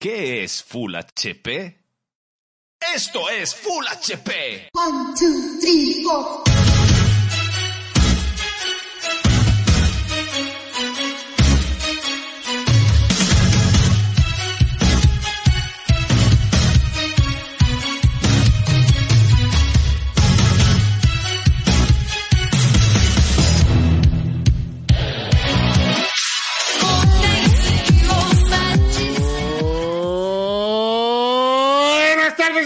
¿Qué 0.00 0.44
es 0.44 0.62
Full 0.62 0.94
HP? 0.94 1.76
¡Esto 2.94 3.28
es 3.30 3.52
Full 3.52 3.84
HP! 3.84 4.68
One, 4.72 5.12
two, 5.18 5.58
three, 5.60 6.04
four. 6.04 6.47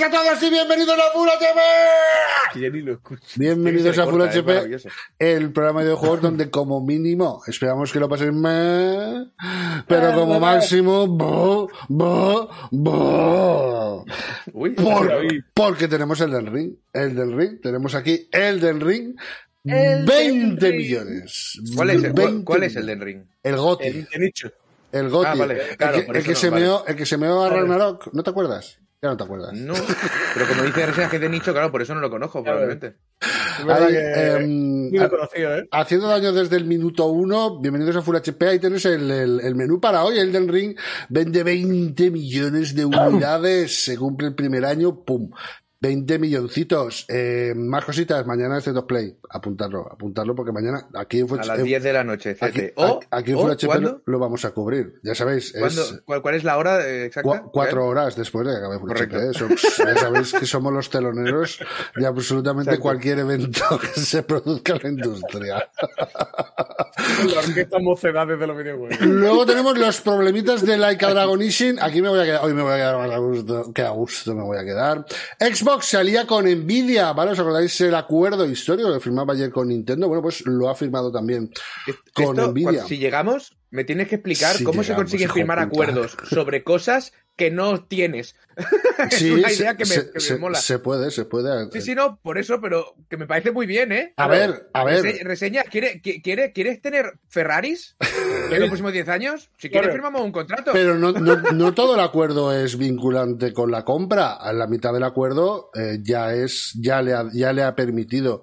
A 0.04 0.10
todos 0.10 0.42
y 0.42 0.50
bienvenidos 0.50 0.98
a 0.98 1.12
Full 1.12 1.28
HP. 1.28 2.60
Ya 2.60 2.70
ni 2.70 2.80
lo 2.82 2.92
escucho. 2.94 3.22
Bienvenidos 3.36 3.86
Es 3.90 3.94
que 3.96 4.00
a 4.02 4.06
Full 4.06 4.22
HP, 4.22 4.76
el 5.18 5.52
programa 5.52 5.84
de 5.84 5.94
juegos 5.94 6.20
donde 6.22 6.50
como 6.50 6.80
mínimo 6.84 7.42
esperamos 7.46 7.92
que 7.92 8.00
lo 8.00 8.08
pasen 8.08 8.40
mal, 8.40 9.32
pero 9.86 10.12
como 10.14 10.40
máximo, 10.40 11.06
bo, 11.06 11.68
bo, 11.88 12.48
bo. 12.70 14.04
Uy, 14.52 14.70
Por- 14.70 15.08
David. 15.08 15.44
porque 15.54 15.88
tenemos 15.88 16.20
el 16.20 16.30
del 16.32 16.46
ring, 16.46 16.74
el 16.92 17.14
del 17.14 17.32
ring, 17.36 17.60
tenemos 17.60 17.94
aquí 17.94 18.28
el 18.32 18.60
del 18.60 18.80
ring, 18.80 19.14
El 19.64 20.04
20 20.04 20.64
del 20.66 20.72
ring. 20.72 20.76
millones. 20.76 21.60
¿Cuál 21.76 21.90
es, 21.90 21.96
el, 22.04 22.12
cuál, 22.12 22.26
20 22.26 22.44
cuál 22.44 22.62
es 22.64 22.76
el 22.76 22.82
millones. 22.84 22.98
del 22.98 23.06
ring? 23.06 23.24
El 23.42 23.56
Goti. 23.56 23.84
El 23.86 24.08
nicho. 24.20 24.50
El 24.90 25.08
Goti. 25.08 25.28
Ah, 25.30 25.34
vale, 25.36 25.60
claro, 25.78 25.98
el 25.98 26.04
que, 26.06 26.18
el 26.18 26.26
no, 26.28 26.34
se 26.34 26.50
vale. 26.50 26.62
meó, 26.64 26.84
el 26.86 26.96
que 26.96 27.06
se 27.06 27.16
meó 27.16 27.42
a 27.44 27.48
Ragnarok, 27.50 28.12
¿no 28.12 28.22
te 28.22 28.30
acuerdas? 28.30 28.78
Ya 29.02 29.08
no 29.08 29.16
te 29.16 29.24
acuerdas. 29.24 29.52
No, 29.54 29.74
pero 30.32 30.46
como 30.46 30.62
dice 30.62 30.86
reseñas 30.86 31.10
que 31.10 31.16
es 31.16 31.22
de 31.22 31.28
nicho, 31.28 31.52
claro, 31.52 31.72
por 31.72 31.82
eso 31.82 31.92
no 31.92 32.00
lo 32.00 32.08
conozco, 32.08 32.42
probablemente. 32.44 32.98
Es 33.58 33.64
verdad 33.66 33.86
Ahí, 33.88 33.92
que 33.94 34.26
em, 34.36 34.90
ni 34.92 34.96
lo 34.98 35.06
he 35.06 35.08
conocido, 35.10 35.58
¿eh? 35.58 35.68
Haciendo 35.72 36.06
daño 36.06 36.32
desde 36.32 36.56
el 36.56 36.66
minuto 36.66 37.06
uno, 37.08 37.58
bienvenidos 37.60 37.96
a 37.96 38.02
Full 38.02 38.14
HP, 38.16 38.46
ahí 38.48 38.58
tenéis 38.60 38.84
el, 38.84 39.10
el- 39.10 39.40
el 39.40 39.54
menú 39.56 39.80
para 39.80 40.04
hoy, 40.04 40.18
el 40.18 40.30
del 40.30 40.46
ring, 40.46 40.76
vende 41.08 41.42
20 41.42 42.12
millones 42.12 42.76
de 42.76 42.84
unidades, 42.84 43.82
se 43.84 43.96
cumple 43.98 44.28
el 44.28 44.34
primer 44.36 44.64
año, 44.64 45.02
pum, 45.04 45.30
20 45.82 46.18
milloncitos, 46.20 47.04
eh, 47.08 47.54
más 47.56 47.84
cositas, 47.84 48.24
mañana 48.24 48.58
este 48.58 48.70
dos 48.70 48.84
play, 48.84 49.16
apuntarlo, 49.28 49.88
apuntarlo 49.90 50.32
porque 50.36 50.52
mañana 50.52 50.86
aquí 50.94 51.18
en 51.18 51.26
A 51.32 51.44
las 51.44 51.58
en- 51.58 51.64
10 51.64 51.82
de 51.82 51.92
la 51.92 52.04
noche, 52.04 52.36
aquí, 52.40 52.60
CT. 52.68 52.72
O, 52.76 53.00
aquí 53.10 53.32
en 53.32 53.36
o, 53.38 54.00
lo, 54.06 54.18
vamos 54.20 54.44
a 54.44 54.52
cubrir, 54.52 55.00
ya 55.02 55.16
sabéis, 55.16 55.52
es 55.56 56.00
¿Cuál, 56.04 56.22
cuál 56.22 56.36
es 56.36 56.44
la 56.44 56.56
hora 56.56 56.86
eh, 56.86 57.06
exacta? 57.06 57.28
cua- 57.28 57.50
cuatro 57.52 57.84
horas 57.84 58.14
después 58.14 58.46
de 58.46 58.52
que 58.52 58.58
acabe 58.58 58.78
Correcto. 58.78 59.16
HP, 59.16 59.30
eso, 59.30 59.48
pues, 59.48 59.76
ya 59.78 59.96
sabéis 59.96 60.32
que 60.32 60.46
somos 60.46 60.72
los 60.72 60.88
teloneros 60.88 61.58
de 61.96 62.06
absolutamente 62.06 62.70
Exacto. 62.70 62.82
cualquier 62.82 63.18
evento 63.18 63.60
que 63.80 64.00
se 64.00 64.22
produzca 64.22 64.74
en 64.74 64.80
la 64.84 64.88
industria. 64.90 65.68
La 67.34 67.40
orquesta 67.40 67.78
mocedades 67.80 68.38
de 68.38 68.46
los 68.46 68.56
videojuegos. 68.56 69.00
Luego 69.00 69.46
tenemos 69.46 69.76
los 69.78 70.00
problemitas 70.02 70.64
de 70.64 70.76
Laika 70.76 71.10
Dragon 71.10 71.40
Ishin. 71.42 71.78
Aquí 71.80 72.00
me 72.02 72.08
voy 72.08 72.20
a 72.20 72.24
quedar, 72.24 72.44
hoy 72.44 72.54
me 72.54 72.62
voy 72.62 72.72
a 72.72 72.76
quedar 72.76 72.98
más 72.98 73.10
a 73.10 73.18
gusto, 73.18 73.72
que 73.72 73.82
a 73.82 73.90
gusto 73.90 74.34
me 74.34 74.42
voy 74.42 74.58
a 74.58 74.64
quedar. 74.64 75.04
Xbox 75.40 75.71
salía 75.80 76.26
con 76.26 76.44
Nvidia, 76.44 77.12
¿vale? 77.12 77.32
¿Os 77.32 77.38
acordáis 77.38 77.80
el 77.80 77.94
acuerdo 77.94 78.44
histórico 78.46 78.92
que 78.92 79.00
firmaba 79.00 79.32
ayer 79.34 79.50
con 79.50 79.68
Nintendo? 79.68 80.08
Bueno, 80.08 80.22
pues 80.22 80.44
lo 80.46 80.68
ha 80.68 80.74
firmado 80.74 81.10
también 81.10 81.50
con 82.14 82.24
Esto, 82.36 82.50
Nvidia. 82.52 82.66
cuando- 82.70 82.86
si 82.88 82.98
llegamos, 82.98 83.52
me 83.72 83.82
tienes 83.84 84.06
que 84.06 84.14
explicar 84.16 84.62
cómo 84.62 84.84
se 84.84 84.94
consiguen 84.94 85.30
firmar 85.30 85.58
puta. 85.58 85.66
acuerdos 85.84 86.16
sobre 86.30 86.62
cosas 86.62 87.12
que 87.34 87.50
no 87.50 87.82
tienes. 87.86 88.36
es 89.10 89.16
Sí, 89.18 89.30
una 89.30 89.48
se- 89.48 89.54
idea 89.56 89.74
que 89.76 89.84
me, 89.86 89.94
se, 89.94 90.06
que 90.08 90.12
me 90.14 90.20
se- 90.20 90.36
mola. 90.36 90.58
se 90.60 90.78
puede, 90.78 91.10
se 91.10 91.24
puede. 91.24 91.70
Sí, 91.72 91.80
sí, 91.80 91.94
no, 91.94 92.18
por 92.22 92.36
eso, 92.36 92.60
pero 92.60 92.94
que 93.08 93.16
me 93.16 93.26
parece 93.26 93.50
muy 93.50 93.64
bien, 93.66 93.90
¿eh? 93.90 94.12
A 94.18 94.28
ver, 94.28 94.68
a 94.74 94.84
ver. 94.84 95.02
Rese- 95.02 95.24
Reseña, 95.24 95.62
¿quiere, 95.64 96.02
qui- 96.02 96.22
quiere, 96.22 96.52
¿quieres 96.52 96.82
tener 96.82 97.14
Ferraris 97.28 97.96
en 98.50 98.60
los 98.60 98.68
próximos 98.68 98.92
10 98.92 99.08
años? 99.08 99.50
Si 99.56 99.70
quieres, 99.70 99.86
Claro. 99.88 99.92
firmamos 99.94 100.20
un 100.20 100.32
contrato. 100.32 100.72
Pero 100.74 100.96
no, 100.98 101.12
no, 101.12 101.36
no 101.36 101.72
todo 101.74 101.94
el 101.94 102.00
acuerdo 102.00 102.52
es 102.54 102.76
vinculante 102.76 103.54
con 103.54 103.70
la 103.70 103.84
compra. 103.86 104.32
A 104.34 104.52
la 104.52 104.66
mitad 104.66 104.92
del 104.92 105.04
acuerdo 105.04 105.70
eh, 105.74 105.98
ya 106.02 106.34
es, 106.34 106.72
ya 106.78 107.00
le 107.00 107.14
ha, 107.14 107.24
ya 107.32 107.54
le 107.54 107.62
ha 107.62 107.74
permitido. 107.74 108.42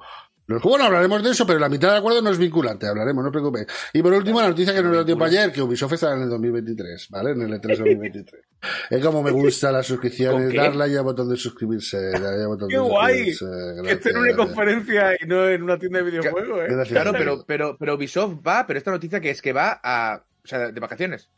Bueno, 0.63 0.85
hablaremos 0.85 1.23
de 1.23 1.29
eso, 1.29 1.45
pero 1.45 1.59
la 1.59 1.69
mitad 1.69 1.89
del 1.89 1.97
acuerdo 1.99 2.21
no 2.23 2.31
es 2.31 2.37
vinculante, 2.39 2.87
hablaremos, 2.87 3.23
no 3.23 3.29
os 3.29 3.31
preocupéis. 3.31 3.67
Y 3.93 4.01
por 4.01 4.13
último, 4.13 4.41
la 4.41 4.47
noticia 4.49 4.73
que 4.73 4.81
nos 4.81 4.91
dio 4.91 5.05
tiempo 5.05 5.23
ayer, 5.25 5.51
que 5.51 5.61
Ubisoft 5.61 5.93
estará 5.93 6.15
en 6.15 6.23
el 6.23 6.29
2023, 6.29 7.07
¿vale? 7.11 7.31
En 7.31 7.41
el 7.41 7.53
E3 7.53 7.77
2023. 7.77 8.43
Es 8.89 9.05
como 9.05 9.23
me 9.23 9.31
gusta 9.31 9.71
las 9.71 9.87
suscripciones, 9.87 10.53
darle 10.53 10.83
ahí 10.83 10.95
al 10.95 11.03
botón 11.03 11.29
de 11.29 11.37
suscribirse, 11.37 12.11
darle 12.11 12.41
al 12.41 12.47
botón 12.47 12.67
¡Qué 12.67 12.75
de 12.75 12.81
guay! 12.81 13.31
suscribirse. 13.31 13.83
Que 13.83 13.91
esté 13.91 14.09
en 14.09 14.17
una 14.17 14.25
Gracias. 14.27 14.45
conferencia 14.47 15.15
y 15.21 15.27
no 15.27 15.47
en 15.47 15.63
una 15.63 15.77
tienda 15.79 15.99
de 15.99 16.05
videojuegos, 16.05 16.59
¿eh? 16.63 16.67
Gracias. 16.69 16.89
Claro, 16.89 17.11
pero, 17.13 17.45
pero, 17.47 17.77
pero 17.79 17.95
Ubisoft 17.95 18.45
va, 18.45 18.65
pero 18.67 18.77
esta 18.79 18.91
noticia 18.91 19.21
que 19.21 19.29
es 19.29 19.41
que 19.41 19.53
va 19.53 19.79
a. 19.81 20.23
O 20.49 20.55
sea, 20.57 20.71
de 20.71 20.79
vacaciones. 20.79 21.29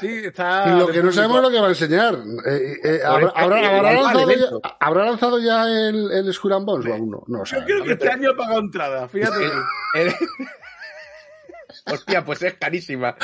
Sí, 0.00 0.08
está. 0.24 0.64
Y 0.66 0.70
lo 0.78 0.86
que 0.86 0.94
no 0.94 1.10
público. 1.10 1.12
sabemos 1.12 1.36
es 1.36 1.42
lo 1.42 1.50
que 1.50 1.60
va 1.60 1.66
a 1.66 1.68
enseñar. 1.68 2.14
Eh, 2.46 2.72
eh, 2.84 3.00
¿habrá, 3.04 3.26
eso, 3.28 3.36
habrá- 3.36 3.92
lanzado 3.92 4.14
ya, 4.18 4.22
evento. 4.22 4.60
¿Habrá 4.80 5.04
lanzado 5.04 5.38
ya 5.40 5.64
el, 5.68 6.10
el 6.10 6.32
Skull 6.32 6.52
and 6.54 6.64
Bones 6.64 6.86
o 6.90 6.94
aún 6.94 7.10
no? 7.10 7.22
No 7.26 7.38
lo 7.40 7.44
Yo 7.44 7.64
creo 7.66 7.84
que 7.84 7.92
este 7.92 8.08
año 8.10 8.30
ha 8.30 8.36
pagado 8.36 8.60
entrada, 8.60 9.08
fíjate. 9.08 9.44
El- 9.94 10.06
el- 10.06 10.14
Hostia, 11.92 12.24
pues 12.24 12.42
es 12.42 12.54
carísima. 12.54 13.14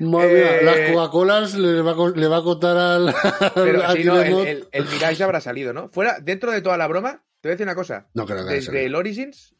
Madre 0.00 0.32
mía, 0.34 0.56
Eh, 0.60 0.64
las 0.64 0.90
Coca-Colas 0.92 1.54
le 1.54 1.82
va, 1.82 1.92
a 1.92 1.94
co- 1.94 2.08
le 2.10 2.26
va 2.28 2.38
a 2.38 2.42
contar 2.42 2.76
al. 2.78 3.14
Pero 3.54 3.84
al 3.86 3.96
si 3.96 4.04
no, 4.04 4.16
el, 4.20 4.24
Guillemot. 4.24 4.46
el, 4.46 4.68
el 4.72 4.84
Mirage 4.86 5.16
ya 5.16 5.24
habrá 5.26 5.40
salido, 5.42 5.72
¿no? 5.74 5.88
Fuera, 5.88 6.18
dentro 6.20 6.50
de 6.50 6.62
toda 6.62 6.76
la 6.78 6.86
broma, 6.88 7.22
te 7.42 7.48
voy 7.48 7.50
a 7.50 7.54
decir 7.54 7.66
una 7.66 7.74
cosa. 7.74 8.08
No 8.14 8.24
creo 8.24 8.38
que 8.38 8.54
haya 8.54 8.54
Desde 8.54 8.86
el 8.86 8.94
Origins, 8.94 9.54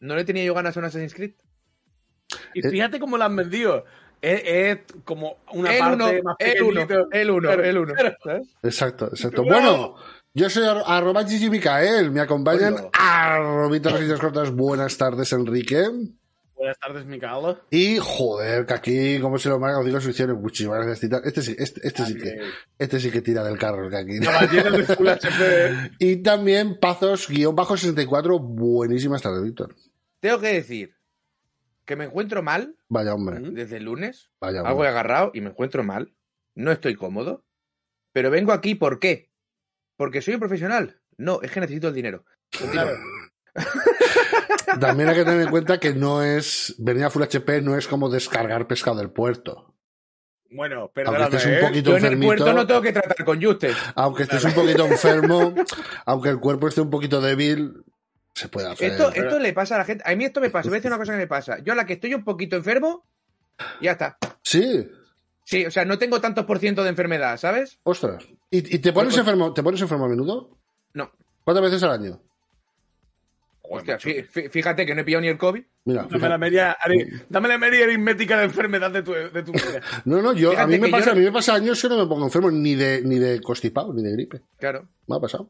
no 0.00 0.14
le 0.14 0.24
tenía 0.24 0.44
yo 0.44 0.52
ganas 0.54 0.76
a 0.76 0.80
un 0.80 0.86
Assassin's 0.86 1.14
Creed. 1.14 1.32
Y 2.54 2.62
fíjate 2.62 2.98
cómo 3.00 3.16
lo 3.16 3.24
han 3.24 3.34
vendido. 3.36 3.84
Es, 4.24 4.42
es 4.44 4.78
como 5.04 5.36
una 5.52 5.72
el 5.72 5.78
parte 5.78 5.94
uno, 5.96 6.22
más 6.22 6.36
el 6.38 6.62
uno, 6.62 6.86
el 7.12 7.30
uno, 7.30 7.50
el 7.52 7.78
uno. 7.78 7.94
Exacto, 8.62 9.08
exacto. 9.08 9.42
Bueno, 9.44 9.96
yo 10.32 10.48
soy 10.48 10.64
ar- 10.64 10.82
arroba 10.86 11.26
Gigi 11.26 11.50
Micael. 11.50 12.10
Me 12.10 12.20
acompañan 12.20 12.76
arrobitas 12.92 13.92
rositas 13.92 14.18
cortas. 14.20 14.50
Buenas 14.50 14.96
tardes, 14.96 15.30
Enrique. 15.34 15.84
Buenas 16.56 16.78
tardes, 16.78 17.04
Micaela. 17.04 17.60
Y 17.70 17.98
joder, 18.00 18.64
que 18.64 18.72
aquí, 18.72 19.20
como 19.20 19.38
se 19.38 19.50
lo 19.50 19.58
marca, 19.58 19.80
os 19.80 19.84
digo, 19.84 19.98
suscripciones. 19.98 20.36
Muchísimas 20.40 20.86
gracias. 20.86 21.12
Este 21.24 21.42
sí, 21.42 21.54
este, 21.58 21.86
este 21.86 22.06
sí 22.06 22.14
que, 22.16 22.38
este 22.78 23.00
sí 23.00 23.10
que 23.10 23.20
tira 23.20 23.44
del 23.44 23.58
carro, 23.58 23.90
que 23.90 23.96
aquí. 23.96 24.18
Y 25.98 26.16
también 26.22 26.78
Pazos, 26.80 27.28
guion 27.28 27.54
bajo 27.54 27.76
64. 27.76 28.38
Buenísimas 28.38 29.20
tardes, 29.20 29.42
Víctor. 29.42 29.74
Tengo 30.20 30.40
que 30.40 30.54
decir 30.54 30.93
que 31.84 31.96
me 31.96 32.04
encuentro 32.04 32.42
mal 32.42 32.76
Vaya 32.88 33.14
hombre, 33.14 33.40
desde 33.40 33.76
el 33.78 33.84
lunes. 33.84 34.30
vaya 34.40 34.60
Algo 34.60 34.68
he 34.68 34.72
hombre. 34.72 34.88
agarrado 34.88 35.30
y 35.34 35.40
me 35.40 35.50
encuentro 35.50 35.82
mal. 35.84 36.14
No 36.54 36.70
estoy 36.72 36.94
cómodo. 36.94 37.44
Pero 38.12 38.30
vengo 38.30 38.52
aquí, 38.52 38.74
¿por 38.74 39.00
qué? 39.00 39.30
¿Porque 39.96 40.22
soy 40.22 40.34
un 40.34 40.40
profesional? 40.40 41.00
No, 41.16 41.40
es 41.42 41.50
que 41.50 41.60
necesito 41.60 41.88
el 41.88 41.94
dinero. 41.94 42.24
Continúa. 42.58 42.92
También 44.80 45.08
hay 45.08 45.16
que 45.16 45.24
tener 45.24 45.42
en 45.42 45.50
cuenta 45.50 45.78
que 45.78 45.94
no 45.94 46.22
es, 46.22 46.74
venir 46.78 47.04
a 47.04 47.10
Full 47.10 47.22
HP 47.22 47.60
no 47.62 47.76
es 47.76 47.86
como 47.86 48.08
descargar 48.08 48.66
pescado 48.66 48.96
del 48.98 49.10
puerto. 49.10 49.74
Bueno, 50.50 50.80
Aunque 50.82 50.94
perdóname, 50.94 51.24
estés 51.36 51.46
un 51.46 51.52
¿eh? 51.54 51.60
poquito 51.60 51.90
Yo 51.90 51.96
en 51.96 52.04
el 52.04 52.20
puerto 52.20 52.52
no 52.52 52.66
tengo 52.66 52.80
que 52.82 52.92
tratar 52.92 53.24
con 53.24 53.42
Juste. 53.42 53.72
aunque 53.96 54.22
estés 54.24 54.44
un 54.44 54.52
poquito 54.52 54.86
enfermo, 54.86 55.54
aunque 56.06 56.28
el 56.28 56.38
cuerpo 56.38 56.68
esté 56.68 56.80
un 56.80 56.90
poquito 56.90 57.20
débil, 57.20 57.84
se 58.34 58.48
puede 58.48 58.68
hacer. 58.68 58.90
Esto, 58.92 59.12
esto 59.12 59.38
le 59.38 59.52
pasa 59.52 59.76
a 59.76 59.78
la 59.78 59.84
gente. 59.84 60.02
A 60.06 60.14
mí 60.16 60.24
esto 60.24 60.40
me 60.40 60.50
pasa. 60.50 60.68
Voy 60.68 60.76
a 60.76 60.78
decir 60.80 60.90
una 60.90 60.98
cosa 60.98 61.12
que 61.12 61.18
me 61.18 61.26
pasa. 61.26 61.58
Yo 61.62 61.72
a 61.72 61.76
la 61.76 61.86
que 61.86 61.94
estoy 61.94 62.14
un 62.14 62.24
poquito 62.24 62.56
enfermo, 62.56 63.04
ya 63.80 63.92
está. 63.92 64.18
Sí, 64.42 64.88
Sí, 65.46 65.66
o 65.66 65.70
sea, 65.70 65.84
no 65.84 65.98
tengo 65.98 66.22
tantos 66.22 66.46
por 66.46 66.58
ciento 66.58 66.82
de 66.82 66.88
enfermedad, 66.88 67.36
¿sabes? 67.36 67.78
ostras. 67.82 68.24
¿Y, 68.50 68.76
y 68.76 68.78
te 68.78 68.94
pones 68.94 69.12
Pues- 69.12 69.18
enfermo, 69.18 69.52
te 69.52 69.62
pones 69.62 69.78
enfermo 69.82 70.06
a 70.06 70.08
menudo? 70.08 70.56
No. 70.94 71.10
¿Cuántas 71.44 71.62
veces 71.64 71.82
al 71.82 71.90
año? 71.90 72.18
Hostia, 73.66 73.98
fí- 73.98 74.26
fí- 74.28 74.48
fíjate 74.50 74.84
que 74.86 74.94
no 74.94 75.00
he 75.00 75.04
pillado 75.04 75.22
ni 75.22 75.28
el 75.28 75.38
COVID. 75.38 75.62
Mira, 75.86 76.06
Dame 76.10 76.28
la 76.28 76.38
media, 76.38 76.76
ari- 76.80 77.24
dame 77.28 77.48
la 77.48 77.58
media 77.58 77.84
aritmética 77.84 78.38
de 78.38 78.44
enfermedad 78.44 78.90
de 78.90 79.02
tu, 79.02 79.12
de 79.12 79.42
tu 79.42 79.52
vida. 79.52 79.80
No, 80.06 80.22
no, 80.22 80.32
yo, 80.34 80.58
a 80.58 80.66
mí 80.66 80.78
me 80.78 80.88
pasa, 80.88 81.06
yo- 81.06 81.12
a 81.12 81.14
mí 81.14 81.20
me 81.22 81.32
pasa 81.32 81.54
años 81.54 81.80
que 81.80 81.88
no 81.88 81.98
me 81.98 82.06
pongo 82.06 82.24
enfermo 82.24 82.50
ni 82.50 82.74
de, 82.74 83.02
ni 83.04 83.18
de 83.18 83.40
constipado, 83.40 83.92
ni 83.92 84.02
de 84.02 84.12
gripe. 84.12 84.40
Claro. 84.58 84.88
Me 85.06 85.16
ha 85.16 85.20
pasado. 85.20 85.48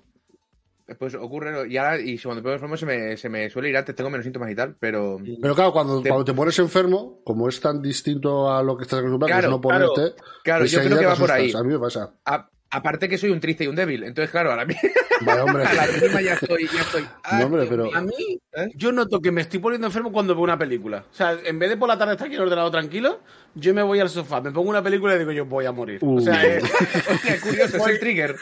Pues 0.98 1.14
ocurre, 1.14 1.66
y 1.70 1.78
ahora, 1.78 1.98
y 1.98 2.19
cuando 2.19 2.40
me 2.40 2.42
pongo 2.42 2.54
enfermo 2.54 2.76
se 2.76 2.84
me, 2.84 3.16
se 3.16 3.28
me 3.31 3.48
suele 3.48 3.70
ir 3.70 3.76
antes, 3.78 3.94
tengo 3.94 4.10
menos 4.10 4.25
síntomas 4.25 4.50
y 4.50 4.54
tal, 4.54 4.76
pero. 4.78 5.19
Pero 5.40 5.54
claro, 5.54 5.72
cuando 5.72 6.02
Te- 6.02 6.10
cuando 6.10 6.26
te 6.26 6.34
pones 6.34 6.58
enfermo, 6.58 7.20
como 7.25 7.48
es 7.48 7.58
tan 7.58 7.81
distinto 7.81 8.52
a 8.52 8.62
lo 8.62 8.76
que 8.76 8.82
estás 8.82 8.98
acostumbrado, 8.98 9.28
que 9.28 9.32
Claro, 9.32 9.46
es 9.46 9.50
no 9.50 9.60
claro. 9.62 9.92
ponerte, 9.94 10.22
Claro, 10.42 10.64
yo 10.66 10.78
enseguida 10.78 10.88
creo 10.98 10.98
que 11.00 11.06
va 11.06 11.14
por 11.16 11.31
ahí. 11.32 11.52
A 11.56 11.62
mí 11.62 11.72
me 11.72 11.78
pasa. 11.78 12.12
a- 12.26 12.50
aparte 12.70 13.08
que 13.08 13.16
soy 13.16 13.31
un 13.31 13.40
triste 13.40 13.64
y 13.64 13.66
un 13.69 13.76
débil, 13.76 14.02
entonces, 14.04 14.31
claro, 14.31 14.50
ahora 14.50 14.66
mismo 14.66 14.82
Vaya, 15.25 15.44
hombre. 15.44 15.64
a 15.66 15.72
la 15.75 15.86
mínima 15.86 16.20
ya 16.20 16.34
estoy, 16.34 16.69
ya 16.69 16.81
estoy. 16.82 17.06
Ay, 17.22 17.38
No, 17.40 17.46
hombre, 17.46 17.60
Dios 17.62 17.70
pero- 17.70 17.84
mío. 17.84 17.96
A 17.96 18.00
mí, 18.02 18.40
¿Eh? 18.52 18.69
yo 18.75 18.92
noto 18.92 19.20
que 19.22 19.31
me 19.32 19.40
estoy 19.40 19.60
poniendo 19.60 19.86
enfermo 19.86 20.12
cuando 20.12 20.34
veo 20.34 20.44
una 20.44 20.58
película. 20.58 21.04
O 21.10 21.14
sea, 21.14 21.38
en 21.46 21.58
vez 21.58 21.70
de 21.70 21.78
por 21.78 21.88
la 21.88 21.96
tarde 21.96 22.12
estar 22.12 22.26
aquí 22.26 22.34
en 22.34 22.42
el 22.42 22.46
ordenador 22.46 22.72
tranquilo, 22.72 23.20
yo 23.54 23.72
me 23.72 23.82
voy 23.82 24.00
al 24.00 24.10
sofá, 24.10 24.42
me 24.42 24.50
pongo 24.50 24.69
una 24.69 24.82
película 24.82 25.14
y 25.14 25.19
digo 25.20 25.32
yo 25.32 25.46
voy 25.46 25.64
a 25.64 25.72
morir. 25.72 26.00
O 26.04 26.20
sea, 26.20 26.34
Uh. 26.34 26.46
eh, 26.46 26.62
Hostia, 27.10 27.40
curioso, 27.40 27.76
es 27.78 27.86
el 27.86 28.00
trigger. 28.00 28.36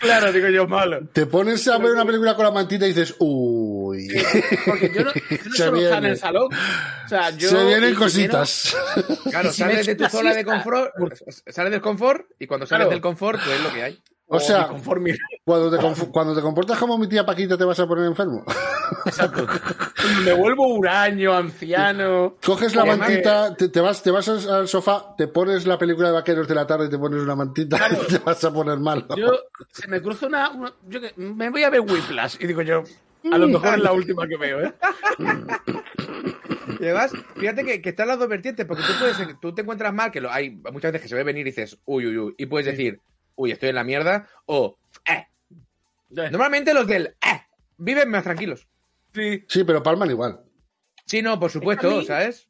Claro, 0.00 0.32
digo 0.32 0.48
yo 0.48 0.66
malo. 0.66 1.00
Te 1.12 1.26
pones 1.26 1.66
a 1.68 1.78
ver 1.78 1.92
una 1.92 2.04
película 2.04 2.34
con 2.34 2.44
la 2.46 2.50
mantita 2.50 2.86
y 2.86 2.88
dices, 2.88 3.14
uy. 3.20 4.08
Porque 4.66 4.90
yo 4.92 5.04
no, 5.04 5.12
yo 5.14 5.20
no 5.44 5.52
Se 5.52 5.64
solo 5.64 5.76
estar 5.80 6.04
en 6.04 6.10
el 6.10 6.16
salón. 6.18 6.48
O 6.52 7.08
sea, 7.08 7.30
yo. 7.30 7.48
Se 7.50 7.64
vienen 7.66 7.94
cositas. 7.94 8.76
Claro, 9.30 9.52
sales 9.52 9.86
de 9.86 9.94
tu 9.94 10.06
zona 10.08 10.34
de 10.34 10.44
confort, 10.44 10.92
sales 11.46 11.70
del 11.72 11.80
confort, 11.80 12.26
y 12.38 12.46
cuando 12.46 12.66
sales 12.66 12.80
Claro. 12.86 12.90
del 12.90 13.00
confort, 13.00 13.40
pues 13.44 13.56
es 13.56 13.62
lo 13.64 13.72
que 13.72 13.82
hay. 13.82 14.02
O 14.32 14.38
sea, 14.38 14.68
cuando 15.44 15.70
te, 15.70 15.76
conf- 15.78 16.10
cuando 16.12 16.34
te 16.36 16.40
comportas 16.40 16.78
como 16.78 16.96
mi 16.96 17.08
tía 17.08 17.26
Paquita, 17.26 17.58
te 17.58 17.64
vas 17.64 17.80
a 17.80 17.86
poner 17.88 18.04
enfermo. 18.06 18.44
Exacto. 19.04 19.44
Me 20.24 20.32
vuelvo 20.32 20.68
huraño, 20.68 21.34
anciano. 21.34 22.36
Coges 22.44 22.76
la 22.76 22.84
mantita, 22.84 23.54
te, 23.56 23.68
te 23.68 23.80
vas, 23.80 24.02
te 24.02 24.10
vas 24.12 24.28
al, 24.28 24.48
al 24.48 24.68
sofá, 24.68 25.16
te 25.16 25.26
pones 25.26 25.66
la 25.66 25.76
película 25.78 26.08
de 26.08 26.14
vaqueros 26.14 26.46
de 26.46 26.54
la 26.54 26.64
tarde 26.66 26.86
y 26.86 26.90
te 26.90 26.98
pones 26.98 27.20
una 27.20 27.34
mantita 27.34 27.76
Claro. 27.76 27.96
y 28.02 28.12
te 28.12 28.18
vas 28.18 28.44
a 28.44 28.52
poner 28.52 28.78
mal. 28.78 29.04
Yo, 29.16 29.30
se 29.72 29.88
me 29.88 30.00
cruza 30.00 30.26
una. 30.28 30.50
una- 30.50 30.72
yo 30.88 31.00
que, 31.00 31.12
me 31.16 31.50
voy 31.50 31.64
a 31.64 31.70
ver 31.70 31.80
Whiplash. 31.80 32.36
Y 32.38 32.46
digo 32.46 32.62
yo, 32.62 32.84
a 33.32 33.36
lo 33.38 33.48
mejor 33.48 33.74
es 33.74 33.80
la 33.82 33.92
última 33.92 34.28
que 34.28 34.36
veo, 34.36 34.60
¿eh? 34.64 34.72
Y 36.78 36.84
además, 36.84 37.12
fíjate 37.36 37.64
que, 37.64 37.82
que 37.82 37.88
están 37.90 38.08
las 38.08 38.18
dos 38.18 38.28
vertientes, 38.28 38.64
porque 38.64 38.82
tú 38.84 38.92
puedes, 38.98 39.40
tú 39.40 39.52
te 39.54 39.62
encuentras 39.62 39.92
mal, 39.92 40.10
que 40.10 40.20
lo 40.20 40.30
hay 40.30 40.50
muchas 40.72 40.92
veces 40.92 41.02
que 41.02 41.08
se 41.08 41.14
ve 41.14 41.24
venir 41.24 41.46
y 41.46 41.50
dices, 41.50 41.78
uy, 41.84 42.06
uy, 42.06 42.16
uy, 42.18 42.34
y 42.38 42.46
puedes 42.46 42.66
decir, 42.66 43.00
uy, 43.40 43.52
estoy 43.52 43.70
en 43.70 43.74
la 43.76 43.84
mierda, 43.84 44.28
o, 44.44 44.76
eh. 45.06 45.26
Normalmente 46.10 46.74
los 46.74 46.86
del, 46.86 47.06
eh, 47.06 47.42
viven 47.78 48.10
más 48.10 48.22
tranquilos. 48.22 48.68
Sí. 49.14 49.44
Sí, 49.48 49.64
pero 49.64 49.82
palman 49.82 50.10
igual. 50.10 50.40
Sí, 51.06 51.22
no, 51.22 51.40
por 51.40 51.50
supuesto, 51.50 51.88
a 51.88 51.90
mí- 52.00 52.04
¿sabes? 52.04 52.48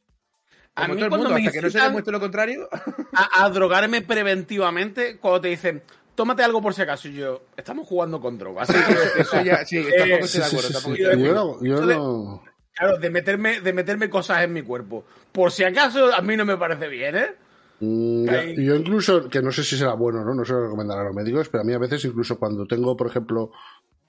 a 0.74 0.82
Como 0.82 0.94
mí 0.94 1.00
todo 1.00 1.04
el 1.06 1.10
cuando 1.10 1.28
mundo, 1.28 1.34
me 1.40 1.46
hasta 1.46 1.52
que 1.52 1.62
no 1.64 1.70
se 1.70 1.80
demuestre 1.80 2.12
lo 2.12 2.20
contrario. 2.20 2.68
A, 3.12 3.44
a 3.44 3.50
drogarme 3.50 4.02
preventivamente 4.02 5.16
cuando 5.18 5.40
te 5.42 5.48
dicen, 5.48 5.82
tómate 6.14 6.42
algo 6.42 6.60
por 6.62 6.74
si 6.74 6.82
acaso. 6.82 7.08
Y 7.08 7.14
yo, 7.14 7.42
estamos 7.56 7.86
jugando 7.86 8.20
con 8.20 8.36
drogas. 8.38 8.68
Así 8.70 8.82
que, 8.82 9.20
Eso 9.20 9.40
ya, 9.42 9.64
sí, 9.64 9.78
Eh, 9.78 9.94
tampoco 9.98 10.26
Sí, 10.26 10.38
estoy 10.38 10.40
de 10.40 10.46
sí, 10.46 10.50
acuerdo, 10.56 10.68
sí, 10.68 10.72
tampoco 10.74 10.96
sí. 10.96 11.02
Yo 11.02 11.60
yo 11.62 11.80
no- 11.86 12.42
claro, 12.72 12.98
de 12.98 13.10
meterme, 13.10 13.60
de 13.60 13.72
meterme 13.72 14.08
cosas 14.10 14.42
en 14.42 14.52
mi 14.52 14.62
cuerpo. 14.62 15.04
Por 15.32 15.50
si 15.52 15.64
acaso, 15.64 16.14
a 16.14 16.20
mí 16.22 16.36
no 16.36 16.44
me 16.44 16.56
parece 16.56 16.88
bien, 16.88 17.16
¿eh? 17.16 17.34
Mm, 17.80 18.24
ya- 18.26 18.32
Ahí. 18.40 18.64
Yo 18.64 18.74
incluso, 18.76 19.28
que 19.28 19.40
no 19.42 19.50
sé 19.52 19.64
si 19.64 19.76
será 19.76 19.94
bueno 19.94 20.24
no, 20.24 20.34
no 20.34 20.44
se 20.44 20.52
lo 20.52 20.64
recomendarán 20.64 21.04
a 21.04 21.06
los 21.08 21.16
médicos, 21.16 21.48
pero 21.48 21.62
a 21.62 21.64
mí 21.64 21.72
a 21.72 21.78
veces 21.78 22.04
incluso 22.04 22.38
cuando 22.38 22.66
tengo, 22.66 22.96
por 22.96 23.06
ejemplo, 23.08 23.52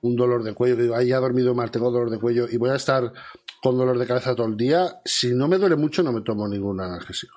un 0.01 0.15
dolor 0.15 0.43
de 0.43 0.53
cuello, 0.53 0.75
que 0.75 0.83
digo, 0.83 0.95
ay, 0.95 1.07
ya 1.07 1.17
he 1.17 1.21
dormido 1.21 1.53
mal, 1.55 1.71
tengo 1.71 1.89
dolor 1.91 2.09
de 2.09 2.19
cuello 2.19 2.47
y 2.49 2.57
voy 2.57 2.71
a 2.71 2.75
estar 2.75 3.11
con 3.61 3.77
dolor 3.77 3.97
de 3.97 4.07
cabeza 4.07 4.35
todo 4.35 4.47
el 4.47 4.57
día, 4.57 4.99
si 5.05 5.33
no 5.33 5.47
me 5.47 5.57
duele 5.57 5.75
mucho 5.75 6.01
no 6.03 6.11
me 6.11 6.21
tomo 6.21 6.47
ningún 6.47 6.81
analgésico. 6.81 7.35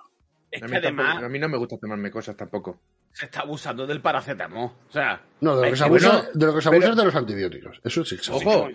Es 0.50 0.62
A 0.62 0.66
mí, 0.66 0.72
tampoco- 0.80 1.02
además 1.08 1.22
a 1.24 1.28
mí 1.28 1.38
no 1.38 1.48
me 1.48 1.58
gusta 1.58 1.76
tomarme 1.78 2.10
cosas 2.10 2.36
tampoco. 2.36 2.80
se 3.12 3.26
está 3.26 3.42
abusando 3.42 3.86
del 3.86 4.00
paracetamol. 4.00 4.70
O 4.88 4.92
sea, 4.92 5.22
No, 5.40 5.56
de 5.56 5.66
lo 5.66 5.70
que 5.70 5.76
se 5.76 5.84
abusa, 5.84 6.08
bueno, 6.08 6.28
de, 6.34 6.46
lo 6.46 6.54
que 6.56 6.62
se 6.62 6.68
abusa 6.68 6.80
pero- 6.80 6.90
es 6.90 6.96
de 6.96 7.04
los 7.04 7.14
antibióticos. 7.14 7.80
Eso 7.84 8.04
sí 8.04 8.16
que 8.16 8.24
se 8.24 8.32
abusa. 8.32 8.48
Ojo, 8.48 8.68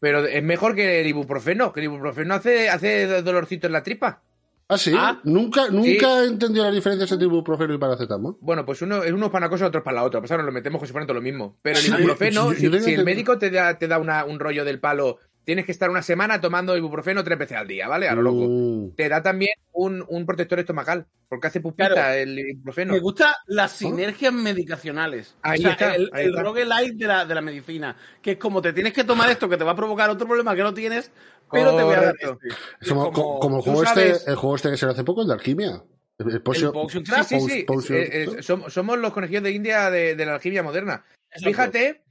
pero 0.00 0.26
es 0.26 0.42
mejor 0.42 0.74
que 0.74 1.00
el 1.00 1.06
ibuprofeno, 1.06 1.72
que 1.72 1.80
el 1.80 1.84
ibuprofeno 1.84 2.34
hace, 2.34 2.68
hace 2.68 3.22
dolorcito 3.22 3.68
en 3.68 3.72
la 3.72 3.82
tripa. 3.82 4.20
Ah, 4.68 4.78
sí. 4.78 4.92
Ah. 4.96 5.20
Nunca, 5.24 5.68
nunca 5.70 6.22
he 6.22 6.26
entendido 6.26 6.64
la 6.64 6.72
diferencia 6.72 7.04
entre 7.04 7.26
ibuprofeno 7.26 7.72
y 7.74 7.78
paracetamol. 7.78 8.36
Bueno, 8.40 8.64
pues 8.66 8.82
uno 8.82 9.04
es 9.04 9.12
uno 9.12 9.30
para 9.30 9.46
una 9.46 9.50
cosa, 9.50 9.66
otro 9.66 9.78
es 9.78 9.84
para 9.84 9.96
la 9.96 10.04
otra. 10.04 10.20
Pues 10.20 10.30
ahora 10.32 10.42
nos 10.42 10.52
lo 10.52 10.54
metemos 10.54 10.78
como 10.80 10.86
si 10.86 10.92
fueran 10.92 11.06
todo 11.06 11.14
lo 11.16 11.22
mismo. 11.22 11.56
Pero 11.62 11.78
el 11.78 11.84
Sí, 11.84 11.92
ibuprofeno, 11.92 12.52
yo- 12.52 12.70
yo 12.70 12.80
si, 12.80 12.94
el 12.94 13.04
médico 13.04 13.38
te 13.38 13.50
da, 13.50 13.78
te 13.78 13.86
da 13.86 13.98
una- 13.98 14.24
un 14.24 14.40
rollo 14.40 14.64
del 14.64 14.80
palo, 14.80 15.18
tienes 15.44 15.64
que 15.66 15.70
estar 15.70 15.88
una 15.88 16.02
semana 16.02 16.40
tomando 16.40 16.76
ibuprofeno 16.76 17.22
tres 17.22 17.38
veces 17.38 17.56
al 17.56 17.68
día, 17.68 17.86
¿vale? 17.86 18.08
A 18.08 18.16
lo 18.16 18.22
loco. 18.22 18.46
Mm. 18.48 18.96
Te 18.96 19.08
da 19.08 19.22
también 19.22 19.52
un, 19.70 20.04
un 20.08 20.26
protector 20.26 20.58
estomacal, 20.58 21.06
porque 21.28 21.46
hace 21.46 21.60
pupita 21.60 21.88
Claro. 21.90 22.14
el 22.14 22.36
ibuprofeno. 22.36 22.94
Me 22.94 22.98
gustan 22.98 23.32
las 23.46 23.70
sinergias 23.70 24.32
medicacionales. 24.32 25.36
Ahí 25.42 25.60
o 25.60 25.62
sea, 25.62 25.70
está, 25.72 25.94
el, 25.94 26.10
ahí 26.12 26.24
el 26.24 26.30
está. 26.30 26.42
roguelite 26.42 26.96
de 26.96 27.06
la, 27.06 27.24
de 27.24 27.34
la 27.36 27.40
medicina. 27.40 27.96
Que 28.20 28.32
es 28.32 28.38
como 28.38 28.60
te 28.60 28.72
tienes 28.72 28.92
que 28.92 29.04
tomar 29.04 29.30
esto 29.30 29.48
que 29.48 29.56
te 29.56 29.62
va 29.62 29.72
a 29.72 29.76
provocar 29.76 30.10
otro 30.10 30.26
problema 30.26 30.56
que 30.56 30.62
no 30.64 30.74
tienes, 30.74 31.12
pero 31.50 31.76
te 31.76 31.82
voy 31.82 31.94
a 31.94 32.00
dar 32.00 32.14
este. 32.18 32.48
Es 32.80 32.88
como, 32.88 33.12
como- 33.12 33.38
como 33.40 33.56
el 33.58 33.62
juego 33.62 33.84
sabes- 33.84 34.16
este, 34.18 34.30
el 34.30 34.36
juego 34.36 34.56
este 34.56 34.70
que 34.70 34.76
se 34.76 34.86
hace 34.86 35.04
poco, 35.04 35.22
el 35.22 35.28
de 35.28 35.34
alquimia. 35.34 35.82
El, 36.18 36.30
el 36.30 36.42
Potion- 36.42 36.72
Potion 36.72 37.04
Sí, 37.04 37.12
sí, 37.24 37.40
sí. 37.40 37.64
Potion- 37.66 37.94
Eh, 37.96 38.22
eh, 38.22 38.26
som- 38.42 38.68
somos 38.70 38.98
los 38.98 39.12
conejillos 39.12 39.42
de 39.42 39.50
India 39.52 39.90
de, 39.90 40.14
de 40.16 40.26
la 40.26 40.34
alquimia 40.34 40.62
moderna. 40.62 41.04
Exacto. 41.30 41.48
Fíjate, 41.48 42.04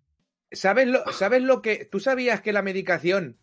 ¿sabes 0.51 0.87
lo, 0.87 1.03
¿sabes 1.11 1.41
lo 1.41 1.61
que. 1.61 1.85
¿Tú 1.85 1.99
sabías 1.99 2.41
que 2.41 2.53
la 2.53 2.61
medicación 2.61 3.37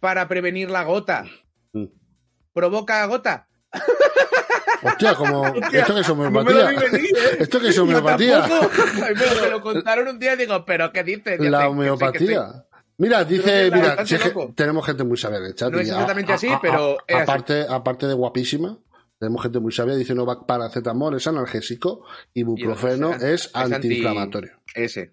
para 0.00 0.28
prevenir 0.28 0.70
la 0.70 0.84
gota 0.84 1.24
Mm. 1.72 1.86
provoca 2.52 3.04
gota? 3.06 3.48
Hostia, 4.82 5.14
como 5.16 5.44
esto 5.46 5.92
que 5.94 6.00
es 6.00 6.08
No 6.08 6.14
homeopatía. 6.14 6.66
venir, 6.66 7.10
¿eh? 7.16 7.36
Esto 7.40 7.58
que 7.58 7.68
es 7.68 7.78
homeopatía. 7.78 8.46
me 9.42 9.50
lo 9.50 9.60
contaron 9.62 10.06
un 10.08 10.18
día 10.20 10.34
y 10.34 10.36
digo, 10.36 10.64
¿pero 10.64 10.92
qué 10.92 11.02
dices? 11.02 11.40
La 11.40 11.40
sí, 11.40 11.40
sí, 11.40 11.48
sí. 11.48 11.66
homeopatía. 11.68 12.64
Mira, 12.98 13.24
dice, 13.24 13.70
Pero 13.70 13.76
mira, 13.76 14.06
si 14.06 14.14
es 14.16 14.20
tenemos 14.54 14.84
gente 14.84 15.04
muy 15.04 15.16
sabia 15.16 15.38
en 15.38 15.44
el 15.46 15.54
chat. 15.54 15.70
No 15.72 15.78
y 15.78 15.82
es 15.82 15.88
exactamente 15.88 16.32
a- 16.32 16.34
así, 16.34 16.48
a- 16.48 16.60
pero 16.60 16.90
a- 16.98 17.04
es 17.06 17.14
así. 17.14 17.22
aparte, 17.22 17.66
aparte 17.68 18.06
de 18.08 18.14
guapísima, 18.14 18.76
tenemos 19.18 19.42
gente 19.42 19.60
muy 19.60 19.72
sabia 19.72 19.94
diciendo 19.94 20.26
va 20.26 20.44
paracetamol 20.46 21.14
es 21.16 21.26
analgésico, 21.28 22.04
Y 22.34 22.42
el- 23.12 23.22
es 23.22 23.22
es 23.22 23.50
anti- 23.54 23.74
antiinflamatorio. 23.76 24.52
Ese. 24.74 25.12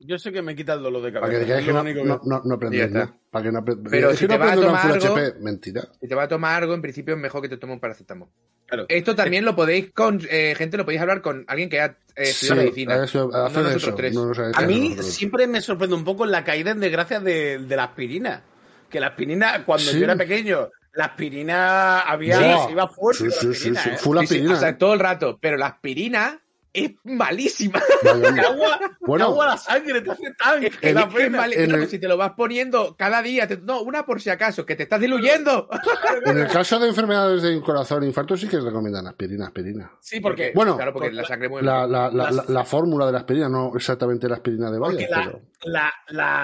Yo 0.00 0.16
sé 0.18 0.30
que 0.32 0.42
me 0.42 0.54
quita 0.54 0.74
el 0.74 0.82
dolor 0.82 1.02
de 1.02 1.10
Para 1.10 1.22
cabeza. 1.22 1.38
que 1.40 1.44
digáis 1.44 1.60
es 1.62 1.66
que 1.66 1.72
no, 1.72 1.80
único 1.80 2.02
que- 2.02 2.06
no, 2.08 2.20
no, 2.24 2.42
no 2.44 2.54
aprendes. 2.54 2.90
¿no? 2.92 3.20
Para 3.30 3.44
que 3.44 3.52
no 3.52 3.58
aprendes. 3.58 3.90
Pero 3.90 4.12
si 4.12 4.18
que 4.18 4.28
no 4.28 4.34
te 4.34 4.38
va 4.38 4.52
a 4.52 4.54
tomar 4.54 4.90
algo- 4.92 5.06
HP. 5.16 5.34
Mentira. 5.40 5.88
Si 6.00 6.08
te 6.08 6.14
va 6.14 6.22
a 6.22 6.28
tomar 6.28 6.62
algo, 6.62 6.74
en 6.74 6.82
principio 6.82 7.14
es 7.14 7.20
mejor 7.20 7.42
que 7.42 7.48
te 7.48 7.56
tome 7.56 7.72
un 7.72 7.80
paracetamol. 7.80 8.28
Claro. 8.66 8.86
Esto 8.88 9.16
también 9.16 9.44
lo 9.44 9.56
podéis 9.56 9.90
con 9.92 10.20
eh, 10.30 10.54
gente, 10.56 10.76
lo 10.76 10.84
podéis 10.84 11.00
hablar 11.00 11.20
con 11.22 11.44
alguien 11.48 11.68
que 11.70 11.80
ha 11.80 11.86
eh, 11.86 11.96
estudiado 12.16 12.60
Sí, 12.60 12.64
medicina. 12.66 13.02
eso, 13.04 13.28
no 13.32 13.44
haced 13.44 13.56
nosotros 13.62 13.82
eso, 13.82 13.94
tres. 13.94 14.14
no 14.14 14.26
nos 14.26 14.38
hagáis 14.38 14.56
A 14.58 14.62
mí 14.62 14.96
siempre 15.00 15.46
me 15.46 15.60
sorprende 15.60 15.96
un 15.96 16.04
poco 16.04 16.26
la 16.26 16.44
caída 16.44 16.70
en 16.70 16.80
desgracia 16.80 17.18
de, 17.18 17.58
de 17.58 17.76
la 17.76 17.84
aspirina. 17.84 18.42
Que 18.90 19.00
la 19.00 19.08
aspirina, 19.08 19.64
cuando 19.64 19.90
Sí. 19.90 19.98
yo 19.98 20.04
era 20.04 20.16
pequeño, 20.16 20.68
la 20.92 21.06
aspirina 21.06 22.00
había, 22.00 22.66
se 22.66 22.72
iba 22.72 22.88
fuerte. 22.88 23.18
Sí, 23.18 23.24
la 23.24 23.30
sí, 23.32 23.38
sí, 23.40 23.50
aspirina, 23.70 23.82
sí. 23.82 23.90
¿eh? 23.90 23.96
Full 23.98 24.18
Sí, 24.20 24.26
sí, 24.26 24.34
aspirina. 24.34 24.54
o 24.54 24.60
sea, 24.60 24.68
¿eh? 24.68 24.74
todo 24.74 24.94
el 24.94 25.00
rato. 25.00 25.38
Pero 25.40 25.56
la 25.56 25.66
aspirina 25.66 26.40
es 26.72 26.92
malísima. 27.04 27.80
Que 28.02 28.08
agua, 28.46 28.78
Bueno. 29.00 29.24
agua 29.26 29.46
la 29.46 29.56
sangre 29.56 30.00
te 30.00 30.10
hace 30.10 30.32
tan. 30.34 30.64
Es 30.64 30.76
que 30.76 30.92
la 30.92 31.08
pena. 31.08 31.44
claro, 31.46 31.82
el- 31.82 31.88
Si 31.88 31.98
te 31.98 32.08
lo 32.08 32.16
vas 32.16 32.32
poniendo 32.36 32.94
cada 32.96 33.22
día, 33.22 33.46
te- 33.48 33.56
no, 33.58 33.80
una 33.82 34.04
por 34.04 34.20
si 34.20 34.30
acaso, 34.30 34.64
que 34.66 34.76
te 34.76 34.82
estás 34.84 35.00
diluyendo. 35.00 35.68
En 36.26 36.38
el 36.38 36.48
caso 36.48 36.78
de 36.78 36.88
enfermedades 36.88 37.42
de 37.42 37.60
corazón 37.60 38.02
e 38.02 38.06
infarto 38.06 38.36
sí 38.36 38.48
que 38.48 38.58
recomiendan 38.60 39.06
aspirina, 39.06 39.46
aspirina. 39.46 39.90
Sí, 40.00 40.20
porque. 40.20 40.52
Bueno, 40.54 40.76
claro, 40.76 40.92
porque 40.92 41.08
con 41.08 41.16
la 41.16 41.22
la- 41.22 41.28
sangre 41.28 41.48
mueve. 41.48 41.66
La, 41.66 41.86
la, 41.86 42.10
la, 42.48 42.64
fórmula 42.64 43.06
de 43.06 43.12
la 43.12 43.18
aspirina, 43.18 43.48
no 43.48 43.72
exactamente 43.74 44.28
la 44.28 44.36
aspirina 44.36 44.70
de 44.70 44.78
Bayer, 44.78 45.08
pero... 45.12 45.40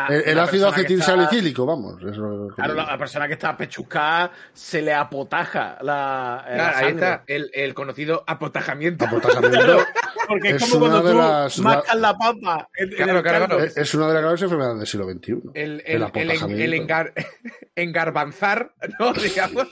El, 0.08 0.22
el 0.26 0.38
ácido 0.38 0.64
que 0.72 0.80
está- 0.80 0.80
acetilsalicílico, 0.80 1.64
vamos. 1.66 2.02
es 2.02 2.16
Claro, 2.56 2.74
la, 2.74 2.98
persona 2.98 3.26
que 3.26 3.34
está 3.34 3.56
pechuscada 3.56 4.30
se 4.52 4.82
le 4.82 4.92
apotaja 4.92 5.78
la. 5.82 6.44
Claro, 6.46 6.76
ahí 6.76 6.92
está 6.92 7.22
el, 7.26 7.50
el 7.54 7.74
conocido 7.74 8.24
apotajamiento. 8.26 9.04
Apotajamiento 9.04 9.78
Porque 10.28 10.50
es, 10.50 10.62
Es 10.62 10.70
como 10.70 10.84
una 10.86 11.00
cuando 11.00 11.08
de 11.08 11.14
tú 11.14 11.18
las- 11.20 11.58
mascas 11.58 11.96
la 11.96 12.14
papa. 12.16 12.68
en- 12.76 12.88
en 12.90 12.96
Claro, 12.96 13.16
el 13.18 13.22
claro, 13.22 13.38
caldo. 13.40 13.56
claro. 13.56 13.64
es 13.64 13.76
es 13.76 13.94
una 13.94 14.08
de 14.08 14.14
las 14.14 14.22
graves 14.22 14.42
enfermedades 14.42 14.78
del 14.78 14.86
siglo 14.86 15.06
XXI. 15.10 15.32
El, 15.32 15.42
el, 15.54 15.82
El 15.84 15.96
el, 15.96 16.02
apotajamiento. 16.02 16.64
el 16.64 16.72
engar- 16.74 17.12
engarbanzar, 17.76 18.72
¿no? 18.98 19.12
Digamos. 19.14 19.68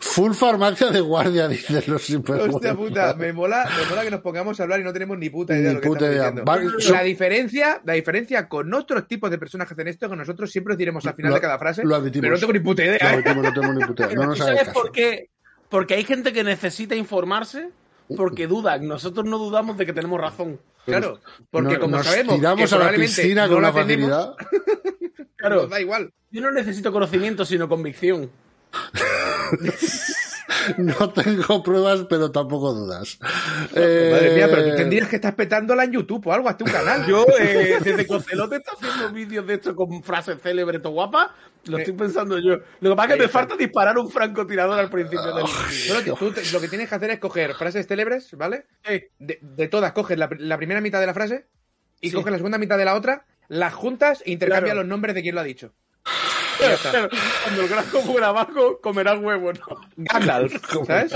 Full 0.00 0.32
farmacia 0.34 0.88
de 0.90 1.00
guardia, 1.00 1.48
dicen 1.48 1.82
los. 1.86 2.08
Hostia 2.10 2.74
puta, 2.74 3.14
me 3.14 3.32
mola, 3.32 3.68
me 3.78 3.86
mola 3.88 4.02
que 4.04 4.10
nos 4.10 4.20
pongamos 4.20 4.60
a 4.60 4.62
hablar 4.62 4.80
y 4.80 4.84
no 4.84 4.92
tenemos 4.92 5.18
ni 5.18 5.30
puta 5.30 5.54
idea 5.56 5.68
de 5.68 5.74
lo 5.74 5.80
que 5.80 5.88
puta 5.88 6.10
estamos 6.10 6.34
idea. 6.36 6.70
diciendo. 6.76 6.94
La 6.94 7.02
diferencia, 7.02 7.80
la 7.84 7.92
diferencia 7.94 8.48
con 8.48 8.72
otros 8.74 9.08
tipos 9.08 9.30
de 9.30 9.38
personas 9.38 9.66
que 9.66 9.74
hacen 9.74 9.88
esto, 9.88 10.08
que 10.08 10.16
nosotros 10.16 10.50
siempre 10.50 10.74
os 10.74 10.78
diremos 10.78 11.04
al 11.06 11.14
final 11.14 11.30
Lo- 11.30 11.36
de 11.36 11.40
cada 11.40 11.58
frase, 11.58 11.82
lo 11.84 11.94
admitimos. 11.96 12.22
pero 12.24 12.34
no 12.34 12.40
tengo 12.40 12.52
ni 12.52 12.60
puta 12.60 12.84
idea. 12.84 12.98
No, 13.00 13.08
¿eh? 13.08 13.12
admitimos, 13.12 13.42
no 13.44 13.52
tenemos 13.52 13.76
ni 13.76 13.84
puta 13.84 14.04
idea. 14.06 14.14
No 14.16 14.26
nos 14.26 14.36
¿Tú 14.38 14.42
hagáis 14.44 14.58
sabes 14.58 14.68
caso. 14.74 14.80
por 14.82 14.92
qué? 14.92 15.30
Porque 15.68 15.94
hay 15.94 16.04
gente 16.04 16.32
que 16.32 16.44
necesita 16.44 16.94
informarse 16.94 17.70
porque 18.16 18.46
dudan. 18.46 18.86
Nosotros 18.86 19.24
no 19.26 19.38
dudamos 19.38 19.76
de 19.76 19.86
que 19.86 19.92
tenemos 19.92 20.20
razón. 20.20 20.60
Claro, 20.84 21.20
porque 21.50 21.74
No- 21.74 21.80
como 21.80 21.96
nos 21.96 22.06
sabemos 22.06 22.34
tiramos 22.36 22.68
que 22.70 22.76
a 22.76 22.78
la 22.78 22.92
piscina 22.92 23.46
no 23.46 23.54
con 23.54 23.62
la 23.62 23.70
una 23.70 23.84
tenemos, 23.86 24.10
facilidad. 24.10 24.34
Claro. 25.36 25.62
Nos 25.62 25.70
da 25.70 25.80
igual. 25.80 26.12
Yo 26.30 26.40
no 26.40 26.50
necesito 26.50 26.90
conocimiento, 26.92 27.44
sino 27.44 27.68
convicción. 27.68 28.30
No 30.78 31.10
tengo 31.12 31.62
pruebas, 31.62 32.06
pero 32.08 32.30
tampoco 32.30 32.72
dudas. 32.74 33.18
Madre 33.74 34.34
mía, 34.34 34.48
pero 34.50 34.62
tú 34.64 34.68
Eh, 34.70 34.76
tendrías 34.76 35.08
que 35.08 35.16
estar 35.16 35.34
petándola 35.34 35.84
en 35.84 35.92
YouTube 35.92 36.26
o 36.26 36.32
algo, 36.32 36.48
hazte 36.48 36.64
un 36.64 36.70
canal. 36.70 37.06
Yo, 37.06 37.24
eh, 37.40 37.78
desde 37.82 38.06
que 38.06 38.14
Ocelote 38.14 38.56
está 38.56 38.72
haciendo 38.72 39.12
vídeos 39.12 39.46
de 39.46 39.54
esto 39.54 39.74
con 39.74 40.02
frases 40.02 40.40
célebres, 40.42 40.82
todo 40.82 40.92
guapas, 40.92 41.30
lo 41.66 41.78
estoy 41.78 41.94
pensando 41.94 42.38
yo. 42.38 42.58
Lo 42.80 42.90
que 42.90 42.96
pasa 42.96 43.08
es 43.14 43.16
que 43.16 43.22
me 43.22 43.28
falta 43.28 43.56
disparar 43.56 43.98
un 43.98 44.10
francotirador 44.10 44.78
al 44.78 44.90
principio 44.90 45.34
del 45.34 45.46
que 46.04 46.12
tú 46.12 46.32
lo 46.52 46.60
que 46.60 46.68
tienes 46.68 46.88
que 46.88 46.94
hacer 46.94 47.10
es 47.10 47.18
coger 47.18 47.54
frases 47.54 47.86
célebres, 47.86 48.30
¿vale? 48.36 48.66
Sí. 48.86 49.02
De, 49.18 49.38
de 49.40 49.68
todas, 49.68 49.92
coges 49.92 50.18
la, 50.18 50.28
la 50.38 50.56
primera 50.56 50.80
mitad 50.80 51.00
de 51.00 51.06
la 51.06 51.14
frase 51.14 51.46
y 52.00 52.10
Sí. 52.10 52.14
coges 52.16 52.32
la 52.32 52.38
segunda 52.38 52.58
mitad 52.58 52.76
de 52.78 52.84
la 52.84 52.94
otra, 52.94 53.24
las 53.48 53.72
juntas 53.74 54.22
e 54.26 54.32
intercambias 54.32 54.72
Claro. 54.74 54.80
los 54.80 54.88
nombres 54.88 55.14
de 55.14 55.22
quien 55.22 55.34
lo 55.34 55.40
ha 55.40 55.44
dicho. 55.44 55.72
Claro, 56.58 57.08
Cuando 57.44 57.62
el 57.62 57.68
grafo 57.68 58.00
fuera 58.00 58.28
abajo, 58.28 58.80
comerás 58.80 59.18
huevos, 59.20 59.58
¿no? 59.60 59.76
Gandalf, 59.96 60.54
¿sabes? 60.86 61.14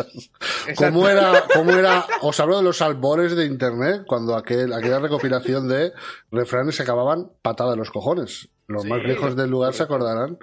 ¿Cómo 0.76 1.08
era, 1.08 1.44
¿Cómo 1.54 1.72
era? 1.72 2.06
Os 2.22 2.38
hablo 2.40 2.58
de 2.58 2.62
los 2.62 2.82
albores 2.82 3.34
de 3.36 3.44
internet, 3.46 4.02
cuando 4.06 4.36
aquel, 4.36 4.72
aquella 4.72 4.98
recopilación 4.98 5.68
de 5.68 5.92
refranes 6.30 6.76
se 6.76 6.82
acababan 6.82 7.30
patada 7.42 7.72
en 7.72 7.78
los 7.78 7.90
cojones. 7.90 8.48
Los 8.66 8.84
más 8.84 9.02
viejos 9.02 9.34
del 9.36 9.50
lugar 9.50 9.74
se 9.74 9.84
acordarán 9.84 10.38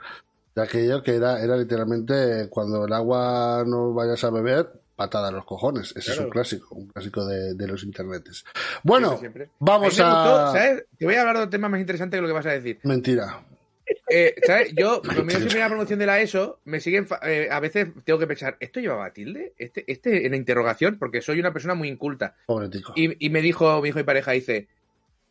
de 0.55 0.63
aquello 0.63 1.03
que 1.03 1.15
era, 1.15 1.43
era 1.43 1.57
literalmente 1.57 2.47
cuando 2.49 2.85
el 2.85 2.93
agua 2.93 3.63
no 3.67 3.93
vayas 3.93 4.23
a 4.23 4.31
beber, 4.31 4.71
patada 4.95 5.29
en 5.29 5.35
los 5.35 5.45
cojones. 5.45 5.93
Ese 5.95 6.13
es 6.13 6.19
un 6.19 6.29
clásico, 6.29 6.75
un 6.75 6.87
clásico 6.87 7.25
de, 7.25 7.53
de 7.53 7.67
los 7.67 7.83
internetes. 7.83 8.45
Bueno, 8.83 9.19
vamos 9.59 9.99
a. 9.99 10.05
gustó, 10.05 10.51
¿sabes? 10.53 10.85
Te 10.97 11.05
voy 11.05 11.15
a 11.15 11.21
hablar 11.21 11.37
de 11.37 11.43
un 11.43 11.49
tema 11.49 11.69
más 11.69 11.79
interesante 11.79 12.17
que 12.17 12.21
lo 12.21 12.27
que 12.27 12.33
vas 12.33 12.45
a 12.45 12.51
decir. 12.51 12.79
Mentira. 12.83 13.45
Eh, 14.09 14.35
¿Sabes? 14.45 14.73
Yo, 14.75 15.01
cuando 15.01 15.29
siempre 15.29 15.59
la 15.59 15.67
promoción 15.69 15.99
de 15.99 16.05
la 16.05 16.19
ESO, 16.21 16.59
me 16.65 16.79
siguen. 16.79 17.05
fa- 17.05 17.19
eh, 17.23 17.47
a 17.51 17.59
veces 17.59 17.87
tengo 18.03 18.19
que 18.19 18.27
pensar, 18.27 18.57
¿esto 18.59 18.79
llevaba 18.79 19.11
tilde? 19.13 19.53
¿Este, 19.57 19.83
este 19.91 20.25
en 20.25 20.31
la 20.31 20.37
interrogación? 20.37 20.97
Porque 20.97 21.21
soy 21.21 21.39
una 21.39 21.53
persona 21.53 21.75
muy 21.75 21.87
inculta. 21.89 22.35
Pobre 22.47 22.69
tico. 22.69 22.93
Y, 22.95 23.25
y 23.25 23.29
me 23.29 23.41
dijo 23.41 23.81
mi 23.81 23.89
hijo 23.89 23.99
y 23.99 24.03
pareja, 24.03 24.31
dice, 24.31 24.67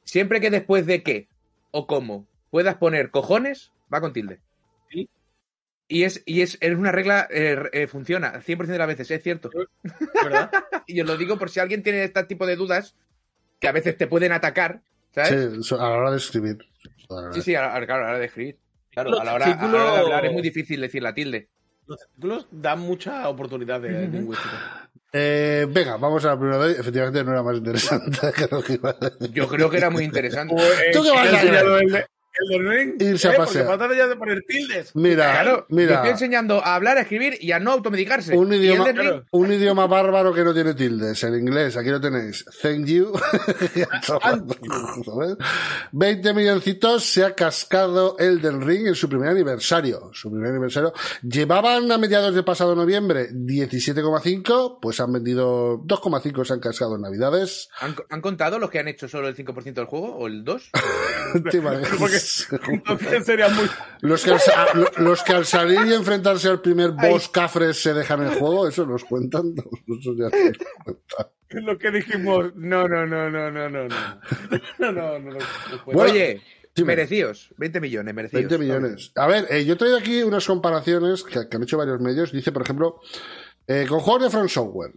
siempre 0.05 0.41
que 0.41 0.51
después 0.51 0.87
de 0.87 1.03
qué 1.03 1.29
o 1.71 1.87
cómo 1.87 2.27
puedas 2.51 2.77
poner 2.77 3.11
cojones, 3.11 3.73
va 3.93 4.01
con 4.01 4.13
tilde. 4.13 4.41
Sí. 4.91 5.09
Y 5.89 6.05
es, 6.05 6.23
y 6.25 6.43
es, 6.43 6.57
es 6.61 6.75
una 6.75 6.93
regla, 6.93 7.27
eh, 7.31 7.59
eh, 7.73 7.87
funciona 7.89 8.41
100% 8.41 8.67
de 8.67 8.79
las 8.79 8.87
veces, 8.89 9.11
es 9.11 9.23
cierto. 9.23 9.51
¿Verdad? 10.23 10.51
Y 10.87 11.01
os 11.01 11.07
lo 11.07 11.17
digo 11.17 11.39
por 11.39 11.49
si 11.51 11.61
alguien 11.61 11.83
tiene 11.83 12.05
este 12.05 12.23
tipo 12.25 12.47
de 12.47 12.57
dudas, 12.57 12.95
que 13.59 13.69
a 13.69 13.73
veces 13.73 13.97
te 13.97 14.07
pueden 14.07 14.33
atacar, 14.33 14.83
¿sabes? 15.15 15.67
Sí, 15.67 15.75
a 15.75 15.79
la 15.79 15.89
hora 15.97 16.11
de 16.11 16.19
escribir. 16.19 16.59
Sí, 17.33 17.43
sí, 17.43 17.55
a, 17.55 17.75
a- 17.75 17.87
claro, 17.87 18.03
a 18.03 18.07
la 18.07 18.11
hora 18.13 18.19
de 18.19 18.27
escribir. 18.27 18.59
Claro, 18.91 19.11
Los 19.11 19.21
a 19.21 19.25
la, 19.25 19.35
hora, 19.35 19.47
a 19.47 19.67
la 19.67 19.83
hora 19.83 19.93
de 19.93 19.99
hablar 20.01 20.27
es 20.27 20.33
muy 20.33 20.43
difícil 20.43 20.81
decir 20.81 21.03
la 21.03 21.13
tilde. 21.15 21.49
Los 21.87 21.99
títulos 22.15 22.49
dan 22.51 22.81
mucha 22.81 23.29
oportunidad 23.29 23.81
de 23.81 24.09
lingüística. 24.09 24.89
Eh, 25.13 25.67
venga, 25.69 25.97
vamos 25.97 26.25
a 26.25 26.29
la 26.29 26.39
primera 26.39 26.59
vez. 26.59 26.79
Efectivamente, 26.79 27.23
no 27.25 27.33
era 27.33 27.43
más 27.43 27.57
interesante 27.57 28.19
que 28.37 28.49
lo 28.51 28.63
que 28.63 28.73
iba 28.75 28.91
a 28.91 28.93
decir. 29.11 29.33
Yo 29.33 29.49
creo 29.49 29.69
que 29.71 29.77
era 29.77 29.91
muy 29.91 30.05
interesante. 30.05 30.55
¿Tú 30.93 31.03
qué 31.03 31.11
vas 31.11 31.33
a 31.33 31.37
hacer? 31.37 32.09
El 32.35 32.55
el 32.55 32.69
Ring, 32.69 33.03
Irse 33.03 33.29
a 33.29 33.33
eh, 33.33 33.37
pasear. 33.37 33.67
Porque 33.67 33.79
falta 33.79 33.97
ya 33.97 34.07
de 34.09 34.17
poner 34.17 34.43
tildes. 34.47 34.95
Mira, 34.95 35.33
Claro, 35.33 35.67
mira. 35.69 35.97
estoy 35.97 36.11
enseñando 36.11 36.65
a 36.65 36.75
hablar, 36.75 36.97
a 36.99 37.03
escribir 37.03 37.37
y 37.41 37.53
a 37.53 37.61
no 37.61 37.71
automedicarse. 37.73 38.37
Un 38.37 38.53
idioma, 38.53 39.25
un 39.31 39.53
idioma 39.53 39.87
bárbaro 39.87 40.33
que 40.35 40.43
no 40.43 40.53
tiene 40.53 40.75
tildes. 40.75 41.23
El 41.25 41.37
inglés, 41.39 41.77
aquí 41.77 41.91
lo 41.91 42.01
tenéis. 42.01 42.45
Thank 42.63 42.87
you. 42.87 43.13
¿Sabes? 44.03 45.37
20 45.93 46.35
milloncitos 46.35 47.05
se 47.05 47.25
ha 47.25 47.35
cascado 47.35 48.17
Elden 48.19 48.61
Ring 48.63 48.89
en 48.89 48.95
su 48.95 49.09
primer 49.09 49.29
aniversario. 49.29 50.11
Su 50.13 50.31
primer 50.31 50.51
aniversario. 50.51 50.93
Llevaban 51.23 51.91
a 51.93 51.99
mediados 51.99 52.35
de 52.35 52.43
pasado 52.43 52.75
noviembre 52.75 53.31
17,5, 53.31 54.79
pues 54.81 55.01
han 55.01 55.13
vendido 55.13 55.79
2,5 55.79 56.45
se 56.45 56.53
han 56.53 56.61
cascado 56.61 56.97
en 56.97 57.03
Navidades. 57.03 57.69
¿Han, 57.81 57.95
han 58.11 58.21
contado 58.21 58.59
los 58.59 58.71
que 58.71 58.79
han 58.79 58.89
hecho 58.89 59.09
solo 59.09 59.29
el 59.29 59.37
5% 59.37 59.75
del 59.75 59.87
juego 59.87 60.17
o 60.17 60.27
el 60.27 60.45
2%? 60.45 60.71
¿Te 61.51 61.61
Entonces 62.69 63.25
sería 63.25 63.49
muy. 63.49 63.67
Los 64.01 64.25
que, 64.25 64.33
al, 64.33 64.91
los 64.99 65.23
que 65.23 65.33
al 65.33 65.47
salir 65.47 65.81
y 65.87 65.95
enfrentarse 65.95 66.49
al 66.49 66.61
primer 66.61 66.93
boss 66.93 67.29
cafres 67.29 67.81
se 67.81 67.95
dejan 67.95 68.23
el 68.23 68.35
juego, 68.35 68.69
eso 68.69 68.87
nos 68.87 69.05
cuentan. 69.05 69.55
Eso 69.57 70.15
ya 70.17 70.25
nos 70.25 70.59
cuentan. 70.85 71.27
Lo 71.51 71.79
que 71.79 71.91
dijimos. 71.91 72.53
No, 72.57 72.89
no, 72.89 73.07
no, 73.07 73.31
no, 73.31 73.51
no, 73.51 73.69
no. 73.69 73.89
No, 73.89 73.89
no, 74.79 74.93
no. 74.93 75.19
no, 75.19 75.31
no, 75.31 75.39
Oye, 75.87 76.43
dime. 76.75 76.87
merecidos. 76.87 77.51
20 77.59 77.81
millones, 77.81 78.15
merecidos. 78.15 78.49
20 78.49 78.59
millones. 78.59 79.13
A 79.15 79.27
ver, 79.27 79.47
eh, 79.51 79.65
yo 79.65 79.75
he 79.75 79.77
traído 79.77 79.97
aquí 79.99 80.23
unas 80.23 80.47
comparaciones 80.47 81.23
que, 81.23 81.49
que 81.49 81.57
han 81.57 81.63
hecho 81.63 81.79
varios 81.79 82.01
medios. 82.01 82.33
Dice, 82.33 82.51
por 82.51 82.63
ejemplo, 82.63 83.01
eh, 83.67 83.87
con 83.89 84.01
juegos 84.01 84.25
de 84.25 84.31
Front 84.31 84.51
Software. 84.51 84.93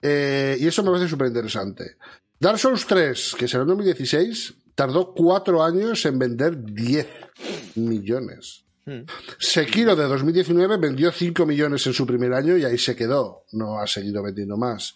Eh, 0.00 0.56
y 0.60 0.66
eso 0.66 0.82
me 0.82 0.90
parece 0.90 1.08
súper 1.08 1.28
interesante. 1.28 1.96
Dark 2.38 2.58
Souls 2.58 2.86
3, 2.86 3.34
que 3.38 3.48
salió 3.48 3.62
en 3.62 3.68
2016, 3.68 4.54
tardó 4.76 5.12
4 5.12 5.64
años 5.64 6.06
en 6.06 6.18
vender 6.20 6.62
10 6.62 7.08
millones. 7.74 8.64
Hmm. 8.84 9.00
Sekiro 9.40 9.96
de 9.96 10.04
2019 10.04 10.76
vendió 10.76 11.10
5 11.10 11.44
millones 11.44 11.84
en 11.88 11.92
su 11.92 12.06
primer 12.06 12.32
año 12.32 12.56
y 12.56 12.64
ahí 12.64 12.78
se 12.78 12.94
quedó. 12.94 13.42
No 13.52 13.80
ha 13.80 13.86
seguido 13.88 14.22
vendiendo 14.22 14.56
más. 14.56 14.94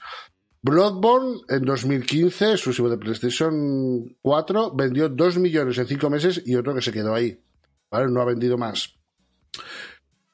Bloodborne 0.63 1.41
en 1.49 1.65
2015, 1.65 2.53
exclusivo 2.53 2.91
de 2.91 2.99
PlayStation 2.99 4.17
4, 4.21 4.75
vendió 4.77 5.09
2 5.09 5.39
millones 5.39 5.79
en 5.79 5.87
5 5.87 6.11
meses 6.11 6.43
y 6.45 6.55
otro 6.55 6.75
que 6.75 6.83
se 6.83 6.93
quedó 6.93 7.15
ahí. 7.15 7.43
¿Vale? 7.91 8.09
No 8.13 8.21
ha 8.21 8.27
vendido 8.27 8.59
más. 8.59 8.95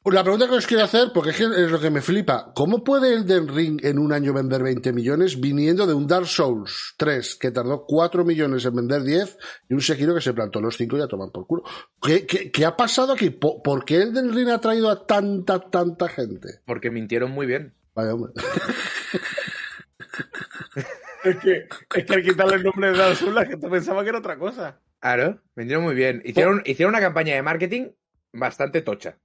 La 0.09 0.23
pregunta 0.23 0.47
que 0.47 0.55
os 0.55 0.67
quiero 0.69 0.85
hacer, 0.85 1.09
porque 1.13 1.31
es, 1.31 1.37
que 1.37 1.45
es 1.45 1.71
lo 1.71 1.81
que 1.81 1.91
me 1.91 2.01
flipa, 2.01 2.53
¿cómo 2.55 2.85
puede 2.85 3.13
Elden 3.13 3.49
Ring 3.49 3.85
en 3.85 3.99
un 3.99 4.13
año 4.13 4.33
vender 4.33 4.63
20 4.63 4.93
millones 4.93 5.41
viniendo 5.41 5.85
de 5.85 5.95
un 5.95 6.07
Dark 6.07 6.29
Souls 6.29 6.95
3 6.97 7.35
que 7.35 7.51
tardó 7.51 7.85
4 7.87 8.25
millones 8.25 8.65
en 8.65 8.77
vender 8.77 9.03
10 9.03 9.37
y 9.69 9.75
un 9.75 9.81
Sekiro 9.81 10.15
que 10.15 10.21
se 10.21 10.33
plantó 10.33 10.61
los 10.61 10.77
5 10.77 10.97
y 10.97 11.01
a 11.01 11.09
tomar 11.09 11.33
por 11.33 11.49
culo? 11.49 11.65
¿Qué, 12.01 12.25
qué, 12.25 12.53
qué 12.53 12.65
ha 12.65 12.77
pasado 12.77 13.15
aquí? 13.15 13.31
¿Por, 13.31 13.63
por 13.63 13.85
qué 13.85 13.97
Elden 14.03 14.33
Ring 14.33 14.49
ha 14.51 14.61
traído 14.61 14.91
a 14.91 15.07
tanta, 15.07 15.59
tanta 15.59 16.09
gente? 16.09 16.61
Porque 16.65 16.93
mintieron 16.93 17.33
muy 17.33 17.47
bien. 17.47 17.75
Vaya 17.95 18.15
hombre. 18.15 18.33
Es 21.25 21.37
que, 21.39 21.67
es 21.97 22.05
que 22.05 22.15
al 22.15 22.23
quitarle 22.23 22.55
el 22.55 22.63
nombre 22.63 22.93
de 22.93 22.97
Dark 22.97 23.17
Souls, 23.17 23.35
la 23.35 23.45
gente 23.45 23.69
pensaba 23.69 24.05
que 24.05 24.11
era 24.11 24.19
otra 24.19 24.39
cosa. 24.39 24.81
Claro, 25.01 25.43
vendieron 25.57 25.83
muy 25.83 25.97
bien. 25.97 26.23
Hicieron, 26.25 26.63
hicieron 26.65 26.95
una 26.95 27.01
campaña 27.01 27.35
de 27.35 27.43
marketing 27.43 27.89
bastante 28.33 28.81
tocha. 28.81 29.19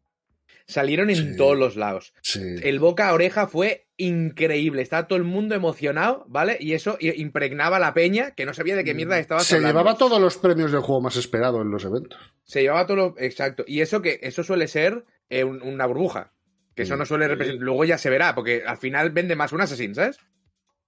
Salieron 0.67 1.09
en 1.09 1.15
Sí. 1.31 1.37
todos 1.37 1.57
los 1.57 1.75
lados. 1.75 2.13
Sí. 2.21 2.41
El 2.63 2.79
boca 2.79 3.09
a 3.09 3.13
oreja 3.13 3.47
fue 3.47 3.87
increíble. 3.97 4.81
Estaba 4.81 5.07
todo 5.07 5.17
el 5.17 5.23
mundo 5.25 5.53
emocionado, 5.55 6.25
¿vale? 6.27 6.57
Y 6.59 6.73
eso 6.73 6.97
impregnaba 6.99 7.77
a 7.77 7.79
la 7.79 7.93
peña 7.93 8.31
que 8.31 8.45
no 8.45 8.53
sabía 8.53 8.75
de 8.75 8.83
qué 8.83 8.93
mierda 8.93 9.19
estaba 9.19 9.41
Se 9.41 9.59
llevaba 9.59 9.97
todos 9.97 10.19
los 10.19 10.37
premios 10.37 10.71
del 10.71 10.81
juego 10.81 11.01
más 11.01 11.15
esperado 11.17 11.61
en 11.61 11.71
los 11.71 11.85
eventos. 11.85 12.19
Se 12.43 12.61
llevaba 12.61 12.85
todo 12.85 12.97
lo... 12.97 13.15
Exacto. 13.17 13.63
Y 13.67 13.81
eso 13.81 14.01
que 14.01 14.19
eso 14.23 14.43
suele 14.43 14.67
ser 14.67 15.05
eh, 15.29 15.43
un- 15.43 15.61
una 15.61 15.85
burbuja. 15.85 16.33
Que 16.75 16.83
eso 16.83 16.95
no 16.95 17.05
suele 17.05 17.27
representar... 17.27 17.63
Luego 17.63 17.83
ya 17.85 17.97
se 17.97 18.09
verá, 18.09 18.33
porque 18.33 18.63
al 18.65 18.77
final 18.77 19.11
vende 19.11 19.35
más 19.35 19.51
un 19.51 19.61
Assassin, 19.61 19.93
¿sabes? 19.93 20.17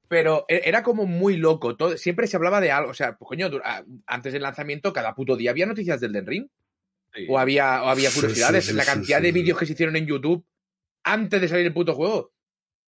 Pero 0.08 0.46
e- 0.48 0.62
era 0.66 0.82
como 0.84 1.06
muy 1.06 1.38
loco. 1.38 1.76
Todo, 1.76 1.98
siempre 1.98 2.28
se 2.28 2.36
hablaba 2.38 2.62
de 2.62 2.72
algo. 2.72 2.92
O 2.92 2.94
sea, 2.94 3.18
pues 3.18 3.28
coño, 3.28 3.50
dura- 3.50 3.84
antes 4.08 4.34
del 4.34 4.42
lanzamiento, 4.44 4.94
cada 4.94 5.14
puto 5.14 5.36
día 5.36 5.52
había 5.52 5.66
noticias 5.66 6.00
del 6.00 6.14
Den 6.14 6.26
Ring. 6.28 6.48
O 7.30 7.38
había, 7.40 7.84
o 7.84 7.88
había 7.90 8.10
curiosidades. 8.12 8.66
sí, 8.66 8.72
sí, 8.72 8.78
la 8.78 8.86
cantidad 8.86 9.18
sí, 9.20 9.24
de 9.24 9.30
sí. 9.30 9.40
vídeos 9.40 9.58
que 9.60 9.66
se 9.66 9.74
hicieron 9.74 9.96
en 9.96 10.06
YouTube 10.08 10.46
antes 11.04 11.42
de 11.42 11.48
salir 11.48 11.66
el 11.68 11.74
puto 11.74 11.94
juego. 11.96 12.34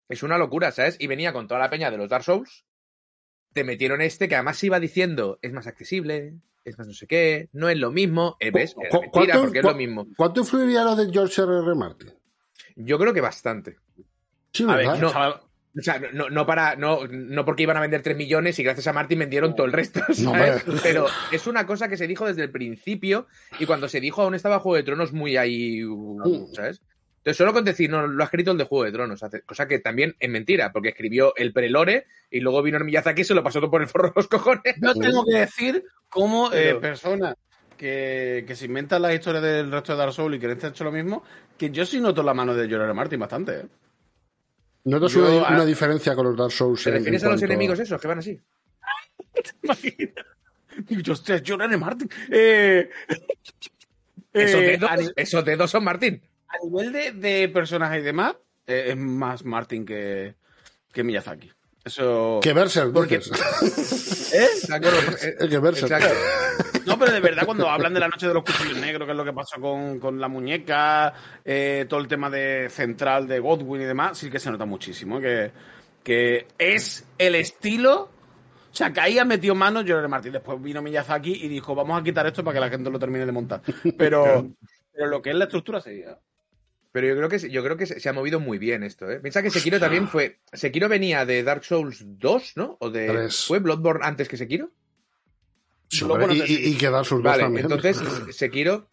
Es 0.08 0.22
una 0.22 0.36
locura, 0.38 0.72
¿sabes? 0.72 0.96
Y 0.98 1.06
venía 1.06 1.32
con 1.32 1.46
toda 1.48 1.60
la 1.60 1.70
peña 1.70 1.90
de 1.90 1.96
los 1.96 2.08
Dark 2.08 2.24
Souls. 2.24 2.64
Te 3.52 3.64
metieron 3.64 4.00
este 4.00 4.28
que 4.28 4.34
además 4.34 4.58
se 4.58 4.66
iba 4.66 4.78
diciendo 4.80 5.38
es 5.42 5.52
más 5.52 5.66
accesible, 5.66 6.34
es 6.64 6.78
más 6.78 6.86
no 6.86 6.92
sé 6.94 7.06
qué, 7.06 7.48
no 7.52 7.68
es 7.68 7.78
lo 7.78 7.90
mismo. 7.90 8.36
Eh, 8.40 8.50
¿Ves? 8.50 8.74
Era 8.80 8.90
¿Cu- 8.90 9.00
mentira, 9.02 9.24
cuánto- 9.34 9.40
porque 9.42 9.58
es 9.60 9.64
lo 9.64 9.74
mismo. 9.74 10.06
¿Cuánto 10.16 10.40
influiría 10.40 10.82
lo 10.84 10.96
de 10.96 11.12
George 11.12 11.42
R. 11.42 11.58
R. 11.58 11.74
Martin? 11.74 12.12
Yo 12.76 12.98
creo 12.98 13.12
que 13.14 13.20
bastante. 13.20 13.76
Sí, 14.52 14.64
A 14.68 14.76
ver, 14.76 14.98
no. 14.98 15.49
O 15.78 15.82
sea, 15.82 16.00
no, 16.12 16.28
no 16.30 16.46
para, 16.46 16.74
no, 16.74 17.06
no 17.06 17.44
porque 17.44 17.62
iban 17.62 17.76
a 17.76 17.80
vender 17.80 18.02
3 18.02 18.16
millones 18.16 18.58
y 18.58 18.64
gracias 18.64 18.88
a 18.88 18.92
Martin 18.92 19.20
vendieron 19.20 19.54
todo 19.54 19.66
el 19.66 19.72
resto, 19.72 20.00
No, 20.08 20.32
¿sabes? 20.32 20.64
Pero 20.82 21.06
es 21.30 21.46
una 21.46 21.64
cosa 21.66 21.88
que 21.88 21.96
se 21.96 22.08
dijo 22.08 22.26
desde 22.26 22.42
el 22.42 22.50
principio 22.50 23.28
y 23.58 23.66
cuando 23.66 23.88
se 23.88 24.00
dijo 24.00 24.22
aún 24.22 24.34
estaba 24.34 24.58
Juego 24.58 24.76
de 24.76 24.82
Tronos 24.82 25.12
muy 25.12 25.36
ahí, 25.36 25.84
uh, 25.84 26.48
¿sabes? 26.52 26.80
Entonces 27.18 27.36
solo 27.36 27.52
con 27.52 27.64
decir, 27.64 27.90
no, 27.90 28.06
lo 28.06 28.22
ha 28.22 28.24
escrito 28.24 28.50
el 28.50 28.58
de 28.58 28.64
Juego 28.64 28.84
de 28.84 28.92
Tronos, 28.92 29.20
cosa 29.46 29.68
que 29.68 29.78
también 29.78 30.16
es 30.18 30.30
mentira, 30.30 30.72
porque 30.72 30.88
escribió 30.88 31.34
el 31.36 31.52
prelore 31.52 32.06
y 32.30 32.40
luego 32.40 32.62
vino 32.62 32.78
el 32.78 32.84
Miyazaki 32.84 33.20
y 33.20 33.24
se 33.24 33.34
lo 33.34 33.44
pasó 33.44 33.60
todo 33.60 33.70
por 33.70 33.82
el 33.82 33.88
forro 33.88 34.08
de 34.08 34.14
los 34.16 34.26
cojones. 34.26 34.74
Yo 34.80 34.94
tengo 34.94 35.24
que 35.24 35.38
decir 35.38 35.84
cómo 36.08 36.50
eh, 36.52 36.76
personas 36.80 37.36
que, 37.76 38.44
que 38.46 38.56
se 38.56 38.64
inventan 38.64 39.02
la 39.02 39.14
historia 39.14 39.40
del 39.40 39.70
resto 39.70 39.92
de 39.92 39.98
Dark 39.98 40.14
Souls 40.14 40.34
y 40.34 40.40
que 40.40 40.48
les 40.48 40.64
han 40.64 40.70
hecho 40.70 40.84
lo 40.84 40.92
mismo, 40.92 41.22
que 41.58 41.70
yo 41.70 41.84
sí 41.84 42.00
noto 42.00 42.22
la 42.22 42.34
mano 42.34 42.54
de 42.54 42.64
R. 42.64 42.94
Martin 42.94 43.20
bastante. 43.20 43.52
¿eh? 43.52 43.66
¿Notas 44.84 45.12
Yo, 45.12 45.20
una, 45.20 45.46
ah, 45.48 45.54
una 45.54 45.64
diferencia 45.66 46.14
con 46.14 46.26
los 46.26 46.36
Dark 46.36 46.52
Souls? 46.52 46.82
¿Te 46.82 46.90
refieres 46.90 47.22
en 47.22 47.28
a 47.28 47.30
los 47.32 47.40
cuanto 47.40 47.52
enemigos 47.52 47.78
esos 47.80 48.00
que 48.00 48.08
van 48.08 48.18
así? 48.18 48.40
¿Te 49.34 49.50
imaginas? 49.62 50.14
Digo. 50.88 51.78
Martin. 51.78 52.08
Eh, 52.30 52.88
Esos 54.32 54.60
Eh, 54.60 54.78
dedos, 54.78 54.90
a, 54.90 54.96
esos 55.16 55.44
dedos 55.44 55.70
son 55.70 55.82
Martín. 55.84 56.22
a 56.48 56.64
nivel 56.64 56.92
de, 56.92 57.12
de 57.12 57.48
personajes 57.48 58.00
y 58.00 58.04
demás, 58.04 58.36
eh, 58.66 58.86
es 58.90 58.96
más 58.96 59.44
Martin 59.44 59.84
que, 59.84 60.36
que 60.92 61.02
Miyazaki. 61.02 61.50
Eso. 61.84 62.40
Que 62.42 62.52
Berserk, 62.52 62.92
Porque-. 62.92 63.16
¿Eh? 64.32 64.48
Eh, 65.40 65.48
que 65.48 65.58
Berserk. 65.58 65.90
exacto. 65.90 66.14
No, 66.86 66.98
pero 66.98 67.12
de 67.12 67.20
verdad, 67.20 67.44
cuando 67.44 67.68
hablan 67.68 67.92
de 67.92 68.00
la 68.00 68.08
noche 68.08 68.28
de 68.28 68.34
los 68.34 68.44
cuchillos 68.44 68.78
negros, 68.78 69.06
que 69.06 69.12
es 69.12 69.16
lo 69.16 69.24
que 69.24 69.32
pasó 69.32 69.60
con, 69.60 69.98
con 69.98 70.20
la 70.20 70.28
muñeca, 70.28 71.12
eh, 71.44 71.86
todo 71.88 72.00
el 72.00 72.08
tema 72.08 72.30
de 72.30 72.68
central 72.70 73.26
de 73.26 73.38
Godwin 73.38 73.82
y 73.82 73.84
demás, 73.84 74.18
sí 74.18 74.30
que 74.30 74.38
se 74.38 74.50
nota 74.50 74.64
muchísimo. 74.64 75.20
Que, 75.20 75.50
que 76.02 76.46
es 76.58 77.04
el 77.18 77.34
estilo. 77.34 78.10
O 78.72 78.74
sea, 78.74 78.92
que 78.92 79.00
ahí 79.00 79.18
ha 79.18 79.24
metido 79.24 79.54
mano 79.54 79.84
George 79.84 80.08
Martin. 80.08 80.32
Después 80.32 80.62
vino 80.62 80.80
Miyazaki 80.80 81.32
y 81.44 81.48
dijo, 81.48 81.74
vamos 81.74 82.00
a 82.00 82.04
quitar 82.04 82.26
esto 82.26 82.44
para 82.44 82.54
que 82.54 82.60
la 82.60 82.70
gente 82.70 82.88
lo 82.90 82.98
termine 82.98 83.26
de 83.26 83.32
montar. 83.32 83.62
Pero, 83.98 84.48
pero 84.92 85.06
lo 85.06 85.20
que 85.20 85.30
es 85.30 85.36
la 85.36 85.44
estructura 85.44 85.80
seguía. 85.80 86.18
Pero 86.92 87.06
yo 87.06 87.16
creo 87.16 87.28
que 87.28 87.38
se- 87.38 87.50
yo 87.50 87.62
creo 87.62 87.76
que 87.76 87.86
se, 87.86 88.00
se 88.00 88.08
ha 88.08 88.12
movido 88.12 88.40
muy 88.40 88.58
bien 88.58 88.82
esto, 88.82 89.08
¿eh? 89.10 89.20
Piensa 89.20 89.42
que 89.42 89.50
Sekiro 89.50 89.78
también 89.78 90.08
fue. 90.08 90.40
Sekiro 90.52 90.88
venía 90.88 91.24
de 91.24 91.42
Dark 91.44 91.64
Souls 91.64 92.02
2, 92.04 92.52
¿no? 92.56 92.76
O 92.80 92.90
de. 92.90 93.06
Tres. 93.06 93.44
¿Fue 93.46 93.60
Bloodborne 93.60 94.04
antes 94.04 94.28
que 94.28 94.36
Sekiro? 94.36 94.70
Sí, 95.88 96.04
y, 96.04 96.38
sé 96.38 96.46
y, 96.52 96.68
y 96.70 96.76
que 96.76 96.88
Dark 96.90 97.04
Souls 97.06 97.22
2 97.22 97.30
Vale, 97.32 97.42
también. 97.44 97.64
entonces 97.70 98.00
Sekiro 98.36 98.88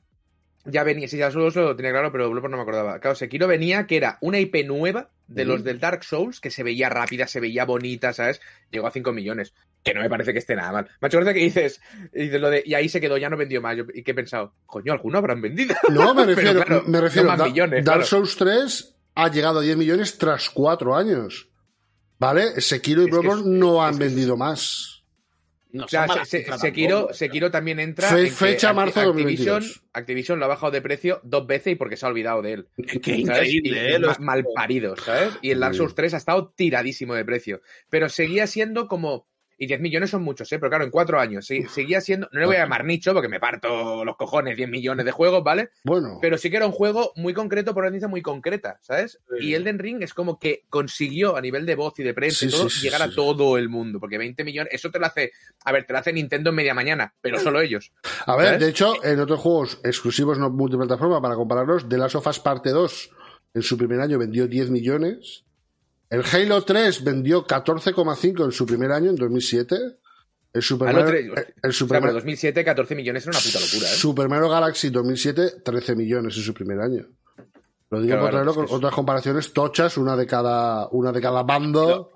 ya 0.66 0.84
venía. 0.84 1.08
Sí, 1.08 1.18
Dark 1.18 1.34
Souls 1.34 1.54
2 1.54 1.64
lo 1.64 1.76
tenía 1.76 1.92
claro, 1.92 2.12
pero 2.12 2.30
Bloodborne 2.30 2.52
no 2.52 2.58
me 2.58 2.64
acordaba. 2.64 3.00
Claro, 3.00 3.16
Sekiro 3.16 3.48
venía 3.48 3.88
que 3.88 3.98
era 3.98 4.18
una 4.22 4.40
IP 4.40 4.66
nueva 4.66 5.10
de 5.28 5.46
los 5.46 5.64
del 5.64 5.80
Dark 5.80 6.04
Souls 6.04 6.40
que 6.40 6.52
se 6.52 6.64
veía 6.64 6.90
rápida, 6.90 7.28
se 7.28 7.40
veía 7.40 7.66
bonita, 7.66 8.14
¿sabes? 8.14 8.42
Llegó 8.72 8.88
a 8.88 8.92
5 8.92 9.12
millones. 9.14 9.54
Que 9.88 9.94
no 9.94 10.02
me 10.02 10.10
parece 10.10 10.34
que 10.34 10.40
esté 10.40 10.56
nada 10.56 10.72
mal. 10.72 10.86
Me 11.02 11.06
ha 11.06 11.08
hecho 11.08 11.18
gracia 11.18 11.34
que 11.34 11.40
dices, 11.40 11.82
dices 12.14 12.40
lo 12.42 12.50
de. 12.50 12.64
Y 12.66 12.74
ahí 12.74 12.90
se 12.90 13.00
quedó, 13.02 13.18
ya 13.18 13.30
no 13.30 13.38
vendió 13.38 13.62
más. 13.62 13.78
Yo- 13.78 13.86
¿Y 13.94 14.04
qué 14.04 14.12
he 14.12 14.16
pensado? 14.16 14.54
Coño, 14.66 14.94
alguno 14.94 15.18
habrán 15.18 15.42
vendido. 15.42 15.76
No, 15.90 16.14
me 16.14 16.24
Pero 16.26 16.36
refiero, 16.36 16.64
claro, 16.64 16.84
me 16.88 17.02
refiero 17.02 17.24
no 17.26 17.30
más 17.32 17.40
Da- 17.40 17.46
millones, 17.46 17.86
Dark 17.86 18.00
claro. 18.00 18.06
Souls 18.06 18.36
3 18.38 18.96
ha 19.16 19.32
llegado 19.32 19.60
a 19.60 19.62
10 19.64 19.78
millones 19.78 20.18
tras 20.18 20.50
4 20.50 20.96
años. 20.96 21.50
¿Vale? 22.20 22.62
Sekiro 22.62 23.04
y 23.04 23.06
que 23.06 23.12
Bloodborne 23.12 23.44
no 23.60 23.84
han 23.86 23.98
que 23.98 24.06
es- 24.06 24.10
vendido 24.14 24.38
más. 24.38 24.94
No 25.70 25.84
O 25.84 25.88
sea, 25.88 26.02
son 26.08 26.16
malas 26.16 26.30
se- 26.30 26.38
se- 26.38 26.44
cifras 26.44 26.62
Sekiro, 26.62 26.96
tampoco, 26.96 27.14
Sekiro 27.14 27.52
también 27.52 27.80
entra. 27.80 28.08
Fe- 28.10 28.20
en 28.20 28.26
que 28.26 28.32
fecha 28.32 28.74
marzo 28.74 29.02
Activision, 29.02 29.60
2022. 29.60 29.84
Activision 29.94 30.40
lo 30.40 30.46
ha 30.46 30.48
bajado 30.48 30.72
de 30.72 30.82
precio 30.82 31.20
dos 31.24 31.46
veces 31.46 31.74
y 31.74 31.76
porque 31.76 31.98
se 31.98 32.06
ha 32.06 32.10
olvidado 32.10 32.42
de 32.42 32.54
él. 32.54 32.68
Que 33.04 33.24
¿sabes? 33.26 33.50
increíble, 33.54 33.70
Y 33.92 33.96
¿eh? 33.96 34.00
Los- 34.00 34.20
mal 34.20 34.46
parido, 34.56 34.96
¿sabes? 34.96 35.34
Y 35.42 35.52
el 35.52 35.60
Dark. 35.60 35.76
Souls 35.76 35.94
3 35.94 36.14
ha 36.14 36.18
estado 36.18 36.54
tiradísimo 36.56 37.14
de 37.16 37.26
precio. 37.26 37.62
Pero 37.90 38.08
seguía 38.10 38.48
siendo 38.48 38.88
como. 38.88 39.28
Y 39.58 39.68
10 39.68 39.82
millones 39.82 40.10
son 40.10 40.24
muchos, 40.24 40.52
¿eh? 40.52 40.60
Pero 40.60 40.70
claro, 40.70 40.84
en 40.84 40.92
cuatro 40.92 41.20
años. 41.20 41.46
sí, 41.46 41.64
seguía 41.64 42.00
siendo. 42.02 42.30
No 42.32 42.40
le 42.40 42.46
voy 42.46 42.56
a 42.58 42.60
llamar 42.60 42.86
nicho 42.86 43.14
porque 43.14 43.28
me 43.28 43.40
parto 43.40 44.06
los 44.06 44.16
cojones 44.16 44.56
10 44.56 44.70
millones 44.70 45.06
de 45.06 45.12
juegos, 45.12 45.44
¿vale? 45.44 45.70
Bueno, 45.84 46.20
Pero 46.22 46.38
sí 46.38 46.50
que 46.50 46.58
era 46.58 46.66
un 46.66 46.72
juego 46.72 47.12
muy 47.16 47.34
concreto 47.34 47.74
por 47.74 47.84
una 47.84 47.90
audiencia 47.90 48.08
muy 48.08 48.22
concreta, 48.22 48.80
¿sabes? 48.82 49.20
Sí. 49.30 49.48
Y 49.48 49.56
Elden 49.56 49.80
Ring 49.80 50.04
es 50.04 50.14
como 50.14 50.38
que 50.38 50.66
consiguió 50.70 51.36
a 51.36 51.42
nivel 51.42 51.66
de 51.66 51.76
voz 51.76 51.98
y 51.98 52.04
de 52.04 52.14
prensa 52.14 52.46
y 52.46 52.50
todo 52.50 52.68
llegar 52.68 53.02
a 53.02 53.10
todo 53.10 53.58
el 53.58 53.70
mundo. 53.70 54.00
Porque 54.00 54.18
20 54.18 54.44
millones, 54.44 54.74
eso 54.74 54.92
te 54.92 55.00
lo 55.00 55.06
hace. 55.08 55.32
A 55.66 55.72
ver, 55.72 55.86
te 55.86 55.94
lo 55.94 56.00
hace 56.00 56.14
Nintendo 56.14 56.52
en 56.52 56.56
media 56.56 56.74
mañana, 56.74 57.14
pero 57.22 57.40
solo 57.40 57.62
ellos. 57.62 57.92
a 58.26 58.36
ver, 58.36 58.46
¿sabes? 58.46 58.60
de 58.62 58.70
hecho, 58.70 59.04
en 59.04 59.20
otros 59.20 59.40
juegos 59.40 59.80
exclusivos 59.84 60.38
no 60.38 60.50
multiplataforma, 60.50 61.22
para 61.22 61.36
compararlos, 61.36 61.88
The 61.88 61.98
Last 61.98 62.16
of 62.16 62.28
Us 62.28 62.40
Parte 62.40 62.70
2 62.70 63.12
en 63.54 63.62
su 63.64 63.78
primer 63.78 64.00
año 64.02 64.20
vendió 64.20 64.48
10 64.48 64.70
millones. 64.70 65.46
El 66.10 66.24
Halo 66.32 66.64
3 66.64 67.04
vendió 67.04 67.46
14,5 67.46 68.46
en 68.46 68.52
su 68.52 68.66
primer 68.66 68.92
año, 68.92 69.10
en 69.10 69.16
2007. 69.16 69.78
El 70.54 70.62
Super 70.62 70.88
Halo 70.90 71.02
Mario, 71.04 71.34
3, 71.36 71.48
el 71.62 71.70
O 71.70 71.74
Super 71.74 71.96
sea, 71.96 72.02
pero 72.02 72.02
Mario- 72.02 72.14
2007, 72.14 72.64
14 72.64 72.96
millones 72.96 73.24
era 73.28 73.32
una 73.38 73.40
puta 73.46 73.60
locura, 73.60 73.92
¿eh? 73.92 73.96
Super 73.96 74.30
Mario 74.30 74.50
Galaxy 74.50 74.90
2007, 74.90 75.62
13 75.64 75.96
millones 75.96 76.38
en 76.38 76.44
su 76.44 76.54
primer 76.54 76.80
año. 76.80 77.06
Lo 77.90 78.02
digo 78.02 78.20
por 78.20 78.32
traerlo 78.32 78.54
con 78.56 78.66
es- 78.66 78.72
otras 78.72 78.94
comparaciones 78.94 79.54
tochas, 79.54 79.98
una 79.98 80.16
de 80.16 80.26
cada, 80.26 80.88
una 80.90 81.12
de 81.12 81.22
cada 81.22 81.44
bando. 81.44 82.12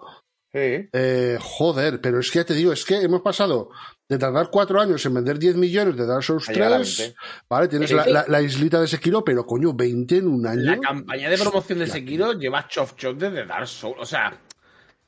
Sí. 0.54 0.90
Eh, 0.92 1.38
joder, 1.42 2.02
pero 2.02 2.20
es 2.20 2.30
que 2.32 2.40
ya 2.40 2.46
te 2.46 2.54
digo, 2.54 2.74
es 2.74 2.84
que 2.84 2.96
hemos 3.02 3.22
pasado 3.22 3.70
de 4.12 4.18
tardar 4.18 4.50
cuatro 4.52 4.82
años 4.82 5.06
en 5.06 5.14
vender 5.14 5.40
10 5.40 5.56
millones 5.56 5.96
de 5.96 6.06
Dark 6.06 6.22
Souls 6.22 6.50
A 6.50 6.52
llegar 6.52 6.74
a 6.74 6.78
3, 6.80 6.98
20. 7.00 7.16
¿vale? 7.50 7.68
Tienes 7.70 7.90
Sí, 7.90 7.96
la, 7.96 8.04
sí. 8.04 8.12
la- 8.12 8.26
la 8.28 8.42
islita 8.42 8.82
de 8.82 8.88
Sekiro, 8.88 9.24
pero 9.24 9.46
coño, 9.46 9.74
20 9.74 10.18
en 10.18 10.28
un 10.28 10.46
año. 10.46 10.62
La 10.64 10.78
campaña 10.80 11.30
de 11.30 11.38
promoción 11.38 11.80
de 11.80 11.88
Sekiro 11.88 12.34
lleva 12.34 12.68
chof 12.68 12.94
chof 12.98 13.18
desde 13.18 13.46
Dark 13.46 13.68
Souls. 13.70 13.96
O 14.02 14.06
sea, 14.06 14.38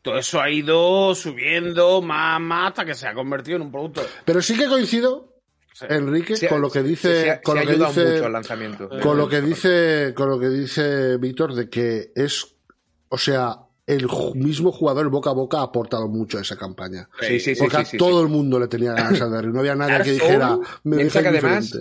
todo 0.01 0.17
eso 0.17 0.39
ha 0.41 0.49
ido 0.49 1.13
subiendo 1.15 2.01
más, 2.01 2.39
más 2.39 2.69
hasta 2.69 2.85
que 2.85 2.93
se 2.93 3.05
ha 3.05 3.13
convertido 3.13 3.57
en 3.57 3.63
un 3.63 3.71
producto. 3.73 4.03
Pero 4.23 4.41
sí 4.41 4.57
que 4.57 4.67
coincido, 4.67 5.33
Sí. 5.73 5.85
Enrique, 5.89 6.35
con 6.47 6.61
lo 6.61 6.69
que 6.69 6.81
dice, 6.83 7.21
se 7.23 7.31
ha- 7.31 7.41
con 7.41 7.57
lo 7.59 7.65
que 7.65 7.73
dice, 7.75 8.29
lanzamiento. 8.29 8.87
con 9.01 9.17
lo 9.17 9.27
que 9.27 9.41
dice, 9.41 10.13
con 10.15 10.29
lo 10.29 10.39
que 10.39 10.47
dice 10.47 11.17
Víctor 11.17 11.55
de 11.55 11.67
que 11.69 12.11
es, 12.15 12.55
o 13.09 13.17
sea, 13.17 13.57
el 13.85 14.07
mismo 14.35 14.71
jugador 14.71 15.09
boca 15.09 15.29
a 15.31 15.33
boca 15.33 15.59
ha 15.59 15.63
aportado 15.63 16.07
mucho 16.07 16.37
a 16.37 16.41
esa 16.41 16.57
campaña. 16.57 17.09
Sí, 17.21 17.39
sí, 17.39 17.55
sí. 17.55 17.59
Porque 17.61 17.77
sí, 17.77 17.81
a 17.81 17.85
sí, 17.85 17.97
todo 17.97 18.19
sí. 18.19 18.25
el 18.25 18.29
mundo 18.31 18.59
le 18.59 18.67
tenía 18.67 18.93
ganas 18.93 19.21
al 19.21 19.31
Dark. 19.31 19.53
No 19.53 19.59
había 19.59 19.75
nadie 19.75 20.03
que 20.03 20.11
dijera, 20.13 20.57
me 20.83 21.07
que 21.07 21.19
además-. 21.19 21.77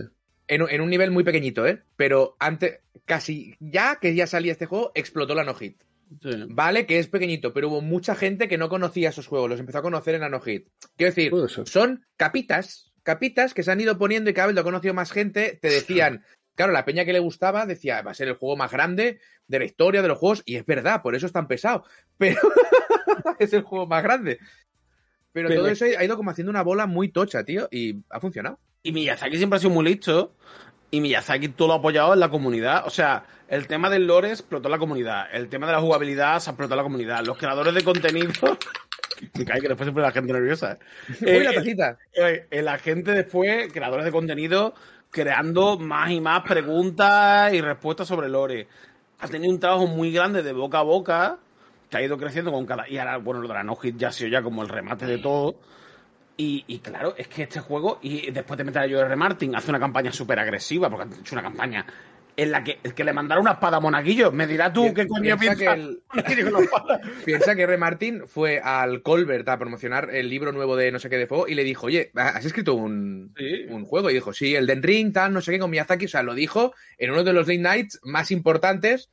En, 0.48 0.62
un- 0.62 0.70
en 0.70 0.80
un 0.80 0.90
nivel 0.90 1.10
muy 1.12 1.22
pequeñito, 1.24 1.66
¿eh? 1.66 1.82
Pero 1.96 2.36
antes, 2.40 2.80
casi 3.04 3.54
ya 3.60 3.98
que 4.00 4.14
ya 4.14 4.26
salía 4.26 4.52
este 4.52 4.66
juego, 4.66 4.90
explotó 4.94 5.34
la 5.34 5.44
no 5.44 5.54
hit. 5.54 5.80
Sí. 6.20 6.30
Vale, 6.48 6.84
que 6.84 6.98
es 6.98 7.06
pequeñito, 7.06 7.54
pero 7.54 7.68
hubo 7.68 7.80
mucha 7.80 8.14
gente 8.14 8.46
que 8.48 8.58
no 8.58 8.68
conocía 8.68 9.08
esos 9.08 9.26
juegos, 9.28 9.48
los 9.48 9.60
empezó 9.60 9.78
a 9.78 9.82
conocer 9.82 10.14
en 10.14 10.20
la 10.20 10.28
no 10.28 10.40
hit. 10.40 10.68
Quiero 10.96 11.14
decir, 11.14 11.32
son 11.64 12.04
capitas, 12.18 12.92
capitas 13.02 13.54
que 13.54 13.62
se 13.62 13.70
han 13.70 13.80
ido 13.80 13.96
poniendo 13.96 14.28
y 14.28 14.34
cada 14.34 14.48
vez 14.48 14.54
lo 14.54 14.60
ha 14.60 14.64
conocido 14.64 14.92
más 14.92 15.10
gente. 15.10 15.58
Te 15.62 15.68
decían, 15.70 16.22
claro, 16.54 16.72
la 16.72 16.84
peña 16.84 17.04
que 17.04 17.12
le 17.12 17.18
gustaba 17.20 17.66
decía, 17.66 18.02
va 18.02 18.10
a 18.12 18.14
ser 18.14 18.28
el 18.28 18.34
juego 18.34 18.56
más 18.56 18.70
grande 18.70 19.18
de 19.46 19.58
la 19.58 19.64
historia 19.64 20.02
de 20.02 20.08
los 20.08 20.18
juegos, 20.18 20.42
y 20.46 20.56
es 20.56 20.64
verdad, 20.66 21.02
por 21.02 21.14
eso 21.14 21.26
es 21.26 21.32
tan 21.32 21.46
pesado. 21.48 21.84
Pero 22.18 22.38
es 23.38 23.52
el 23.52 23.62
juego 23.62 23.86
más 23.86 24.02
grande. 24.02 24.38
Pero, 25.32 25.48
Pero 25.48 25.60
todo 25.62 25.70
es- 25.70 25.80
eso 25.82 25.98
ha 25.98 26.04
ido 26.04 26.16
como 26.16 26.30
haciendo 26.30 26.50
una 26.50 26.62
bola 26.62 26.86
muy 26.86 27.08
tocha, 27.08 27.44
tío, 27.44 27.68
y 27.70 28.02
ha 28.10 28.20
funcionado. 28.20 28.58
Y 28.82 28.92
Miyazaki 28.92 29.36
siempre 29.36 29.56
ha 29.56 29.60
sido 29.60 29.70
muy 29.72 29.84
listo. 29.84 30.34
Y 30.90 31.00
Miyazaki 31.00 31.48
todo 31.48 31.68
lo 31.68 31.74
ha 31.74 31.76
apoyado 31.78 32.12
en 32.12 32.20
la 32.20 32.28
comunidad. 32.28 32.82
O 32.86 32.90
sea, 32.90 33.24
el 33.48 33.66
tema 33.66 33.88
del 33.88 34.06
lore 34.06 34.28
explotó 34.30 34.68
la 34.68 34.76
comunidad. 34.78 35.26
El 35.32 35.48
tema 35.48 35.66
de 35.66 35.72
la 35.72 35.80
jugabilidad 35.80 36.38
se 36.40 36.50
explotó 36.50 36.76
la 36.76 36.82
comunidad. 36.82 37.24
Los 37.24 37.38
creadores 37.38 37.72
de 37.74 37.82
contenido. 37.82 38.28
Me 39.38 39.44
cae 39.44 39.60
que 39.60 39.68
después 39.68 39.86
se 39.86 39.92
pone 39.92 40.04
la 40.04 40.12
gente 40.12 40.32
nerviosa. 40.32 40.72
¿eh? 40.72 40.78
Uy, 41.38 41.44
la 41.44 41.50
Eh, 41.52 41.54
tacita. 41.54 41.98
eh, 42.12 42.46
eh, 42.50 42.60
la 42.62 42.76
gente 42.78 43.12
después, 43.12 43.72
creadores 43.72 44.04
de 44.04 44.10
contenido, 44.12 44.74
creando 45.12 45.78
más 45.78 46.10
y 46.10 46.20
más 46.20 46.42
preguntas 46.42 47.52
y 47.52 47.60
respuestas 47.60 48.08
sobre 48.08 48.28
lore. 48.28 48.66
Ha 49.20 49.28
tenido 49.28 49.52
un 49.52 49.60
trabajo 49.60 49.86
muy 49.86 50.10
grande 50.10 50.42
de 50.42 50.52
boca 50.52 50.78
a 50.78 50.82
boca, 50.82 51.38
que 51.88 51.96
ha 51.98 52.02
ido 52.02 52.16
creciendo 52.16 52.50
con 52.50 52.66
cada... 52.66 52.88
Y 52.88 52.98
ahora, 52.98 53.18
bueno, 53.18 53.42
lo 53.42 53.46
de 53.46 53.54
la 53.54 53.62
no 53.62 53.76
hit 53.76 53.96
ya 53.96 54.08
ha 54.08 54.12
sido 54.12 54.30
ya 54.30 54.42
como 54.42 54.62
el 54.62 54.68
remate 54.70 55.06
de 55.06 55.18
todo. 55.18 55.54
Y, 56.38 56.64
y 56.66 56.78
claro, 56.78 57.14
es 57.16 57.28
que 57.28 57.42
este 57.42 57.60
juego, 57.60 57.98
y 58.00 58.30
después 58.30 58.56
de 58.56 58.64
meter 58.64 58.82
a 58.82 58.88
George 58.88 59.04
R. 59.04 59.16
Martin, 59.16 59.54
hace 59.54 59.70
una 59.70 59.78
campaña 59.78 60.10
súper 60.10 60.40
agresiva, 60.40 60.88
porque 60.88 61.02
han 61.04 61.20
hecho 61.20 61.34
una 61.34 61.42
campaña 61.42 61.86
en 62.36 62.50
la 62.50 62.64
que, 62.64 62.78
el 62.82 62.94
que 62.94 63.04
le 63.04 63.12
mandaron 63.12 63.42
una 63.42 63.52
espada 63.52 63.76
a 63.76 63.80
Monaguillo. 63.80 64.32
Me 64.32 64.46
dirás 64.46 64.72
tú 64.72 64.92
qué 64.94 65.06
coño 65.06 65.36
piensa 65.38 65.56
piensa 65.56 65.74
que 65.74 65.80
el-. 65.80 66.02
Piensa 67.24 67.54
que 67.54 67.62
R. 67.62 67.76
Martin 67.78 68.26
fue 68.26 68.60
al 68.60 69.02
Colbert 69.02 69.48
a 69.48 69.58
promocionar 69.58 70.14
el 70.14 70.28
libro 70.28 70.52
nuevo 70.52 70.76
de 70.76 70.92
no 70.92 70.98
sé 70.98 71.10
qué 71.10 71.18
de 71.18 71.26
fuego 71.26 71.48
y 71.48 71.54
le 71.54 71.64
dijo, 71.64 71.86
oye, 71.86 72.10
¿has 72.14 72.44
escrito 72.44 72.74
un, 72.74 73.34
Sí. 73.36 73.66
un 73.68 73.84
juego? 73.84 74.10
Y 74.10 74.14
dijo, 74.14 74.32
sí, 74.32 74.54
el 74.54 74.66
Den 74.66 74.82
Ring, 74.82 75.12
tal, 75.12 75.32
no 75.32 75.40
sé 75.40 75.52
qué, 75.52 75.58
con 75.58 75.70
Miyazaki. 75.70 76.06
O 76.06 76.08
sea, 76.08 76.22
lo 76.22 76.34
dijo 76.34 76.74
en 76.98 77.10
uno 77.10 77.24
de 77.24 77.32
los 77.32 77.46
late 77.46 77.60
nights 77.60 78.00
más 78.02 78.30
importantes 78.30 79.10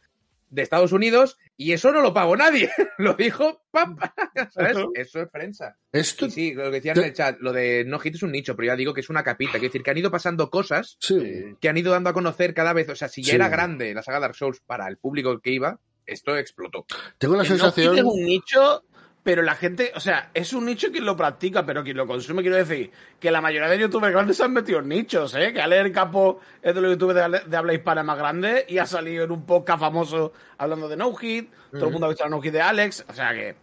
de 0.49 0.61
Estados 0.61 0.91
Unidos 0.91 1.37
y 1.57 1.73
eso 1.73 1.91
no 1.91 2.01
lo 2.01 2.13
pagó 2.13 2.35
nadie. 2.35 2.69
lo 2.97 3.13
dijo, 3.13 3.61
¿sabes? 4.51 4.77
Eso 4.95 5.21
es 5.21 5.29
prensa. 5.29 5.77
Esto, 5.91 6.25
Y 6.27 6.31
sí, 6.31 6.53
lo 6.53 6.63
que 6.65 6.71
decían 6.71 6.97
en 6.97 7.05
el 7.05 7.13
chat, 7.13 7.37
lo 7.39 7.51
de 7.53 7.83
No 7.85 7.99
Hit 7.99 8.15
es 8.15 8.23
un 8.23 8.31
nicho, 8.31 8.55
pero 8.55 8.67
ya 8.67 8.75
digo 8.75 8.93
que 8.93 9.01
es 9.01 9.09
una 9.09 9.23
capita. 9.23 9.53
Quiero 9.53 9.65
decir, 9.67 9.83
que 9.83 9.91
han 9.91 9.97
ido 9.97 10.11
pasando 10.11 10.49
cosas 10.49 10.97
sí. 10.99 11.55
que 11.59 11.69
han 11.69 11.77
ido 11.77 11.91
dando 11.91 12.09
a 12.09 12.13
conocer 12.13 12.53
cada 12.53 12.73
vez. 12.73 12.89
O 12.89 12.95
sea, 12.95 13.07
si 13.09 13.21
ya 13.23 13.29
Sí. 13.31 13.35
era 13.35 13.49
grande 13.49 13.93
la 13.93 14.01
saga 14.03 14.19
Dark 14.19 14.35
Souls 14.35 14.59
para 14.61 14.87
el 14.87 14.97
público 14.97 15.39
que 15.39 15.51
iba, 15.51 15.79
esto 16.05 16.35
explotó. 16.37 16.85
Tengo 17.19 17.35
la 17.35 17.43
El 17.43 17.49
no 17.49 17.55
sensación. 17.57 17.93
hit 17.95 17.99
es 17.99 18.05
un 18.11 18.23
nicho, 18.25 18.83
pero 19.23 19.41
la 19.41 19.55
gente, 19.55 19.91
o 19.95 19.99
sea, 19.99 20.31
es 20.33 20.53
un 20.53 20.65
nicho 20.65 20.91
quien 20.91 21.05
lo 21.05 21.15
practica, 21.17 21.65
pero 21.65 21.83
quien 21.83 21.97
lo 21.97 22.07
consume, 22.07 22.41
quiero 22.41 22.57
decir, 22.57 22.89
que 23.19 23.29
la 23.31 23.41
mayoría 23.41 23.67
de 23.69 23.77
youtubers 23.79 24.13
grandes 24.13 24.37
se 24.37 24.43
han 24.43 24.53
metido 24.53 24.79
en 24.79 24.87
nichos, 24.87 25.35
¿eh? 25.35 25.51
Que 25.53 25.61
Ale 25.61 25.79
el 25.79 25.91
Capo 25.91 26.39
es 26.61 26.73
de 26.73 26.81
los 26.81 26.91
youtubers 26.91 27.15
de, 27.17 27.23
habla- 27.23 27.39
de 27.45 27.57
habla 27.57 27.73
hispana 27.73 28.01
más 28.03 28.17
grandes 28.17 28.65
y 28.69 28.77
ha 28.77 28.85
salido 28.85 29.25
en 29.25 29.31
un 29.31 29.45
podcast 29.45 29.79
famoso 29.79 30.33
hablando 30.57 30.87
de 30.87 30.95
no 30.97 31.13
hit, 31.15 31.51
todo 31.71 31.85
el 31.85 31.91
mundo 31.91 32.05
ha 32.07 32.09
visto 32.09 32.23
la 32.23 32.29
no 32.29 32.41
hit 32.41 32.53
de 32.53 32.61
Alex, 32.61 33.05
o 33.07 33.13
sea 33.13 33.33
que... 33.33 33.55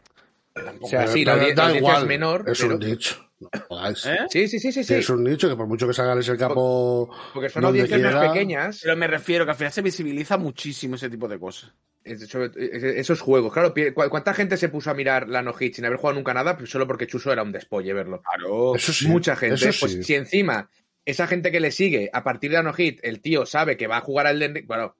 O 0.80 0.86
sea, 0.88 1.06
sí, 1.06 1.22
la, 1.24 1.32
da 1.36 1.38
la 1.38 1.42
audiencia 1.48 1.76
igual, 1.78 2.02
es 2.02 2.08
menor. 2.08 2.44
Es 2.46 2.60
pero- 2.60 2.74
un 2.76 2.80
nicho. 2.80 3.22
No. 3.38 3.50
¿eh? 3.90 3.94
Sí, 4.30 4.48
sí, 4.48 4.58
sí, 4.58 4.72
sí. 4.72 4.94
Es 4.94 5.10
un 5.10 5.22
nicho 5.22 5.46
que 5.46 5.54
por 5.56 5.66
mucho 5.66 5.86
que 5.86 5.92
salgas 5.92 6.26
el 6.26 6.38
capo. 6.38 7.14
Porque 7.34 7.50
son 7.50 7.66
audiencias 7.66 8.00
más 8.00 8.28
pequeñas. 8.28 8.80
Pero 8.82 8.96
me 8.96 9.06
refiero 9.06 9.44
que 9.44 9.50
al 9.50 9.56
final 9.58 9.72
se 9.72 9.82
visibiliza 9.82 10.38
muchísimo 10.38 10.94
ese 10.94 11.10
tipo 11.10 11.28
de 11.28 11.38
cosas. 11.38 11.70
Esos 12.06 13.20
juegos. 13.20 13.52
Claro, 13.52 13.74
pi- 13.74 13.92
¿cu- 13.92 14.08
¿cuánta 14.08 14.32
gente 14.34 14.56
se 14.56 14.68
puso 14.68 14.90
a 14.90 14.94
mirar 14.94 15.28
la 15.28 15.42
no 15.42 15.52
hit 15.52 15.74
sin 15.74 15.84
haber 15.84 15.98
jugado 15.98 16.16
nunca 16.18 16.32
nada? 16.34 16.56
Pues 16.56 16.70
solo 16.70 16.86
porque 16.86 17.06
Chuso 17.06 17.32
era 17.32 17.42
un 17.42 17.52
despolle 17.52 17.92
verlo. 17.92 18.22
Claro. 18.22 18.74
Eso 18.76 18.92
sí. 18.92 19.08
Mucha 19.08 19.36
gente. 19.36 19.54
Eso 19.68 19.80
Pues 19.80 19.92
sí. 19.92 20.02
si 20.02 20.14
encima 20.14 20.70
esa 21.04 21.26
gente 21.26 21.52
que 21.52 21.60
le 21.60 21.70
sigue, 21.70 22.10
a 22.12 22.22
partir 22.24 22.50
de 22.50 22.72
Hit, 22.72 23.00
el 23.02 23.20
tío 23.20 23.46
sabe 23.46 23.76
que 23.76 23.86
va 23.86 23.98
a 23.98 24.00
jugar 24.00 24.26
al 24.26 24.42
Elden. 24.42 24.66
Bueno, 24.66 24.96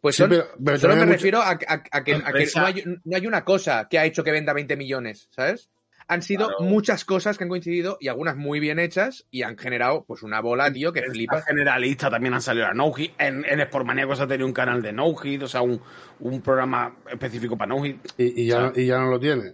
pues 0.00 0.16
Sí, 0.16 0.22
son- 0.22 0.30
pero- 0.30 0.48
pero 0.64 0.78
solo 0.78 0.96
me 0.96 1.06
refiero 1.06 1.40
a, 1.40 1.50
a- 1.50 1.56
a 1.56 1.58
que, 1.58 1.82
a 1.90 2.04
que 2.04 2.12
Empresa- 2.12 2.60
no, 2.60 2.66
hay, 2.66 2.84
no 3.04 3.16
hay 3.16 3.26
una 3.26 3.44
cosa 3.44 3.88
que 3.88 3.98
ha 3.98 4.04
hecho 4.04 4.22
que 4.24 4.30
venda 4.32 4.52
20 4.52 4.76
millones, 4.76 5.28
¿sabes? 5.30 5.68
Han 6.12 6.22
sido 6.22 6.46
Claro. 6.48 6.64
muchas 6.64 7.04
cosas 7.04 7.38
que 7.38 7.44
han 7.44 7.48
coincidido 7.50 7.96
y 8.00 8.08
algunas 8.08 8.36
muy 8.36 8.60
bien 8.60 8.78
hechas 8.78 9.26
y 9.30 9.42
han 9.42 9.56
generado 9.56 10.04
pues 10.06 10.22
una 10.22 10.40
bola, 10.40 10.72
tío, 10.72 10.92
que 10.92 11.00
La 11.00 11.10
flipa. 11.12 11.42
generalista 11.42 12.10
también 12.10 12.34
han 12.34 12.42
salido 12.42 12.66
a 12.66 12.74
No 12.74 12.92
Hit. 12.92 13.12
En, 13.18 13.44
en 13.44 13.60
Sportmaníacos 13.66 14.20
ha 14.20 14.26
tenido 14.26 14.46
un 14.46 14.52
canal 14.52 14.82
de 14.82 14.92
No 14.92 15.14
Hit, 15.16 15.42
o 15.42 15.48
sea, 15.48 15.62
un, 15.62 15.80
un 16.20 16.40
programa 16.42 16.94
específico 17.10 17.56
para 17.56 17.74
No 17.74 17.82
Hit. 17.82 17.98
Y, 18.18 18.42
y 18.42 18.46
ya, 18.46 18.72
y 18.76 18.86
ya 18.86 18.98
no 18.98 19.06
lo 19.10 19.18
tiene. 19.18 19.50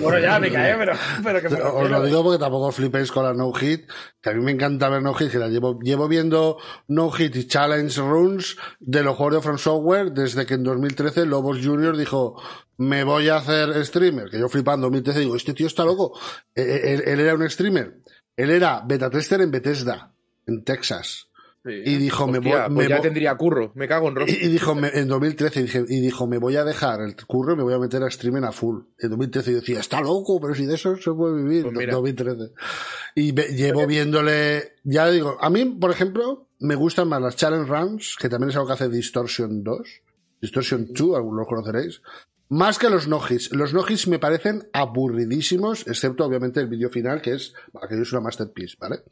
Bueno, 0.00 0.18
ya 0.18 0.38
me 0.38 0.50
cae, 0.52 0.76
pero, 0.76 0.92
pero 1.22 1.40
que 1.40 1.48
me 1.48 1.60
Os 1.60 1.90
lo 1.90 2.04
digo 2.04 2.22
porque 2.24 2.38
tampoco 2.38 2.72
flipéis 2.72 3.12
con 3.12 3.24
la 3.24 3.32
no 3.34 3.52
hit, 3.52 3.88
que 4.20 4.30
a 4.30 4.32
mí 4.34 4.42
me 4.42 4.50
encanta 4.52 4.88
ver 4.88 5.02
no 5.02 5.14
hit, 5.14 5.30
que 5.30 5.38
la 5.38 5.48
llevo, 5.48 5.78
llevo 5.80 6.08
viendo 6.08 6.58
no 6.88 7.10
hit 7.10 7.36
y 7.36 7.46
challenge 7.46 8.00
runs 8.00 8.56
de 8.80 9.02
los 9.02 9.16
juegos 9.16 9.36
de 9.36 9.40
From 9.42 9.58
Software 9.58 10.10
desde 10.12 10.46
que 10.46 10.54
en 10.54 10.64
2013 10.64 11.26
Lobos 11.26 11.58
Junior 11.62 11.96
dijo 11.96 12.40
me 12.78 13.04
voy 13.04 13.28
a 13.28 13.36
hacer 13.36 13.84
streamer, 13.84 14.28
que 14.30 14.38
yo 14.38 14.48
flipando 14.48 14.86
en 14.86 14.92
2013 14.92 15.20
digo, 15.20 15.36
este 15.36 15.54
tío 15.54 15.66
está 15.66 15.84
loco. 15.84 16.18
Eh, 16.54 16.62
eh, 16.62 16.94
Él, 16.94 17.02
él 17.06 17.20
era 17.20 17.34
un 17.34 17.48
streamer, 17.48 17.98
él 18.36 18.50
era 18.50 18.82
beta 18.86 19.10
tester 19.10 19.40
en 19.40 19.50
Bethesda, 19.50 20.12
en 20.46 20.64
Texas. 20.64 21.28
Y 21.64 21.94
dijo, 21.96 22.26
me 22.26 22.38
Hostia, 22.38 22.66
voy- 22.66 22.74
pues 22.74 22.88
me 22.88 22.96
ya 22.96 23.00
tendría 23.00 23.36
curro, 23.36 23.70
me 23.76 23.86
cago 23.86 24.08
en 24.08 24.16
rojo. 24.16 24.28
Y, 24.28 24.46
y 24.46 24.48
dijo, 24.48 24.74
me- 24.74 24.88
en 24.98 25.06
2013, 25.06 25.60
y, 25.60 25.62
dije- 25.62 25.84
y 25.88 26.00
dijo, 26.00 26.26
me 26.26 26.38
voy 26.38 26.56
a 26.56 26.64
dejar 26.64 27.00
el 27.02 27.14
curro 27.24 27.52
y 27.52 27.56
me 27.56 27.62
voy 27.62 27.72
a 27.74 27.78
meter 27.78 28.02
a 28.02 28.08
streaming 28.08 28.42
a 28.42 28.50
full. 28.50 28.80
En 28.98 29.10
2013 29.10 29.52
yo 29.52 29.56
decía, 29.60 29.78
está 29.78 30.00
loco, 30.00 30.40
pero 30.40 30.56
si 30.56 30.66
de 30.66 30.74
eso 30.74 30.96
se 30.96 31.12
puede 31.12 31.40
vivir. 31.40 31.62
Pues 31.62 31.74
En 31.74 31.78
mira. 31.78 31.92
2013. 31.94 32.52
Y 33.14 33.30
ve- 33.30 33.54
llevo 33.54 33.86
viéndole, 33.86 34.72
ya 34.82 35.08
digo, 35.08 35.36
a 35.40 35.50
mí, 35.50 35.64
por 35.66 35.92
ejemplo, 35.92 36.48
me 36.58 36.74
gustan 36.74 37.06
más 37.08 37.22
las 37.22 37.36
challenge 37.36 37.70
runs, 37.70 38.16
que 38.18 38.28
también 38.28 38.50
es 38.50 38.56
algo 38.56 38.66
que 38.66 38.72
hace 38.72 38.88
Distortion 38.88 39.62
2, 39.62 39.78
Distortion 40.40 40.88
2, 40.92 41.14
algunos 41.16 41.42
lo 41.42 41.46
conoceréis, 41.46 42.02
más 42.52 42.78
que 42.78 42.90
los 42.90 43.08
no-hits. 43.08 43.50
Los 43.52 43.72
no-hits 43.72 44.08
me 44.08 44.18
parecen 44.18 44.68
aburridísimos, 44.74 45.86
excepto 45.86 46.26
obviamente 46.26 46.60
el 46.60 46.66
vídeo 46.66 46.90
final, 46.90 47.22
que 47.22 47.32
es, 47.32 47.54
aquello 47.80 48.02
es 48.02 48.12
una 48.12 48.20
masterpiece, 48.20 48.76
¿vale? 48.78 49.04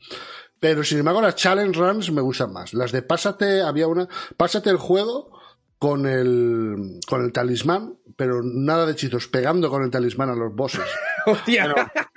Pero 0.59 0.85
sin 0.85 0.99
embargo, 0.99 1.23
las 1.23 1.37
challenge 1.37 1.81
runs 1.81 2.13
me 2.13 2.21
gustan 2.21 2.53
más. 2.53 2.75
Las 2.75 2.93
de 2.93 3.01
pásate, 3.01 3.63
había 3.63 3.89
una, 3.89 4.09
pásate 4.37 4.69
el 4.69 4.77
juego 4.77 5.41
con 5.79 6.07
el, 6.07 7.01
con 7.09 7.25
el 7.25 7.33
talismán, 7.33 7.95
pero 8.15 8.43
nada 8.43 8.85
de 8.85 8.93
hechizos, 8.93 9.27
pegando 9.29 9.71
con 9.71 9.85
el 9.85 9.91
talismán 9.91 10.29
a 10.29 10.35
los 10.35 10.55
bosses. 10.55 10.85
Hostia. 11.27 11.75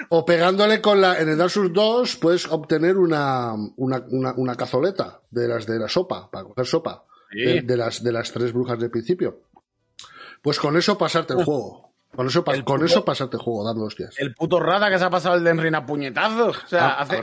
O 0.10 0.26
pegándole 0.26 0.82
con 0.82 1.00
la, 1.00 1.22
en 1.22 1.30
el 1.30 1.38
Dark 1.38 1.52
Souls 1.52 1.72
2 1.72 2.18
puedes 2.18 2.52
obtener 2.52 2.98
una, 2.98 3.54
una, 3.78 4.04
una, 4.10 4.34
una 4.36 4.56
cazoleta 4.58 5.22
de 5.32 5.48
las 5.48 5.66
de 5.68 5.80
la 5.80 5.88
sopa, 5.88 6.30
para 6.30 6.44
coger 6.44 6.66
sopa. 6.66 7.06
Sí. 7.32 7.40
De, 7.40 7.62
de 7.62 7.78
las, 7.78 8.04
de 8.04 8.12
las 8.12 8.30
tres 8.34 8.52
brujas 8.52 8.78
del 8.78 8.92
principio. 8.92 9.40
Pues 10.44 10.60
con 10.60 10.78
eso 10.78 10.98
pasarte 10.98 11.34
el 11.34 11.44
juego. 11.44 11.92
Con 12.16 12.28
eso, 12.28 12.44
El 12.46 12.64
con 12.64 12.76
puto- 12.82 12.86
eso 12.86 13.04
pasarte 13.04 13.38
el 13.38 13.42
juego, 13.42 13.66
dando 13.66 13.86
hostias. 13.86 14.14
El 14.20 14.36
puto 14.36 14.60
Rada 14.60 14.88
que 14.92 15.00
se 15.00 15.04
ha 15.06 15.10
pasado 15.10 15.34
el 15.34 15.44
Denrin 15.44 15.74
a 15.74 15.84
puñetazos. 15.84 16.64
O 16.64 16.68
sea, 16.68 16.90
Ah, 16.90 17.02
hace 17.02 17.20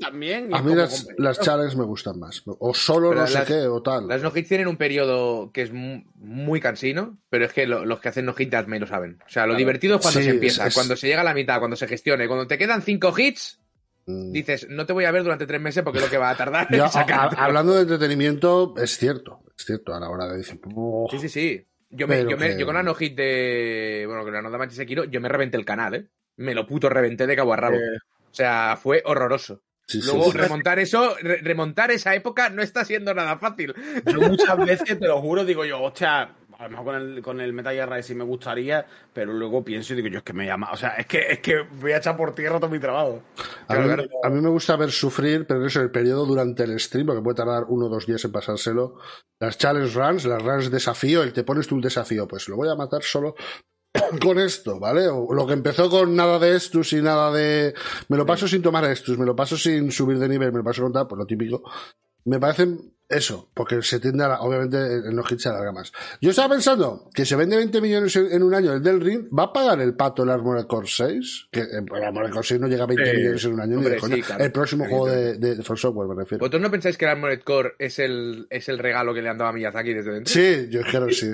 también. 0.00 0.54
A 0.54 0.62
mí 0.62 0.74
las, 0.74 1.06
las 1.18 1.38
challenges 1.38 1.76
me 1.76 1.84
gustan 1.84 2.18
más. 2.18 2.42
O 2.46 2.72
solo 2.72 3.10
Pero 3.10 3.20
no 3.20 3.26
sé 3.26 3.44
qué, 3.46 3.66
o 3.66 3.82
tal. 3.82 4.08
Las 4.08 4.22
no 4.22 4.32
hits 4.34 4.48
tienen 4.48 4.68
un 4.68 4.78
periodo 4.78 5.50
que 5.52 5.60
es 5.60 5.72
mu- 5.72 6.02
muy 6.14 6.60
cansino, 6.60 7.18
pero 7.28 7.44
es 7.44 7.52
que 7.52 7.66
lo- 7.66 7.84
los 7.84 8.00
que 8.00 8.08
hacen 8.08 8.24
no 8.24 8.32
hit 8.32 8.54
me 8.68 8.80
lo 8.80 8.86
saben. 8.86 9.18
O 9.26 9.28
sea, 9.28 9.42
lo 9.42 9.48
Claro. 9.50 9.58
divertido 9.58 9.96
es 9.96 10.00
cuando 10.02 10.20
Sí, 10.20 10.24
se 10.24 10.30
empieza, 10.30 10.62
es- 10.62 10.68
es- 10.68 10.74
cuando 10.74 10.96
se 10.96 11.08
llega 11.08 11.20
a 11.20 11.24
la 11.24 11.34
mitad, 11.34 11.58
cuando 11.58 11.76
se 11.76 11.86
gestione. 11.86 12.26
Cuando 12.26 12.46
te 12.46 12.56
quedan 12.56 12.80
cinco 12.80 13.12
hits, 13.14 13.60
Mm. 14.06 14.32
dices, 14.32 14.66
no 14.70 14.86
te 14.86 14.94
voy 14.94 15.04
a 15.04 15.10
ver 15.10 15.24
durante 15.24 15.46
tres 15.46 15.60
meses 15.60 15.82
porque 15.84 15.98
es 15.98 16.04
lo 16.06 16.10
que 16.10 16.16
va 16.16 16.30
a 16.30 16.36
tardar 16.38 16.68
en 16.70 16.78
Ya, 16.78 16.88
sacarte. 16.88 17.36
a- 17.38 17.44
hablando 17.44 17.74
de 17.74 17.82
entretenimiento, 17.82 18.72
es 18.78 18.96
cierto. 18.96 19.40
Es 19.58 19.66
cierto, 19.66 19.94
a 19.94 20.00
la 20.00 20.08
hora 20.08 20.26
de 20.28 20.38
decir. 20.38 20.58
"Oh". 20.74 21.06
Sí, 21.10 21.18
sí, 21.18 21.28
sí. 21.28 21.66
Yo, 21.94 22.08
me, 22.08 22.22
yo, 22.24 22.36
me- 22.36 22.48
que- 22.54 22.58
yo 22.58 22.66
con 22.66 22.74
la 22.74 22.82
no 22.82 22.94
hit 22.94 23.14
de. 23.16 24.04
Bueno, 24.06 24.24
con 24.24 24.32
la 24.32 24.42
Nota 24.42 24.58
Machi 24.58 24.74
Sekiro, 24.74 25.04
yo 25.04 25.20
me 25.20 25.28
reventé 25.28 25.56
el 25.58 25.64
canal, 25.64 25.94
¿eh? 25.94 26.06
Me 26.36 26.54
lo 26.54 26.66
puto 26.66 26.88
reventé 26.88 27.26
de 27.26 27.36
cabo 27.36 27.52
a 27.52 27.56
rabo. 27.56 27.76
Eh, 27.76 27.98
O 28.30 28.34
sea, 28.34 28.78
fue 28.82 29.02
horroroso. 29.04 29.62
Sí, 29.86 30.00
sí, 30.00 30.06
Luego, 30.06 30.32
sí. 30.32 30.38
remontar 30.38 30.78
eso, 30.78 31.14
re- 31.20 31.40
remontar 31.42 31.90
esa 31.90 32.14
época 32.14 32.48
no 32.48 32.62
está 32.62 32.84
siendo 32.84 33.12
nada 33.12 33.36
fácil. 33.38 33.74
Yo 34.06 34.20
muchas 34.20 34.56
veces, 34.56 34.98
te 34.98 35.06
lo 35.06 35.20
juro, 35.20 35.44
digo 35.44 35.64
yo, 35.66 35.82
hostia, 35.82 36.34
a 36.62 36.68
lo 36.68 36.70
mejor 36.70 36.84
con 36.84 36.94
el, 36.94 37.22
con 37.22 37.40
el 37.40 37.52
Metal 37.52 37.74
Gear 37.74 37.90
Rising 37.90 38.16
me 38.16 38.24
gustaría, 38.24 38.86
pero 39.12 39.32
luego 39.32 39.64
pienso 39.64 39.92
y 39.92 39.96
digo 39.96 40.08
yo, 40.08 40.18
es 40.18 40.24
que 40.24 40.32
me 40.32 40.46
llama, 40.46 40.70
o 40.72 40.76
sea, 40.76 40.90
es 40.90 41.06
que, 41.06 41.26
es 41.28 41.40
que 41.40 41.62
voy 41.80 41.90
a 41.90 41.96
echar 41.96 42.16
por 42.16 42.36
tierra 42.36 42.60
todo 42.60 42.70
mi 42.70 42.78
trabajo. 42.78 43.20
A 43.66 43.74
mí, 43.74 43.84
Claro, 43.84 44.04
a 44.22 44.30
mí 44.30 44.40
me 44.40 44.48
gusta 44.48 44.76
ver 44.76 44.92
sufrir, 44.92 45.44
pero 45.44 45.66
eso, 45.66 45.80
el 45.80 45.90
periodo 45.90 46.24
durante 46.24 46.62
el 46.62 46.78
stream, 46.78 47.06
porque 47.06 47.20
puede 47.20 47.34
tardar 47.34 47.64
uno 47.68 47.86
o 47.86 47.88
dos 47.88 48.06
días 48.06 48.24
en 48.24 48.30
pasárselo. 48.30 48.94
Las 49.40 49.58
challenge 49.58 49.92
runs, 49.98 50.24
las 50.24 50.40
runs 50.40 50.70
desafío, 50.70 51.24
el 51.24 51.32
te 51.32 51.42
pones 51.42 51.66
tú 51.66 51.74
un 51.74 51.80
desafío, 51.80 52.28
pues 52.28 52.48
lo 52.48 52.54
voy 52.54 52.68
a 52.68 52.76
matar 52.76 53.02
solo 53.02 53.34
con 54.22 54.38
esto, 54.38 54.78
¿vale? 54.78 55.08
O 55.08 55.34
lo 55.34 55.44
que 55.48 55.54
empezó 55.54 55.90
con 55.90 56.14
nada 56.14 56.38
de 56.38 56.54
estus 56.54 56.92
y 56.92 57.02
nada 57.02 57.32
de... 57.32 57.74
Me 58.08 58.16
lo 58.16 58.24
paso 58.24 58.46
sin 58.46 58.62
tomar 58.62 58.84
estus, 58.84 59.18
me 59.18 59.26
lo 59.26 59.34
paso 59.34 59.56
sin 59.56 59.90
subir 59.90 60.20
de 60.20 60.28
nivel, 60.28 60.52
me 60.52 60.58
lo 60.58 60.64
paso 60.64 60.82
con 60.82 60.92
tal, 60.92 61.08
pues 61.08 61.18
lo 61.18 61.26
típico. 61.26 61.64
Me 62.24 62.38
parecen 62.38 62.91
eso, 63.12 63.48
porque 63.54 63.82
se 63.82 64.00
tiende 64.00 64.24
a, 64.24 64.28
la- 64.28 64.40
obviamente, 64.40 64.76
el 64.78 65.14
no 65.14 65.22
hit 65.24 65.38
se 65.38 65.48
alarga 65.48 65.72
más. 65.72 65.92
Yo 66.20 66.30
estaba 66.30 66.50
pensando 66.54 67.08
que 67.14 67.24
se 67.24 67.36
vende 67.36 67.56
20 67.56 67.80
millones 67.80 68.14
en, 68.16 68.32
en 68.32 68.42
un 68.42 68.54
año 68.54 68.72
el 68.72 68.82
del 68.82 69.00
Ring, 69.00 69.28
¿va 69.36 69.44
a 69.44 69.52
pagar 69.52 69.80
el 69.80 69.94
pato 69.94 70.22
el 70.24 70.30
Armored 70.30 70.66
Core 70.66 70.88
6? 70.88 71.48
Que 71.50 71.60
eh, 71.60 71.64
el 71.94 72.04
Armored 72.04 72.30
Core 72.30 72.46
6 72.46 72.60
no 72.60 72.68
llega 72.68 72.84
a 72.84 72.86
20 72.86 73.10
Sí. 73.10 73.16
millones 73.16 73.44
en 73.44 73.52
un 73.52 73.60
año, 73.60 73.70
ni 73.78 73.86
Hombre, 73.86 74.00
sí, 74.00 74.22
claro. 74.22 74.44
El 74.44 74.52
próximo 74.52 74.86
juego 74.88 75.08
de, 75.08 75.38
de, 75.38 75.56
de 75.56 75.62
From 75.62 75.76
Software, 75.76 76.08
me 76.08 76.14
refiero. 76.14 76.40
¿Vosotros 76.40 76.62
no 76.62 76.70
pensáis 76.70 76.96
que 76.96 77.04
el 77.04 77.10
Armored 77.12 77.40
Core 77.42 77.74
es 77.78 77.98
el, 77.98 78.46
es 78.50 78.68
el 78.68 78.78
regalo 78.78 79.12
que 79.14 79.22
le 79.22 79.28
han 79.28 79.38
dado 79.38 79.50
a 79.50 79.52
Miyazaki 79.52 79.92
desde 79.94 80.12
dentro? 80.12 80.32
Sí, 80.32 80.68
yo 80.70 80.80
creo 80.82 81.06
que 81.06 81.14
sí. 81.14 81.30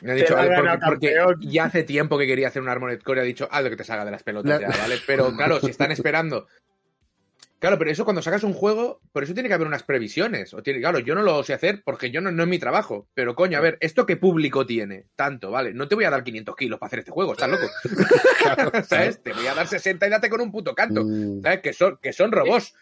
Me 0.00 0.12
ha 0.12 0.14
dicho, 0.14 0.34
Te 0.34 0.40
a 0.40 0.44
ver, 0.44 0.64
va 0.64 0.72
a 0.74 0.78
porque, 0.78 1.12
porque 1.24 1.46
ya 1.48 1.64
hace 1.64 1.82
tiempo 1.82 2.16
que 2.16 2.26
quería 2.28 2.46
hacer 2.48 2.62
un 2.62 2.68
Armored 2.68 3.00
Core 3.02 3.20
y 3.20 3.22
ha 3.22 3.26
dicho, 3.26 3.48
haz 3.50 3.64
lo 3.64 3.70
que 3.70 3.76
te 3.76 3.82
salga 3.84 4.04
de 4.04 4.12
las 4.12 4.22
pelotas 4.22 4.60
La- 4.60 4.68
ya, 4.70 4.76
¿vale? 4.78 4.96
Pero 5.06 5.32
claro, 5.36 5.58
si 5.60 5.70
están 5.70 5.90
esperando. 5.90 6.46
Claro, 7.58 7.76
pero 7.76 7.90
eso 7.90 8.04
cuando 8.04 8.22
sacas 8.22 8.44
un 8.44 8.52
juego, 8.52 9.00
por 9.10 9.24
eso 9.24 9.34
tiene 9.34 9.48
que 9.48 9.54
haber 9.54 9.66
unas 9.66 9.82
previsiones. 9.82 10.54
O 10.54 10.62
tiene, 10.62 10.80
claro, 10.80 11.00
yo 11.00 11.16
no 11.16 11.22
lo 11.22 11.42
sé 11.42 11.54
hacer 11.54 11.82
porque 11.84 12.12
yo 12.12 12.20
no, 12.20 12.30
no 12.30 12.44
es 12.44 12.48
mi 12.48 12.58
trabajo. 12.60 13.08
Pero 13.14 13.34
coño, 13.34 13.58
a 13.58 13.60
ver, 13.60 13.78
¿esto 13.80 14.06
qué 14.06 14.16
público 14.16 14.64
tiene? 14.64 15.06
Tanto, 15.16 15.50
¿vale? 15.50 15.74
No 15.74 15.88
te 15.88 15.96
voy 15.96 16.04
a 16.04 16.10
dar 16.10 16.22
500 16.22 16.54
kilos 16.54 16.78
para 16.78 16.86
hacer 16.86 17.00
este 17.00 17.10
juego, 17.10 17.32
estás 17.32 17.50
loco. 17.50 17.66
¿Sabes? 18.88 19.20
Te 19.22 19.32
voy 19.32 19.46
a 19.48 19.54
dar 19.54 19.66
60 19.66 20.06
y 20.06 20.10
date 20.10 20.30
con 20.30 20.40
un 20.40 20.52
puto 20.52 20.72
canto. 20.74 21.02
Mm. 21.04 21.42
¿Sabes? 21.42 21.60
Que 21.60 21.72
son, 21.72 21.98
que 22.00 22.12
son 22.12 22.30
robots. 22.30 22.74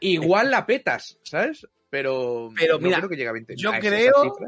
Igual 0.00 0.50
la 0.50 0.64
petas, 0.64 1.18
¿sabes? 1.22 1.66
Pero, 1.90 2.50
Pero 2.58 2.74
no 2.74 2.86
mira, 2.86 2.98
creo 2.98 3.10
que 3.10 3.16
llegue 3.16 3.28
a 3.28 3.32
20. 3.32 3.56
yo 3.56 3.70
a 3.72 3.78
creo-. 3.78 4.38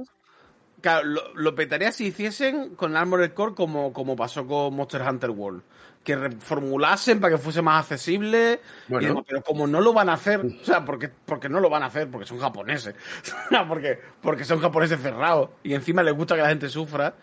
Claro, 0.81 1.07
lo, 1.07 1.35
lo 1.35 1.55
petaría 1.55 1.93
si 1.93 2.07
hiciesen 2.07 2.75
con 2.77 2.97
Armored 2.97 3.33
Core 3.33 3.55
como, 3.55 3.93
como 3.93 4.17
pasó 4.17 4.47
con 4.47 4.75
Monster 4.75 5.03
Hunter 5.03 5.31
World. 5.31 5.63
Que 6.09 6.17
reformulasen 6.17 7.21
para 7.21 7.37
que 7.37 7.43
fuese 7.43 7.61
más 7.61 7.83
accesible. 7.83 8.61
y 8.89 8.93
Bueno. 8.93 9.09
demás, 9.09 9.25
pero 9.29 9.43
como 9.43 9.67
no 9.67 9.79
lo 9.83 9.93
van 9.93 10.09
a 10.09 10.15
hacer, 10.15 10.41
o 10.41 10.65
sea, 10.65 10.83
porque, 10.83 11.09
porque 11.09 11.51
no 11.51 11.61
lo 11.61 11.69
van 11.69 11.83
a 11.83 11.87
hacer, 11.87 12.11
porque 12.11 12.27
son 12.27 12.39
japoneses. 12.39 12.95
O 13.47 13.49
sea, 13.51 13.69
porque, 13.69 13.99
porque 14.23 14.45
son 14.47 14.59
japoneses 14.59 14.99
cerrados. 15.03 15.51
Y 15.63 15.75
encima 15.75 16.03
les 16.03 16.15
gusta 16.15 16.35
que 16.35 16.41
la 16.41 16.49
gente 16.49 16.71
sufra. 16.71 17.15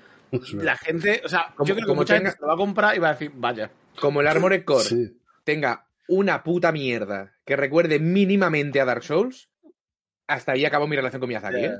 La 0.54 0.78
gente, 0.78 1.22
o 1.26 1.30
sea, 1.30 1.52
Como- 1.56 1.68
yo 1.68 1.74
creo 1.74 1.86
que 1.86 1.90
como 1.90 2.02
mucha 2.02 2.14
tenga- 2.14 2.26
gente 2.30 2.38
se 2.38 2.42
lo 2.42 2.48
va 2.48 2.54
a 2.54 2.58
comprar 2.58 2.96
y 2.96 3.00
va 3.00 3.10
a 3.10 3.14
decir, 3.14 3.32
vaya. 3.34 3.72
Como 4.00 4.22
el 4.22 4.28
Armored 4.28 4.64
Core 4.66 4.84
Sí. 4.84 5.20
tenga 5.44 5.88
una 6.08 6.44
puta 6.44 6.72
mierda 6.72 7.34
que 7.44 7.56
recuerde 7.56 7.98
mínimamente 8.00 8.80
a 8.82 8.86
Dark 8.86 9.04
Souls, 9.04 9.50
hasta 10.28 10.52
ahí 10.52 10.64
acabó 10.66 10.88
mi 10.88 10.96
relación 10.96 11.20
con 11.22 11.30
Miyazaki, 11.30 11.58
¿eh? 11.66 11.72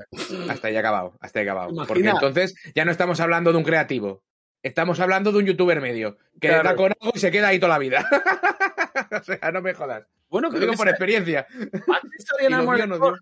Hasta 0.48 0.66
ahí 0.68 0.76
ha 0.76 0.80
acabado, 0.80 1.16
hasta 1.20 1.38
ahí 1.38 1.44
acabado. 1.46 1.70
Imagina- 1.70 1.86
Porque 1.86 2.08
entonces 2.08 2.54
ya 2.74 2.84
no 2.84 2.90
estamos 2.90 3.20
hablando 3.20 3.52
de 3.52 3.58
un 3.58 3.64
creativo. 3.64 4.24
Estamos 4.66 4.98
hablando 4.98 5.30
de 5.30 5.38
un 5.38 5.46
youtuber 5.46 5.80
medio 5.80 6.16
que 6.40 6.48
Claro. 6.48 6.62
le 6.64 6.68
da 6.70 6.74
con 6.76 6.92
algo 7.00 7.12
y 7.14 7.18
se 7.20 7.30
queda 7.30 7.48
ahí 7.48 7.60
toda 7.60 7.74
la 7.74 7.78
vida. 7.78 8.04
o 9.20 9.22
sea, 9.22 9.52
no 9.52 9.62
me 9.62 9.74
jodas. 9.74 10.04
Bueno, 10.28 10.48
Lo 10.48 10.50
creo 10.50 10.62
digo 10.62 10.72
que 10.72 10.76
por 10.78 10.88
experiencia. 10.88 11.46
Patches 11.86 12.26
no 12.88 12.98
dio. 12.98 13.16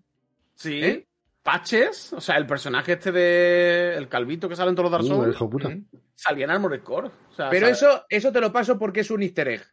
Sí. 0.55 0.83
¿Eh? 0.83 1.07
Patches, 1.43 2.13
o 2.13 2.19
sea, 2.19 2.37
el 2.37 2.47
personaje 2.47 2.93
este 2.93 3.11
de. 3.11 3.93
El 3.95 4.07
calvito 4.07 4.49
que 4.49 4.55
sale 4.55 4.69
en 4.71 4.75
todos 4.75 4.89
los 4.89 4.91
Dark 4.93 5.03
el 5.03 5.07
Souls, 5.09 5.35
hijo 5.35 5.45
de 5.45 5.51
puta. 5.51 5.69
Mm. 5.69 5.85
salía 6.15 6.45
en 6.45 6.49
Armored 6.51 6.81
Core. 6.81 7.09
O 7.09 7.35
sea, 7.35 7.51
Pero 7.51 7.67
¿sabes? 7.67 7.77
eso, 7.83 8.05
eso 8.09 8.31
te 8.31 8.41
lo 8.41 8.51
paso 8.51 8.79
porque 8.79 9.01
es 9.01 9.11
un 9.11 9.21
easter 9.21 9.47
egg. 9.49 9.63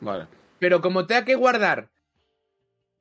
Vale. 0.00 0.26
Pero 0.58 0.80
como 0.80 1.06
te 1.06 1.14
ha 1.14 1.24
que 1.24 1.36
guardar 1.36 1.88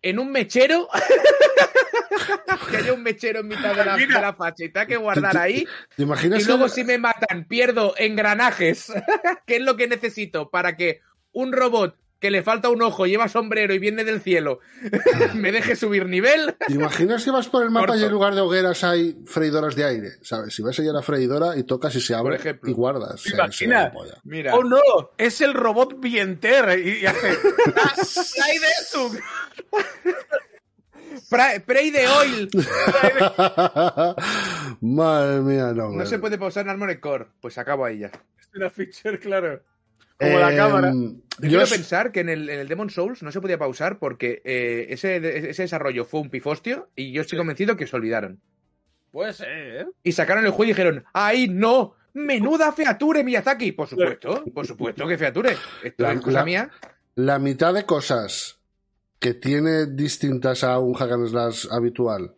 en 0.04 0.20
un 0.20 0.32
mechero, 0.32 0.88
que 2.70 2.78
haya 2.78 2.94
un 2.94 3.04
mechero 3.04 3.40
en 3.40 3.48
mitad 3.48 3.76
de 3.76 3.86
la, 3.86 3.98
de 3.98 4.08
la 4.08 4.34
facha 4.34 4.66
y 4.66 4.70
te 4.70 4.80
ha 4.80 4.86
que 4.86 4.98
guardar 4.98 5.38
ahí, 5.38 5.66
¿Te 5.96 6.04
imaginas 6.04 6.42
y 6.42 6.46
luego 6.46 6.70
si 6.70 6.84
me 6.84 6.98
matan 6.98 7.46
pierdo 7.48 7.94
engranajes, 7.98 8.92
que 9.46 9.58
es 9.58 9.62
lo 9.62 9.76
que 9.78 9.88
necesito 9.88 10.50
para 10.50 10.76
que 10.76 11.02
un 11.32 11.54
robot 11.54 11.96
que 12.20 12.30
le 12.30 12.44
falta 12.44 12.70
un 12.70 12.84
ojo, 12.84 13.08
lleva 13.08 13.28
sombrero 13.28 13.74
y 13.74 13.80
viene 13.80 14.04
del 14.04 14.22
cielo, 14.22 14.60
me 15.34 15.52
deje 15.52 15.76
subir 15.76 16.06
nivel? 16.06 16.56
¿Te 16.68 16.74
imaginas 16.74 17.24
que 17.24 17.32
vas 17.32 17.48
por 17.48 17.64
el 17.64 17.72
mapa 17.72 17.88
Corto. 17.88 18.02
y 18.02 18.06
en 18.06 18.12
lugar 18.12 18.36
de 18.36 18.42
hogueras 18.42 18.84
hay 18.84 19.18
freidoras 19.26 19.76
de 19.76 19.86
aire? 19.86 20.10
¿Sabes? 20.22 20.54
Si 20.54 20.62
vas 20.62 20.78
allá 20.80 20.92
a 20.92 20.94
la 20.94 21.02
freidora 21.02 21.58
y 21.58 21.64
tocas 21.64 21.96
y 21.96 22.00
se 22.00 22.14
abre 22.14 22.38
y 22.64 22.74
guardas. 22.74 23.24
Polla. 23.92 24.22
Mira, 24.24 24.54
Oh 24.54 24.64
no, 24.64 24.80
es 25.18 25.42
el 25.42 25.56
robot 25.56 26.00
Vienter 26.00 26.78
y, 26.78 27.00
y 27.00 27.06
hace. 27.08 27.38
"Ah, 31.32 31.52
¡Ay 31.68 31.92
de 31.92 32.08
oil. 32.08 32.50
Madre 34.82 35.42
mía, 35.42 35.74
no. 35.74 35.90
No 35.92 36.06
se 36.06 36.20
puede 36.20 36.38
pausar 36.38 36.66
en 36.66 36.72
Armored 36.72 37.00
Core. 37.00 37.28
Pues 37.42 37.58
acabo 37.58 37.86
ahí 37.86 38.00
ya. 38.00 38.08
Es 38.40 38.50
una 38.54 38.70
feature, 38.70 39.20
claro. 39.20 39.62
Como 40.20 40.40
la 40.40 40.54
Eh, 40.54 40.58
cámara. 40.58 40.92
Yo 40.94 41.16
quiero 41.40 41.64
es- 41.64 41.72
pensar 41.72 42.12
que 42.12 42.20
en 42.20 42.30
el, 42.30 42.50
en 42.50 42.60
el 42.60 42.68
Demon 42.68 42.90
Souls 42.90 43.24
no 43.24 43.32
se 43.32 43.42
podía 43.42 43.58
pausar 43.58 44.00
porque 44.00 44.42
eh, 44.46 44.88
ese, 44.90 45.50
ese 45.50 45.64
desarrollo 45.64 46.06
fue 46.06 46.22
un 46.22 46.30
pifostio 46.30 46.90
y 46.96 47.12
yo 47.12 47.22
estoy 47.22 47.38
convencido 47.38 47.76
que 47.76 47.88
se 47.88 47.96
olvidaron. 47.96 48.40
Puede 49.12 49.34
ser, 49.34 49.48
¿eh? 49.50 49.86
Y 50.04 50.12
sacaron 50.14 50.46
el 50.46 50.52
juego 50.52 50.66
y 50.66 50.68
dijeron, 50.68 51.04
¡ay, 51.14 51.48
no! 51.50 51.96
¡Menuda 52.14 52.72
feature, 52.72 53.24
Miyazaki! 53.24 53.72
Por 53.72 53.88
supuesto, 53.88 54.44
por 54.54 54.66
supuesto 54.68 55.08
que 55.08 55.18
feature. 55.18 55.56
Esto 55.84 56.04
La- 56.04 56.14
es 56.14 56.22
cosa 56.22 56.40
la- 56.40 56.46
mía. 56.46 56.70
la 57.16 57.40
mitad 57.40 57.74
de 57.74 57.86
cosas 57.86 58.60
que 59.22 59.34
tiene 59.34 59.86
distintas 59.86 60.66
a 60.66 60.80
un 60.80 60.96
hack 60.96 61.12
and 61.12 61.30
slash 61.30 61.68
habitual 61.72 62.36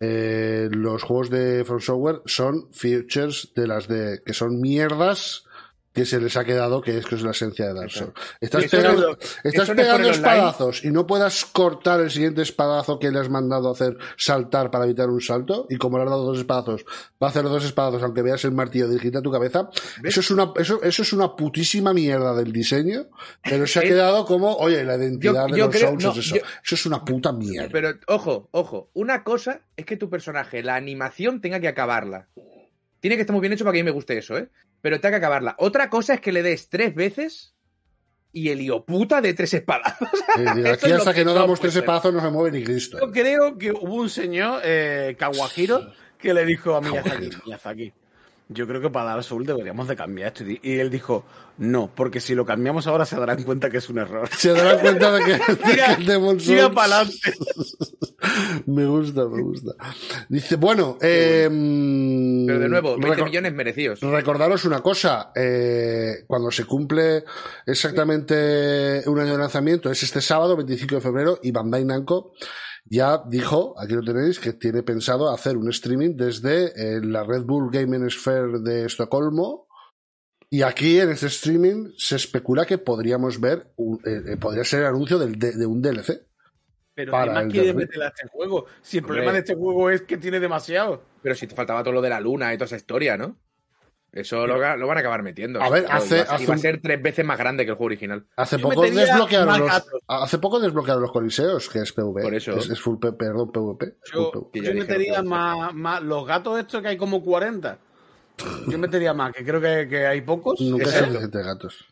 eh, 0.00 0.68
los 0.70 1.02
juegos 1.02 1.30
de 1.30 1.64
From 1.64 1.80
Software 1.80 2.20
son 2.26 2.70
features 2.72 3.52
de 3.54 3.66
las 3.66 3.88
de 3.88 4.20
que 4.26 4.34
son 4.34 4.60
mierdas 4.60 5.46
que 5.94 6.04
se 6.04 6.20
les 6.20 6.36
ha 6.36 6.44
quedado 6.44 6.80
que 6.82 6.98
es 6.98 7.06
que 7.06 7.14
es 7.14 7.22
la 7.22 7.30
esencia 7.30 7.66
de 7.68 7.74
Dark 7.74 7.90
Souls. 7.92 8.12
Estás 8.40 8.64
pegando, 8.66 9.10
no- 9.12 9.18
estás 9.44 9.68
es 9.68 9.74
pegando 9.76 9.94
online. 9.94 10.10
espadazos 10.10 10.84
y 10.84 10.90
no 10.90 11.06
puedas 11.06 11.44
cortar 11.46 12.00
el 12.00 12.10
siguiente 12.10 12.42
espadazo 12.42 12.98
que 12.98 13.10
le 13.12 13.20
has 13.20 13.30
mandado 13.30 13.68
a 13.68 13.72
hacer 13.72 13.96
saltar 14.16 14.70
para 14.70 14.84
evitar 14.84 15.08
un 15.08 15.20
salto 15.20 15.66
y 15.70 15.76
como 15.76 15.96
le 15.98 16.04
has 16.04 16.10
dado 16.10 16.24
dos 16.24 16.38
espadazos 16.38 16.84
va 17.22 17.28
a 17.28 17.30
hacer 17.30 17.44
dos 17.44 17.64
espadazos 17.64 18.02
aunque 18.02 18.22
veas 18.22 18.44
el 18.44 18.52
martillo 18.52 18.88
dirigirte 18.88 19.18
a 19.18 19.22
tu 19.22 19.30
cabeza 19.30 19.70
eso 20.02 20.20
es 20.20 20.30
una 20.32 20.52
eso, 20.56 20.82
eso 20.82 21.02
es 21.02 21.12
una 21.12 21.36
putísima 21.36 21.94
mierda 21.94 22.34
del 22.34 22.52
diseño 22.52 23.06
pero 23.42 23.66
se 23.66 23.78
ha 23.78 23.82
quedado 23.82 24.24
como 24.26 24.54
oye 24.56 24.82
la 24.84 24.96
identidad 24.96 25.46
yo- 25.46 25.54
de 25.54 25.58
yo 25.60 25.66
los 25.66 25.74
creo- 25.76 25.88
Souls 25.90 26.04
no, 26.04 26.10
es 26.10 26.18
eso 26.18 26.34
yo- 26.36 26.42
eso 26.64 26.74
es 26.74 26.86
una 26.86 27.04
puta 27.04 27.32
mierda 27.32 27.68
Pero, 27.70 27.90
ojo, 28.08 28.48
ojo. 28.50 28.90
Una 28.94 29.22
cosa 29.22 29.60
es 29.76 29.86
que 29.86 29.96
tu 29.96 30.10
personaje, 30.10 30.62
la 30.62 30.74
animación, 30.74 31.40
tenga 31.40 31.60
que 31.60 31.68
acabarla. 31.68 32.28
Tiene 33.04 33.16
que 33.16 33.20
estar 33.20 33.34
muy 33.34 33.42
bien 33.42 33.52
hecho 33.52 33.64
para 33.64 33.74
que 33.74 33.80
a 33.80 33.82
mí 33.82 33.84
me 33.84 33.90
guste 33.90 34.16
eso, 34.16 34.38
¿eh? 34.38 34.48
Pero 34.80 34.98
tenga 34.98 35.10
que 35.10 35.16
acabarla. 35.16 35.56
Otra 35.58 35.90
cosa 35.90 36.14
es 36.14 36.22
que 36.22 36.32
le 36.32 36.42
des 36.42 36.70
tres 36.70 36.94
veces 36.94 37.54
y 38.32 38.48
el 38.48 38.62
hijoputa 38.62 39.20
de 39.20 39.34
tres 39.34 39.52
espadas. 39.52 39.94
Eso 40.00 40.72
aquí 40.72 40.86
es 40.86 40.90
lo 40.90 40.96
hasta 40.96 41.12
que, 41.12 41.20
que 41.20 41.24
no 41.26 41.34
damos 41.34 41.60
tres 41.60 41.76
espadazos 41.76 42.14
no 42.14 42.22
se 42.22 42.30
mueve 42.30 42.58
ni 42.58 42.64
Cristo 42.64 42.98
Yo 42.98 43.12
creo 43.12 43.58
que 43.58 43.72
hubo 43.72 43.96
un 43.96 44.08
señor, 44.08 44.62
eh, 44.64 45.16
Kawahiro, 45.18 45.92
que 46.16 46.32
le 46.32 46.46
dijo 46.46 46.76
a 46.76 46.80
Miyazaki, 46.80 47.28
Miyazaki, 47.44 47.92
yo 48.54 48.66
creo 48.66 48.80
que 48.80 48.90
para 48.90 49.10
dar 49.10 49.24
Soul 49.24 49.44
deberíamos 49.44 49.88
de 49.88 49.96
cambiar 49.96 50.28
esto. 50.28 50.44
Y 50.44 50.78
él 50.78 50.88
dijo, 50.90 51.24
no, 51.58 51.90
porque 51.94 52.20
si 52.20 52.34
lo 52.34 52.46
cambiamos 52.46 52.86
ahora 52.86 53.04
se 53.04 53.16
darán 53.16 53.42
cuenta 53.42 53.68
que 53.68 53.78
es 53.78 53.88
un 53.90 53.98
error. 53.98 54.28
se 54.36 54.52
darán 54.52 54.78
cuenta 54.80 55.12
de 55.12 55.24
que, 55.24 55.32
de 56.04 56.18
que 56.20 56.36
Tira 56.38 56.70
para 56.70 57.00
adelante. 57.00 57.32
me 58.66 58.86
gusta 58.86 59.26
me 59.26 59.42
gusta 59.42 59.72
dice 60.30 60.56
bueno 60.56 60.96
eh, 61.02 61.46
Pero 62.46 62.58
de 62.58 62.68
nuevo, 62.68 62.96
20 62.98 63.08
recor- 63.08 63.24
millones 63.26 63.52
merecidos. 63.52 64.00
Recordaros 64.00 64.64
una 64.64 64.80
cosa, 64.80 65.30
eh, 65.34 66.24
cuando 66.26 66.50
se 66.50 66.64
cumple 66.64 67.24
exactamente 67.66 69.02
un 69.06 69.18
año 69.20 69.32
de 69.32 69.38
lanzamiento, 69.38 69.90
es 69.90 70.02
este 70.02 70.20
sábado, 70.20 70.56
25 70.56 70.94
de 70.96 71.00
febrero, 71.00 71.38
y 71.42 71.50
Bandai 71.50 71.84
Namco 71.84 72.32
ya 72.84 73.22
dijo, 73.26 73.74
aquí 73.80 73.94
lo 73.94 74.02
tenéis, 74.02 74.38
que 74.38 74.52
tiene 74.52 74.82
pensado 74.82 75.30
hacer 75.30 75.56
un 75.56 75.68
streaming 75.70 76.16
desde 76.16 76.66
eh, 76.96 77.00
la 77.02 77.24
Red 77.24 77.42
Bull 77.44 77.70
Gaming 77.72 78.08
Sphere 78.10 78.60
de 78.60 78.84
Estocolmo. 78.86 79.66
Y 80.50 80.62
aquí 80.62 81.00
en 81.00 81.10
este 81.10 81.26
streaming 81.26 81.92
se 81.96 82.16
especula 82.16 82.64
que 82.66 82.78
podríamos 82.78 83.40
ver, 83.40 83.72
un- 83.76 84.00
eh, 84.04 84.32
eh, 84.32 84.36
podría 84.36 84.64
ser 84.64 84.80
el 84.80 84.86
anuncio 84.86 85.18
del 85.18 85.38
de, 85.38 85.52
de 85.52 85.66
un 85.66 85.80
DLC. 85.82 86.26
Pero 86.94 87.10
Para 87.10 87.24
¿qué 87.24 87.30
más 87.34 87.44
el 87.44 87.50
quiere 87.50 87.74
meterle 87.74 88.04
a 88.04 88.08
este 88.08 88.28
juego? 88.28 88.66
Si 88.80 88.98
el 88.98 89.02
Hombre. 89.04 89.14
problema 89.16 89.32
de 89.32 89.38
este 89.40 89.54
juego 89.56 89.90
es 89.90 90.02
que 90.02 90.16
tiene 90.16 90.38
demasiado. 90.38 91.02
Pero 91.22 91.34
si 91.34 91.46
te 91.48 91.54
faltaba 91.56 91.82
todo 91.82 91.94
lo 91.94 92.02
de 92.02 92.10
la 92.10 92.20
luna 92.20 92.54
y 92.54 92.56
toda 92.56 92.66
esa 92.66 92.76
historia, 92.76 93.16
¿no? 93.16 93.36
Eso 94.14 94.46
lo, 94.46 94.58
van 94.60 94.80
a 94.96 95.00
acabar 95.00 95.24
metiendo. 95.24 95.60
A 95.60 95.68
ver, 95.68 95.86
hace- 95.90 96.14
y 96.14 96.18
va, 96.20 96.24
y 96.24 96.34
hace 96.34 96.46
va 96.46 96.54
a 96.54 96.58
ser 96.58 96.80
tres 96.80 97.02
veces 97.02 97.24
más 97.24 97.36
grande 97.36 97.64
que 97.64 97.70
el 97.72 97.76
juego 97.76 97.86
original. 97.86 98.24
Hace 98.36 98.60
poco 98.60 98.82
desbloquearon 98.82 99.58
los, 99.58 99.68
gatos. 99.68 100.00
hace 100.06 100.38
poco 100.38 100.60
desbloquearon 100.60 101.02
los 101.02 101.10
coliseos, 101.10 101.68
que 101.68 101.80
es 101.80 101.92
PvP. 101.92 102.22
Por 102.22 102.34
eso. 102.34 102.52
Es, 102.52 102.70
es 102.70 102.80
full 102.80 102.98
P- 103.00 103.12
perdón, 103.14 103.50
PvP. 103.50 103.96
Yo, 104.12 104.30
PvP. 104.30 104.60
Yo 104.66 104.72
metería 104.74 105.20
más, 105.24 105.74
más 105.74 106.00
los 106.00 106.24
gatos 106.24 106.60
estos 106.60 106.80
que 106.80 106.88
hay 106.88 106.96
como 106.96 107.22
40. 107.22 107.76
Yo 108.68 108.78
metería 108.78 109.12
más, 109.14 109.32
que 109.32 109.44
creo 109.44 109.60
que, 109.60 109.88
que 109.88 110.06
hay 110.06 110.20
pocos. 110.20 110.60
Nunca 110.60 110.84
es 110.84 110.94
suficiente 110.94 111.42
gatos. 111.42 111.88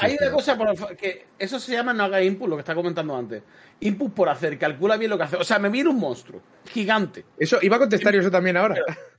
Hay 0.00 0.16
una 0.20 0.30
cosa 0.32 0.56
por 0.56 0.96
que 0.96 1.28
eso 1.38 1.58
se 1.58 1.72
llama 1.72 1.94
no 1.94 2.04
haga 2.04 2.22
input, 2.22 2.48
lo 2.48 2.56
que 2.56 2.60
está 2.60 2.74
comentando 2.74 3.16
antes. 3.16 3.42
Input 3.80 4.12
por 4.12 4.28
hacer, 4.28 4.58
calcula 4.58 4.96
bien 4.98 5.10
lo 5.10 5.16
que 5.16 5.24
hace. 5.24 5.36
O 5.36 5.44
sea, 5.44 5.58
me 5.58 5.70
viene 5.70 5.88
un 5.88 5.98
monstruo 5.98 6.42
gigante. 6.70 7.24
Eso, 7.38 7.58
iba 7.62 7.76
a 7.76 7.78
contestar 7.78 8.12
yo 8.14 8.20
eso 8.20 8.30
también 8.30 8.56
ahora. 8.58 8.76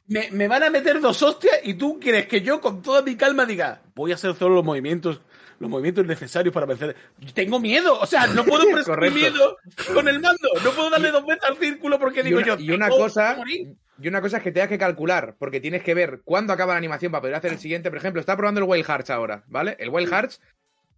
Me, 0.08 0.30
me 0.32 0.48
van 0.48 0.63
a 0.63 0.70
meter 0.70 1.02
dos 1.02 1.22
hostias 1.22 1.60
y 1.63 1.74
tú 1.74 2.00
quieres 2.00 2.28
que 2.28 2.41
yo 2.41 2.62
con 2.62 2.82
toda 2.82 3.02
mi 3.02 3.15
calma 3.15 3.46
diga, 3.46 3.82
voy 3.93 4.12
a 4.12 4.15
hacer 4.15 4.34
solo 4.36 4.56
los 4.56 4.63
movimientos, 4.63 5.20
los 5.60 5.70
movimientos 5.70 6.06
necesarios 6.06 6.54
para 6.54 6.65
vencer. 6.65 6.96
Tengo 7.34 7.60
miedo, 7.60 8.00
o 8.00 8.06
sea, 8.06 8.28
no 8.28 8.46
puedo 8.46 8.63
presumir 8.72 9.12
miedo 9.12 9.58
con 9.93 10.08
el 10.08 10.20
mando, 10.22 10.48
no 10.63 10.72
puedo 10.72 10.89
darle 10.89 11.12
dos 11.12 11.26
veces 11.26 11.43
al 11.43 11.58
círculo 11.58 12.00
porque 12.00 12.22
Y 12.22 12.24
digo 12.24 12.38
una, 12.38 12.48
yo. 12.48 12.56
y 12.58 12.72
una 12.72 12.88
cosa, 12.89 13.36
morir. 13.38 13.76
y 14.02 14.08
una 14.08 14.22
cosa 14.22 14.38
es 14.38 14.43
que 14.43 14.52
tengas 14.54 14.70
que 14.70 14.78
calcular, 14.78 15.36
porque 15.38 15.60
tienes 15.60 15.84
que 15.84 15.93
ver 15.93 16.22
cuándo 16.24 16.54
acaba 16.54 16.74
la 16.74 16.78
animación 16.78 17.12
para 17.12 17.22
poder 17.22 17.36
hacer 17.36 17.52
el 17.52 17.60
siguiente. 17.60 17.89
Por 17.89 17.98
ejemplo, 17.98 18.22
está 18.22 18.38
probando 18.38 18.62
el 18.62 18.67
Wild 18.70 18.86
Hearts 18.86 19.10
ahora, 19.10 19.43
¿vale? 19.48 19.76
El 19.80 19.89
Wild 19.89 20.10
Hearts 20.10 20.39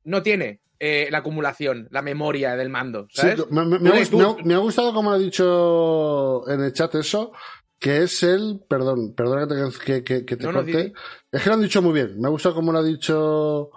no 0.04 0.22
tiene 0.22 0.60
eh, 0.80 1.08
la 1.10 1.18
acumulación, 1.18 1.88
la 1.90 2.02
memoria 2.04 2.56
del 2.56 2.70
mando, 2.70 3.08
Sí, 3.10 3.22
¿sabes? 3.22 3.50
me, 3.50 3.66
me- 3.66 3.80
me 3.80 3.90
No 3.90 3.94
ha 3.94 3.98
eres 3.98 4.12
gust- 4.12 4.18
me 4.20 4.24
ha- 4.24 4.36
tú. 4.36 4.46
me 4.46 4.54
ha 4.54 4.58
gustado 4.60 4.94
como 4.94 5.12
ha 5.12 5.18
dicho 5.18 6.48
en 6.48 6.62
el 6.62 6.74
chat 6.74 6.94
eso, 6.96 7.34
que 7.80 8.04
es 8.04 8.24
el, 8.24 8.62
perdón, 8.68 9.14
perdona 9.16 9.48
que 9.48 9.56
te, 9.86 10.04
que, 10.04 10.26
que- 10.26 10.36
te 10.38 10.44
No, 10.46 10.52
no, 10.52 10.60
corte. 10.60 10.84
di- 10.84 10.94
es 11.32 11.42
que 11.42 11.50
lo 11.50 11.56
han 11.56 11.62
dicho 11.62 11.82
muy 11.82 11.94
bien. 11.94 12.20
Me 12.20 12.28
ha 12.28 12.32
gustado 12.32 12.54
como 12.56 12.72
lo 12.74 12.80
ha 12.80 12.84
dicho 12.84 13.72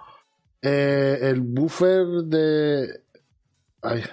eh, 0.61 1.19
el 1.21 1.41
buffer 1.41 2.05
de... 2.25 3.01
Ay, 3.81 4.03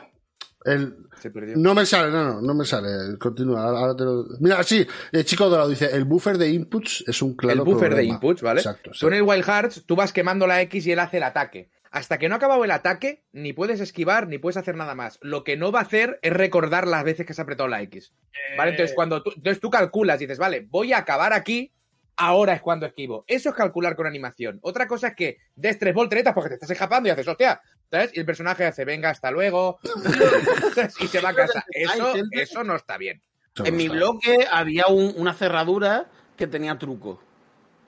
el, 0.64 0.96
Se 1.20 1.31
perdió. 1.31 1.57
no 1.57 1.74
me 1.74 1.87
sale, 1.87 2.11
no, 2.12 2.24
no, 2.24 2.40
no 2.42 2.55
me 2.55 2.64
sale. 2.64 3.16
Continúa, 3.18 3.62
ahora, 3.64 3.79
ahora 3.81 3.96
te 3.96 4.05
lo... 4.05 4.24
Mira, 4.40 4.62
sí, 4.62 4.87
el 5.12 5.24
chico 5.24 5.48
dorado 5.48 5.68
dice, 5.68 5.88
el 5.92 6.05
buffer 6.05 6.38
de 6.38 6.50
inputs 6.50 7.05
es 7.07 7.22
un 7.22 7.35
claro 7.35 7.59
el 7.61 7.64
buffer 7.64 7.94
de 7.94 8.05
inputs, 8.05 8.42
¿vale? 8.42 8.61
Exacto, 8.61 8.90
en 9.09 9.14
el 9.14 9.22
Wild 9.22 9.44
Hearts, 9.44 9.85
tú 9.87 9.96
vas 9.96 10.12
quemando 10.12 10.46
la 10.46 10.61
X 10.62 10.87
y 10.87 10.92
él 10.92 10.98
hace 10.98 11.16
el 11.16 11.22
ataque. 11.24 11.70
Hasta 11.90 12.18
que 12.18 12.29
no 12.29 12.35
ha 12.35 12.38
acabado 12.38 12.64
el 12.64 12.70
ataque, 12.70 13.24
ni 13.33 13.53
puedes 13.53 13.81
esquivar, 13.81 14.29
ni 14.29 14.38
puedes 14.38 14.57
hacer 14.57 14.76
nada 14.76 14.94
más. 14.94 15.18
Lo 15.22 15.42
que 15.42 15.57
no 15.57 15.72
va 15.72 15.81
a 15.81 15.83
hacer 15.83 16.18
es 16.22 16.33
recordar 16.33 16.87
las 16.87 17.03
veces 17.03 17.26
que 17.26 17.33
has 17.33 17.40
apretado 17.40 17.68
la 17.68 17.83
X. 17.83 18.12
¿Vale? 18.57 18.70
Entonces, 18.72 18.94
cuando 18.94 19.22
tú, 19.22 19.33
entonces 19.35 19.61
tú 19.61 19.70
calculas 19.70 20.20
y 20.20 20.26
dices, 20.26 20.38
vale, 20.38 20.66
voy 20.70 20.92
a 20.92 20.98
acabar 20.98 21.33
aquí, 21.33 21.72
ahora 22.16 22.53
es 22.53 22.61
cuando 22.61 22.87
esquivo. 22.87 23.24
Eso 23.26 23.48
es 23.48 23.55
calcular 23.57 23.96
con 23.96 24.07
animación. 24.07 24.61
Otra 24.62 24.87
cosa 24.87 25.09
es 25.09 25.16
que 25.16 25.38
des 25.57 25.79
tres 25.81 25.92
volteretas 25.92 26.33
porque 26.33 26.50
te 26.50 26.55
estás 26.55 26.70
escapando 26.70 27.09
y 27.09 27.12
haces, 27.12 27.26
hostia, 27.26 27.61
¿sabes? 27.90 28.11
Y 28.14 28.20
el 28.20 28.26
personaje 28.26 28.64
hace, 28.66 28.85
venga, 28.85 29.11
hasta 29.11 29.33
luego, 29.33 29.81
y 31.00 31.07
se 31.09 31.20
va 31.20 31.31
a 31.31 31.35
casa. 31.35 31.64
Eso, 31.72 32.12
eso 32.33 32.62
no 32.64 32.76
está 32.76 32.98
bien. 32.98 33.20
En 33.64 33.74
mi 33.76 33.88
bloque 33.88 34.46
había 34.50 34.87
un- 34.87 35.12
una 35.16 35.35
cerradura 35.35 36.07
que 36.37 36.46
tenía 36.46 36.79
truco. 36.79 37.20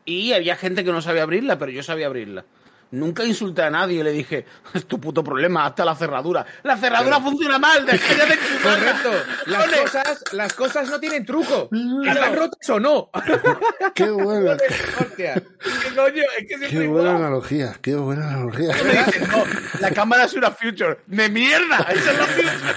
Y 0.04 0.32
había 0.32 0.56
gente 0.56 0.82
que 0.82 0.90
no 0.90 1.00
sabía 1.02 1.22
abrirla, 1.22 1.56
pero 1.58 1.70
yo 1.70 1.84
sabía 1.84 2.06
abrirla. 2.06 2.44
Nunca 2.92 3.24
insulté 3.24 3.62
a 3.62 3.70
nadie 3.70 4.00
y 4.00 4.02
le 4.02 4.12
dije, 4.12 4.44
es 4.74 4.86
tu 4.86 5.00
puto 5.00 5.24
problema, 5.24 5.64
hasta 5.64 5.82
la 5.84 5.94
cerradura. 5.94 6.44
¡La 6.62 6.76
cerradura 6.76 7.20
funciona 7.20 7.58
mal! 7.58 7.86
¡Deja 7.86 8.26
de! 8.26 8.38
Correcto. 8.62 9.10
Las 9.46 9.66
cosas, 9.66 10.24
las 10.32 10.52
cosas 10.52 10.90
no 10.90 11.00
tienen 11.00 11.24
truco. 11.24 11.70
¿Están 12.06 12.36
rotas 12.36 12.70
o 12.70 12.78
no? 12.78 13.10
Qué 13.94 14.10
buena, 14.10 14.56
Hostia. 15.00 15.34
¿Qué 15.34 15.94
coño? 15.96 16.22
Es 16.38 16.46
que 16.46 16.58
siempre 16.58 16.68
qué 16.68 16.86
buena 16.86 17.10
igual. 17.10 17.16
analogía, 17.16 17.76
qué 17.80 17.94
buena 17.94 18.28
analogía. 18.28 18.74
No, 19.30 19.44
la 19.80 19.90
cámara 19.90 20.24
es 20.24 20.34
una 20.34 20.50
future. 20.50 20.98
¡De 21.06 21.28
mierda! 21.30 21.78
¡Esa 21.90 22.12
es 22.12 22.18
la 22.18 22.26
future! 22.26 22.74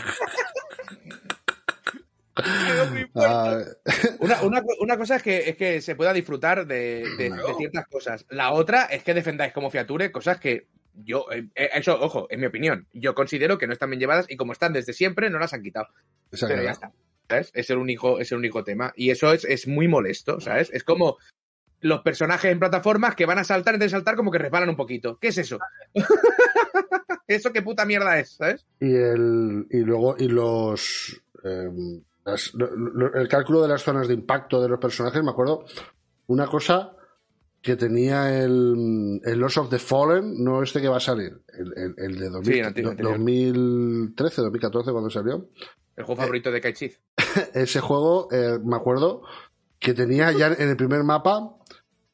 Ah, 3.16 3.62
Una, 4.20 4.42
una, 4.42 4.62
una 4.80 4.98
cosa 4.98 5.16
es 5.18 5.24
que, 5.24 5.50
es 5.50 5.56
que 5.56 5.82
se 5.82 5.96
pueda 5.96 6.14
disfrutar 6.14 6.66
de, 6.68 7.06
de- 7.18 7.30
de 7.30 7.54
ciertas 7.58 7.88
cosas. 7.88 8.26
La 8.30 8.52
otra 8.52 8.86
es 8.86 9.04
que 9.04 9.14
defendáis 9.14 9.54
como 9.54 9.70
fiature 9.70 10.12
cosas 10.12 10.40
que 10.40 10.68
yo, 10.94 11.26
eh, 11.32 11.48
eh, 11.56 11.70
eso, 11.74 12.00
ojo, 12.00 12.28
en 12.30 12.40
mi 12.40 12.46
opinión, 12.46 12.88
yo 12.94 13.14
considero 13.16 13.58
que 13.58 13.68
no 13.68 13.74
están 13.74 13.90
bien 13.90 14.00
llevadas 14.00 14.26
y 14.30 14.38
como 14.38 14.54
están 14.54 14.74
desde 14.74 14.94
siempre, 14.94 15.30
no 15.30 15.40
las 15.40 15.54
han 15.54 15.62
quitado. 15.64 15.88
Pero 16.48 16.64
ya 16.64 16.72
está. 16.72 16.92
¿Sabes? 17.30 17.52
Es 17.54 17.70
el 17.70 17.78
único, 17.78 18.20
es 18.20 18.32
el 18.32 18.38
único 18.38 18.64
tema. 18.64 18.94
Y 18.96 19.10
eso 19.10 19.32
es, 19.34 19.46
es 19.46 19.68
muy 19.68 19.88
molesto, 19.88 20.40
¿sabes? 20.40 20.70
Es 20.74 20.84
como 20.84 21.18
los 21.82 22.02
personajes 22.02 22.52
en 22.52 22.60
plataformas 22.60 23.16
que 23.16 23.26
van 23.26 23.40
a 23.40 23.44
saltar, 23.44 23.74
antes 23.76 23.92
de 23.92 23.96
saltar, 23.98 24.16
como 24.16 24.32
que 24.32 24.38
resbalan 24.40 24.70
un 24.70 24.76
poquito. 24.78 25.18
¿Qué 25.20 25.30
es 25.30 25.38
eso? 25.40 25.60
¿Eso 27.28 27.52
qué 27.52 27.62
puta 27.62 27.86
mierda 27.86 28.20
es? 28.20 28.32
¿Sabes? 28.32 28.66
y 28.80 28.94
el 28.94 29.66
y 29.72 29.78
luego 29.80 30.16
y 30.18 30.28
los 30.28 31.22
em, 31.44 32.02
las- 32.26 32.52
el 33.16 33.28
cálculo 33.28 33.62
de 33.62 33.68
las 33.70 33.84
zonas 33.84 34.08
de 34.08 34.14
impacto 34.16 34.62
de 34.62 34.68
los 34.70 34.80
personajes 34.80 35.24
me 35.24 35.32
acuerdo 35.32 35.66
una 36.28 36.48
cosa 36.48 36.92
que 37.62 37.76
tenía 37.76 38.44
el, 38.44 39.20
el 39.24 39.40
Lost 39.40 39.58
of 39.58 39.70
the 39.70 39.80
Fallen, 39.80 40.44
no 40.44 40.62
este 40.62 40.82
que 40.82 40.88
va 40.88 40.98
a 40.98 41.00
salir, 41.00 41.42
el, 41.58 41.74
el- 41.76 41.96
el 41.98 42.20
de 42.20 42.30
2000 42.30 42.54
Sí, 42.54 42.60
el 42.60 42.66
anterior, 42.68 42.92
anterior. 42.92 43.14
2013, 43.18 44.42
2014 44.42 44.92
cuando 44.92 45.10
salió. 45.10 45.50
El 45.96 46.04
juego 46.04 46.22
favorito 46.22 46.52
de 46.52 46.62
Kaichiz. 46.62 47.00
Ese 47.54 47.80
juego, 47.80 48.28
eh, 48.32 48.60
me 48.64 48.76
acuerdo 48.76 49.22
que 49.80 49.94
tenía 49.94 50.32
ya 50.32 50.48
en 50.48 50.70
el 50.70 50.78
primer 50.78 51.04
mapa, 51.04 51.56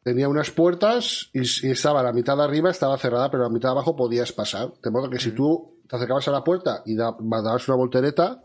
tenía 0.04 0.30
unas 0.30 0.52
puertas 0.52 1.30
y, 1.34 1.42
y 1.68 1.72
estaba 1.72 2.02
la 2.04 2.14
mitad 2.14 2.38
de 2.38 2.44
arriba, 2.44 2.70
estaba 2.70 2.98
cerrada, 2.98 3.30
pero 3.30 3.44
la 3.44 3.50
mitad 3.50 3.70
de 3.70 3.74
abajo 3.74 3.96
podías 3.96 4.32
pasar. 4.32 4.72
De 4.82 4.90
modo 4.92 5.10
que 5.10 5.20
si 5.20 5.32
tú 5.32 5.80
te 5.88 5.96
acercabas 5.96 6.28
a 6.28 6.32
la 6.32 6.44
puerta 6.44 6.82
y 6.86 6.96
da- 6.96 7.16
dabas 7.20 7.68
una 7.68 7.78
voltereta, 7.78 8.42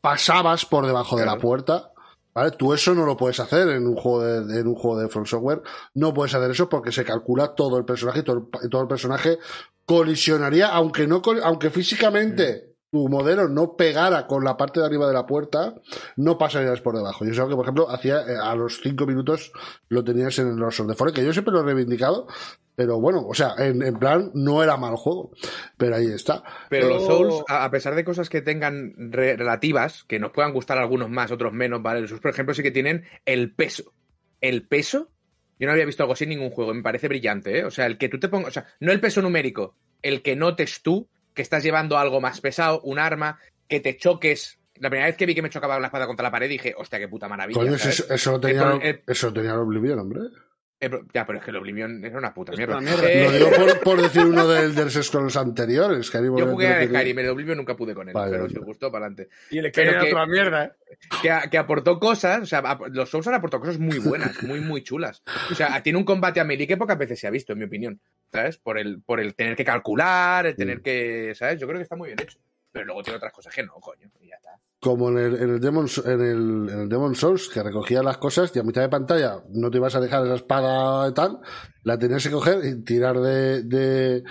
pasabas 0.00 0.64
por 0.66 0.86
debajo 0.86 1.16
de 1.16 1.26
la 1.26 1.38
puerta. 1.38 1.92
¿Vale? 2.32 2.52
Tú 2.52 2.72
eso 2.72 2.94
no 2.94 3.04
lo 3.04 3.16
puedes 3.16 3.40
hacer 3.40 3.68
en 3.70 3.88
un 3.88 3.96
juego 3.96 4.22
de, 4.22 4.60
en 4.60 4.68
un 4.68 4.76
juego 4.76 5.00
de 5.00 5.08
From 5.08 5.26
Software. 5.26 5.62
No 5.94 6.14
puedes 6.14 6.32
hacer 6.32 6.50
eso 6.52 6.68
porque 6.68 6.92
se 6.92 7.04
calcula 7.04 7.54
todo 7.56 7.76
el 7.76 7.84
personaje 7.84 8.20
y 8.20 8.22
todo 8.22 8.48
el, 8.62 8.70
todo 8.70 8.82
el 8.82 8.88
personaje 8.88 9.38
colisionaría, 9.84 10.68
aunque 10.68 11.08
no, 11.08 11.20
col- 11.22 11.40
aunque 11.42 11.70
físicamente 11.70 12.69
tu 12.90 13.08
modelo 13.08 13.48
no 13.48 13.76
pegara 13.76 14.26
con 14.26 14.44
la 14.44 14.56
parte 14.56 14.80
de 14.80 14.86
arriba 14.86 15.06
de 15.06 15.14
la 15.14 15.26
puerta, 15.26 15.74
no 16.16 16.38
pasarías 16.38 16.80
por 16.80 16.96
debajo. 16.96 17.24
Yo 17.24 17.32
sé 17.34 17.40
que, 17.48 17.54
por 17.54 17.64
ejemplo, 17.64 17.88
hacía 17.90 18.22
eh, 18.22 18.36
a 18.42 18.54
los 18.54 18.80
cinco 18.82 19.06
minutos 19.06 19.52
lo 19.88 20.02
tenías 20.04 20.38
en 20.38 20.56
los 20.56 20.86
de 20.86 20.94
Forest, 20.94 21.16
que 21.16 21.24
yo 21.24 21.32
siempre 21.32 21.52
lo 21.52 21.60
he 21.60 21.64
reivindicado, 21.64 22.26
pero 22.74 22.98
bueno, 22.98 23.26
o 23.28 23.34
sea, 23.34 23.54
en, 23.58 23.82
en 23.82 23.98
plan, 23.98 24.30
no 24.34 24.62
era 24.62 24.76
mal 24.76 24.96
juego, 24.96 25.30
pero 25.76 25.96
ahí 25.96 26.06
está. 26.06 26.42
Pero 26.68 26.88
los 26.88 27.04
Souls, 27.04 27.44
a 27.46 27.64
a 27.64 27.70
pesar 27.70 27.94
de 27.94 28.04
cosas 28.04 28.28
que 28.28 28.40
tengan 28.40 28.94
re- 28.96 29.36
relativas, 29.36 30.04
que 30.04 30.18
nos 30.18 30.32
puedan 30.32 30.52
gustar 30.52 30.78
algunos 30.78 31.10
más, 31.10 31.30
otros 31.30 31.52
menos, 31.52 31.82
¿vale? 31.82 32.00
Los 32.00 32.10
Souls, 32.10 32.22
por 32.22 32.30
ejemplo, 32.30 32.54
sí 32.54 32.62
que 32.62 32.70
tienen 32.70 33.04
el 33.24 33.54
peso. 33.54 33.92
El 34.40 34.66
peso, 34.66 35.10
yo 35.58 35.66
no 35.66 35.72
había 35.72 35.84
visto 35.84 36.02
algo 36.02 36.14
así 36.14 36.24
en 36.24 36.30
ningún 36.30 36.50
juego, 36.50 36.72
me 36.72 36.82
parece 36.82 37.06
brillante, 37.08 37.58
¿eh? 37.58 37.64
O 37.64 37.70
sea, 37.70 37.86
el 37.86 37.98
que 37.98 38.08
tú 38.08 38.18
te 38.18 38.28
pongas, 38.28 38.48
o 38.48 38.52
sea, 38.52 38.66
no 38.80 38.90
el 38.92 39.00
peso 39.00 39.20
numérico, 39.20 39.76
el 40.00 40.22
que 40.22 40.34
notes 40.34 40.80
tú 40.82 41.08
que 41.40 41.42
estás 41.42 41.62
llevando 41.62 41.96
algo 41.96 42.20
más 42.20 42.38
pesado, 42.42 42.82
un 42.82 42.98
arma, 42.98 43.38
que 43.66 43.80
te 43.80 43.96
choques. 43.96 44.58
La 44.74 44.90
primera 44.90 45.06
vez 45.06 45.16
que 45.16 45.24
vi 45.24 45.34
que 45.34 45.40
me 45.40 45.48
chocaba 45.48 45.80
la 45.80 45.86
espada 45.86 46.06
contra 46.06 46.22
la 46.24 46.30
pared 46.30 46.50
dije, 46.50 46.74
hostia, 46.76 46.98
qué 46.98 47.08
puta 47.08 47.28
maravilla. 47.28 47.58
Coño, 47.58 47.74
eso, 47.76 48.12
eso 48.12 48.32
lo 48.32 48.40
tenía, 48.40 48.72
El 48.74 48.82
el- 48.82 49.02
eso 49.06 49.28
lo 49.28 49.32
tenía 49.32 49.52
el 49.52 49.58
Oblivion, 49.60 49.98
hombre. 49.98 50.20
Eh, 50.82 50.90
ya, 51.12 51.26
pero 51.26 51.38
es 51.38 51.44
que 51.44 51.50
el 51.50 51.56
Oblivion 51.58 52.02
era 52.02 52.16
una 52.16 52.32
puta 52.32 52.52
mierda. 52.52 52.78
una 52.78 52.90
mierda. 52.90 53.10
Eh, 53.10 53.24
Lo 53.24 53.30
digo 53.32 53.50
por, 53.50 53.80
por 53.80 54.00
decir 54.02 54.24
uno 54.24 54.48
del 54.48 54.74
de 54.74 54.84
los 54.84 54.94
Scrolls 54.94 55.36
anteriores. 55.36 56.06
Skyrim 56.06 56.34
yo 56.38 56.46
jugué 56.46 56.68
a 56.68 56.86
Skyrim, 56.86 57.18
el 57.18 57.28
Oblivion 57.28 57.58
nunca 57.58 57.76
pude 57.76 57.94
con 57.94 58.08
él, 58.08 58.14
Vale, 58.14 58.30
pero 58.32 58.48
si 58.48 58.56
os 58.56 58.64
gustó, 58.64 58.90
para 58.90 59.04
adelante. 59.06 59.28
Y 59.50 59.58
el 59.58 59.70
Pero 59.72 59.90
Skyrim 59.90 59.90
era 59.94 60.04
que- 60.04 60.12
otra 60.14 60.26
mierda, 60.26 60.64
¿eh? 60.64 60.72
que, 61.20 61.50
que 61.50 61.58
aportó 61.58 61.98
cosas, 62.00 62.42
o 62.42 62.46
sea, 62.46 62.60
ap- 62.60 62.88
los 62.88 63.10
Souls 63.10 63.26
han 63.26 63.34
aportado 63.34 63.60
cosas 63.60 63.78
muy 63.78 63.98
buenas, 63.98 64.42
muy, 64.42 64.60
muy 64.60 64.82
chulas. 64.82 65.22
O 65.50 65.54
sea, 65.54 65.82
tiene 65.82 65.98
un 65.98 66.04
combate 66.04 66.40
a 66.40 66.44
melee 66.44 66.66
que 66.66 66.78
pocas 66.78 66.96
veces 66.96 67.20
se 67.20 67.26
ha 67.26 67.30
visto, 67.30 67.52
en 67.52 67.58
mi 67.58 67.66
opinión, 67.66 68.00
¿sabes? 68.32 68.56
Por 68.56 68.78
el, 68.78 69.02
por 69.02 69.20
el 69.20 69.34
tener 69.34 69.54
que 69.56 69.64
calcular, 69.66 70.46
el 70.46 70.56
tener 70.56 70.78
Mm. 70.78 70.82
que, 70.82 71.32
¿sabes? 71.34 71.60
Yo 71.60 71.66
creo 71.66 71.78
que 71.78 71.82
está 71.82 71.96
muy 71.96 72.06
bien 72.08 72.20
hecho. 72.22 72.38
Pero 72.72 72.86
luego 72.86 73.02
tiene 73.02 73.16
otras 73.18 73.32
cosas 73.32 73.54
que 73.54 73.62
no, 73.64 73.74
coño, 73.74 74.08
y. 74.20 74.29
como 74.80 75.10
en 75.10 75.18
el, 75.18 75.34
en 75.36 75.50
el 75.50 75.60
Demon, 75.60 75.86
en 76.06 76.20
el, 76.20 76.68
en 76.70 76.80
el 76.80 76.88
Demon 76.88 77.14
Souls, 77.14 77.48
que 77.48 77.62
recogía 77.62 78.02
las 78.02 78.16
cosas 78.16 78.50
y 78.54 78.58
a 78.58 78.62
mitad 78.62 78.80
de 78.80 78.88
pantalla 78.88 79.44
no 79.50 79.70
te 79.70 79.76
ibas 79.76 79.94
a 79.94 80.00
dejar 80.00 80.24
esa 80.24 80.36
espada 80.36 81.06
y 81.08 81.12
tal, 81.12 81.38
la 81.82 81.98
tenías 81.98 82.24
que 82.24 82.30
coger 82.30 82.64
y 82.64 82.82
tirar 82.82 83.20
de, 83.20 83.62
de, 83.62 84.22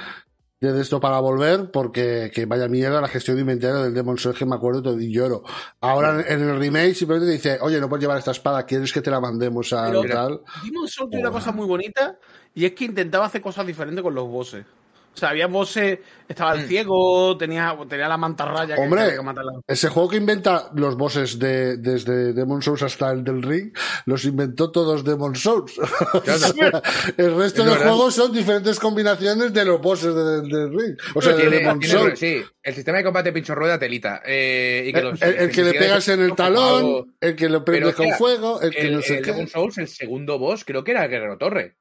esto 0.60 1.00
para 1.00 1.20
volver, 1.20 1.70
porque 1.72 2.32
que 2.34 2.48
vaya 2.48 2.68
mierda 2.68 3.00
la 3.00 3.08
gestión 3.08 3.38
de 3.38 3.42
inventario 3.42 3.84
del 3.84 3.94
Demon 3.94 4.18
Souls, 4.18 4.38
que 4.38 4.46
me 4.46 4.56
acuerdo 4.56 4.82
todo 4.82 5.00
y 5.00 5.14
lloro. 5.14 5.44
Ahora 5.82 6.26
en, 6.28 6.42
el 6.42 6.58
remake 6.60 6.96
simplemente 6.96 7.28
te 7.28 7.34
dice, 7.34 7.60
oye, 7.62 7.80
no 7.80 7.88
puedes 7.88 8.02
llevar 8.02 8.18
esta 8.18 8.32
espada, 8.32 8.66
¿quieres 8.66 8.92
que 8.92 9.02
te 9.02 9.12
la 9.12 9.20
mandemos 9.20 9.72
a 9.72 9.86
Pero- 9.86 10.02
tal? 10.02 10.42
Demon's 10.64 10.92
Souls 10.92 11.12
tiene 11.12 11.28
una 11.28 11.32
cosa 11.32 11.52
muy 11.52 11.68
bonita 11.68 12.18
y 12.56 12.66
es 12.66 12.74
que 12.74 12.86
intentaba 12.86 13.28
hacer 13.28 13.40
cosas 13.42 13.68
diferentes 13.68 14.02
con 14.02 14.16
los 14.16 14.28
bosses. 14.28 14.66
O 15.14 15.18
sea, 15.20 15.30
había 15.30 15.48
bosses, 15.48 16.00
estaba 16.30 16.54
el 16.54 16.64
Mm. 16.64 16.68
ciego, 16.68 17.38
tenía, 17.38 17.76
tenía 17.90 18.08
la 18.08 18.16
mantarraya 18.16 18.76
que 18.76 18.82
Hombre, 18.82 19.16
que 19.16 19.22
matarla. 19.22 19.52
Ese 19.68 19.90
juego 19.90 20.08
que 20.08 20.18
inventa 20.18 20.70
los 20.76 20.96
bosses 20.96 21.38
de, 21.40 21.76
desde 21.78 22.32
Demon 22.32 22.62
Souls 22.62 22.84
hasta 22.84 23.12
el 23.12 23.24
del 23.26 23.42
Ring, 23.44 23.74
los 24.06 24.24
inventó 24.24 24.72
todos 24.72 25.04
Demon 25.04 25.36
Souls. 25.36 25.74
O 26.14 26.22
sea, 26.24 26.82
el 27.18 27.36
resto 27.36 27.64
Es 27.66 27.70
de 27.72 27.76
juegos 27.76 28.16
son 28.16 28.32
diferentes 28.32 28.80
combinaciones 28.80 29.52
de 29.52 29.66
los 29.66 29.82
bosses 29.82 30.14
de- 30.16 30.42
del 30.42 30.70
Ring. 30.70 30.98
O 31.16 31.22
sea, 31.22 31.34
de 31.34 31.42
Tiene- 31.42 31.58
Demon 31.58 31.80
tiene- 31.80 31.94
Souls. 32.00 32.20
sí, 32.20 32.42
el 32.64 32.76
sistema 32.76 33.00
de 33.00 33.04
combate 33.04 33.34
pincho 33.34 33.56
rueda 33.56 33.78
telita. 33.78 34.22
eh, 34.26 34.86
y 34.88 34.94
que 34.94 35.00
El, 35.00 35.06
los- 35.06 35.22
el- 35.22 35.36
el 35.36 35.52
que 35.52 35.64
le 35.64 35.74
pegas 35.74 36.08
en 36.08 36.22
el 36.22 36.34
talón, 36.36 37.16
el 37.20 37.36
que 37.36 37.50
lo 37.50 37.66
prendes 37.66 37.96
con 37.96 38.10
fuego, 38.12 38.62
el 38.62 38.72
que 38.74 38.90
no 38.92 39.02
sé 39.02 39.18
el 39.18 39.26
qué. 39.26 39.32
Demon 39.32 39.48
Souls, 39.48 39.78
el 39.80 39.88
segundo 39.88 40.40
boss, 40.40 40.64
creo 40.64 40.84
que 40.84 40.92
era 40.92 41.04
el 41.04 41.10
Guerrero 41.10 41.38
Torre. 41.38 41.76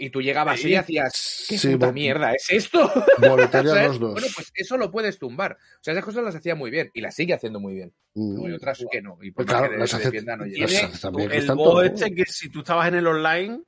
Y 0.00 0.10
tú 0.10 0.22
llegabas 0.22 0.60
Sí. 0.60 0.68
y 0.68 0.74
hacías, 0.76 1.46
¿qué 1.48 1.58
Sí, 1.58 1.70
puta 1.72 1.90
mierda 1.90 2.32
es 2.32 2.46
esto? 2.50 2.88
Bueno, 3.18 4.26
pues 4.34 4.52
eso 4.54 4.76
lo 4.76 4.92
puedes 4.92 5.18
tumbar. 5.18 5.54
O 5.54 5.78
sea, 5.82 5.92
esas 5.92 6.04
cosas 6.04 6.22
las 6.22 6.36
hacía 6.36 6.54
muy 6.54 6.70
bien 6.70 6.88
y 6.94 7.00
las 7.00 7.16
sigue 7.16 7.34
haciendo 7.34 7.58
muy 7.58 7.74
bien. 7.74 7.92
Mm. 8.14 8.46
Hay 8.46 8.52
otras 8.52 8.84
que 8.90 9.02
no. 9.02 9.18
Y 9.20 9.32
por 9.32 9.44
Claro, 9.44 9.62
más 9.62 9.70
que 9.72 9.78
las 9.78 9.94
hace- 9.94 10.04
defiendan, 10.04 10.40
oye, 10.42 10.56
las 10.56 10.72
hace 10.84 10.98
también, 11.00 11.32
el 11.32 11.46
todo. 11.48 11.82
este 11.82 12.14
que 12.14 12.24
si 12.26 12.48
tú 12.48 12.60
estabas 12.60 12.86
en 12.88 12.94
el 12.94 13.06
online, 13.08 13.60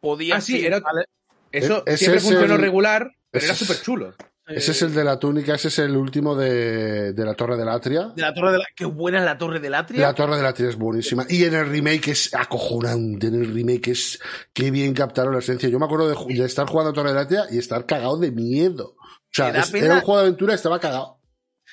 podías 0.00 0.38
Ah, 0.38 0.40
sí, 0.40 0.58
ir, 0.58 0.66
era- 0.66 0.80
¿vale? 0.80 1.04
Eso 1.52 1.84
siempre 1.96 2.16
es 2.18 2.22
funcionó 2.24 2.54
el- 2.54 2.60
regular, 2.62 3.10
pero 3.30 3.44
era 3.44 3.54
súper 3.54 3.76
chulo. 3.82 4.14
Ese 4.48 4.70
es 4.72 4.82
el 4.82 4.94
de 4.94 5.04
la 5.04 5.18
túnica, 5.18 5.54
ese 5.54 5.68
es 5.68 5.78
el 5.78 5.96
último 5.96 6.34
de, 6.34 7.12
de 7.12 7.24
la 7.24 7.34
Torre 7.34 7.56
del 7.56 7.68
Atria. 7.68 8.12
de 8.16 8.22
la 8.22 8.32
torre 8.32 8.52
de 8.52 8.58
la... 8.58 8.64
Qué 8.74 8.84
buena 8.86 9.18
es 9.18 9.24
la 9.24 9.36
torre 9.36 9.60
del 9.60 9.74
Atria. 9.74 10.00
La 10.00 10.14
Torre 10.14 10.36
de 10.36 10.42
la 10.42 10.54
Tierra 10.54 10.70
es 10.70 10.78
buenísima. 10.78 11.26
Y 11.28 11.44
en 11.44 11.54
el 11.54 11.68
remake 11.68 12.08
es 12.08 12.34
acojonante. 12.34 13.26
En 13.26 13.34
el 13.34 13.52
remake 13.54 13.88
es 13.88 14.18
qué 14.52 14.70
bien 14.70 14.94
captaron 14.94 15.32
la 15.34 15.40
esencia. 15.40 15.68
Yo 15.68 15.78
me 15.78 15.84
acuerdo 15.84 16.08
de, 16.26 16.44
estar 16.44 16.66
jugando 16.66 16.90
a 16.90 16.94
Torre 16.94 17.10
de 17.10 17.14
la 17.16 17.28
Tierra 17.28 17.44
y 17.50 17.58
estar 17.58 17.84
cagado 17.86 18.16
de 18.18 18.30
miedo. 18.30 18.94
O 18.98 19.30
sea, 19.30 19.50
es- 19.50 19.72
era 19.74 19.94
un 19.96 20.00
juego 20.00 20.18
de 20.20 20.26
aventura 20.28 20.52
y 20.52 20.56
estaba 20.56 20.80
cagado. 20.80 21.18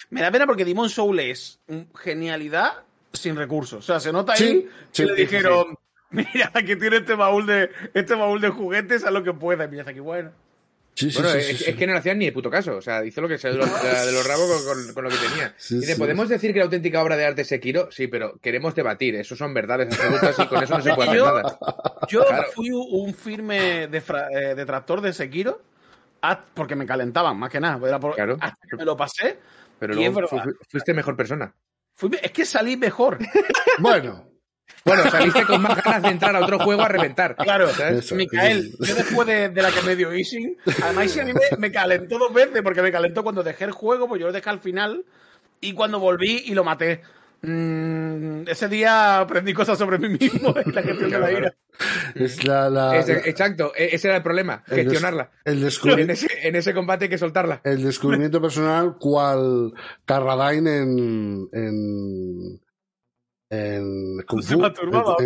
Me 0.09 0.21
da 0.21 0.29
pena 0.29 0.45
porque 0.45 0.65
Demon 0.65 0.89
Soul 0.89 1.19
es 1.21 1.59
genialidad 1.95 2.83
sin 3.13 3.35
recursos. 3.37 3.79
O 3.79 3.81
sea, 3.87 3.99
se 4.01 4.11
nota 4.11 4.33
ahí 4.33 4.37
Sí, 4.39 4.67
sí, 4.91 5.03
que 5.03 5.09
le 5.11 5.15
sí, 5.15 5.21
dijeron, 5.21 5.77
mira, 6.09 6.51
aquí 6.53 6.75
tiene 6.75 6.97
este 6.97 7.15
baúl 7.15 7.45
de 7.45 7.69
este 7.93 8.13
baúl 8.15 8.41
de 8.41 8.49
juguetes, 8.49 9.05
haz 9.05 9.11
lo 9.13 9.23
que 9.23 9.33
pueda. 9.33 9.63
Y 9.63 9.67
mira, 9.69 9.83
aquí 9.87 10.01
bueno. 10.01 10.31
Sí, 10.95 11.11
Bueno, 11.13 11.29
sí, 11.31 11.37
es, 11.39 11.45
sí, 11.45 11.51
es 11.51 11.59
sí. 11.65 11.73
que 11.73 11.85
no 11.87 11.93
le 11.93 11.99
hacían 11.99 12.17
ni 12.17 12.25
de 12.25 12.31
puto 12.31 12.49
caso. 12.49 12.77
O 12.77 12.81
sea, 12.81 13.03
hizo 13.05 13.19
lo 13.21 13.27
que 13.27 13.37
se 13.37 13.49
de 13.49 13.55
los, 13.55 13.65
de 13.83 14.11
los 14.13 14.25
rabos 14.25 14.49
con, 14.63 14.85
con- 14.85 14.93
con 14.93 15.03
lo 15.03 15.09
que 15.09 15.17
tenía. 15.17 15.53
Sí, 15.57 15.75
Dice, 15.75 15.93
sí. 15.93 15.99
¿podemos 15.99 16.29
decir 16.29 16.53
que 16.53 16.59
la 16.59 16.65
auténtica 16.65 17.03
obra 17.03 17.17
de 17.17 17.25
arte 17.25 17.41
es 17.41 17.47
Sekiro? 17.49 17.91
Sí, 17.91 18.07
pero 18.07 18.37
queremos 18.41 18.73
debatir. 18.75 19.15
Eso 19.15 19.35
son 19.35 19.53
verdades 19.53 19.87
absolutas 19.93 20.39
y 20.39 20.47
con 20.47 20.63
eso 20.63 20.77
no 20.77 20.83
se 20.83 20.93
puede 20.93 21.09
hacer 21.09 21.19
Yo- 21.19 21.25
nada. 21.25 21.59
Yo 22.07 22.25
Claro. 22.25 22.47
fui 22.53 22.69
un 22.71 23.13
firme 23.13 23.83
eh, 23.83 23.87
detractor 24.55 25.01
de 25.01 25.11
Sekiro 25.13 25.61
porque 26.53 26.75
me 26.75 26.85
calentaban, 26.85 27.37
más 27.37 27.49
que 27.51 27.59
nada. 27.59 27.79
Era 27.87 27.99
por- 27.99 28.15
Claro. 28.15 28.37
Hasta 28.39 28.67
que 28.67 28.77
me 28.77 28.85
lo 28.85 28.95
pasé. 28.97 29.37
Pero 29.77 29.93
luego 29.93 30.21
fuiste 30.69 30.93
mejor 30.93 31.15
persona. 31.17 31.53
fui- 31.93 32.17
es 32.21 32.31
que 32.31 32.45
salí 32.45 32.77
mejor. 32.77 33.19
Bueno, 33.79 34.25
Bueno, 34.83 35.03
saliste 35.09 35.45
con 35.45 35.61
más 35.61 35.83
ganas 35.83 36.03
de 36.03 36.09
entrar 36.09 36.35
a 36.35 36.41
otro 36.41 36.59
juego 36.59 36.81
a 36.83 36.87
reventar. 36.87 37.35
Claro, 37.37 37.69
¿sabes? 37.69 38.05
Eso. 38.05 38.15
Micael, 38.15 38.71
yo 38.79 38.95
después 38.95 39.27
de, 39.27 39.49
de 39.49 39.61
la 39.61 39.71
que 39.71 39.81
me 39.81 39.95
dio 39.95 40.13
Ising, 40.13 40.57
además 40.83 41.05
Ising 41.05 41.21
a 41.21 41.25
mí 41.25 41.33
me, 41.33 41.57
me 41.57 41.71
calentó 41.71 42.19
dos 42.19 42.33
veces, 42.33 42.61
porque 42.61 42.81
me 42.83 42.91
calentó 42.91 43.23
cuando 43.23 43.41
dejé 43.43 43.65
el 43.65 43.71
juego, 43.71 44.07
pues 44.07 44.21
yo 44.21 44.27
lo 44.27 44.33
dejé 44.33 44.49
al 44.49 44.59
final, 44.59 45.03
y 45.59 45.73
cuando 45.73 45.99
volví 45.99 46.43
y 46.45 46.53
lo 46.53 46.63
maté. 46.63 47.01
Mm, 47.41 48.47
ese 48.47 48.67
día 48.69 49.19
aprendí 49.19 49.53
cosas 49.53 49.77
sobre 49.77 49.99
mí 49.99 50.09
mismo 50.09 50.55
en 50.57 50.73
la 50.73 50.81
gestión 50.81 51.11
de 51.11 51.19
la 51.19 51.31
ira. 51.31 51.55
es 52.15 52.43
la, 52.43 52.69
la- 52.69 52.97
Ese- 52.97 53.21
exacto, 53.29 53.71
e- 53.75 53.89
ese 53.93 54.07
era 54.07 54.17
el 54.17 54.23
problema, 54.23 54.63
el 54.67 54.77
gestionarla. 54.83 55.31
el 55.43 55.55
En 55.55 55.61
descubrimiento. 55.63 56.13
ese, 56.13 56.27
en 56.47 56.55
ese 56.55 56.73
combate 56.73 57.05
hay 57.05 57.09
que 57.09 57.17
soltarla. 57.17 57.61
El 57.63 57.83
descubrimiento 57.83 58.41
personal, 58.41 58.95
cual 58.99 59.73
Carradine 60.05 60.77
en, 60.77 61.47
en, 61.53 62.61
en 63.55 64.17
Kung 64.27 64.41
¿Se 64.43 64.53
Fu. 64.55 64.65
en, 64.65 64.73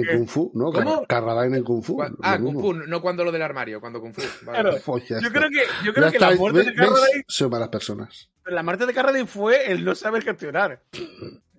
en? 0.09 0.17
Kung 0.17 0.27
Fu, 0.27 0.51
¿no? 0.55 0.71
¿Cómo? 0.71 1.05
Carradine 1.07 1.57
en 1.57 1.63
Kung 1.63 1.83
Fu. 1.83 2.01
Ah, 2.21 2.37
Kung. 2.37 2.59
Fu, 2.59 2.73
no 2.73 3.01
cuando 3.01 3.23
lo 3.23 3.31
del 3.31 3.41
armario, 3.41 3.79
cuando 3.81 3.99
Kung 3.99 4.13
Fu. 4.13 4.21
Vale, 4.45 4.61
Claro. 4.61 4.77
Pues 4.85 5.03
Yo 5.07 5.31
creo 5.31 5.49
que, 5.49 5.63
yo 5.85 5.93
creo 5.93 6.11
que 6.11 6.19
la 6.19 6.31
muerte 6.35 6.63
de. 6.63 6.73
Carradine, 6.75 7.23
Soy 7.27 7.49
malas 7.49 7.69
personas. 7.69 8.29
la 8.45 8.63
muerte 8.63 8.85
de 8.85 8.93
Carradine 8.93 9.25
fue 9.27 9.71
el 9.71 9.83
no 9.83 9.95
saber 9.95 10.23
gestionar. 10.23 10.81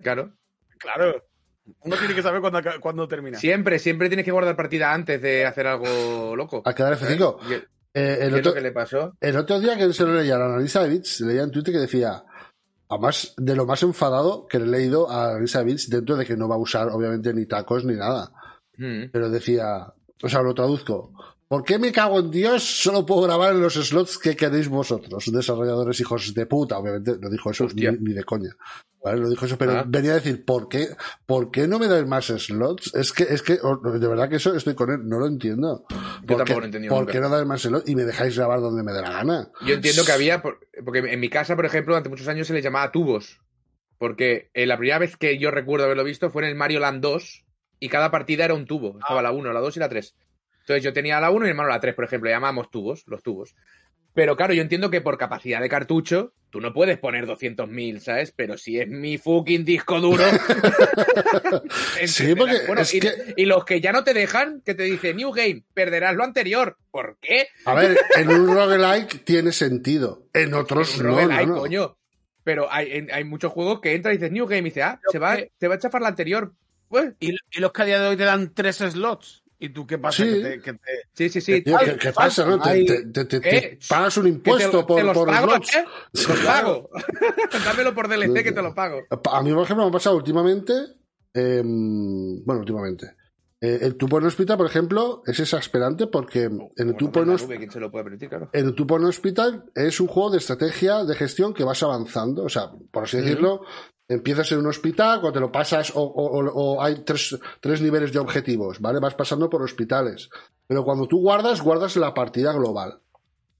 Claro. 0.01 0.31
Claro. 0.77 1.23
Uno 1.81 1.95
tiene 1.95 2.15
que 2.15 2.23
saber 2.23 2.41
cuándo, 2.41 2.59
cuándo 2.79 3.07
termina. 3.07 3.37
Siempre, 3.37 3.77
siempre 3.79 4.07
tienes 4.09 4.25
que 4.25 4.31
guardar 4.31 4.55
partida 4.55 4.91
antes 4.93 5.21
de 5.21 5.45
hacer 5.45 5.67
algo 5.67 6.35
loco. 6.35 6.61
A 6.65 6.73
quedar 6.73 6.97
F5. 6.97 7.37
¿Y 7.49 7.53
el- 7.53 7.67
Eh, 7.93 8.15
qué 8.19 8.25
el, 8.25 8.33
es 8.35 8.39
otro, 8.39 8.51
lo 8.51 8.55
que 8.55 8.61
le 8.61 8.71
pasó? 8.71 9.17
el 9.19 9.35
otro 9.35 9.59
día 9.59 9.77
que 9.77 9.91
se 9.91 10.03
lo 10.05 10.13
leía 10.13 10.35
a 10.35 10.39
la 10.39 10.45
analista 10.45 10.81
de 10.81 10.89
Bits, 10.89 11.19
leía 11.21 11.43
en 11.43 11.51
Twitter 11.51 11.73
que 11.73 11.79
decía, 11.81 12.23
además 12.91 13.33
de 13.37 13.55
lo 13.55 13.65
más 13.65 13.81
enfadado 13.83 14.47
que 14.47 14.59
le 14.59 14.65
he 14.65 14.81
leído 14.81 15.09
a 15.09 15.39
de 15.39 15.63
Bits, 15.63 15.89
dentro 15.89 16.17
de 16.17 16.25
que 16.25 16.35
no 16.35 16.49
va 16.49 16.55
a 16.55 16.59
usar 16.59 16.89
obviamente 16.89 17.33
ni 17.33 17.45
tacos 17.45 17.85
ni 17.85 17.95
nada. 17.95 18.33
Mm. 18.77 19.11
Pero 19.11 19.29
decía, 19.29 19.93
o 20.21 20.27
sea, 20.29 20.41
lo 20.41 20.53
traduzco. 20.53 21.13
¿Por 21.51 21.65
qué 21.65 21.77
me 21.77 21.91
cago 21.91 22.17
en 22.19 22.31
Dios? 22.31 22.63
Solo 22.63 23.05
puedo 23.05 23.23
grabar 23.23 23.53
en 23.53 23.61
los 23.61 23.73
slots 23.73 24.17
que 24.17 24.37
queréis 24.37 24.69
vosotros, 24.69 25.25
desarrolladores 25.33 25.99
hijos 25.99 26.33
de 26.33 26.45
puta. 26.45 26.77
Obviamente 26.77 27.17
no 27.19 27.29
dijo 27.29 27.51
eso 27.51 27.67
ni, 27.75 28.13
de 28.13 28.23
coña. 28.23 28.55
¿Vale? 29.03 29.19
Lo 29.19 29.29
dijo 29.29 29.45
eso, 29.45 29.57
pero 29.57 29.73
Ah. 29.73 29.83
venía 29.85 30.11
a 30.11 30.15
decir, 30.15 30.45
¿por 30.45 30.69
qué, 30.69 30.87
¿por 31.25 31.51
qué 31.51 31.67
no 31.67 31.77
me 31.77 31.87
dais 31.87 32.07
más 32.07 32.27
slots? 32.27 32.95
Es 32.95 33.11
que, 33.11 33.23
es 33.23 33.41
que, 33.41 33.59
oh, 33.63 33.75
de 33.75 34.07
verdad 34.07 34.29
que 34.29 34.37
eso 34.37 34.55
estoy 34.55 34.75
con 34.75 34.91
él, 34.91 34.99
no 35.03 35.19
lo 35.19 35.27
entiendo. 35.27 35.83
¿Por 35.89 35.97
tampoco 36.37 36.45
qué- 36.45 36.53
lo 36.53 36.61
he 36.61 36.65
entendido 36.67 36.89
¿Por 36.93 37.01
nunca. 37.01 37.11
qué 37.11 37.19
no 37.19 37.27
dais 37.29 37.45
más 37.45 37.61
slots 37.63 37.89
y 37.89 37.95
me 37.97 38.03
dejáis 38.05 38.37
grabar 38.37 38.61
donde 38.61 38.83
me 38.83 38.93
dé 38.93 39.01
la 39.01 39.11
gana? 39.11 39.49
Yo 39.67 39.73
entiendo 39.75 40.05
que 40.05 40.11
había, 40.13 40.41
por- 40.41 40.57
porque 40.85 40.99
en 40.99 41.19
mi 41.19 41.29
casa, 41.29 41.57
por 41.57 41.65
ejemplo, 41.65 41.93
durante 41.93 42.07
muchos 42.09 42.29
años 42.29 42.47
se 42.47 42.53
les 42.53 42.63
llamaba 42.63 42.93
tubos. 42.93 43.41
Porque 43.97 44.49
eh, 44.53 44.65
la 44.65 44.77
primera 44.77 44.99
vez 44.99 45.17
que 45.17 45.37
yo 45.37 45.51
recuerdo 45.51 45.83
haberlo 45.85 46.05
visto 46.05 46.29
fue 46.29 46.43
en 46.43 46.49
el 46.49 46.55
Mario 46.55 46.79
Land 46.79 47.01
2 47.01 47.43
y 47.79 47.89
cada 47.89 48.09
partida 48.09 48.45
era 48.45 48.53
un 48.53 48.65
tubo. 48.65 48.97
Estaba 48.99 49.21
la 49.21 49.31
1, 49.31 49.51
la 49.51 49.59
2 49.59 49.75
y 49.75 49.79
la 49.81 49.89
3. 49.89 50.15
Entonces 50.73 50.83
yo 50.83 50.93
tenía 50.93 51.19
la 51.19 51.31
1 51.31 51.45
y 51.45 51.47
mi 51.47 51.49
hermano 51.51 51.69
la 51.69 51.79
3, 51.79 51.93
por 51.95 52.05
ejemplo. 52.05 52.29
Le 52.29 52.35
llamábamos 52.35 52.69
tubos, 52.71 53.03
los 53.07 53.21
tubos. 53.23 53.55
Pero 54.13 54.35
claro, 54.35 54.53
yo 54.53 54.61
entiendo 54.61 54.89
que 54.89 54.99
por 54.99 55.17
capacidad 55.17 55.61
de 55.61 55.69
cartucho, 55.69 56.33
tú 56.49 56.59
no 56.59 56.73
puedes 56.73 56.97
poner 56.97 57.25
200.000, 57.25 57.99
¿sabes? 57.99 58.33
Pero 58.35 58.57
si 58.57 58.77
es 58.77 58.87
mi 58.89 59.17
fucking 59.17 59.63
disco 59.63 60.01
duro. 60.01 60.23
Sí, 62.05 62.35
porque 62.35 62.57
Bueno, 62.67 62.81
es 62.81 62.93
y, 62.93 62.99
que- 62.99 63.33
y 63.37 63.45
los 63.45 63.63
que 63.65 63.79
ya 63.81 63.91
no 63.91 64.03
te 64.03 64.13
dejan, 64.13 64.61
que 64.65 64.73
te 64.75 64.83
dice 64.83 65.13
New 65.13 65.31
Game, 65.31 65.63
perderás 65.73 66.15
lo 66.15 66.23
anterior. 66.23 66.77
¿Por 66.91 67.17
qué? 67.21 67.47
A 67.65 67.73
ver, 67.73 67.97
en 68.17 68.29
un 68.29 68.53
roguelike 68.53 69.23
tiene 69.23 69.51
sentido, 69.51 70.25
en 70.33 70.53
otros 70.53 70.97
Un 70.99 71.07
no, 71.07 71.27
no, 71.27 71.45
no. 71.45 71.55
coño. 71.55 71.97
Pero 72.43 72.67
hay, 72.71 72.91
en- 72.91 73.11
hay 73.13 73.23
muchos 73.23 73.51
juegos 73.51 73.79
que 73.81 73.93
entra 73.93 74.11
y 74.13 74.17
dices 74.17 74.31
New 74.31 74.45
Game 74.47 74.61
y 74.61 74.71
dice, 74.71 74.83
ah, 74.83 74.99
se 75.11 75.19
va, 75.19 75.37
que- 75.37 75.51
te 75.57 75.67
va 75.67 75.75
a 75.75 75.79
chafar 75.79 76.01
la 76.01 76.07
anterior. 76.09 76.53
Pues, 76.89 77.13
Y, 77.19 77.31
y 77.51 77.59
los 77.59 77.71
que 77.71 77.81
a 77.83 77.85
día 77.85 78.01
de 78.01 78.09
hoy 78.09 78.17
te 78.17 78.23
dan 78.25 78.53
tres 78.53 78.77
slots. 78.77 79.40
¿Y 79.63 79.69
tú 79.69 79.85
qué 79.85 79.97
pasa? 79.99 80.23
Sí. 80.23 80.29
Que 80.29 80.41
te- 80.41 80.61
que 80.61 80.73
te- 80.73 80.79
sí, 81.13 81.29
sí, 81.29 81.41
sí. 81.41 81.61
Tío, 81.61 81.77
Ay, 81.77 81.91
¿qué, 81.91 81.97
qué 81.97 82.11
pasa, 82.11 82.45
no? 82.45 82.59
Te, 82.59 82.69
Ay, 82.69 82.85
te- 82.85 83.05
te- 83.05 83.25
te- 83.25 83.39
te 83.39 83.57
eh, 83.57 83.79
pagas 83.87 84.17
un 84.17 84.23
te, 84.23 84.29
impuesto 84.29 84.79
te 84.79 84.83
por, 84.85 85.03
los 85.03 85.13
por 85.17 85.27
pago, 85.27 85.47
slots. 85.47 85.75
¿eh? 85.75 85.85
Te 86.11 86.27
los 86.27 86.39
pago. 86.45 86.89
Dámelo 87.65 87.93
por 87.93 88.07
DLC 88.09 88.43
que 88.43 88.51
te 88.51 88.61
lo 88.61 88.73
pago. 88.73 89.01
A 89.31 89.43
mí, 89.43 89.53
por 89.53 89.63
ejemplo, 89.63 89.85
me 89.85 89.89
ha 89.89 89.93
pasado 89.93 90.15
últimamente, 90.17 90.73
em, 91.33 92.43
bueno, 92.43 92.61
últimamente, 92.61 93.15
eh, 93.61 93.77
el 93.83 93.95
Point 93.95 94.25
Hospital, 94.25 94.57
por 94.57 94.65
ejemplo, 94.65 95.21
es 95.27 95.39
exasperante 95.39 96.07
porque 96.07 96.45
en 96.45 96.71
el 96.77 96.95
Point 96.95 99.03
Hospital 99.05 99.65
es 99.75 99.99
un 99.99 100.07
juego 100.07 100.31
de 100.31 100.39
estrategia 100.39 101.03
de 101.03 101.15
gestión 101.15 101.53
que 101.53 101.63
vas 101.63 101.83
avanzando. 101.83 102.43
O 102.43 102.49
sea, 102.49 102.71
por 102.91 103.03
así 103.03 103.17
decirlo, 103.17 103.61
empiezas 104.13 104.51
en 104.51 104.59
un 104.59 104.67
hospital, 104.67 105.21
cuando 105.21 105.33
te 105.33 105.39
lo 105.39 105.51
pasas, 105.51 105.91
o, 105.95 106.01
o- 106.01 106.39
o- 106.39 106.51
o 106.75 106.81
hay 106.83 107.03
tres, 107.03 107.37
tres 107.59 107.81
niveles 107.81 108.11
de 108.13 108.19
objetivos, 108.19 108.79
¿vale? 108.79 108.99
Vas 108.99 109.15
pasando 109.15 109.49
por 109.49 109.61
hospitales. 109.61 110.29
Pero 110.67 110.83
cuando 110.83 111.07
tú 111.07 111.19
guardas, 111.21 111.61
guardas 111.61 111.95
la 111.97 112.13
partida 112.13 112.53
global. 112.53 112.99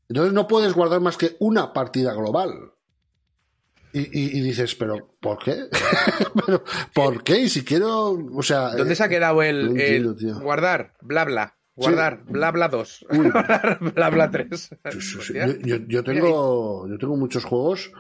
Entonces 0.10 0.34
no 0.34 0.48
puedes 0.48 0.74
guardar 0.74 1.00
más 1.02 1.18
que 1.18 1.36
una 1.40 1.74
partida 1.74 2.14
global. 2.14 2.72
Y, 3.94 4.00
y- 4.02 4.38
y 4.38 4.42
dices, 4.42 4.76
pero 4.76 5.16
¿por 5.20 5.38
qué? 5.40 5.66
pero, 6.46 6.64
¿Por 6.94 7.24
qué? 7.24 7.40
Y 7.42 7.50
si 7.50 7.66
quiero, 7.66 8.12
o 8.34 8.42
sea... 8.42 8.70
¿Dónde 8.76 8.94
eh, 8.94 8.96
se 8.96 9.04
ha 9.04 9.10
quedado 9.10 9.42
el, 9.44 9.66
no 9.66 9.72
entiendo, 9.72 10.12
el 10.12 10.16
tío. 10.18 10.40
guardar, 10.40 10.94
bla, 11.02 11.26
bla? 11.26 11.58
Guardar, 11.76 12.24
bla, 12.26 12.52
bla 12.52 12.68
2. 12.70 13.06
Uy. 13.10 13.30
guardar, 13.32 13.80
bla, 13.94 14.10
bla 14.10 14.32
3. 14.32 14.48
Sí, 14.92 15.02
sí, 15.02 15.18
sí. 15.22 15.34
Yo, 15.34 15.46
yo- 15.78 15.86
yo 15.88 16.04
tengo, 16.04 16.88
yo 16.88 16.98
tengo 16.98 17.18
muchos 17.18 17.44
juegos, 17.44 17.92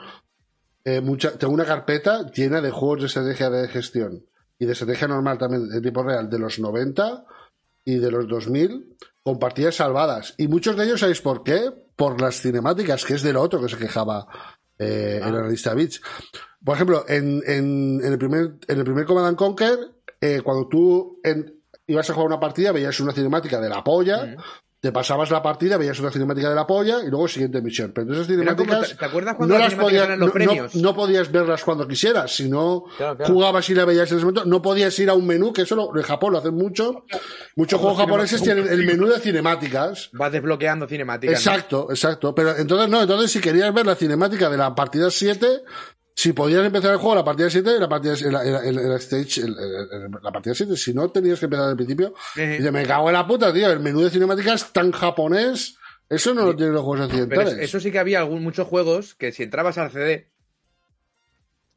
eh, 0.86 1.02
mucha, 1.02 1.38
tengo 1.38 1.54
una 1.54 1.66
carpeta 1.66 2.30
llena 2.32 2.62
de 2.62 2.72
juegos 2.72 3.02
de 3.02 3.06
estrategia 3.08 3.50
de 3.50 3.68
gestión 3.68 4.26
y 4.60 4.66
de 4.66 4.74
estrategia 4.74 5.08
normal 5.08 5.38
también 5.38 5.68
de 5.70 5.82
tipo 5.82 6.04
real 6.04 6.30
de 6.30 6.40
los 6.40 6.60
90 6.60 7.26
y 7.86 7.98
de 7.98 8.12
los 8.12 8.28
2000 8.28 8.96
con 9.24 9.40
partidas 9.40 9.76
salvadas. 9.76 10.34
Y 10.38 10.48
muchos 10.48 10.76
de 10.76 10.86
ellos, 10.86 11.00
¿sabéis 11.00 11.22
por 11.22 11.44
qué? 11.44 11.72
Por 11.96 12.20
las 12.22 12.42
cinemáticas, 12.42 13.06
que 13.06 13.16
es 13.16 13.22
de 13.24 13.34
lo 13.34 13.42
otro 13.42 13.62
que 13.62 13.70
se 13.70 13.78
quejaba 13.78 14.26
eh, 14.80 15.20
el 15.24 15.36
analista 15.36 15.74
Beach. 15.76 16.02
Por 16.64 16.76
ejemplo, 16.76 17.06
en, 17.08 17.42
en, 17.46 18.02
en 18.04 18.12
el, 18.14 18.18
primer, 18.18 18.56
en 18.68 18.78
el 18.80 18.84
primer 18.84 19.06
Command 19.06 19.28
and 19.28 19.38
Conquer, 19.38 19.78
eh, 20.20 20.42
cuando 20.44 20.68
tú 20.68 21.20
en- 21.24 21.60
ibas 21.88 22.10
a 22.10 22.14
jugar 22.14 22.28
una 22.28 22.40
partida, 22.40 22.72
veías 22.72 23.00
una 23.00 23.12
cinemática 23.14 23.60
de 23.60 23.70
la 23.70 23.84
polla, 23.84 24.36
te 24.82 24.92
pasabas 24.92 25.30
la 25.30 25.44
partida, 25.44 25.78
veías 25.78 26.00
una 26.00 26.10
cinemática 26.10 26.50
de 26.50 26.56
la 26.56 26.66
polla 26.66 27.04
y 27.06 27.10
luego 27.12 27.28
siguiente 27.28 27.62
misión. 27.62 27.92
Pero 27.94 28.12
esas 28.14 28.26
cinemáticas 28.26 28.98
¿te 28.98 29.06
acuerdas 29.06 29.36
cuando 29.36 29.54
no 29.54 29.60
las 29.62 29.76
podías, 29.76 30.06
eran 30.06 30.20
los 30.20 30.30
no, 30.30 30.34
premios? 30.34 30.74
no 30.76 30.96
podías 30.96 31.32
verlas 31.32 31.64
cuando 31.64 31.88
quisieras, 31.88 32.36
si 32.36 32.50
no 32.50 32.86
Claro, 32.98 33.16
claro. 33.16 33.32
jugabas 33.32 33.70
y 33.70 33.76
la 33.76 33.86
veías 33.86 34.10
en 34.12 34.18
ese 34.18 34.26
momento, 34.26 34.44
no 34.46 34.60
podías 34.60 34.98
ir 34.98 35.12
a 35.12 35.14
un 35.14 35.28
menú, 35.28 35.54
que 35.54 35.62
eso 35.62 35.76
lo- 35.76 35.96
en 35.96 36.02
Japón 36.02 36.34
lo 36.34 36.40
hacen 36.40 36.56
mucho. 36.56 37.06
Muchos 37.56 37.80
juegos 37.80 38.00
japoneses 38.00 38.42
tienen 38.42 38.68
el 38.68 38.84
menú 38.84 39.06
de 39.06 39.20
cinemáticas. 39.20 40.10
Vas 40.14 40.32
desbloqueando 40.32 40.88
cinemáticas. 40.88 41.36
Exacto, 41.38 41.86
exacto. 41.92 42.34
Pero 42.34 42.58
entonces 42.58 42.90
no, 42.90 43.02
entonces 43.04 43.32
si 43.32 43.40
querías 43.40 43.72
ver 43.72 43.86
la 43.86 43.94
cinemática 43.96 44.50
de 44.50 44.58
la 44.58 44.74
partida 44.74 45.12
7, 45.12 45.62
si 46.22 46.34
podías 46.34 46.64
empezar 46.66 46.92
el 46.92 46.98
juego 46.98 47.16
la 47.16 47.24
partida 47.24 47.50
7, 47.50 47.80
la 47.80 47.90
partida 47.90 48.14
stage, 48.14 49.42
el- 49.42 49.56
el- 49.58 49.88
el- 49.92 50.12
la 50.22 50.32
partida 50.32 50.54
7, 50.54 50.76
si 50.78 50.94
no 50.94 51.10
tenías 51.10 51.40
que 51.40 51.46
empezar 51.46 51.70
al 51.70 51.76
principio, 51.76 52.14
y 52.36 52.42
dice, 52.42 52.72
me 52.72 52.86
cago 52.86 53.10
en 53.10 53.14
la 53.14 53.26
puta, 53.26 53.52
tío, 53.54 53.70
el 53.72 53.80
menú 53.80 54.02
de 54.02 54.10
cinemáticas 54.12 54.72
tan 54.72 54.92
japonés, 54.92 55.78
eso 56.10 56.34
no 56.34 56.46
lo 56.46 56.56
tienen 56.56 56.76
los 56.76 56.84
juegos 56.84 57.08
occidentales. 57.08 57.54
eso, 57.54 57.62
eso 57.62 57.80
sí 57.80 57.92
que 57.92 58.00
había 58.00 58.20
algún, 58.20 58.44
muchos 58.44 58.68
juegos 58.68 59.16
que 59.16 59.32
si 59.32 59.44
entrabas 59.44 59.78
al 59.78 59.90
CD, 59.92 60.28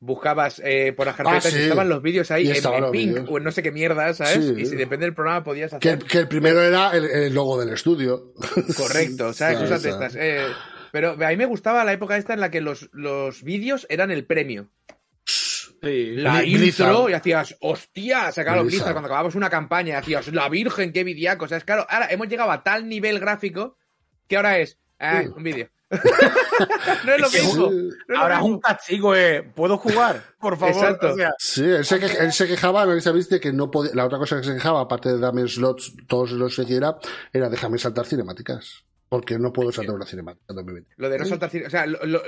buscabas 0.00 0.60
eh, 0.62 0.92
por 0.94 1.06
las 1.06 1.16
carpetas 1.16 1.46
Ah, 1.46 1.50
sí. 1.50 1.56
y 1.58 1.62
estaban 1.62 1.88
los 1.88 2.02
vídeos 2.02 2.30
ahí 2.30 2.50
en, 2.50 2.90
pink 2.92 3.30
o 3.30 3.38
en 3.38 3.44
no 3.44 3.50
sé 3.50 3.62
qué 3.62 3.72
mierda, 3.72 4.12
¿sabes? 4.12 4.44
Sí. 4.44 4.54
Y 4.58 4.66
si 4.66 4.76
depende 4.76 5.06
del 5.06 5.14
programa 5.14 5.42
podías 5.42 5.72
hacer. 5.72 5.98
que 6.00 6.18
el 6.18 6.28
primero 6.28 6.60
era 6.60 6.90
el, 6.94 7.04
el 7.06 7.32
logo 7.34 7.58
del 7.58 7.70
estudio. 7.70 8.34
Correcto, 8.76 9.32
¿sabes? 9.32 9.60
Cosas 9.60 9.82
de 9.82 9.90
estas. 9.90 10.14
Eh, 10.16 10.42
pero 10.94 11.10
a 11.10 11.28
mí 11.30 11.36
me 11.36 11.44
gustaba 11.46 11.82
la 11.84 11.92
época 11.92 12.16
esta 12.16 12.34
en 12.34 12.40
la 12.40 12.52
que 12.52 12.60
los, 12.60 12.88
los 12.92 13.42
vídeos 13.42 13.84
eran 13.90 14.12
el 14.12 14.24
premio. 14.24 14.70
Sí. 15.24 16.12
La 16.16 16.40
Bli- 16.40 16.56
Blizzard. 16.56 16.88
intro 16.90 17.10
y 17.10 17.12
hacías, 17.14 17.56
hostia, 17.60 18.30
sacaba 18.30 18.58
los 18.58 18.66
Blizzard. 18.66 18.92
Cuando 18.92 19.06
acababas 19.08 19.34
una 19.34 19.50
campaña, 19.50 19.98
hacías, 19.98 20.28
la 20.28 20.48
virgen, 20.48 20.92
qué 20.92 21.02
vidiaco. 21.02 21.46
O 21.46 21.48
sea, 21.48 21.58
es 21.58 21.64
claro, 21.64 21.84
ahora 21.90 22.06
hemos 22.10 22.28
llegado 22.28 22.52
a 22.52 22.62
tal 22.62 22.88
nivel 22.88 23.18
gráfico 23.18 23.76
que 24.28 24.36
ahora 24.36 24.58
es, 24.60 24.78
Sí. 25.00 25.26
un 25.36 25.42
vídeo. 25.42 25.68
no 27.04 27.12
es 27.14 27.20
lo 27.20 27.28
que 27.30 27.40
mismo. 27.42 27.68
sí. 27.70 27.74
no 27.76 27.88
es 27.88 27.94
lo 28.08 28.18
Ahora 28.18 28.36
es 28.36 28.42
un 28.42 28.60
castigo, 28.60 29.14
eh. 29.16 29.42
¿Puedo 29.54 29.76
jugar? 29.76 30.22
Por 30.40 30.56
favor. 30.56 30.74
Exacto. 30.74 31.12
O 31.12 31.16
sea, 31.16 31.32
Sí, 31.38 31.64
él 31.64 31.84
se, 31.84 31.98
que- 31.98 32.06
él 32.06 32.32
se 32.32 32.46
quejaba, 32.46 32.86
¿no 32.86 32.94
viste? 33.12 33.40
Que 33.40 33.52
no 33.52 33.70
podía, 33.70 33.90
la 33.94 34.06
otra 34.06 34.18
cosa 34.18 34.38
que 34.38 34.44
se 34.44 34.54
quejaba, 34.54 34.80
aparte 34.80 35.08
de 35.10 35.18
darme 35.18 35.46
slots, 35.48 35.92
todos 36.06 36.30
los 36.32 36.56
que 36.56 36.64
quiera, 36.64 36.96
era 37.32 37.48
déjame 37.50 37.78
saltar 37.78 38.06
cinemáticas. 38.06 38.84
Porque 39.08 39.38
no 39.38 39.52
puedo 39.52 39.70
saltar 39.72 39.94
una 39.94 40.06
cinemática 40.06 40.44
en 40.48 40.56
2020. 40.56 40.94
Lo 40.96 41.08
de 41.08 41.18
no 41.18 41.24
saltar 41.24 41.50
O 41.66 41.70
sea, 41.70 41.86
lo- 41.86 42.04
lo- 42.04 42.22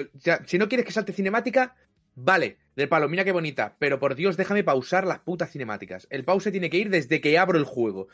si 0.45 0.59
no 0.59 0.69
quieres 0.69 0.87
que 0.87 0.93
salte 0.93 1.13
cinemática, 1.13 1.75
vale, 2.15 2.59
del 2.77 2.89
palo, 2.89 3.09
mira 3.09 3.25
qué 3.25 3.33
bonita. 3.33 3.77
Pero 3.79 3.99
por 3.99 4.15
Dios, 4.15 4.37
déjame 4.37 4.63
pausar 4.65 5.07
las 5.07 5.19
putas 5.21 5.51
cinemáticas. 5.51 6.07
El 6.11 6.25
pause 6.25 6.51
tiene 6.53 6.71
que 6.71 6.77
ir 6.79 6.91
desde 6.91 7.21
que 7.21 7.39
abro 7.39 7.59
el 7.59 7.65
juego. 7.65 8.09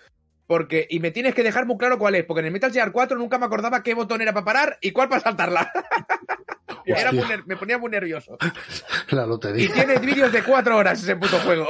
Porque, 0.46 0.86
y 0.90 1.00
me 1.00 1.10
tienes 1.12 1.34
que 1.34 1.42
dejar 1.44 1.66
muy 1.66 1.78
claro 1.78 1.98
cuál 1.98 2.14
es, 2.14 2.24
porque 2.24 2.40
en 2.40 2.46
el 2.46 2.52
Metal 2.52 2.72
Gear 2.72 2.92
4 2.92 3.16
nunca 3.16 3.38
me 3.38 3.46
acordaba 3.46 3.82
qué 3.82 3.94
botón 3.94 4.20
era 4.22 4.32
para 4.32 4.44
parar 4.44 4.78
y 4.80 4.90
cuál 4.90 5.08
para 5.08 5.20
saltarla. 5.22 5.70
Era 6.84 7.12
muy 7.12 7.22
me 7.46 7.56
ponía 7.56 7.78
muy 7.78 7.90
nervioso. 7.90 8.36
La 9.10 9.22
Y 9.24 9.28
lotería. 9.28 9.72
tienes 9.72 10.00
vídeos 10.00 10.32
de 10.32 10.42
cuatro 10.42 10.76
horas 10.76 11.00
ese 11.00 11.14
puto 11.14 11.38
juego. 11.38 11.68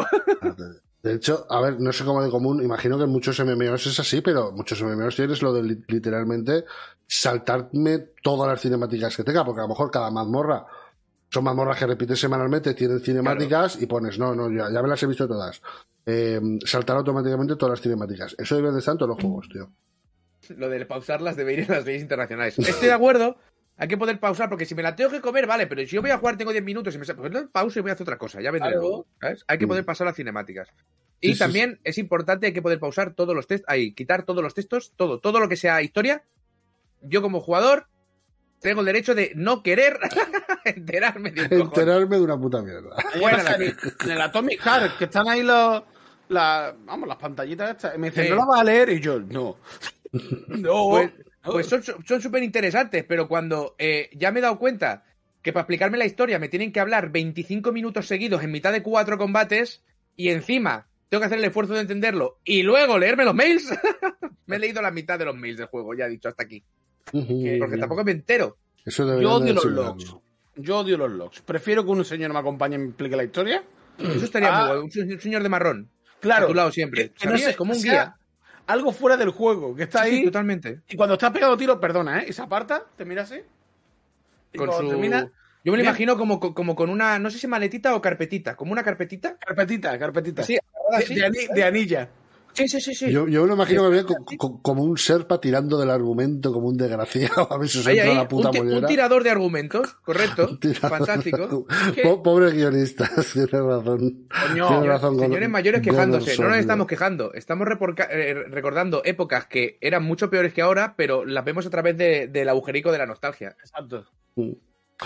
De 1.02 1.14
hecho, 1.14 1.46
a 1.50 1.60
ver, 1.60 1.80
no 1.80 1.92
sé 1.92 2.04
cómo 2.04 2.22
de 2.22 2.30
común, 2.30 2.62
imagino 2.62 2.96
que 2.96 3.04
en 3.04 3.10
muchos 3.10 3.38
MMOs 3.40 3.86
es 3.88 3.98
así, 3.98 4.20
pero 4.20 4.52
muchos 4.52 4.80
MMOs 4.82 5.16
tienes 5.16 5.42
lo 5.42 5.52
de 5.52 5.62
li- 5.64 5.84
literalmente 5.88 6.64
saltarme 7.06 7.98
todas 8.22 8.48
las 8.48 8.60
cinemáticas 8.60 9.16
que 9.16 9.24
tenga, 9.24 9.44
porque 9.44 9.60
a 9.60 9.64
lo 9.64 9.68
mejor 9.68 9.90
cada 9.90 10.10
mazmorra 10.10 10.64
son 11.30 11.44
mazmorras 11.44 11.78
que 11.78 11.86
repites 11.86 12.20
semanalmente, 12.20 12.74
tienen 12.74 13.00
cinemáticas 13.00 13.80
y 13.82 13.86
pones, 13.86 14.18
no, 14.18 14.34
no, 14.34 14.50
ya, 14.50 14.70
ya 14.72 14.80
me 14.82 14.88
las 14.88 15.02
he 15.02 15.06
visto 15.06 15.26
todas. 15.26 15.60
Eh, 16.06 16.40
saltar 16.64 16.96
automáticamente 16.96 17.56
todas 17.56 17.72
las 17.78 17.80
cinemáticas. 17.80 18.34
Eso 18.38 18.56
debe 18.56 18.70
de 18.70 18.78
estar 18.78 18.92
en 18.92 18.98
todos 18.98 19.10
los 19.10 19.20
juegos, 19.20 19.48
tío. 19.48 19.70
Lo 20.56 20.68
de 20.68 20.84
pausarlas 20.86 21.36
debe 21.36 21.52
ir 21.54 21.60
en 21.60 21.68
las 21.68 21.84
leyes 21.86 22.02
internacionales. 22.02 22.58
Estoy 22.58 22.88
de 22.88 22.94
acuerdo. 22.94 23.36
Hay 23.82 23.88
que 23.88 23.96
poder 23.96 24.20
pausar, 24.20 24.48
porque 24.48 24.64
si 24.64 24.76
me 24.76 24.82
la 24.84 24.94
tengo 24.94 25.10
que 25.10 25.20
comer, 25.20 25.44
vale, 25.44 25.66
pero 25.66 25.80
si 25.82 25.88
yo 25.88 26.02
voy 26.02 26.10
a 26.12 26.18
jugar, 26.18 26.36
tengo 26.36 26.52
10 26.52 26.62
minutos 26.62 26.94
y 26.94 26.98
me 26.98 27.04
pues 27.04 27.32
no, 27.32 27.50
pauso 27.50 27.80
y 27.80 27.82
voy 27.82 27.90
a 27.90 27.94
hacer 27.94 28.04
otra 28.04 28.16
cosa, 28.16 28.40
ya 28.40 28.52
vendré 28.52 28.70
Claro. 28.70 28.80
luego, 28.80 29.06
¿sabes? 29.20 29.44
Hay 29.48 29.58
que 29.58 29.66
poder 29.66 29.84
pasar 29.84 30.06
las 30.06 30.14
cinemáticas. 30.14 30.68
Y 31.20 31.28
Sí, 31.28 31.32
sí, 31.34 31.38
también 31.40 31.80
es 31.82 31.98
importante, 31.98 32.46
hay 32.46 32.52
que 32.52 32.62
poder 32.62 32.78
pausar 32.78 33.14
todos 33.14 33.34
los 33.34 33.48
textos, 33.48 33.68
ahí, 33.68 33.92
quitar 33.92 34.22
todos 34.24 34.40
los 34.40 34.54
textos, 34.54 34.92
todo, 34.94 35.18
todo 35.18 35.40
lo 35.40 35.48
que 35.48 35.56
sea 35.56 35.82
historia. 35.82 36.22
Yo 37.00 37.22
como 37.22 37.40
jugador 37.40 37.88
tengo 38.60 38.80
el 38.82 38.86
derecho 38.86 39.16
de 39.16 39.32
no 39.34 39.64
querer 39.64 39.98
enterarme 40.64 41.32
de 41.32 41.56
un. 41.56 41.62
Enterarme 41.62 42.16
de 42.18 42.22
una 42.22 42.38
puta 42.38 42.62
mierda. 42.62 42.90
de 43.58 43.66
en, 43.66 43.76
en 44.04 44.10
el 44.12 44.20
Atomic 44.20 44.60
Heart, 44.60 44.98
que 44.98 45.04
están 45.06 45.28
ahí 45.28 45.42
los. 45.42 45.82
la- 46.28 46.72
vamos, 46.84 47.08
las 47.08 47.18
pantallitas 47.18 47.70
estas. 47.70 47.96
Y 47.96 47.98
me 47.98 48.10
dicen, 48.10 48.24
Sí. 48.26 48.30
¿no 48.30 48.36
la 48.36 48.44
vas 48.44 48.60
a 48.60 48.64
leer? 48.64 48.90
Y 48.90 49.00
yo, 49.00 49.18
no. 49.18 49.56
no. 50.48 50.88
Pues, 50.90 51.10
no. 51.12 51.31
Pues 51.42 51.66
son 51.66 52.20
súper 52.22 52.42
interesantes, 52.42 53.04
pero 53.06 53.26
cuando 53.28 53.74
eh, 53.78 54.10
ya 54.14 54.30
me 54.30 54.38
he 54.38 54.42
dado 54.42 54.58
cuenta 54.58 55.04
que 55.42 55.52
para 55.52 55.62
explicarme 55.62 55.98
la 55.98 56.06
historia 56.06 56.38
me 56.38 56.48
tienen 56.48 56.70
que 56.72 56.78
hablar 56.80 57.10
25 57.10 57.72
minutos 57.72 58.06
seguidos 58.06 58.42
en 58.44 58.52
mitad 58.52 58.72
de 58.72 58.82
cuatro 58.82 59.18
combates 59.18 59.82
y 60.16 60.28
encima 60.28 60.86
tengo 61.08 61.20
que 61.20 61.26
hacer 61.26 61.38
el 61.38 61.44
esfuerzo 61.44 61.74
de 61.74 61.80
entenderlo 61.80 62.38
y 62.44 62.62
luego 62.62 62.96
leerme 62.98 63.24
los 63.24 63.34
mails. 63.34 63.70
me 64.46 64.56
he 64.56 64.58
leído 64.60 64.80
la 64.80 64.90
mitad 64.92 65.18
de 65.18 65.24
los 65.24 65.36
mails 65.36 65.58
del 65.58 65.66
juego, 65.66 65.94
ya 65.94 66.06
he 66.06 66.10
dicho 66.10 66.28
hasta 66.28 66.44
aquí. 66.44 66.62
Porque 67.10 67.76
tampoco 67.78 68.04
me 68.04 68.12
entero. 68.12 68.56
Eso 68.84 69.20
Yo 69.20 69.32
odio 69.34 69.52
los 69.54 69.64
logs. 69.64 70.16
Yo 70.56 70.78
odio 70.78 70.96
los 70.96 71.10
logs. 71.10 71.40
Prefiero 71.42 71.84
que 71.84 71.90
un 71.90 72.04
señor 72.04 72.32
me 72.32 72.38
acompañe 72.38 72.76
y 72.76 72.78
me 72.78 72.86
explique 72.88 73.16
la 73.16 73.24
historia. 73.24 73.64
Eso 73.98 74.24
estaría 74.24 74.48
Ah. 74.52 74.60
muy 74.60 74.68
guay. 74.70 74.80
Un 74.84 74.90
se- 74.90 75.02
un 75.02 75.20
señor 75.20 75.42
de 75.42 75.48
marrón. 75.48 75.90
Claro. 76.20 76.44
A 76.44 76.48
tu 76.48 76.54
lado 76.54 76.70
siempre. 76.72 77.10
Que 77.10 77.26
no 77.26 77.32
¿Sabías? 77.32 77.50
sé, 77.50 77.56
Como 77.56 77.72
un 77.74 77.82
guía. 77.82 78.16
Algo 78.66 78.92
fuera 78.92 79.16
del 79.16 79.30
juego, 79.30 79.74
que 79.74 79.84
está 79.84 80.04
Sí, 80.04 80.10
sí, 80.10 80.16
ahí. 80.18 80.24
totalmente. 80.24 80.80
y 80.88 80.96
cuando 80.96 81.14
está 81.14 81.32
pegado 81.32 81.56
tiro, 81.56 81.80
perdona, 81.80 82.20
¿eh? 82.22 82.26
Y 82.28 82.32
se 82.32 82.42
aparta, 82.42 82.84
te 82.96 83.04
mira 83.04 83.22
así. 83.22 83.40
Y 84.52 84.58
Con 84.58 84.68
cuando 84.68 84.84
su... 84.84 84.88
termina, 84.90 85.30
Yo 85.64 85.72
me 85.72 85.78
lo 85.78 85.84
imagino 85.84 86.16
como, 86.16 86.38
como 86.38 86.74
con 86.76 86.90
una, 86.90 87.18
no 87.18 87.30
sé 87.30 87.38
si 87.38 87.46
maletita 87.46 87.94
o 87.94 88.00
carpetita. 88.00 88.54
Como 88.56 88.72
una 88.72 88.82
carpetita. 88.82 89.36
carpetita, 89.38 89.98
carpetita. 89.98 90.42
Sí, 90.44 90.58
así. 90.92 91.14
de 91.14 91.48
de 91.54 91.64
anilla. 91.64 92.08
Sí, 92.54 92.68
sí, 92.68 92.80
sí. 92.80 92.94
sí. 92.94 93.10
Yo, 93.10 93.26
yo 93.28 93.42
me 93.42 93.48
lo 93.48 93.54
imagino 93.54 93.82
que 93.84 93.88
veo 93.88 94.06
co- 94.06 94.16
co- 94.36 94.62
como 94.62 94.82
un 94.82 94.98
serpa 94.98 95.40
tirando 95.40 95.78
del 95.78 95.90
argumento, 95.90 96.52
como 96.52 96.68
un 96.68 96.76
desgraciado. 96.76 97.46
A 97.50 97.56
ver 97.58 97.68
si 97.68 97.82
se 97.82 97.90
entra 97.92 98.10
ahí, 98.10 98.14
la 98.16 98.28
puta 98.28 98.48
un, 98.48 98.52
ti- 98.52 98.60
un 98.60 98.66
mollera. 98.66 98.86
tirador 98.88 99.22
de 99.24 99.30
argumentos, 99.30 99.94
correcto. 100.04 100.46
Un 100.50 100.60
tirador. 100.60 100.90
Fantástico. 100.90 101.66
Po- 102.02 102.22
Pobres 102.22 102.52
guionistas, 102.54 103.10
tienes 103.32 103.50
razón. 103.52 104.28
Coño, 104.48 104.68
Tienes 104.68 104.86
razón, 104.86 105.18
Señores 105.18 105.48
mayores 105.48 105.80
quejándose. 105.82 106.38
No 106.38 106.48
nos 106.48 106.58
estamos 106.58 106.86
quejando. 106.86 107.32
Estamos 107.34 107.66
reporca- 107.66 108.08
eh, 108.10 108.34
recordando 108.48 109.02
épocas 109.04 109.46
que 109.46 109.78
eran 109.80 110.02
mucho 110.04 110.28
peores 110.30 110.52
que 110.52 110.62
ahora, 110.62 110.94
pero 110.96 111.24
las 111.24 111.44
vemos 111.44 111.66
a 111.66 111.70
través 111.70 111.96
de- 111.96 112.28
del 112.28 112.48
agujerico 112.48 112.92
de 112.92 112.98
la 112.98 113.06
nostalgia. 113.06 113.56
Exacto. 113.60 114.06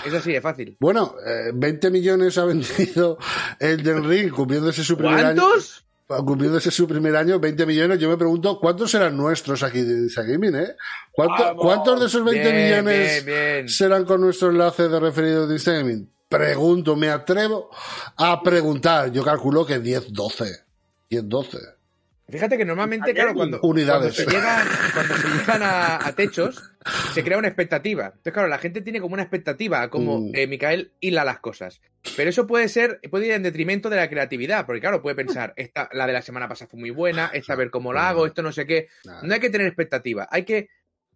Es 0.05 0.13
así, 0.13 0.35
es 0.35 0.43
fácil. 0.43 0.77
Bueno, 0.79 1.15
eh, 1.25 1.51
20 1.55 1.89
millones 1.89 2.37
ha 2.37 2.45
vendido 2.45 3.17
el 3.59 3.81
del 3.81 4.03
Ring, 4.03 4.29
cumpliéndose 4.31 4.83
su 4.83 4.95
primer 4.95 5.25
año. 5.25 5.41
¿Cuántos? 5.41 5.86
Cumpliéndose 6.07 6.71
su 6.71 6.87
primer 6.87 7.15
año, 7.17 7.37
20 7.37 7.65
millones. 7.65 7.99
Yo 7.99 8.09
me 8.09 8.15
pregunto, 8.15 8.59
¿cuántos 8.61 8.91
serán 8.91 9.17
nuestros 9.17 9.61
aquí 9.61 9.81
de 9.81 10.03
Disa 10.03 10.23
Gaming, 10.23 10.55
eh? 10.55 10.75
¿Cuánto- 11.11 11.43
Vamos. 11.43 11.65
¿Cuántos 11.65 11.99
de 11.99 12.05
esos 12.05 12.23
20 12.23 12.49
Bien, 12.51 12.63
millones 12.85 13.25
bien, 13.25 13.25
bien. 13.55 13.69
serán 13.69 14.05
con 14.05 14.21
nuestro 14.21 14.49
enlace 14.49 14.87
de 14.87 14.99
referido 15.01 15.45
de 15.47 15.53
Disa 15.55 15.73
Gaming? 15.73 16.09
Pregunto, 16.29 16.95
me 16.95 17.09
atrevo 17.09 17.69
a 18.15 18.41
preguntar. 18.41 19.11
Yo 19.11 19.23
calculo 19.23 19.65
que 19.65 19.79
10, 19.79 20.13
12. 20.13 20.45
10, 21.09 21.27
12. 21.27 21.57
Fíjate 22.29 22.57
que 22.57 22.65
normalmente, 22.65 23.13
claro, 23.13 23.33
cuando, 23.33 23.57
se 24.11 24.25
llegan, 24.25 24.67
cuando 24.93 25.15
se 25.15 25.27
llegan 25.29 25.63
a, 25.63 26.05
a 26.07 26.11
techos, 26.13 26.73
se 27.13 27.23
crea 27.23 27.37
una 27.37 27.47
expectativa. 27.47 28.07
Entonces, 28.07 28.33
claro, 28.33 28.49
la 28.49 28.57
gente 28.57 28.81
tiene 28.81 28.99
como 28.99 29.13
una 29.13 29.23
expectativa 29.23 29.81
a 29.81 29.89
cómo 29.89 30.19
Mm. 30.19 30.31
eh, 30.35 30.45
Micael 30.47 30.91
hila 30.99 31.23
las 31.23 31.39
cosas. 31.39 31.79
Pero 32.17 32.29
eso 32.29 32.45
puede 32.45 32.67
ser, 32.67 32.99
puede 33.09 33.27
ir 33.27 33.31
en 33.33 33.43
detrimento 33.43 33.89
de 33.89 33.95
la 33.95 34.09
creatividad, 34.09 34.65
porque 34.65 34.81
claro, 34.81 35.01
puede 35.01 35.15
pensar, 35.15 35.53
esta, 35.55 35.87
la 35.93 36.05
de 36.05 36.11
la 36.13 36.21
semana 36.21 36.49
pasada 36.49 36.69
fue 36.69 36.79
muy 36.81 36.89
buena, 36.89 37.31
esta 37.33 37.53
a 37.53 37.55
ver 37.55 37.69
cómo 37.69 37.93
la 37.93 38.09
hago, 38.09 38.25
esto 38.25 38.41
no 38.41 38.51
sé 38.51 38.65
qué. 38.65 38.89
No 39.23 39.33
hay 39.33 39.39
que 39.39 39.49
tener 39.49 39.67
expectativa, 39.67 40.27
hay 40.29 40.43
que 40.43 40.67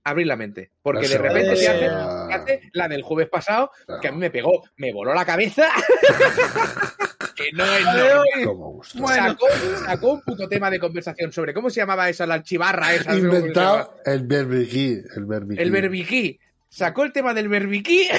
abrir 0.06 0.28
la 0.28 0.38
mente. 0.38 0.72
Porque 0.82 1.10
de 1.10 1.18
repente 1.18 1.58
se 1.58 1.68
hace, 1.68 1.80
semana- 1.90 2.28
se 2.28 2.34
hace 2.36 2.62
la 2.72 2.88
del 2.88 3.02
jueves 3.02 3.28
pasado, 3.30 3.70
Claro. 3.86 4.02
que 4.02 4.08
a 4.08 4.12
mí 4.14 4.18
me 4.18 4.32
pegó, 4.32 4.64
me 4.78 4.94
voló 4.94 5.14
la 5.14 5.26
cabeza. 5.26 5.68
que 7.42 7.52
no 7.54 7.66
es 7.66 7.86
normal. 7.86 8.56
Gusto. 8.56 9.08
Sacó, 9.08 9.48
sacó 9.86 10.14
un 10.14 10.22
puto 10.22 10.48
tema 10.48 10.70
de 10.70 10.80
conversación 10.80 11.32
sobre 11.32 11.54
cómo 11.54 11.70
se 11.70 11.82
llamaba 11.82 12.10
esa, 12.10 12.26
la 12.26 12.44
chivarra 12.44 12.94
esa. 12.94 13.16
Inventado 13.16 13.98
el 14.06 14.24
berbiquí. 14.26 15.02
El 15.16 15.26
berbiquí. 15.26 15.62
El 15.62 15.72
berbiquí. 15.72 16.40
Sacó 16.70 17.04
el 17.04 17.12
tema 17.12 17.34
del 17.34 17.50
berbiquí. 17.50 18.08
o 18.12 18.18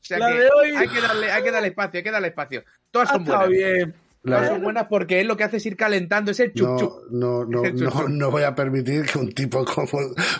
sea 0.00 0.18
La 0.18 0.32
que 0.32 0.38
de 0.38 0.48
hoy. 0.54 0.76
Hay, 0.76 0.88
que 0.88 1.00
darle, 1.00 1.30
hay 1.30 1.42
que 1.42 1.50
darle 1.50 1.68
espacio, 1.68 1.98
hay 1.98 2.04
que 2.04 2.10
darle 2.10 2.28
espacio. 2.28 2.64
Todas 2.90 3.08
son 3.08 3.24
buenas. 3.24 3.48
bien. 3.48 3.94
La- 4.22 4.46
son 4.48 4.62
buenas 4.62 4.86
porque 4.90 5.20
él 5.20 5.28
lo 5.28 5.36
que 5.38 5.44
hace 5.44 5.56
es 5.56 5.64
ir 5.66 5.76
calentando, 5.76 6.30
es 6.30 6.40
el 6.40 6.52
chup 6.52 6.68
No, 6.68 6.78
chup. 6.78 6.92
no, 7.10 7.44
no, 7.46 7.62
chup 7.64 7.74
no, 7.74 7.90
chup. 7.90 8.08
no 8.10 8.30
voy 8.30 8.42
a 8.42 8.54
permitir 8.54 9.06
que 9.06 9.18
un 9.18 9.32
tipo 9.32 9.64
como, 9.64 9.88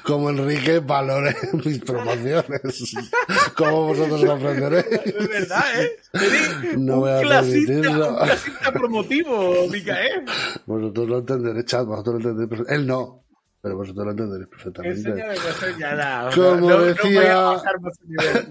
como 0.04 0.28
Enrique 0.30 0.80
valore 0.80 1.34
mis 1.64 1.78
promociones. 1.78 2.60
Como 3.56 3.86
vosotros 3.86 4.24
comprenderéis. 4.24 4.84
Es 5.06 5.28
verdad, 5.28 5.64
¿eh? 5.80 5.92
No 6.76 6.94
un, 6.94 7.00
voy 7.00 7.10
a 7.10 7.20
clasista, 7.20 7.72
permitirlo. 7.72 8.08
un 8.10 8.16
clasista 8.16 8.72
promotivo, 8.72 9.68
Micael. 9.70 10.24
Vosotros 10.66 11.08
lo 11.08 11.18
entenderéis, 11.20 11.64
chat, 11.66 11.86
vosotros 11.86 12.22
lo 12.22 12.30
entenderéis. 12.32 12.68
Él 12.70 12.86
no, 12.86 13.19
pero 13.60 13.76
vosotros 13.76 14.04
lo 14.04 14.10
entenderéis 14.12 14.48
perfectamente. 14.48 15.24
Como 16.34 16.70
no, 16.70 16.82
decía-. 16.82 17.62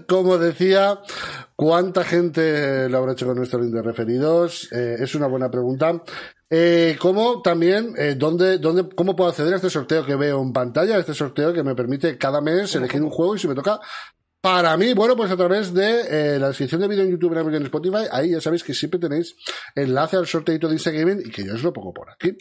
Como 0.06 0.38
decía, 0.38 1.00
¿cuánta 1.56 2.04
gente 2.04 2.88
lo 2.88 2.98
habrá 2.98 3.12
hecho 3.12 3.26
con 3.26 3.36
nuestro 3.36 3.60
link 3.60 3.72
de 3.72 3.82
referidos? 3.82 4.72
Eh, 4.72 4.96
es 5.00 5.14
una 5.14 5.26
buena 5.26 5.50
pregunta. 5.50 6.02
Eh, 6.48 6.96
¿Cómo 7.00 7.42
también, 7.42 7.94
eh, 7.96 8.16
dónde, 8.16 8.58
dónde, 8.58 8.88
cómo 8.94 9.14
puedo 9.14 9.30
acceder 9.30 9.52
a 9.52 9.56
este 9.56 9.70
sorteo 9.70 10.04
que 10.04 10.16
veo 10.16 10.42
en 10.42 10.52
pantalla? 10.52 10.98
Este 10.98 11.14
sorteo 11.14 11.52
que 11.52 11.62
me 11.62 11.74
permite 11.74 12.18
cada 12.18 12.40
mes 12.40 12.74
elegir 12.74 13.02
un 13.02 13.10
juego 13.10 13.36
y 13.36 13.38
si 13.38 13.46
me 13.46 13.54
toca 13.54 13.80
para 14.40 14.76
mí, 14.78 14.94
bueno, 14.94 15.16
pues 15.16 15.30
a 15.30 15.36
través 15.36 15.74
de 15.74 16.34
eh, 16.34 16.38
la 16.38 16.48
descripción 16.48 16.80
de 16.80 16.88
vídeo 16.88 17.04
en 17.04 17.10
YouTube 17.10 17.36
en 17.36 17.62
Spotify, 17.64 18.04
ahí 18.10 18.30
ya 18.30 18.40
sabéis 18.40 18.64
que 18.64 18.72
siempre 18.72 18.98
tenéis 18.98 19.36
enlace 19.74 20.16
al 20.16 20.26
sorteito 20.26 20.66
de 20.66 20.74
Insta 20.74 20.90
Gaming 20.90 21.20
y 21.26 21.30
que 21.30 21.44
yo 21.44 21.54
os 21.54 21.62
lo 21.62 21.72
pongo 21.72 21.92
por 21.92 22.10
aquí. 22.10 22.36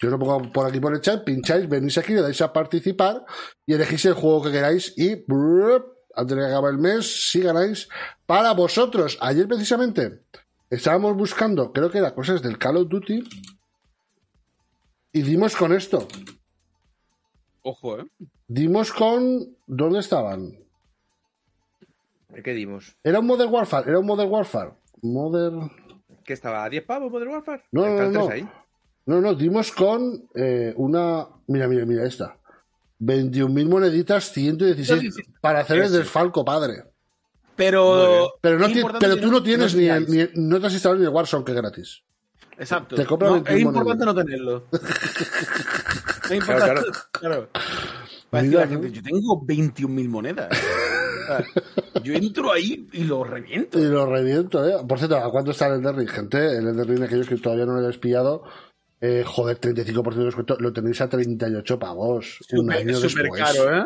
Yo 0.00 0.08
os 0.08 0.12
lo 0.12 0.18
pongo 0.18 0.52
por 0.52 0.66
aquí 0.66 0.80
por 0.80 0.92
el 0.92 1.00
chat, 1.00 1.22
pincháis, 1.22 1.68
venís 1.68 1.96
aquí, 1.96 2.12
le 2.12 2.22
dais 2.22 2.40
a 2.40 2.52
participar 2.52 3.24
y 3.66 3.74
elegís 3.74 4.04
el 4.06 4.14
juego 4.14 4.42
que 4.42 4.50
queráis 4.50 4.94
y 4.96 5.14
brup, 5.14 5.94
antes 6.16 6.36
de 6.36 6.42
que 6.42 6.48
acabe 6.48 6.70
el 6.70 6.78
mes, 6.78 7.30
si 7.30 7.40
ganáis 7.40 7.88
para 8.26 8.52
vosotros. 8.52 9.16
Ayer 9.20 9.46
precisamente 9.46 10.24
estábamos 10.70 11.16
buscando, 11.16 11.72
creo 11.72 11.90
que 11.90 11.98
era 11.98 12.14
cosas 12.14 12.42
del 12.42 12.58
Call 12.58 12.78
of 12.78 12.88
Duty 12.88 13.22
y 15.12 15.22
dimos 15.22 15.54
con 15.54 15.72
esto. 15.72 16.08
Ojo, 17.62 18.00
¿eh? 18.00 18.06
Dimos 18.48 18.92
con... 18.92 19.56
¿Dónde 19.66 20.00
estaban? 20.00 20.63
¿Qué 22.42 22.52
dimos? 22.52 22.96
Era 23.02 23.20
un 23.20 23.26
Modern 23.26 23.52
Warfare, 23.52 23.88
era 23.88 23.98
un 23.98 24.06
Modern 24.06 24.30
Warfare. 24.30 24.72
Modern... 25.02 25.70
¿Qué 26.24 26.32
estaba? 26.32 26.64
¿A 26.64 26.70
10 26.70 26.84
pavos 26.84 27.10
Modern 27.10 27.30
Warfare? 27.32 27.64
No, 27.70 27.86
no, 27.86 28.10
no. 28.10 28.26
3 28.26 28.42
ahí. 28.42 28.48
No, 29.06 29.20
no, 29.20 29.34
dimos 29.34 29.72
con 29.72 30.28
eh, 30.34 30.72
una... 30.76 31.26
Mira, 31.46 31.68
mira, 31.68 31.84
mira 31.84 32.06
esta. 32.06 32.38
21.000 33.00 33.68
moneditas, 33.68 34.32
116 34.32 35.14
para 35.40 35.60
hacer 35.60 35.78
el 35.78 35.92
desfalco, 35.92 36.44
padre. 36.44 36.84
Pero, 37.56 38.34
Pero, 38.40 38.58
no 38.58 38.66
pero 38.98 39.16
tú 39.16 39.30
no 39.30 39.42
tienes 39.42 39.74
ni, 39.74 39.86
el, 39.86 40.08
ni 40.08 40.26
no 40.34 40.60
te 40.60 40.66
has 40.66 40.72
instalado 40.72 41.00
ni 41.00 41.06
el 41.06 41.12
Warzone 41.12 41.44
que 41.44 41.52
es 41.52 41.56
gratis. 41.56 42.02
Exacto. 42.58 42.96
Te 42.96 43.04
No, 43.04 43.16
21 43.16 43.48
es 43.48 43.60
importante 43.60 44.04
no 44.04 44.14
tenerlo. 44.14 44.64
es 46.24 46.30
importante. 46.30 46.82
Claro. 47.12 47.48
La 48.30 48.66
gente, 48.66 48.90
yo 48.90 49.02
tengo 49.02 49.42
21.000 49.46 50.08
monedas. 50.08 50.48
Yo 52.02 52.14
entro 52.14 52.52
ahí 52.52 52.86
y 52.92 53.04
lo 53.04 53.24
reviento. 53.24 53.78
Y 53.78 53.84
lo 53.84 54.06
reviento, 54.06 54.66
¿eh? 54.66 54.74
Por 54.86 54.98
cierto, 54.98 55.16
¿a 55.16 55.30
cuánto 55.30 55.52
está 55.52 55.68
el 55.68 55.80
Elden 55.80 55.96
Ring? 55.96 56.08
Gente, 56.08 56.38
el 56.58 56.68
Elden 56.68 56.88
Ring, 56.88 57.02
aquellos 57.02 57.28
que 57.28 57.36
todavía 57.36 57.66
no 57.66 57.72
lo 57.72 57.80
habéis 57.80 57.98
pillado, 57.98 58.44
eh, 59.00 59.24
joder, 59.26 59.58
35% 59.60 60.14
de 60.14 60.24
descuento, 60.24 60.56
lo 60.58 60.72
tenéis 60.72 61.00
a 61.00 61.08
38 61.08 61.78
pavos. 61.78 62.38
un 62.52 62.72
año 62.72 62.90
es 62.90 63.00
súper 63.00 63.24
después. 63.24 63.42
caro, 63.42 63.76
¿eh? 63.76 63.84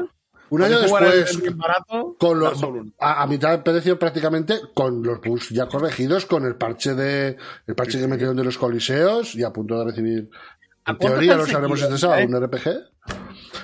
Un 0.50 0.62
año 0.62 0.80
después, 0.80 1.56
barato, 1.56 2.16
con 2.18 2.38
los, 2.38 2.62
a, 2.98 3.22
a 3.22 3.26
mitad 3.26 3.50
de 3.50 3.58
precio 3.58 3.98
prácticamente, 3.98 4.58
con 4.72 5.02
los 5.02 5.20
bugs 5.20 5.50
ya 5.50 5.66
corregidos, 5.66 6.24
con 6.24 6.46
el 6.46 6.56
parche 6.56 6.94
de 6.94 7.36
el 7.66 7.74
parche 7.74 8.00
que 8.00 8.08
metieron 8.08 8.34
de 8.34 8.44
los 8.44 8.56
coliseos 8.56 9.34
y 9.34 9.42
a 9.42 9.52
punto 9.52 9.78
de 9.78 9.84
recibir, 9.84 10.30
¿A 10.30 10.57
en 10.88 10.98
teoría 10.98 11.32
está 11.32 11.36
lo 11.36 11.44
el 11.44 11.50
sabremos 11.50 11.78
Sekiro, 11.80 11.94
este 11.94 12.06
sábado, 12.06 12.20
eh? 12.22 12.26
un 12.26 12.44
RPG. 12.44 12.68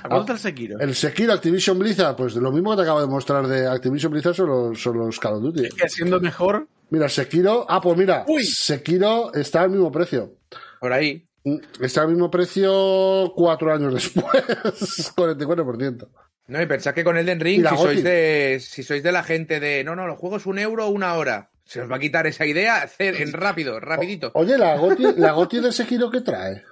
¿A 0.02 0.08
cuánto 0.08 0.20
está 0.20 0.32
el 0.32 0.38
Sekiro? 0.38 0.78
El 0.80 0.94
Sekiro 0.94 1.32
Activision 1.32 1.78
Blizzard, 1.78 2.16
pues 2.16 2.34
lo 2.36 2.52
mismo 2.52 2.70
que 2.70 2.76
te 2.76 2.82
acabo 2.82 3.00
de 3.00 3.06
mostrar 3.06 3.46
de 3.46 3.66
Activision 3.66 4.12
Blizzard 4.12 4.34
son 4.34 4.48
los, 4.48 4.82
son 4.82 4.98
los 4.98 5.18
Call 5.18 5.34
of 5.34 5.42
Duty. 5.42 5.68
Que 5.70 5.88
siendo 5.88 6.20
mejor, 6.20 6.66
Mira, 6.90 7.08
Sekiro, 7.08 7.66
ah, 7.68 7.80
pues 7.80 7.96
mira, 7.96 8.24
Uy. 8.28 8.44
Sekiro 8.44 9.32
está 9.34 9.62
al 9.62 9.70
mismo 9.70 9.90
precio. 9.90 10.36
Por 10.80 10.92
ahí. 10.92 11.26
Mm, 11.44 11.56
Está 11.80 12.02
al 12.02 12.08
mismo 12.08 12.30
precio 12.30 13.32
cuatro 13.34 13.72
años 13.72 13.92
después, 13.92 14.24
44%. 15.16 16.08
No, 16.46 16.62
y 16.62 16.66
pensad 16.66 16.94
que 16.94 17.04
con 17.04 17.16
Elden 17.16 17.40
Ring, 17.40 17.66
si 17.66 17.76
sois, 17.76 18.04
de, 18.04 18.58
si 18.60 18.82
sois 18.82 19.02
de 19.02 19.12
la 19.12 19.22
gente 19.22 19.60
de 19.60 19.82
no, 19.82 19.96
no, 19.96 20.06
los 20.06 20.18
juegos 20.18 20.46
un 20.46 20.58
euro 20.58 20.88
una 20.88 21.14
hora, 21.14 21.50
se 21.64 21.80
os 21.80 21.90
va 21.90 21.96
a 21.96 21.98
quitar 21.98 22.26
esa 22.26 22.46
idea 22.46 22.82
hacer 22.82 23.20
en 23.20 23.32
rápido, 23.32 23.80
rapidito. 23.80 24.30
Oye, 24.34 24.56
la 24.58 24.76
Goti, 24.76 25.04
la 25.16 25.32
Goti 25.32 25.60
de 25.60 25.72
Sekiro, 25.72 26.10
¿qué 26.10 26.20
trae? 26.20 26.62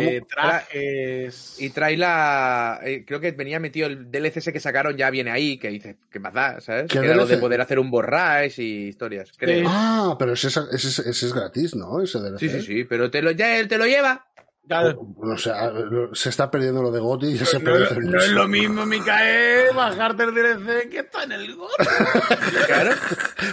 Eh, 0.00 0.22
trajes. 0.28 1.56
Y 1.58 1.70
trae 1.70 1.96
la. 1.96 2.78
eh, 2.84 3.04
creo 3.04 3.18
que 3.18 3.32
venía 3.32 3.58
metido 3.58 3.88
el 3.88 4.10
DLC 4.10 4.36
ese 4.36 4.52
que 4.52 4.60
sacaron, 4.60 4.96
ya 4.96 5.10
viene 5.10 5.30
ahí, 5.32 5.58
que 5.58 5.68
dice, 5.68 5.96
¿qué 6.12 6.20
más 6.20 6.32
da? 6.32 6.60
¿Sabes? 6.60 6.84
¿Qué 6.88 7.00
Que 7.00 7.06
era 7.06 7.16
lo 7.16 7.26
de 7.26 7.38
poder 7.38 7.60
hacer 7.60 7.78
un 7.80 7.90
borrash 7.90 8.60
y 8.60 8.86
historias. 8.88 9.32
creo. 9.36 9.66
Ah, 9.68 10.14
pero 10.18 10.34
ese, 10.34 10.46
es- 10.48 10.56
ese, 10.56 10.88
es- 10.88 10.98
ese 11.00 11.26
es 11.26 11.32
gratis, 11.32 11.74
¿no? 11.74 12.00
Ese 12.00 12.18
DLC. 12.20 12.38
Sí, 12.38 12.48
sí, 12.50 12.60
sí, 12.62 12.84
pero 12.84 13.10
te 13.10 13.20
lo, 13.20 13.32
ya 13.32 13.58
él 13.58 13.66
te 13.66 13.78
lo 13.78 13.86
lleva. 13.86 14.24
Claro. 14.68 15.14
O 15.16 15.38
sea, 15.38 15.72
se 16.12 16.28
está 16.28 16.50
perdiendo 16.50 16.82
lo 16.82 16.90
de 16.92 17.00
Goti 17.00 17.28
y 17.28 17.38
ya 17.38 17.46
se 17.46 17.58
No, 17.58 17.74
es 17.74 18.28
lo 18.28 18.46
mismo, 18.46 18.84
Micael, 18.84 19.74
bajarte 19.74 20.24
el 20.24 20.34
DLC 20.34 20.90
que 20.90 20.98
está 20.98 21.24
en 21.24 21.32
el 21.32 21.56
GOT. 21.56 21.70
Claro. 22.66 22.90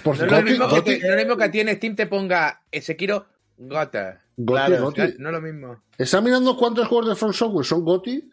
Por 0.04 0.18
No 0.20 0.26
es, 0.26 0.32
lo 0.32 0.38
Goti- 0.38 0.44
mismo 0.44 0.68
que 0.68 0.76
Goti- 0.76 1.00
no 1.02 1.06
es 1.08 1.12
lo 1.12 1.18
mismo 1.18 1.38
que 1.38 1.44
a 1.46 1.52
ti 1.52 1.60
en 1.62 1.76
Steam 1.78 1.96
te 1.96 2.06
ponga 2.08 2.62
ese 2.70 2.88
Sekiro 2.88 3.26
Gota. 3.58 4.22
Goti, 4.38 4.52
Claro, 4.52 4.84
Goti. 4.84 5.02
No 5.20 5.30
es 5.30 5.34
lo 5.36 5.42
mismo. 5.42 5.82
Está 5.98 6.22
mirando 6.22 6.58
cuántos 6.58 6.88
juegos 6.88 7.10
de 7.10 7.16
From 7.16 7.34
Software 7.34 7.66
son 7.66 7.84
GOTY. 7.86 8.32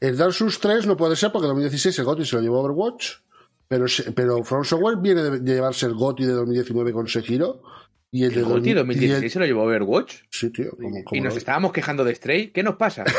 El 0.00 0.16
Dark 0.16 0.32
Souls 0.32 0.58
3 0.58 0.86
no 0.86 0.96
puede 0.96 1.14
ser 1.16 1.30
porque 1.30 1.46
en 1.46 1.50
2016 1.50 1.98
el 1.98 2.04
GOTY 2.04 2.24
se 2.24 2.36
lo 2.36 2.42
llevó 2.42 2.60
Overwatch. 2.60 3.10
Pero, 3.68 3.86
pero 4.14 4.42
From 4.44 4.64
Software 4.64 4.96
viene 4.96 5.22
de, 5.22 5.40
de 5.40 5.54
llevarse 5.54 5.86
el 5.86 5.94
GOTY 5.94 6.24
de 6.26 6.32
2019 6.32 6.92
con 6.92 7.06
Sekiro. 7.08 7.62
Y 8.10 8.24
el, 8.24 8.30
El 8.32 8.34
de 8.34 8.70
el- 8.70 8.74
2016 8.76 9.32
se 9.32 9.38
lo 9.38 9.46
llevó 9.46 9.62
Overwatch. 9.64 10.16
Sí, 10.30 10.50
tío. 10.50 10.76
Y 11.12 11.20
nos 11.20 11.32
no. 11.34 11.38
estábamos 11.38 11.72
quejando 11.72 12.04
de 12.04 12.14
Stray. 12.14 12.48
¿Qué 12.50 12.62
nos 12.62 12.76
pasa? 12.76 13.04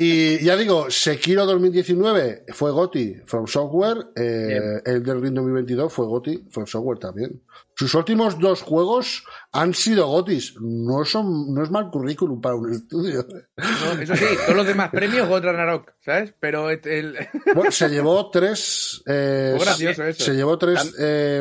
Y 0.00 0.44
ya 0.44 0.56
digo, 0.56 0.88
Sekiro 0.90 1.44
2019 1.44 2.44
fue 2.52 2.70
GOTY 2.70 3.22
From 3.24 3.46
Software. 3.48 4.06
eh, 4.14 4.80
el 4.84 5.02
del 5.02 5.20
Ring 5.20 5.34
2022 5.34 5.92
fue 5.92 6.06
GOTY 6.06 6.44
From 6.50 6.66
Software 6.66 6.98
también. 7.00 7.42
Sus 7.78 7.94
últimos 7.94 8.40
dos 8.40 8.62
juegos 8.62 9.22
han 9.52 9.72
sido 9.72 10.08
GOTYs. 10.08 10.56
No, 10.60 11.04
son, 11.04 11.54
no 11.54 11.62
es 11.62 11.70
mal 11.70 11.90
currículum 11.90 12.40
para 12.40 12.56
un 12.56 12.72
estudio. 12.72 13.24
No, 13.56 14.02
eso 14.02 14.16
sí, 14.16 14.24
todos 14.44 14.56
los 14.56 14.66
demás 14.66 14.90
premios 14.90 15.28
God 15.28 15.44
Ragnarok, 15.44 15.92
¿sabes? 16.00 16.34
Pero 16.40 16.70
el, 16.70 17.16
Bueno, 17.54 17.70
se 17.70 17.88
llevó 17.88 18.30
tres. 18.30 19.00
eh, 19.06 19.54
Fue 19.56 19.64
gracioso 19.64 20.02
eso. 20.04 20.24
Se 20.24 20.34
llevó 20.34 20.58
tres. 20.58 20.92
eh, 20.98 21.40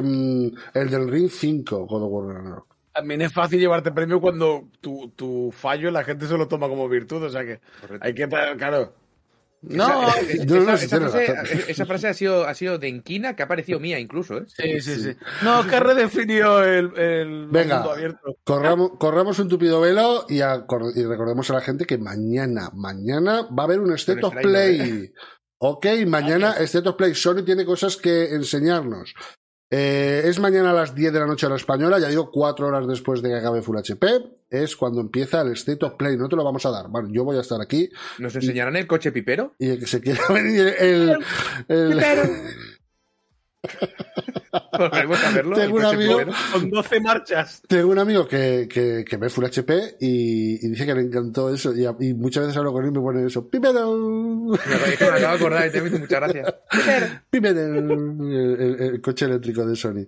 el 0.75 0.89
del 0.91 1.09
Ring 1.09 1.29
5, 1.31 1.87
God 1.87 2.03
of 2.03 2.09
War 2.11 2.35
Ragnarok. 2.35 2.67
También 2.93 3.21
es 3.21 3.33
fácil 3.33 3.59
llevarte 3.59 3.91
premio 3.91 4.21
cuando 4.21 4.69
tu, 4.79 5.09
tu 5.15 5.51
fallo 5.51 5.89
la 5.89 6.03
gente 6.03 6.27
se 6.27 6.37
lo 6.37 6.47
toma 6.47 6.67
como 6.67 6.87
virtud, 6.87 7.23
o 7.23 7.29
sea 7.29 7.43
que 7.45 7.61
hay 7.99 8.13
que 8.13 8.27
claro. 8.27 8.93
No, 9.61 10.07
esa, 10.09 10.45
no, 10.45 10.65
frase, 10.65 10.97
razón. 10.97 11.21
esa 11.67 11.85
frase 11.85 12.07
ha 12.07 12.13
sido, 12.13 12.45
ha 12.45 12.53
sido 12.53 12.77
de 12.77 12.89
Inquina, 12.89 13.35
que 13.35 13.41
ha 13.41 13.47
parecido 13.47 13.79
mía 13.79 13.99
incluso, 13.99 14.37
¿eh? 14.37 14.45
sí, 14.47 14.79
sí, 14.81 14.95
sí. 15.01 15.17
No, 15.43 15.61
es 15.61 15.65
que 15.67 15.75
ha 15.75 15.79
redefinido 15.79 16.63
el, 16.63 16.97
el 16.97 17.47
Venga. 17.47 17.77
mundo 17.77 17.91
abierto. 17.91 18.37
Corramos, 18.43 18.91
corramos 18.99 19.39
un 19.39 19.49
tupido 19.49 19.81
velo 19.81 20.25
y, 20.29 20.41
recordemos 20.41 21.49
a 21.49 21.53
la 21.53 21.61
gente 21.61 21.85
que 21.85 21.97
mañana, 21.97 22.69
mañana 22.73 23.47
va 23.47 23.63
a 23.63 23.65
haber 23.65 23.79
un 23.79 23.93
State 23.93 24.23
of 24.23 24.35
¿eh? 24.37 24.41
Play. 24.41 25.13
Ok, 25.59 25.87
mañana 26.05 26.51
State 26.59 26.87
of 26.87 26.95
Play. 26.97 27.15
Sony 27.15 27.43
tiene 27.43 27.65
cosas 27.65 27.97
que 27.97 28.25
enseñarnos. 28.35 29.15
Eh, 29.71 30.21
es 30.25 30.39
mañana 30.39 30.69
a 30.69 30.73
las 30.73 30.93
10 30.93 31.11
de 31.11 31.19
la 31.19 31.25
noche 31.25 31.47
a 31.47 31.49
la 31.49 31.55
española, 31.55 31.97
ya 31.97 32.09
digo, 32.09 32.29
cuatro 32.31 32.67
horas 32.67 32.87
después 32.87 33.23
de 33.23 33.29
que 33.29 33.35
acabe 33.37 33.63
Full 33.63 33.77
HP. 33.77 34.36
Es 34.49 34.75
cuando 34.75 35.01
empieza 35.01 35.41
el 35.41 35.51
State 35.53 35.85
of 35.85 35.95
Play. 35.95 36.15
No 36.17 36.29
te 36.29 36.35
lo 36.37 36.43
vamos 36.43 36.65
a 36.65 36.71
dar. 36.71 36.87
Bueno, 36.87 37.09
yo 37.11 37.23
voy 37.25 37.37
a 37.37 37.41
estar 37.41 37.59
aquí 37.61 37.89
¿Nos 38.17 38.33
enseñarán 38.35 38.75
el 38.77 38.87
coche 38.87 39.11
pipero? 39.11 39.55
y 39.59 39.69
el 39.71 39.79
que 39.79 39.87
se 39.87 39.99
quiera 40.01 40.21
venir 40.29 40.73
el. 40.79 41.17
el- 41.67 41.99
Volveremos 44.77 45.23
a 45.23 45.31
verlo. 45.31 45.55
Tengo 45.57 45.75
un 45.77 45.85
amigo-. 45.85 46.19
Con 46.53 46.69
12 46.69 46.99
marchas. 47.01 47.61
Tengo 47.67 47.89
un 47.91 47.99
amigo 47.99 48.27
que, 48.27 48.67
que, 48.71 49.03
que 49.07 49.17
ve 49.17 49.29
Full 49.29 49.45
HP 49.45 49.97
y, 49.99 50.65
y 50.65 50.69
dice 50.69 50.85
que 50.85 50.93
le 50.95 51.01
encantó 51.01 51.53
eso. 51.53 51.73
Y, 51.75 51.85
y 52.07 52.13
muchas 52.13 52.43
veces 52.43 52.57
hablo 52.57 52.71
con 52.73 52.83
él 52.83 52.89
y 52.91 52.93
me 52.93 53.01
pone 53.01 53.25
eso. 53.25 53.47
¡Pipero! 53.49 53.95
Me 54.47 54.55
es 54.55 54.97
que 54.97 55.05
me 55.05 55.09
acabo 55.11 55.19
de 55.19 55.25
acordar 55.27 55.67
y 55.67 55.71
te 55.71 55.81
visto 55.81 55.99
muchas 55.99 56.19
gracias. 56.21 56.53
Pipero. 57.29 57.59
El, 57.59 57.91
el- 58.61 58.77
el 58.81 59.01
coche 59.01 59.25
eléctrico 59.25 59.65
de 59.65 59.75
Sony. 59.75 60.07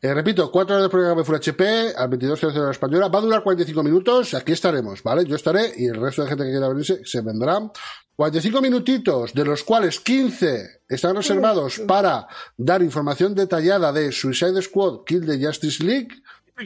Eh, 0.00 0.14
repito, 0.14 0.50
cuatro 0.50 0.76
horas 0.76 0.84
después 0.84 1.02
de 1.02 1.06
que 1.08 1.10
acabe 1.12 1.24
Full 1.24 1.34
HP, 1.36 1.94
al 1.96 2.10
22.00 2.10 2.52
de 2.52 2.60
la 2.60 2.70
española. 2.70 3.08
Va 3.08 3.18
a 3.18 3.22
durar 3.22 3.42
45 3.42 3.82
minutos. 3.82 4.34
Aquí 4.34 4.52
estaremos, 4.52 5.02
¿vale? 5.02 5.24
Yo 5.24 5.36
estaré 5.36 5.72
y 5.76 5.86
el 5.86 5.96
resto 6.00 6.22
de 6.22 6.28
gente 6.28 6.44
que 6.44 6.50
quiera 6.50 6.68
venirse 6.68 7.00
se 7.04 7.20
vendrá. 7.20 7.58
45 8.16 8.60
minutitos, 8.60 9.32
de 9.32 9.44
los 9.44 9.62
cuales 9.62 10.00
15 10.00 10.82
están 10.88 11.14
reservados 11.14 11.78
para 11.86 12.26
dar 12.56 12.82
información 12.82 13.32
detallada 13.32 13.77
de 13.78 14.12
Suicide 14.12 14.60
Squad 14.62 15.04
Kill 15.04 15.24
the 15.26 15.44
Justice 15.44 15.82
League. 15.84 16.08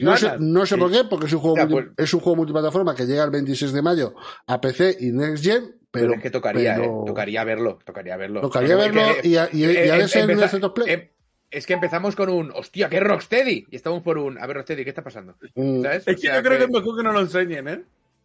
No 0.01 0.17
sé, 0.17 0.31
no 0.39 0.65
sé 0.65 0.75
por 0.77 0.91
qué, 0.91 1.03
porque 1.03 1.27
es 1.27 1.33
un, 1.33 1.39
juego 1.39 1.55
Ya, 1.57 1.65
multi- 1.67 1.89
pues- 1.95 2.07
es 2.07 2.13
un 2.15 2.19
juego 2.19 2.35
multiplataforma 2.37 2.95
que 2.95 3.05
llega 3.05 3.23
el 3.23 3.29
26 3.29 3.71
de 3.73 3.81
mayo 3.83 4.15
a 4.47 4.59
PC 4.59 4.97
y 4.99 5.11
Next 5.11 5.43
Gen, 5.43 5.75
pero, 5.91 6.07
Pero, 6.07 6.13
es 6.15 6.21
que 6.21 6.29
tocaría, 6.31 6.75
pero- 6.75 6.85
¿eh? 7.03 7.03
Tocaría 7.05 7.43
verlo, 7.43 7.79
tocaría 7.85 8.17
verlo. 8.17 8.41
Tocaría 8.41 8.75
verlo 8.75 9.01
que- 9.21 9.27
y, 9.27 9.37
a- 9.37 9.49
y, 9.51 9.59
y 9.59 9.65
eh, 9.65 9.91
ha 9.91 9.97
de 9.97 10.07
ser 10.07 10.25
un 10.25 10.31
empeza- 10.31 10.45
State 10.45 10.65
of 10.65 10.73
Play. 10.73 10.89
em- 10.93 11.09
Es 11.51 11.67
que 11.67 11.73
empezamos 11.73 12.15
con 12.15 12.29
un, 12.29 12.51
hostia, 12.55 12.89
qué 12.89 12.99
Rocksteady. 12.99 13.67
Y 13.69 13.75
estamos 13.75 14.01
por 14.01 14.17
un, 14.17 14.39
a 14.39 14.47
ver, 14.47 14.55
Rocksteady, 14.57 14.83
¿qué 14.83 14.89
está 14.89 15.03
pasando? 15.03 15.35
Mm. 15.53 15.83
¿Sabes? 15.83 16.07
Es 16.07 16.17
O 16.17 16.19
que 16.19 16.27
sea 16.27 16.35
yo 16.37 16.41
creo 16.43 16.57
que 16.57 16.63
es 16.63 16.69
mejor 16.71 16.97
que 16.97 17.03
no 17.03 17.11
lo 17.13 17.19
enseñen, 17.19 17.67
¿eh? 17.67 17.83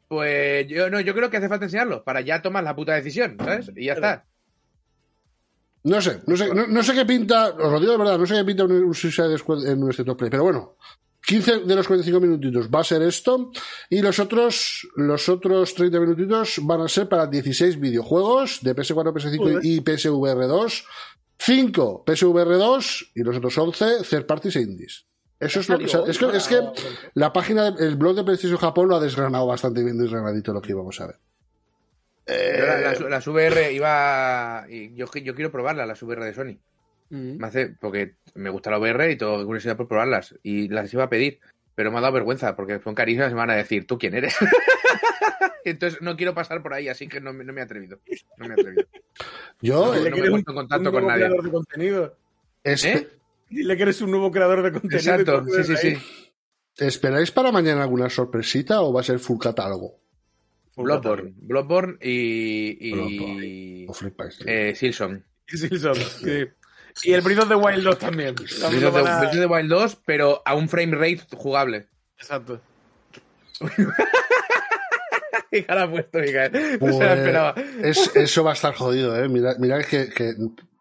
Pues 0.08 0.66
yo 0.68 0.88
no, 0.88 1.00
yo 1.00 1.12
creo 1.14 1.28
que 1.28 1.36
hace 1.36 1.50
falta 1.50 1.66
enseñarlo 1.66 2.02
para 2.04 2.22
ya 2.22 2.40
tomar 2.40 2.64
la 2.64 2.74
puta 2.74 2.94
decisión, 2.94 3.36
¿sabes? 3.38 3.70
Y 3.76 3.84
ya 3.84 3.92
está. 3.92 4.24
No 5.84 6.00
sé, 6.00 6.20
no 6.26 6.36
sé, 6.36 6.52
no, 6.52 6.66
no 6.66 6.82
sé 6.82 6.94
qué 6.94 7.06
pinta, 7.06 7.50
os 7.50 7.72
lo 7.72 7.80
digo 7.80 7.92
de 7.92 7.98
verdad, 7.98 8.18
no 8.18 8.26
sé 8.26 8.34
qué 8.34 8.44
pinta 8.44 8.64
un, 8.64 8.72
un 8.72 8.94
Suicide 8.94 9.38
Squad 9.38 9.66
en 9.66 9.82
un 9.82 9.90
State 9.90 10.10
of 10.10 10.16
Play, 10.16 10.30
pero 10.30 10.44
bueno, 10.44 10.76
15 11.28 11.60
de 11.60 11.76
los 11.76 11.86
45 11.86 12.20
minutitos 12.20 12.70
va 12.70 12.80
a 12.80 12.84
ser 12.84 13.02
esto 13.02 13.50
y 13.90 14.00
los 14.00 14.18
otros, 14.18 14.88
los 14.96 15.28
otros 15.28 15.74
30 15.74 16.00
minutitos 16.00 16.58
van 16.62 16.80
a 16.80 16.88
ser 16.88 17.08
para 17.08 17.26
16 17.26 17.78
videojuegos 17.78 18.60
de 18.62 18.74
PS4, 18.74 19.12
PS5 19.12 19.38
Joder. 19.38 19.60
y 19.62 19.80
PSVR 19.80 20.46
2, 20.46 20.84
5 21.38 22.04
PSVR 22.06 22.56
2 22.56 23.12
y 23.14 23.22
los 23.22 23.36
otros 23.36 23.58
11 23.58 23.84
third 24.08 24.26
parties 24.26 24.56
e 24.56 24.62
indies. 24.62 25.04
Eso 25.38 25.60
es 25.60 25.68
lo 25.68 25.78
que, 25.78 25.86
salió 25.86 26.06
es 26.06 26.18
que, 26.18 26.36
es 26.36 26.48
que 26.48 26.62
la 27.14 27.32
página, 27.32 27.68
el 27.78 27.96
blog 27.96 28.16
de 28.16 28.24
PlayStation 28.24 28.58
Japón 28.58 28.88
lo 28.88 28.96
ha 28.96 29.00
desgranado 29.00 29.46
bastante 29.46 29.84
bien 29.84 29.98
desgranadito 29.98 30.52
lo 30.52 30.62
que 30.62 30.72
íbamos 30.72 31.00
a 31.00 31.08
ver. 31.08 31.16
La- 32.28 32.78
las, 32.80 33.00
las 33.00 33.26
VR 33.26 33.72
iba. 33.72 34.66
y 34.68 34.94
Yo, 34.94 35.06
yo 35.22 35.34
quiero 35.34 35.50
probarlas, 35.50 35.86
las 35.88 36.02
VR 36.02 36.24
de 36.24 36.34
Sony. 36.34 36.58
Mm. 37.10 37.38
Me 37.38 37.46
hace, 37.46 37.68
porque 37.80 38.16
me 38.34 38.50
gusta 38.50 38.70
la 38.70 38.78
VR 38.78 39.10
y 39.10 39.16
tengo 39.16 39.44
curiosidad 39.46 39.76
por 39.76 39.88
probarlas. 39.88 40.34
Y 40.42 40.68
las 40.68 40.92
iba 40.92 41.04
a 41.04 41.08
pedir, 41.08 41.40
pero 41.74 41.90
me 41.90 41.98
ha 41.98 42.00
dado 42.02 42.12
vergüenza 42.12 42.54
porque 42.54 42.80
son 42.80 42.94
carísimas 42.94 43.30
y 43.30 43.34
me 43.34 43.38
van 43.40 43.50
a 43.50 43.56
decir, 43.56 43.86
¿tú 43.86 43.98
quién 43.98 44.14
eres? 44.14 44.36
Entonces 45.64 46.00
no 46.02 46.16
quiero 46.16 46.34
pasar 46.34 46.62
por 46.62 46.72
ahí, 46.74 46.88
así 46.88 47.08
que 47.08 47.20
no, 47.20 47.32
me- 47.32 47.44
no 47.44 47.52
me 47.52 47.60
he 47.60 47.64
atrevido. 47.64 47.98
No 48.36 48.46
me 48.48 48.54
he 48.54 48.60
atrevido. 48.60 48.86
Yo, 49.60 49.86
No, 49.94 50.00
me 50.00 50.08
he 50.08 50.12
puesto 50.12 50.36
en 50.36 50.42
contacto 50.56 50.88
un 50.88 50.94
con 50.94 51.06
nadie. 51.06 51.24
creador 51.24 51.44
de 51.44 51.50
contenido. 51.50 52.16
espe- 52.64 52.96
¿Eh? 52.96 53.08
Dile 53.50 53.76
que 53.76 53.82
eres 53.82 54.00
un 54.02 54.10
nuevo 54.10 54.30
creador 54.30 54.62
de 54.62 54.72
contenido. 54.72 54.98
Exacto, 54.98 55.44
sí, 55.46 55.64
sí, 55.64 55.72
ahí. 55.88 55.96
sí. 55.96 56.34
¿Esperáis 56.84 57.30
para 57.32 57.50
mañana 57.50 57.82
alguna 57.82 58.08
sorpresita 58.08 58.82
o 58.82 58.92
va 58.92 59.00
a 59.00 59.04
ser 59.04 59.18
full 59.18 59.38
catálogo? 59.38 59.98
Bloodborne. 60.84 61.34
Bloodborne 61.36 61.98
y. 62.00 62.76
y 62.80 63.86
tío? 63.86 63.92
eh, 64.46 64.74
Silson. 64.74 65.24
Silson, 65.46 65.94
sí. 65.94 66.44
Y 67.04 67.12
el 67.12 67.20
Breath 67.20 67.40
of 67.40 67.48
the 67.48 67.54
Wild 67.54 67.84
2 67.84 67.98
también. 67.98 68.34
Breath 68.34 68.62
of 68.64 68.70
the- 68.72 68.88
van 68.90 69.06
a- 69.06 69.18
Breath 69.20 69.34
of 69.34 69.38
the 69.40 69.46
Wild 69.46 69.68
2, 69.70 69.96
pero 70.04 70.42
a 70.44 70.54
un 70.54 70.68
frame 70.68 70.96
rate 70.96 71.20
jugable. 71.36 71.86
Exacto. 72.18 72.60
¿Qué 75.50 75.64
cara 75.64 75.84
ha 75.84 75.90
puesto, 75.90 76.18
Miguel? 76.18 76.50
No 76.52 76.60
se 76.60 76.78
Pues, 76.78 76.98
la 76.98 77.14
esperaba. 77.14 77.54
es- 77.82 78.14
eso 78.16 78.44
va 78.44 78.50
a 78.50 78.54
estar 78.54 78.74
jodido, 78.74 79.16
¿eh? 79.22 79.28
Mirad, 79.28 79.56
mirad 79.58 79.82
que, 79.84 80.08
que 80.10 80.32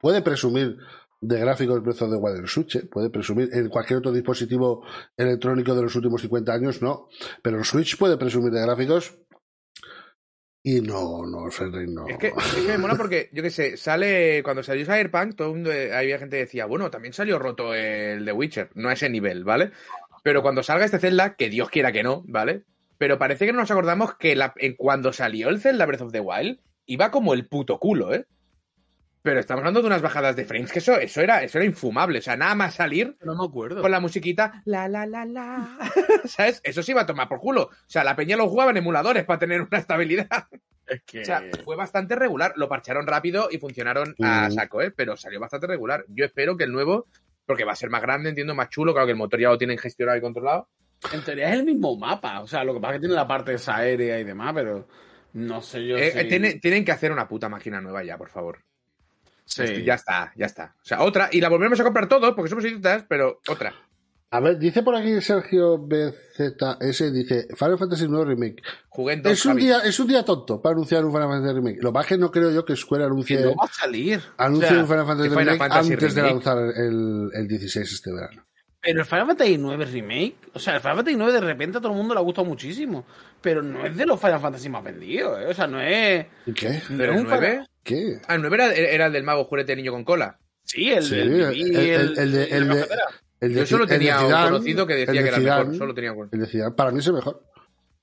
puede 0.02 0.22
presumir 0.22 0.78
de 1.22 1.40
gráficos 1.40 1.82
Breath 1.82 2.02
of 2.04 2.12
the 2.12 2.18
Wild 2.18 2.40
en 2.40 2.48
Switch, 2.48 2.76
¿eh? 2.76 2.84
puede 2.92 3.10
presumir 3.10 3.50
en 3.54 3.70
cualquier 3.70 4.00
otro 4.00 4.12
dispositivo 4.12 4.86
electrónico 5.16 5.74
de 5.74 5.82
los 5.84 5.96
últimos 5.96 6.22
50 6.22 6.54
años, 6.54 6.82
no. 6.82 7.08
Pero 7.42 7.58
en 7.58 7.64
Switch 7.64 7.98
puede 7.98 8.18
presumir 8.18 8.52
de 8.52 8.62
gráficos 8.62 9.18
y 10.70 10.82
no, 10.82 11.26
no, 11.26 11.48
rate 11.48 11.88
no. 11.88 12.10
Es 12.10 12.18
que, 12.18 12.28
es 12.28 12.56
que 12.56 12.68
me 12.68 12.78
mola 12.78 12.96
porque, 12.96 13.30
yo 13.32 13.42
qué 13.42 13.50
sé, 13.50 13.78
sale. 13.78 14.44
Cuando 14.44 14.64
salió 14.64 14.84
Cyberpunk, 14.84 15.34
todo 15.34 15.48
el 15.48 15.54
mundo, 15.54 15.72
eh, 15.72 15.96
había 15.96 16.20
gente 16.20 16.36
que 16.36 16.44
decía, 16.44 16.66
bueno, 16.66 16.92
también 16.92 17.14
salió 17.14 17.40
roto 17.40 17.74
el 17.74 18.26
de 18.26 18.32
Witcher. 18.34 18.72
No 18.74 18.90
a 18.90 18.94
ese 18.94 19.10
nivel, 19.10 19.46
¿vale? 19.46 19.72
Pero 20.24 20.42
cuando 20.42 20.64
salga 20.64 20.84
este 20.84 21.00
Zelda, 21.00 21.38
que 21.38 21.50
Dios 21.50 21.70
quiera 21.70 21.94
que 21.94 22.04
no, 22.04 22.22
¿vale? 22.28 22.64
Pero 22.98 23.18
parece 23.18 23.46
que 23.46 23.54
no 23.54 23.62
nos 23.62 23.72
acordamos 23.72 24.16
que 24.16 24.36
cuando 24.78 25.14
salió 25.14 25.48
el 25.48 25.62
Zelda 25.62 25.86
Breath 25.86 26.02
of 26.02 26.12
the 26.12 26.20
Wild, 26.20 26.60
iba 26.86 27.12
como 27.12 27.34
el 27.34 27.48
puto 27.48 27.80
culo, 27.80 28.14
¿eh? 28.14 28.26
Pero 29.28 29.42
estamos 29.42 29.60
hablando 29.60 29.82
de 29.82 29.88
unas 29.88 30.02
bajadas 30.02 30.38
de 30.38 30.46
frames, 30.46 30.72
que 30.72 30.80
eso, 30.80 30.98
eso, 30.98 31.20
era, 31.22 31.44
eso 31.44 31.58
era 31.58 31.66
infumable. 31.66 32.20
O 32.20 32.22
sea, 32.22 32.38
nada 32.38 32.56
más 32.56 32.76
salir 32.76 33.18
No 33.26 33.36
me 33.36 33.44
acuerdo. 33.46 33.82
con 33.82 33.92
la 33.92 34.00
musiquita, 34.00 34.62
la, 34.64 34.88
la, 34.88 35.06
la, 35.06 35.26
la. 35.26 35.78
¿Sabes? 36.26 36.62
Eso 36.64 36.82
se 36.82 36.92
iba 36.94 37.02
a 37.02 37.06
tomar 37.06 37.28
por 37.28 37.40
culo. 37.42 37.64
O 37.64 37.72
sea, 37.88 38.06
la 38.06 38.16
peña 38.16 38.38
lo 38.38 38.48
jugaba 38.48 38.72
en 38.72 38.78
emuladores 38.78 39.26
para 39.26 39.38
tener 39.40 39.62
una 39.62 39.78
estabilidad. 39.80 40.48
Es 40.86 41.02
que... 41.04 41.24
O 41.24 41.26
sea, 41.26 41.44
fue 41.66 41.76
bastante 41.76 42.16
regular. 42.16 42.54
Lo 42.56 42.70
parcharon 42.70 43.06
rápido 43.06 43.50
y 43.52 43.58
funcionaron 43.58 44.16
a 44.24 44.48
Mm. 44.48 44.52
saco, 44.54 44.82
¿eh? 44.82 44.92
Pero 44.96 45.18
salió 45.18 45.40
bastante 45.42 45.68
regular. 45.68 46.06
Yo 46.08 46.24
espero 46.24 46.56
que 46.56 46.64
el 46.64 46.72
nuevo, 46.72 47.08
porque 47.46 47.66
va 47.66 47.74
a 47.74 47.76
ser 47.76 47.90
más 47.90 48.02
grande, 48.02 48.30
entiendo, 48.30 48.56
más 48.56 48.70
chulo. 48.70 48.94
Claro 48.94 49.08
que 49.08 49.12
el 49.12 49.18
motor 49.18 49.42
ya 49.42 49.50
lo 49.50 49.58
tienen 49.58 49.78
gestionado 49.78 50.18
y 50.18 50.22
controlado. 50.22 50.70
En 51.12 51.22
teoría 51.26 51.50
es 51.50 51.60
el 51.60 51.66
mismo 51.66 51.98
mapa. 51.98 52.40
O 52.40 52.48
sea, 52.48 52.64
lo 52.64 52.74
que 52.74 52.80
pasa 52.80 52.94
es 52.94 52.98
que 52.98 53.02
tiene 53.02 53.16
la 53.16 53.28
parte 53.28 53.54
esa 53.56 53.76
aérea 53.76 54.18
y 54.20 54.24
demás, 54.24 54.54
pero 54.56 54.88
no 55.34 55.62
sé 55.62 55.86
yo 55.86 55.98
Eh, 55.98 56.12
si... 56.12 56.20
eh, 56.20 56.24
tiene- 56.26 56.54
tienen 56.60 56.86
que 56.86 56.94
hacer 56.94 57.12
una 57.12 57.28
puta 57.28 57.50
máquina 57.50 57.82
nueva 57.82 58.02
ya, 58.06 58.18
por 58.18 58.30
favor. 58.30 58.60
Sí. 59.48 59.84
Ya 59.84 59.96
está, 59.96 60.34
ya 60.36 60.46
está. 60.46 60.76
O 60.82 60.86
sea, 60.86 61.02
otra. 61.02 61.30
Y 61.32 61.42
la 61.42 61.50
volveremos 61.50 61.80
a 61.80 61.84
comprar 61.84 62.08
todos, 62.08 62.36
porque 62.36 62.50
somos 62.50 62.66
idiotas, 62.66 63.06
pero 63.08 63.42
otra. 63.48 63.74
A 64.30 64.42
ver, 64.42 64.60
dice 64.60 64.84
por 64.84 64.94
aquí 64.94 65.22
Sergio 65.22 65.78
BZS, 65.78 67.14
dice 67.14 67.48
Final 67.56 67.78
Fantasy 67.78 68.04
IX 68.06 68.26
Remake. 68.26 68.62
Jugué 68.90 69.14
en 69.14 69.22
dos, 69.22 69.32
Es 69.32 69.46
un, 69.46 69.54
Javi. 69.54 69.62
día, 69.64 69.80
es 69.80 70.00
un 70.02 70.08
día 70.08 70.26
tonto 70.26 70.62
para 70.62 70.74
anunciar 70.74 71.06
un 71.06 71.14
Final 71.14 71.30
Fantasy 71.30 71.54
Remake. 71.54 71.82
Lo 71.82 71.98
es 71.98 72.08
que 72.08 72.18
no 72.18 72.30
creo 72.30 72.52
yo 72.52 72.66
que 72.66 72.76
Square 72.76 73.06
anuncie, 73.06 73.38
Que 73.38 73.44
no 73.46 73.56
va 73.56 73.66
a 73.66 73.68
salir. 73.74 74.22
anuncie 74.38 74.68
O 74.68 74.72
sea, 74.72 74.80
un 74.82 74.88
Final 74.88 75.06
Fantasy 75.06 75.30
Remake 75.30 75.58
Fantasy 75.58 75.94
antes 75.94 76.16
de 76.16 76.22
lanzar 76.22 76.58
el, 76.58 77.30
el 77.34 77.48
16 77.48 77.94
este 77.94 78.12
verano. 78.12 78.47
Pero 78.88 79.02
el 79.02 79.06
Final 79.06 79.28
Fantasy 79.28 79.52
IX 79.56 79.92
Remake, 79.92 80.36
o 80.54 80.60
sea, 80.60 80.76
el 80.76 80.80
Final 80.80 80.96
Fantasy 80.98 81.18
IX 81.18 81.34
de 81.34 81.42
repente 81.42 81.78
a 81.78 81.82
todo 81.82 81.92
el 81.92 81.98
mundo 81.98 82.14
le 82.14 82.20
ha 82.22 82.24
gustado 82.24 82.46
muchísimo. 82.48 83.06
Pero 83.42 83.62
no 83.62 83.86
es 83.86 83.98
de 83.98 84.06
los 84.06 84.18
Final 84.20 84.40
Fantasy 84.40 84.70
más 84.70 84.82
vendidos, 84.82 85.40
¿eh? 85.42 85.46
O 85.48 85.54
sea, 85.54 85.68
no 85.68 85.82
es. 85.82 86.26
¿Qué? 86.56 86.82
no 86.90 86.98
¿Pero 86.98 87.12
el 87.14 87.20
un 87.20 87.24
9? 87.26 87.48
Final- 87.50 87.70
¿Qué? 87.84 88.22
Ah, 88.30 88.36
el 88.36 88.42
9 88.42 88.56
era, 88.56 88.74
era 88.74 89.06
el 89.08 89.12
del 89.14 89.24
mago 89.24 89.44
jurete 89.44 89.76
niño 89.76 89.92
con 89.92 90.06
cola. 90.06 90.40
Sí, 90.64 90.90
el, 90.90 91.04
Sí, 91.04 91.16
el, 91.20 91.32
el, 91.34 91.54
el, 91.54 91.78
el- 91.78 92.18
el 92.18 92.32
de, 92.32 92.44
el 92.46 92.68
de- 92.70 92.76
cafetera. 92.76 93.04
el 93.42 93.54
de 93.54 93.60
Yo 93.60 93.66
solo 93.66 93.88
tenía 93.88 94.22
un 94.26 94.32
conocido 94.32 94.88
que 94.88 94.94
decía 94.96 95.14
de 95.14 95.20
que 95.22 95.28
era 95.28 95.38
mejor. 95.40 95.62
Zidane, 95.66 95.78
Solo 95.78 95.94
tenía 95.94 96.14
un 96.14 96.30
El 96.32 96.40
de 96.40 96.48
Zidane, 96.48 96.72
para 96.76 96.92
mí 96.92 97.00
es 97.00 97.08
el 97.08 97.14
mejor. 97.14 97.44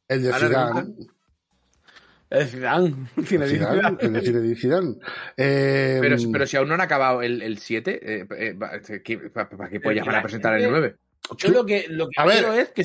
El 0.09 0.23
de 0.23 0.33
Ahora 0.33 0.47
Zidane. 0.49 0.95
Zidane. 2.47 2.95
Zinedine 3.25 3.59
Zidane, 3.59 4.21
Zidane. 4.23 4.55
Zidane. 4.57 4.95
Eh, 5.37 5.99
Pero, 6.01 6.17
pero 6.33 6.47
si 6.47 6.57
aún 6.57 6.69
no 6.69 6.75
han 6.75 6.81
acabado 6.81 7.23
el, 7.23 7.43
el 7.43 7.59
7, 7.59 8.01
eh, 8.03 8.27
eh, 8.39 8.53
va- 8.55 8.73
¿qué- 9.05 9.19
¿para 9.19 9.49
para 9.49 9.69
qué 9.71 9.81
pollas 9.81 10.05
van 10.07 10.17
a 10.17 10.23
presentar 10.23 10.59
el 10.59 10.71
9? 10.71 10.97
Yo 11.39 11.49
lo 11.51 11.65
que, 11.65 11.87
lo 11.89 12.09
que 12.09 12.21
A 12.21 12.25
ver. 12.27 12.39
quiero 12.39 12.53
es 12.55 12.69
que 12.71 12.83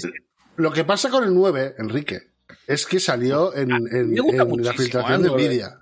Lo 0.57 0.71
que 0.71 0.83
pasa 0.83 1.09
con 1.09 1.23
el 1.23 1.33
9, 1.33 1.75
Enrique, 1.77 2.19
es 2.67 2.85
que 2.85 2.99
salió 2.99 3.55
en, 3.55 3.71
en- 3.71 3.87
en 3.91 4.15
la 4.63 4.73
filtración 4.73 5.21
¿eh? 5.21 5.23
de. 5.23 5.29
Nvidia. 5.31 5.79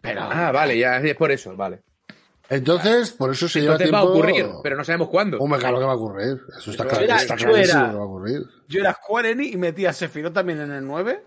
Pero, 0.00 0.20
Ah, 0.22 0.52
vale, 0.52 0.78
ya 0.78 0.98
es 0.98 1.16
por 1.16 1.30
eso, 1.32 1.56
vale. 1.56 1.80
Entonces, 2.50 3.10
por 3.10 3.30
eso 3.32 3.46
se 3.48 3.60
lleva 3.60 3.74
Entonces 3.74 3.90
tiempo. 3.90 4.06
va 4.06 4.10
a 4.10 4.14
ocurrir, 4.16 4.46
pero 4.62 4.76
no 4.76 4.84
sabemos 4.84 5.08
cuándo. 5.08 5.38
Hombre, 5.38 5.58
claro 5.58 5.78
que 5.80 5.84
va 5.84 5.92
a 5.92 5.96
ocurrir. 5.96 6.40
Eso 6.58 6.70
está, 6.70 6.84
Yo 6.84 6.88
claro, 6.88 7.04
era- 7.04 7.16
está 7.16 7.36
yo 7.36 7.48
clarísimo 7.48 7.80
era- 7.80 7.90
que 7.90 7.96
va 7.96 8.02
a 8.02 8.06
ocurrir. 8.06 8.42
yo 8.68 8.80
era 8.80 8.94
Square 8.94 9.30
Enix 9.32 9.52
y 9.52 9.56
metía 9.58 9.90
a 9.90 9.92
Sephiroth 9.92 10.32
también 10.32 10.60
en 10.60 10.70
el 10.72 10.86
9, 10.86 11.20
Ay, 11.20 11.24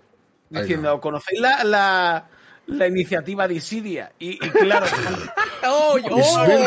diciendo, 0.52 0.90
no. 0.92 1.00
¿conocéis 1.02 1.40
la, 1.42 1.64
la, 1.64 2.30
la 2.68 2.88
iniciativa 2.88 3.48
de 3.48 3.56
Isidia? 3.56 4.12
Y, 4.20 4.32
y 4.32 4.50
claro, 4.50 4.86
¡Oh, 5.68 5.98
Es 5.98 6.06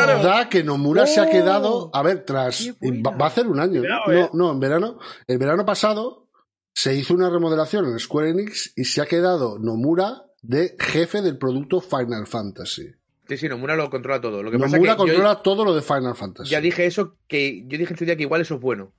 verdad 0.05 0.49
que 0.49 0.63
Nomura 0.63 1.05
se 1.05 1.19
ha 1.19 1.25
Oh. 1.25 1.29
quedado, 1.29 1.89
a 1.93 2.01
ver, 2.03 2.23
tras, 2.25 2.69
va, 2.81 3.11
va 3.11 3.25
a 3.25 3.29
hacer 3.29 3.47
un 3.47 3.59
año, 3.59 3.81
Cuidado, 3.81 4.01
¿no? 4.07 4.13
eh. 4.13 4.29
No, 4.33 4.45
no, 4.47 4.51
en 4.53 4.59
verano, 4.59 4.99
el 5.27 5.37
verano 5.37 5.65
pasado 5.65 6.27
se 6.73 6.93
hizo 6.95 7.13
una 7.13 7.29
remodelación 7.29 7.85
en 7.85 7.99
Square 7.99 8.29
Enix 8.31 8.73
y 8.75 8.83
se 8.85 9.01
ha 9.01 9.05
quedado 9.05 9.57
Nomura 9.59 10.23
de 10.41 10.75
jefe 10.79 11.21
del 11.21 11.37
producto 11.37 11.81
Final 11.81 12.27
Fantasy. 12.27 12.91
Sí, 13.27 13.37
sí, 13.37 13.49
Nomura 13.49 13.75
lo 13.75 13.89
controla 13.89 14.21
todo. 14.21 14.43
Lo 14.43 14.51
que 14.51 14.57
Nomura 14.57 14.77
es 14.77 14.81
que 14.83 14.87
yo 14.91 14.97
controla 14.97 15.41
todo 15.41 15.65
lo 15.65 15.73
de 15.73 15.81
Final 15.81 16.15
Fantasy. 16.15 16.49
ya 16.51 16.61
dije 16.61 16.85
eso, 16.85 17.15
que 17.27 17.63
yo 17.67 17.77
dije 17.77 17.93
en 17.93 17.97
su 17.97 18.05
día 18.05 18.15
que 18.15 18.23
igual 18.23 18.41
eso 18.41 18.55
es 18.55 18.61
bueno. 18.61 18.91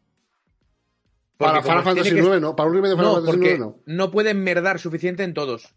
Para 1.36 1.62
Final 1.62 1.82
Fantasy 1.82 2.14
que- 2.14 2.22
9 2.22 2.40
no, 2.40 2.56
para 2.56 2.68
un 2.70 2.74
remake 2.76 2.90
de 2.90 2.96
Final 2.96 3.06
No, 3.08 3.14
Fantasy 3.16 3.36
porque 3.38 3.58
9 3.58 3.74
no. 3.86 3.94
no 3.94 4.10
pueden 4.10 4.42
merdar 4.42 4.78
suficiente 4.78 5.22
en 5.22 5.34
todos. 5.34 5.74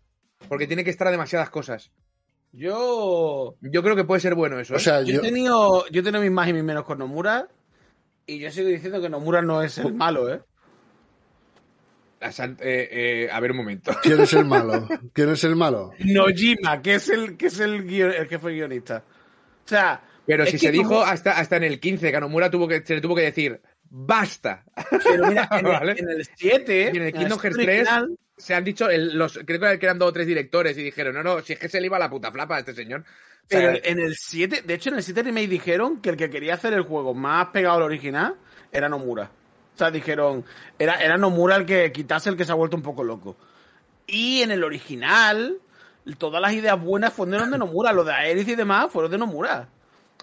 Porque 0.48 0.68
tiene 0.68 0.84
que 0.86 0.90
estar 0.90 1.08
a 1.08 1.12
demasiadas 1.12 1.50
cosas. 1.50 1.92
yo, 2.54 3.56
Yo 3.62 3.84
creo 3.84 3.96
que 3.96 4.06
puede 4.06 4.22
ser 4.22 4.36
bueno 4.36 4.60
eso. 4.60 4.74
O 4.74 4.78
¿eh? 4.78 4.80
sea, 4.80 5.02
yo, 5.02 5.14
yo, 5.16 5.20
he 5.20 5.22
tenido, 5.24 5.86
yo 5.90 6.00
he 6.02 6.04
tenido 6.04 6.22
mis 6.22 6.32
más 6.32 6.48
y 6.48 6.54
mis 6.54 6.64
menos 6.64 6.86
con 6.86 6.98
Nomura. 7.00 7.48
Y 8.26 8.40
yo 8.40 8.50
sigo 8.52 8.68
diciendo 8.70 9.02
que 9.02 9.10
Nomura 9.10 9.42
no 9.42 9.62
es 9.62 9.78
el 9.80 9.94
malo, 9.94 10.34
¿eh? 10.34 10.42
La 12.22 12.32
san- 12.32 12.58
eh, 12.60 12.88
eh, 12.92 13.30
a 13.32 13.40
ver 13.40 13.52
un 13.52 13.58
momento. 13.58 13.92
¿quién 14.04 14.20
es 14.20 14.34
el 14.34 14.46
malo? 14.46 14.88
¿Quién 15.14 15.30
es 15.30 15.44
el 15.44 15.56
malo? 15.56 15.92
Nojima, 16.00 16.82
que 16.82 16.96
es 16.96 17.10
el, 17.10 17.38
que 17.38 17.48
es 17.48 17.60
el, 17.60 17.86
guion- 17.86 18.14
el 18.14 18.28
jefe 18.28 18.50
guionista. 18.50 19.04
O 19.66 19.68
sea, 19.68 20.02
Pero 20.26 20.46
si 20.46 20.54
que 20.54 20.58
se 20.60 20.72
dijo 20.72 21.02
hasta, 21.02 21.38
hasta 21.40 21.58
en 21.58 21.64
el 21.64 21.80
15 21.80 22.12
que 22.12 22.18
a 22.18 22.20
Nomura 22.20 22.50
tuvo 22.50 22.68
que, 22.68 22.82
se 22.86 22.96
le 22.96 23.02
tuvo 23.02 23.16
que 23.16 23.22
decir 23.22 23.62
¡Basta! 23.90 24.64
Pero 25.04 25.28
mira, 25.28 25.48
en, 25.52 25.58
el- 25.66 25.72
Vale. 25.72 25.96
en 25.98 26.10
el 26.10 26.26
7, 26.36 26.92
Y 26.94 26.98
en 26.98 27.04
el 27.04 27.14
Kingdom 27.14 27.40
Hearts 27.40 27.56
serie 27.58 27.66
3 27.84 27.88
original, 27.90 28.18
se 28.38 28.56
han 28.56 28.64
dicho, 28.64 28.90
el- 28.90 29.18
los, 29.18 29.40
creo 29.46 29.60
que 29.80 29.86
eran 29.86 29.98
dos 30.00 30.10
o 30.10 30.14
tres 30.14 30.28
directores 30.28 30.78
y 30.78 30.84
dijeron, 30.84 31.16
no, 31.16 31.24
no, 31.24 31.42
si 31.42 31.54
es 31.54 31.60
que 31.60 31.70
se 31.70 31.80
le 31.80 31.88
iba 31.88 31.98
la 32.00 32.10
puta 32.10 32.32
flapa 32.32 32.56
a 32.58 32.60
este 32.60 32.74
señor. 32.74 33.02
O 33.02 33.04
sea, 33.50 33.60
pero 33.72 33.80
en 33.84 34.00
el 34.00 34.16
7, 34.16 34.62
de 34.62 34.74
hecho 34.76 34.90
en 34.90 34.98
el 34.98 35.04
7 35.04 35.24
remake 35.24 35.48
dijeron 35.50 36.02
que 36.02 36.10
el 36.12 36.18
que 36.18 36.30
quería 36.30 36.54
hacer 36.54 36.74
el 36.74 36.84
juego 36.84 37.14
más 37.16 37.48
pegado 37.48 37.78
al 37.78 37.84
original 37.84 38.36
era 38.72 38.88
Nomura. 38.90 39.32
O 39.74 39.78
sea, 39.80 39.90
dijeron, 39.90 40.46
era, 40.78 40.96
era 41.02 41.18
Nomura 41.18 41.56
el 41.56 41.66
que 41.66 41.92
quitase 41.92 42.30
el 42.30 42.38
que 42.38 42.46
se 42.46 42.52
ha 42.52 42.56
vuelto 42.56 42.78
un 42.78 42.84
poco 42.84 43.04
loco. 43.04 43.38
Y 44.06 44.42
en 44.44 44.52
el 44.52 44.64
original, 44.64 45.58
todas 46.18 46.42
las 46.42 46.54
ideas 46.54 46.80
buenas 46.80 47.14
fueron 47.14 47.50
de 47.50 47.58
Nomura, 47.58 47.92
lo 47.94 48.04
de 48.04 48.12
Aerith 48.14 48.50
y 48.50 48.56
demás 48.56 48.92
fueron 48.92 49.10
de 49.12 49.18
Nomura. 49.18 49.68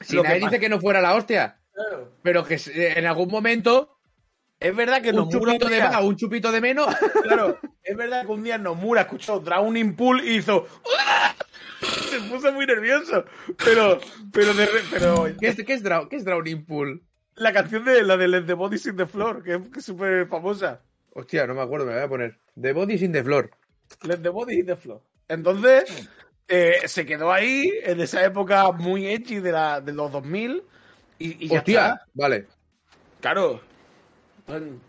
si 0.03 0.15
lo 0.15 0.23
que 0.23 0.29
nadie 0.29 0.41
dice 0.43 0.61
que 0.61 0.69
no 0.69 0.79
fuera 0.81 1.01
la 1.01 1.15
hostia, 1.15 1.57
pero 2.23 2.45
que 2.45 2.59
en 2.75 3.07
algún 3.07 3.29
momento 3.29 3.99
Es 4.59 4.75
verdad 4.75 5.03
que 5.03 5.11
un 5.11 5.17
Nomura 5.17 5.53
chupito 5.53 5.69
de 5.69 5.81
más, 5.81 6.03
un 6.03 6.17
chupito 6.17 6.53
de 6.53 6.61
menos. 6.61 6.87
Claro, 7.23 7.59
es 7.83 7.97
verdad 7.97 8.25
que 8.25 8.33
un 8.33 8.43
día 8.43 8.59
Nomura 8.59 9.03
escuchó 9.03 9.39
Drowning 9.41 9.95
Pool 9.97 10.25
y 10.25 10.37
hizo. 10.37 10.67
Se 12.11 12.21
puso 12.31 12.53
muy 12.53 12.67
nervioso. 12.67 13.25
Pero, 13.65 13.99
pero, 14.33 14.55
de 14.55 14.67
re- 14.67 14.83
pero 14.91 15.25
¿Qué 15.39 15.49
es, 15.49 15.57
qué 15.57 15.75
es, 15.75 15.83
qué 16.09 16.17
es 16.17 16.25
Drowning 16.25 16.65
Pool? 16.65 17.03
la 17.37 17.53
canción 17.53 17.85
de 17.85 18.03
la 18.03 18.17
de 18.17 18.29
Let 18.29 18.45
the 18.45 18.55
Bodies 18.55 18.87
in 18.87 18.97
the 18.97 19.05
Floor, 19.05 19.43
que 19.43 19.61
es 19.77 19.85
súper 19.85 20.27
famosa. 20.27 20.81
Hostia, 21.13 21.47
no 21.47 21.55
me 21.55 21.61
acuerdo, 21.61 21.85
me 21.85 21.93
voy 21.93 22.03
a 22.03 22.09
poner. 22.09 22.39
The 22.59 22.73
Bodies 22.73 23.03
in 23.03 23.13
the 23.13 23.23
Floor. 23.23 23.51
Let 24.03 24.19
the 24.19 24.31
Bodies 24.31 24.61
in 24.61 24.67
the 24.67 24.77
Floor. 24.77 25.03
Entonces, 25.29 26.09
eh, 26.49 26.77
se 26.87 27.05
quedó 27.05 27.31
ahí 27.31 27.71
en 27.85 28.01
esa 28.01 28.25
época 28.25 28.73
muy 28.73 29.07
edgy 29.07 29.41
de, 29.41 29.53
la, 29.53 29.83
de 29.83 29.93
los 29.93 30.11
2000. 30.13 30.63
Y, 31.19 31.45
y 31.45 31.49
ya 31.49 31.59
Hostia, 31.59 31.87
está. 31.89 32.07
vale. 32.15 32.47
Claro. 33.21 33.61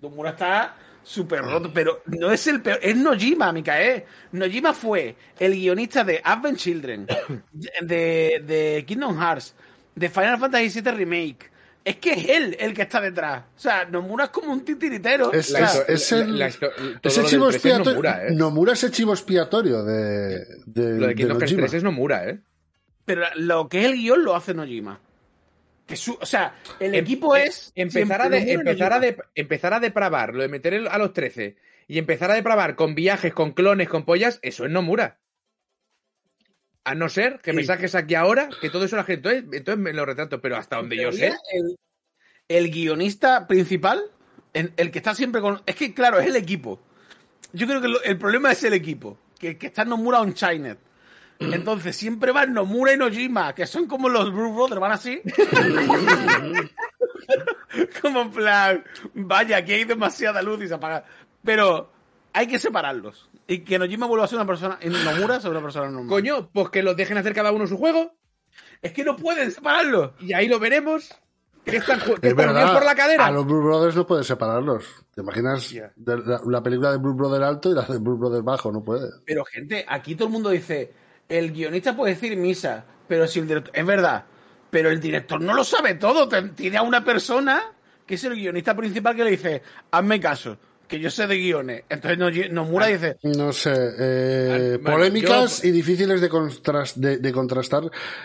Nomura 0.02 0.32
está 0.32 0.76
súper 1.04 1.42
roto, 1.42 1.72
pero 1.74 2.02
no 2.06 2.32
es 2.32 2.46
el 2.48 2.62
peor. 2.62 2.80
Es 2.82 2.96
Nojima, 2.96 3.52
Mikael. 3.52 4.04
Nojima 4.34 4.74
fue 4.74 5.16
el 5.40 5.54
guionista 5.54 6.04
de 6.04 6.22
Advent 6.24 6.58
Children, 6.58 7.08
de, 7.82 8.44
de 8.46 8.84
Kingdom 8.88 9.18
Hearts, 9.20 9.56
de 9.96 10.10
Final 10.10 10.38
Fantasy 10.38 10.82
VII 10.82 10.92
Remake. 10.92 11.52
Es 11.84 11.96
que 11.96 12.12
es 12.12 12.28
él 12.28 12.58
el 12.60 12.74
que 12.74 12.82
está 12.82 13.00
detrás. 13.00 13.44
O 13.56 13.60
sea, 13.60 13.86
Nomura 13.86 14.26
es 14.26 14.30
como 14.32 14.52
un 14.52 14.64
titiritero. 14.66 15.32
Es- 15.32 15.52
O 15.54 15.58
sea, 15.58 15.72
es 15.88 16.12
el- 16.12 16.38
la 16.38 16.48
Ese 16.48 17.24
chivo 17.24 17.46
3 17.48 17.50
es 17.50 17.56
expiatorio. 17.56 17.92
Nomura, 17.94 18.28
¿eh? 18.28 18.32
Nomura 18.36 18.74
es 18.74 18.84
el 18.84 18.92
chivo 18.92 19.14
expiatorio 19.14 19.84
de, 19.86 20.46
de, 20.66 21.00
Lo 21.00 21.08
de 21.08 21.16
Kingdom 21.16 21.38
Hearts 21.40 21.52
Nojima. 21.54 21.62
3 21.62 21.74
es 21.76 21.84
Nomura, 21.84 22.30
¿eh? 22.30 22.40
pero 23.06 23.24
lo 23.38 23.70
que 23.70 23.80
es 23.80 23.86
el 23.86 23.94
guion 23.94 24.24
lo 24.26 24.36
hace 24.36 24.54
Nojima. 24.54 25.00
Que 25.88 25.96
su- 25.96 26.18
o 26.22 26.26
sea, 26.26 26.54
el 26.80 26.94
Em- 26.94 27.02
equipo 27.04 27.36
em- 27.36 27.48
es. 27.48 27.72
empezar 27.74 28.22
a, 28.22 28.30
de- 28.30 28.52
empezar, 28.52 28.94
a 28.94 29.00
de- 29.00 29.18
empezar 29.36 29.74
a 29.74 29.80
depravar, 29.80 30.36
lo 30.36 30.42
de 30.44 30.50
meter 30.50 30.88
a 30.92 30.98
los 30.98 31.14
13 31.14 31.56
y 31.88 31.98
empezar 31.98 32.30
a 32.30 32.34
depravar 32.36 32.76
con 32.76 32.94
viajes, 32.94 33.34
con 33.34 33.54
clones, 33.54 33.88
con 33.88 34.04
pollas, 34.04 34.40
eso 34.44 34.66
es 34.66 34.72
Nomura. 34.72 35.20
A 36.84 36.94
no 36.96 37.10
ser 37.10 37.40
que 37.40 37.54
me 37.54 37.62
Sí. 37.64 37.68
saques 37.68 37.96
aquí 37.96 38.16
ahora, 38.16 38.50
que 38.62 38.70
todo 38.70 38.86
eso 38.86 38.96
la 38.96 39.04
gente. 39.04 39.30
Entonces, 39.30 39.58
entonces 39.60 39.82
me 39.84 39.94
lo 39.94 40.06
retrato, 40.06 40.40
pero 40.42 40.56
hasta 40.58 40.78
donde 40.78 40.98
yo 40.98 41.12
sé. 41.12 41.34
El, 41.54 41.78
el 42.48 42.70
guionista 42.72 43.48
principal, 43.48 44.02
el 44.54 44.92
que 44.92 44.98
está 45.00 45.14
siempre 45.16 45.42
con. 45.42 45.62
Es 45.66 45.76
que, 45.76 45.94
claro, 45.94 46.20
es 46.20 46.28
el 46.28 46.36
equipo. 46.36 46.82
Yo 47.54 47.66
creo 47.68 47.82
que 47.82 47.88
lo- 47.90 48.02
el 48.04 48.18
problema 48.18 48.52
es 48.52 48.64
el 48.64 48.74
equipo. 48.74 49.18
Que, 49.40 49.58
que 49.58 49.68
está 49.68 49.86
Nomura 49.86 50.20
on 50.22 50.34
China. 50.34 50.78
Entonces 51.40 51.96
siempre 51.96 52.32
van 52.32 52.54
Nomura 52.54 52.94
y 52.94 52.98
Nojima, 52.98 53.54
que 53.54 53.68
son 53.68 53.86
como 53.88 54.10
los 54.10 54.34
Bruce 54.34 54.56
Brothers, 54.56 54.82
van 54.82 54.92
así. 54.92 55.22
como 58.02 58.22
en 58.22 58.32
plan, 58.32 58.84
vaya, 59.14 59.58
aquí 59.58 59.74
hay 59.74 59.84
demasiada 59.84 60.42
luz 60.42 60.62
y 60.64 60.68
se 60.68 60.74
apaga. 60.74 61.04
Pero 61.44 61.92
hay 62.34 62.48
que 62.48 62.60
separarlos. 62.60 63.30
Y 63.48 63.60
que 63.60 63.80
Nojima 63.80 64.08
vuelva 64.08 64.26
a 64.26 64.28
ser 64.28 64.38
una 64.38 64.48
persona. 64.48 64.78
Y 64.82 64.90
Nomura 64.90 65.40
sea 65.40 65.52
una 65.52 65.62
persona 65.62 65.90
normal. 65.90 66.10
Coño, 66.10 66.50
pues 66.52 66.70
que 66.70 66.84
los 66.84 66.96
dejen 66.96 67.18
hacer 67.18 67.34
cada 67.34 67.52
uno 67.52 67.68
su 67.68 67.78
juego 67.78 68.14
Es 68.82 68.92
que 68.94 69.04
no 69.04 69.16
pueden 69.16 69.52
separarlos. 69.52 70.12
y 70.20 70.34
ahí 70.34 70.48
lo 70.48 70.60
veremos. 70.60 71.14
Que 71.64 71.78
están, 71.78 72.00
que 72.00 72.06
Es 72.06 72.12
están 72.24 72.50
unidos 72.50 72.56
verdad, 72.56 72.74
por 72.74 72.86
la 72.86 72.96
cadera. 72.96 73.26
a 73.26 73.32
los 73.32 73.46
Blue 73.46 73.62
Brothers 73.62 73.94
no 73.96 74.08
puedes 74.08 74.26
separarlos. 74.26 74.86
¿Te 75.14 75.20
imaginas 75.20 75.74
la 76.46 76.64
película 76.64 76.92
de 76.94 76.98
Blue 76.98 77.14
Brother 77.14 77.44
alto 77.44 77.70
y 77.70 77.74
la 77.76 77.82
de 77.82 77.98
Blue 77.98 78.16
Brother 78.18 78.42
bajo? 78.42 78.72
No 78.72 78.82
puede. 78.86 79.10
Pero, 79.26 79.44
gente, 79.44 79.84
aquí 79.86 80.16
todo 80.16 80.30
el 80.30 80.34
mundo 80.34 80.50
dice, 80.50 80.94
el 81.30 81.52
guionista 81.52 81.96
puede 81.96 82.14
decir 82.16 82.36
misa, 82.38 82.86
pero 83.08 83.28
si 83.28 83.40
el 83.40 83.48
director... 83.48 83.74
Es 83.76 83.86
verdad, 83.86 84.26
pero 84.70 84.90
el 84.90 85.00
director 85.00 85.42
no 85.42 85.54
lo 85.54 85.64
sabe 85.64 85.96
todo. 85.96 86.28
Tiene 86.56 86.78
a 86.78 86.82
una 86.82 87.04
persona 87.04 87.62
que 88.06 88.16
es 88.16 88.24
el 88.24 88.36
guionista 88.36 88.76
principal 88.76 89.16
que 89.16 89.24
le 89.24 89.32
dice, 89.32 89.62
hazme 89.92 90.20
caso, 90.20 90.58
que 90.88 91.00
yo 91.00 91.10
sé 91.12 91.28
de 91.28 91.36
guiones. 91.38 91.84
Entonces 91.90 92.50
Nomura 92.52 92.88
dice, 92.88 93.18
No 93.24 93.52
sé. 93.52 93.74
eh, 93.76 94.74
Ah, 94.76 94.80
bueno, 94.82 94.98
polémicas 94.98 95.62
yo- 95.62 95.68
y 95.68 95.72
difíciles 95.72 96.22
de, 96.22 96.30
contras- 96.30 96.96
de, 96.96 97.18
de 97.18 97.32
contrastar 97.34 97.84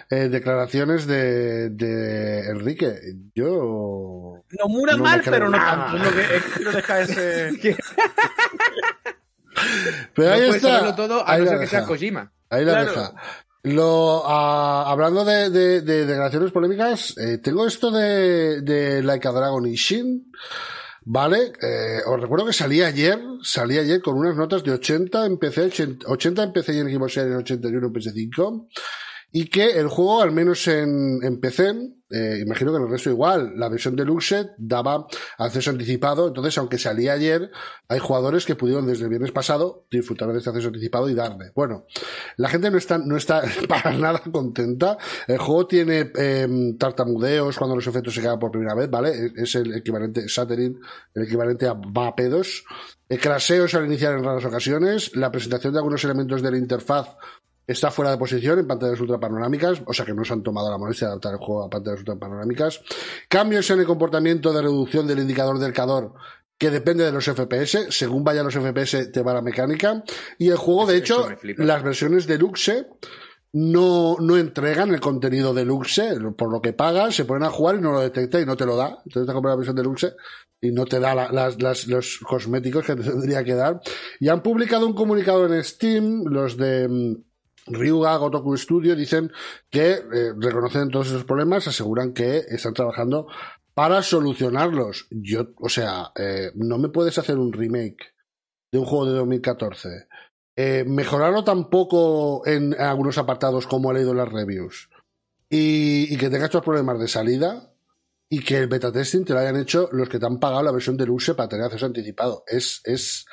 eh, 0.09 0.29
declaraciones 0.29 1.07
de, 1.09 1.71
de 1.71 2.47
Enrique. 2.51 2.95
Yo. 3.35 4.45
Nomura 4.61 4.93
No 4.97 5.03
mal, 5.03 5.23
pero 5.25 5.49
no 5.49 5.59
tanto. 5.59 6.11
Que 6.13 6.41
quiero 6.57 6.73
dejar 6.73 7.03
ese... 7.03 7.51
Pero 10.15 10.29
no 10.29 10.35
ahí 10.35 10.49
está. 10.51 10.97
todo 10.97 11.27
a 11.27 11.33
Ahí 11.33 11.43
no 11.43 11.49
ser 11.49 11.61
que 11.61 11.67
sea 11.67 11.81
deja. 11.81 11.89
Kojima. 11.89 12.33
Ahí 12.53 12.65
la 12.65 12.73
Claro. 12.73 12.91
deja. 12.91 13.15
Lo, 13.65 14.23
ah, 14.27 14.91
hablando 14.91 15.25
de, 15.25 15.49
de, 15.51 15.81
de 15.83 16.05
declaraciones 16.05 16.51
polémicas, 16.51 17.15
eh, 17.17 17.39
tengo 17.39 17.65
esto 17.67 17.91
de, 17.93 18.61
de 18.61 19.03
Like 19.03 19.27
a 19.29 19.31
Dragon 19.31 19.65
y 19.67 19.75
Shin. 19.77 20.33
Vale, 21.05 21.53
eh, 21.63 21.99
os 22.07 22.21
recuerdo 22.21 22.47
que 22.47 22.53
salí 22.53 22.83
ayer, 22.83 23.19
salí 23.43 23.79
ayer 23.79 24.01
con 24.03 24.17
unas 24.17 24.37
notas 24.37 24.63
de 24.65 24.73
80 24.73 25.27
en 25.27 25.39
PC, 25.39 25.63
80 25.63 26.07
80 26.09 26.43
en 26.43 26.53
PC 26.53 26.75
y 26.75 26.79
en 26.79 26.91
Xbox 26.93 27.15
Series, 27.15 27.37
81 27.39 27.87
en 27.87 27.93
PS5. 27.93 28.69
Y 29.33 29.47
que 29.47 29.79
el 29.79 29.89
juego, 29.89 30.23
al 30.23 30.31
menos 30.31 30.69
en, 30.69 31.21
en 31.23 31.41
PC, 31.41 31.75
eh, 32.13 32.41
imagino 32.45 32.71
que 32.71 32.77
en 32.77 32.83
el 32.85 32.91
resto 32.91 33.09
igual, 33.09 33.55
la 33.57 33.71
versión 33.71 33.97
deluxe 33.97 34.51
daba 34.59 35.07
acceso 35.39 35.71
anticipado, 35.71 36.29
entonces 36.29 36.59
aunque 36.59 36.77
salía 36.77 37.15
ayer, 37.15 37.51
hay 37.89 37.99
jugadores 37.99 38.45
que 38.45 38.55
pudieron 38.55 38.87
desde 38.87 39.05
el 39.05 39.09
viernes 39.09 39.33
pasado 39.33 39.87
disfrutar 39.91 40.31
de 40.31 40.39
este 40.39 40.51
acceso 40.51 40.69
anticipado 40.69 41.09
y 41.09 41.15
darle. 41.15 41.53
Bueno, 41.55 41.87
la 42.37 42.51
gente 42.51 42.71
no 42.71 42.77
está, 42.77 42.99
no 42.99 43.17
está 43.17 43.43
para 43.69 43.97
nada 43.97 44.23
contenta. 44.31 44.99
El 45.27 45.39
juego 45.39 45.67
tiene 45.67 46.13
eh, 46.19 46.75
tartamudeos 46.79 47.57
cuando 47.57 47.77
los 47.77 47.87
efectos 47.87 48.15
se 48.15 48.21
quedan 48.21 48.39
por 48.39 48.51
primera 48.51 48.75
vez, 48.75 48.91
¿vale? 48.91 49.11
Es, 49.11 49.33
es 49.37 49.55
el 49.55 49.75
equivalente, 49.75 50.29
Sattering, 50.29 50.79
el 51.15 51.23
equivalente 51.23 51.67
a 51.67 51.73
vapedos. 51.73 52.65
Eh, 53.09 53.19
craseos 53.19 53.75
al 53.75 53.87
iniciar 53.87 54.15
en 54.15 54.25
raras 54.25 54.45
ocasiones, 54.45 55.17
la 55.17 55.31
presentación 55.31 55.73
de 55.73 55.79
algunos 55.79 56.05
elementos 56.05 56.43
de 56.43 56.51
la 56.51 56.59
interfaz 56.59 57.17
está 57.67 57.91
fuera 57.91 58.11
de 58.11 58.19
posición 58.19 58.59
en 58.59 58.67
pantallas 58.67 59.01
ultrapanorámicas, 59.01 59.83
o 59.87 59.93
sea 59.93 60.05
que 60.05 60.15
no 60.15 60.25
se 60.25 60.33
han 60.33 60.43
tomado 60.43 60.71
la 60.71 60.79
molestia 60.79 61.07
de 61.07 61.13
adaptar 61.13 61.33
el 61.35 61.39
juego 61.39 61.65
a 61.65 61.71
pantallas 61.71 62.01
ultrapanorámicas. 62.01 62.81
Cambios 63.29 63.71
en 63.71 63.81
el 63.81 63.87
comportamiento 63.87 64.53
de 64.53 64.63
reducción 64.63 65.07
del 65.07 65.21
indicador 65.21 65.59
del 65.59 65.73
cador 65.73 66.15
que 66.59 66.71
depende 66.71 67.05
de 67.05 67.11
los 67.13 67.25
FPS, 67.25 67.87
según 67.91 68.23
vayan 68.23 68.45
los 68.45 68.55
FPS 68.55 69.11
te 69.13 69.23
va 69.23 69.35
la 69.35 69.43
mecánica. 69.43 70.05
Y 70.39 70.49
el 70.51 70.57
juego, 70.57 70.87
de 70.87 70.97
hecho, 70.97 71.27
las 71.67 71.83
versiones 71.83 72.27
deluxe 72.29 72.87
no, 73.55 74.17
no 74.21 74.39
entregan 74.39 74.91
el 74.95 75.01
contenido 75.01 75.53
deluxe, 75.53 76.15
por 76.39 76.51
lo 76.51 76.61
que 76.63 76.73
pagas, 76.73 77.15
se 77.15 77.25
ponen 77.25 77.43
a 77.45 77.51
jugar 77.51 77.77
y 77.77 77.81
no 77.81 77.93
lo 77.93 78.01
detecta 78.01 78.41
y 78.41 78.47
no 78.47 78.57
te 78.57 78.65
lo 78.65 78.77
da. 78.77 78.99
Entonces 79.05 79.27
te 79.27 79.33
compras 79.33 79.53
la 79.53 79.57
versión 79.57 79.77
deluxe 79.77 80.15
y 80.61 80.71
no 80.71 80.87
te 80.87 81.01
da 81.01 81.15
la- 81.15 81.31
las, 81.33 81.61
las- 81.61 81.87
los 81.87 82.19
cosméticos 82.21 82.87
que 82.87 82.95
te 82.97 83.03
tendría 83.03 83.45
que 83.45 83.55
dar. 83.55 83.81
Y 84.21 84.29
han 84.29 84.43
publicado 84.43 84.87
un 84.87 84.95
comunicado 84.95 85.53
en 85.53 85.63
Steam, 85.65 86.23
los 86.27 86.57
de 86.57 86.89
mm, 86.89 87.15
Ryuga 87.67 88.17
Gotoku 88.17 88.57
Studio, 88.57 88.97
dicen 88.97 89.33
que 89.71 89.93
eh, 89.93 90.33
reconocen 90.37 90.91
todos 90.91 91.09
esos 91.09 91.25
problemas, 91.25 91.69
aseguran 91.69 92.13
que 92.13 92.39
están 92.49 92.75
trabajando 92.75 93.27
para 93.75 94.03
solucionarlos. 94.03 95.07
Yo, 95.11 95.53
o 95.61 95.69
sea, 95.69 96.13
eh, 96.17 96.51
no 96.55 96.79
me 96.79 96.89
puedes 96.89 97.19
hacer 97.19 97.39
un 97.39 97.53
remake 97.53 98.15
de 98.73 98.79
un 98.79 98.85
juego 98.85 99.07
de 99.07 99.13
2014. 99.13 100.09
Eh, 100.57 100.85
mejorarlo 100.87 101.45
tampoco 101.45 102.47
en 102.47 102.79
algunos 102.79 103.17
apartados 103.19 103.67
como 103.67 103.91
he 103.91 103.95
leído 103.95 104.11
en 104.11 104.19
las 104.19 104.33
reviews. 104.33 104.91
Y, 105.49 106.17
que 106.17 106.31
tenga 106.31 106.47
estos 106.47 106.63
problemas 106.63 106.99
de 106.99 107.09
salida 107.09 107.75
y 108.31 108.43
que 108.43 108.57
el 108.57 108.69
beta 108.69 108.91
testing 108.91 109.25
te 109.25 109.35
lo 109.35 109.41
hayan 109.41 109.59
hecho 109.59 109.91
los 109.93 110.09
que 110.09 110.19
te 110.19 110.25
han 110.25 110.41
pagado 110.41 110.63
la 110.63 110.73
versión 110.73 110.97
deluxe 110.97 111.35
para 111.35 111.49
tener 111.49 111.67
acceso 111.67 111.85
anticipado. 111.85 112.45
Es, 112.47 112.81
es, 112.85 113.27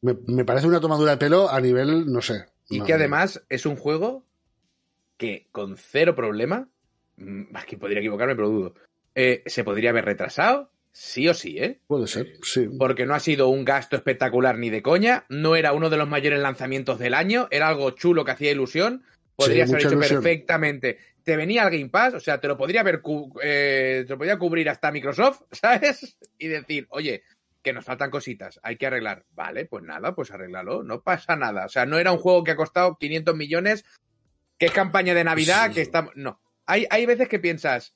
me, 0.00 0.16
me 0.26 0.46
parece 0.46 0.66
una 0.66 0.80
tomadura 0.80 1.12
de 1.12 1.16
pelo 1.18 1.50
a 1.50 1.60
nivel, 1.60 2.10
no 2.10 2.22
sé. 2.22 2.46
Y 2.70 2.82
que 2.82 2.92
además 2.94 3.44
es 3.48 3.66
un 3.66 3.76
juego 3.76 4.24
que 5.16 5.48
con 5.52 5.76
cero 5.76 6.14
problema, 6.14 6.68
mm, 7.16 7.56
es 7.56 7.64
que 7.66 7.76
podría 7.76 7.98
equivocarme, 7.98 8.34
pero 8.36 8.48
dudo, 8.48 8.74
eh, 9.14 9.42
se 9.46 9.64
podría 9.64 9.90
haber 9.90 10.04
retrasado, 10.06 10.70
sí 10.92 11.28
o 11.28 11.34
sí, 11.34 11.58
¿eh? 11.58 11.80
Puede 11.86 12.06
ser, 12.06 12.32
sí. 12.42 12.68
Porque 12.78 13.04
no 13.06 13.14
ha 13.14 13.20
sido 13.20 13.48
un 13.48 13.64
gasto 13.64 13.96
espectacular 13.96 14.56
ni 14.56 14.70
de 14.70 14.82
coña, 14.82 15.26
no 15.28 15.56
era 15.56 15.72
uno 15.72 15.90
de 15.90 15.96
los 15.96 16.08
mayores 16.08 16.40
lanzamientos 16.40 16.98
del 16.98 17.14
año, 17.14 17.48
era 17.50 17.68
algo 17.68 17.90
chulo 17.90 18.24
que 18.24 18.30
hacía 18.32 18.52
ilusión, 18.52 19.04
podría 19.36 19.66
Sí, 19.66 19.72
ser 19.72 19.76
mucha 19.78 19.88
hecho 19.88 19.96
ilusión. 19.96 20.22
perfectamente. 20.22 20.98
Te 21.22 21.36
venía 21.36 21.64
al 21.64 21.70
Game 21.70 21.90
Pass, 21.90 22.14
o 22.14 22.20
sea, 22.20 22.40
te 22.40 22.48
lo 22.48 22.56
podría 22.56 22.80
haber 22.80 23.02
eh, 23.42 24.04
te 24.06 24.10
lo 24.10 24.16
podría 24.16 24.38
cubrir 24.38 24.70
hasta 24.70 24.90
Microsoft, 24.90 25.42
¿sabes? 25.52 26.16
Y 26.38 26.48
decir, 26.48 26.86
oye, 26.90 27.22
que 27.62 27.72
nos 27.72 27.84
faltan 27.84 28.10
cositas, 28.10 28.58
hay 28.62 28.76
que 28.76 28.86
arreglar. 28.86 29.24
Vale, 29.32 29.66
pues 29.66 29.84
nada, 29.84 30.14
pues 30.14 30.30
arréglalo, 30.30 30.82
no 30.82 31.02
pasa 31.02 31.36
nada. 31.36 31.66
O 31.66 31.68
sea, 31.68 31.86
no 31.86 31.98
era 31.98 32.12
un 32.12 32.18
juego 32.18 32.42
que 32.44 32.52
ha 32.52 32.56
costado 32.56 32.96
500 32.96 33.36
millones, 33.36 33.84
que 34.58 34.66
es 34.66 34.72
campaña 34.72 35.14
de 35.14 35.24
Navidad, 35.24 35.68
Sí. 35.68 35.74
que 35.74 35.80
está... 35.82 36.08
No, 36.14 36.40
hay, 36.66 36.86
hay 36.90 37.04
veces 37.06 37.28
que 37.28 37.38
piensas, 37.38 37.94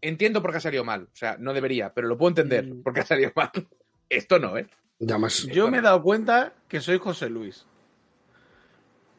entiendo 0.00 0.40
por 0.42 0.50
qué 0.52 0.58
ha 0.58 0.60
salido 0.60 0.84
mal, 0.84 1.04
o 1.12 1.16
sea, 1.16 1.36
no 1.38 1.52
debería, 1.52 1.92
pero 1.92 2.08
lo 2.08 2.16
puedo 2.16 2.30
entender 2.30 2.66
Mm. 2.66 2.82
por 2.82 2.94
qué 2.94 3.00
ha 3.00 3.06
salido 3.06 3.32
mal. 3.36 3.50
Esto 4.08 4.38
no, 4.38 4.56
¿eh? 4.56 4.68
Ya 4.98 5.18
más. 5.18 5.44
Yo 5.46 5.70
me 5.70 5.78
he 5.78 5.82
dado 5.82 6.02
cuenta 6.02 6.52
que 6.68 6.80
soy 6.80 6.98
José 6.98 7.28
Luis. 7.28 7.66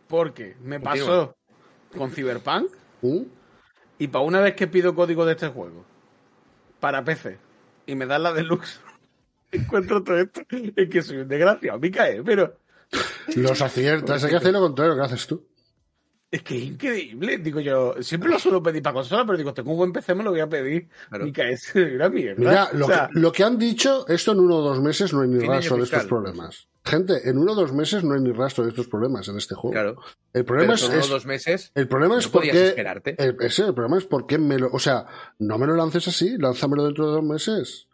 Porque 0.07 0.55
me 0.61 0.79
pasó 0.79 1.35
con 1.97 2.11
Cyberpunk 2.11 2.71
¿Mm? 3.01 3.21
y 3.97 4.07
para 4.07 4.23
una 4.23 4.39
vez 4.39 4.55
que 4.55 4.67
pido 4.67 4.93
código 4.93 5.25
de 5.25 5.33
este 5.33 5.47
juego 5.47 5.83
para 6.79 7.03
PC 7.03 7.39
y 7.87 7.95
me 7.95 8.05
dan 8.05 8.23
la 8.23 8.31
deluxe, 8.33 8.79
encuentro 9.55 10.03
todo 10.03 10.17
esto. 10.17 10.41
Es 10.75 10.89
que 10.89 11.01
soy 11.01 11.17
un 11.17 11.27
desgraciado, 11.27 11.79
me 11.79 11.91
cae, 11.91 12.21
pero 12.23 12.57
Los 13.35 13.61
aciertas, 13.61 14.23
hay 14.23 14.29
que 14.29 14.35
hacer 14.37 14.53
lo 14.53 14.59
contrario 14.61 14.95
que 14.95 15.01
haces 15.01 15.25
tú. 15.27 15.45
es 16.31 16.41
que 16.43 16.57
es 16.57 16.63
increíble. 16.63 17.37
Digo 17.37 17.59
yo, 17.59 17.95
siempre 18.01 18.29
lo 18.29 18.37
suelo 18.39 18.61
pedir 18.61 18.83
para 18.83 18.95
consola, 18.95 19.25
pero 19.25 19.37
digo, 19.37 19.53
tengo 19.53 19.71
un 19.71 19.77
buen 19.77 19.93
PC, 19.93 20.13
me 20.15 20.23
lo 20.23 20.31
voy 20.31 20.41
a 20.41 20.47
pedir. 20.49 20.87
Claro. 21.09 21.25
Cae, 21.33 21.53
es 21.53 21.73
una 21.75 22.09
mierda. 22.09 22.39
Mira, 22.39 22.69
lo, 22.73 22.85
O 22.85 22.89
sea, 22.89 23.09
que, 23.13 23.19
lo 23.19 23.31
que 23.31 23.43
han 23.43 23.57
dicho, 23.57 24.05
esto 24.07 24.31
en 24.33 24.39
uno 24.39 24.57
o 24.57 24.61
dos 24.61 24.81
meses 24.81 25.13
no 25.13 25.21
hay 25.21 25.29
ni 25.29 25.39
rastro 25.45 25.77
de 25.77 25.83
estos 25.83 26.05
problemas. 26.05 26.67
Gente, 26.83 27.27
en 27.27 27.39
uno 27.39 27.53
o 27.53 27.55
dos 27.55 27.73
meses 27.73 28.03
no 28.03 28.13
hay 28.13 28.21
ni 28.21 28.31
rastro 28.31 28.63
de 28.63 28.69
estos 28.69 28.87
problemas 28.87 29.27
en 29.27 29.37
este 29.37 29.55
juego. 29.55 29.71
Claro. 29.73 29.95
El 30.33 30.45
problema 30.45 30.75
Pero 30.75 30.85
es, 30.85 30.89
unos 30.93 31.05
es- 31.05 31.09
dos 31.09 31.25
meses. 31.25 31.71
el 31.73 31.87
problema 31.87 32.19
es 32.19 32.25
no 32.25 32.31
porque 32.31 32.67
esperarte. 32.67 33.15
el, 33.17 33.37
ese, 33.39 33.63
el 33.65 33.73
problema 33.73 33.97
es 33.97 34.05
porque 34.05 34.37
me 34.37 34.59
lo, 34.59 34.69
o 34.71 34.77
sea, 34.77 35.07
no 35.39 35.57
me 35.57 35.65
lo 35.65 35.75
lances 35.75 36.07
así, 36.07 36.37
lánzamelo 36.37 36.83
dentro 36.85 37.07
de 37.07 37.11
dos 37.13 37.23
meses. 37.23 37.87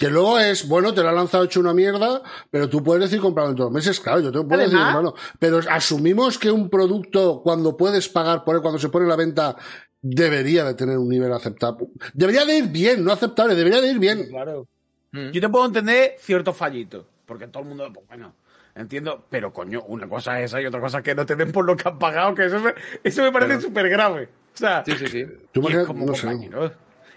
Que 0.00 0.08
luego 0.08 0.38
es, 0.38 0.66
bueno, 0.66 0.94
te 0.94 1.02
lo 1.02 1.10
ha 1.10 1.12
lanzado 1.12 1.44
hecho 1.44 1.60
una 1.60 1.74
mierda, 1.74 2.22
pero 2.50 2.70
tú 2.70 2.82
puedes 2.82 3.04
decir 3.04 3.20
comprarlo 3.20 3.50
dentro 3.50 3.66
de 3.66 3.68
dos 3.68 3.74
meses, 3.74 4.00
claro, 4.00 4.20
yo 4.20 4.32
te 4.32 4.40
puedo 4.40 4.60
decir, 4.62 4.76
Además- 4.78 4.88
hermano, 4.96 5.14
pero 5.38 5.60
asumimos 5.70 6.38
que 6.38 6.50
un 6.50 6.70
producto, 6.70 7.42
cuando 7.44 7.76
puedes 7.76 8.08
pagar 8.08 8.42
por 8.42 8.56
él, 8.56 8.62
cuando 8.62 8.78
se 8.78 8.88
pone 8.88 9.04
a 9.04 9.08
la 9.10 9.16
venta, 9.16 9.56
debería 10.00 10.64
de 10.64 10.72
tener 10.72 10.96
un 10.96 11.08
nivel 11.08 11.30
aceptable. 11.32 11.88
Debería 12.14 12.46
de 12.46 12.56
ir 12.56 12.68
bien, 12.68 13.04
no 13.04 13.12
aceptable, 13.12 13.54
debería 13.54 13.82
de 13.82 13.88
ir 13.90 13.98
bien. 13.98 14.26
claro. 14.28 14.66
Mm. 15.12 15.32
Yo 15.32 15.40
te 15.40 15.48
puedo 15.50 15.66
entender 15.66 16.14
ciertos 16.18 16.56
fallitos, 16.56 17.04
porque 17.26 17.46
todo 17.48 17.62
el 17.64 17.68
mundo, 17.68 17.90
pues 17.92 18.06
bueno, 18.06 18.32
entiendo, 18.74 19.26
pero 19.28 19.52
coño, 19.52 19.82
una 19.88 20.08
cosa 20.08 20.40
es 20.40 20.46
esa 20.46 20.62
y 20.62 20.66
otra 20.66 20.80
cosa 20.80 20.98
es 20.98 21.04
que 21.04 21.14
no 21.14 21.26
te 21.26 21.36
den 21.36 21.52
por 21.52 21.66
lo 21.66 21.76
que 21.76 21.88
han 21.88 21.98
pagado, 21.98 22.34
que 22.34 22.46
eso 22.46 22.58
me, 22.58 22.72
eso 23.04 23.22
me 23.22 23.32
parece 23.32 23.60
súper 23.60 23.90
grave. 23.90 24.30
O 24.54 24.56
sea, 24.56 24.82
Sí, 24.86 24.92
sí, 24.96 25.06
sí. 25.08 25.26
Tú 25.52 25.68
y 25.68 25.72
es 25.74 25.86
como 25.86 26.06
no 26.06 26.14
sé. 26.14 26.28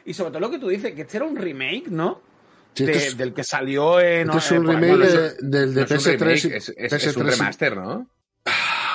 Y 0.03 0.13
sobre 0.13 0.31
todo 0.31 0.41
lo 0.41 0.49
que 0.51 0.59
tú 0.59 0.67
dices, 0.67 0.93
que 0.93 1.03
este 1.03 1.15
era 1.15 1.25
un 1.25 1.37
remake, 1.37 1.87
¿no? 1.87 2.32
Sí, 2.75 2.85
De- 2.85 2.91
es- 2.93 3.17
del 3.17 3.33
que 3.33 3.43
salió 3.43 3.99
en. 3.99 4.29
Este 4.29 4.37
es 4.39 4.51
un 4.51 4.57
eh, 4.69 4.73
remake 4.73 4.89
bueno, 4.97 5.05
de- 5.05 5.33
del 5.41 5.73
de 5.73 5.81
No 5.81 5.85
es 5.85 5.91
un 5.91 5.97
PS3 5.97 6.13
y 6.13 6.17
remake, 6.17 6.57
es, 6.57 6.69
es- 6.75 6.93
es 6.93 7.17
un 7.17 7.23
PS3 7.23 7.37
remaster, 7.37 7.77
¿no? 7.77 8.09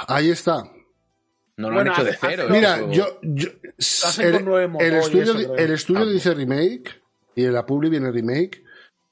Ahí 0.08 0.30
está. 0.30 0.62
No 1.56 1.68
lo 1.70 1.74
Bueno, 1.74 1.90
han 1.92 1.96
hecho 1.96 2.04
de 2.04 2.16
cero. 2.20 2.42
hace- 2.44 2.46
el 2.46 2.50
Mira, 2.52 2.90
yo, 2.92 3.18
yo 3.22 3.48
el, 3.48 4.80
el 4.80 4.94
estudio, 4.94 5.22
eso, 5.38 5.56
el 5.56 5.72
estudio 5.72 6.02
Ah. 6.02 6.06
dice 6.12 6.34
remake 6.34 7.02
y 7.34 7.44
en 7.44 7.52
la 7.52 7.66
publi 7.66 7.88
viene 7.90 8.10
remake 8.12 8.64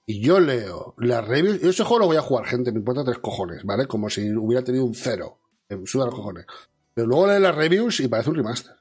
y 0.07 0.21
yo 0.21 0.39
leo 0.41 0.95
las 0.99 1.27
reviews. 1.27 1.61
Yo 1.61 1.71
ese 1.71 1.83
juego 1.85 2.01
lo 2.01 2.07
voy 2.07 2.17
a 2.17 2.23
jugar, 2.23 2.47
gente, 2.47 2.71
me 2.73 2.79
importa 2.79 3.05
tres 3.05 3.19
cojones, 3.19 3.65
¿vale? 3.65 3.87
Como 3.87 4.09
si 4.11 4.31
hubiera 4.31 4.63
tenido 4.65 4.85
un 4.85 4.95
cero. 4.95 5.39
Me 5.69 5.85
suda 5.87 6.07
los 6.07 6.15
cojones. 6.15 6.47
Pero 6.95 7.09
luego 7.09 7.27
leo 7.27 7.39
las 7.41 7.55
reviews 7.55 7.99
y 8.01 8.09
parece 8.09 8.31
un 8.31 8.37
remaster. 8.37 8.75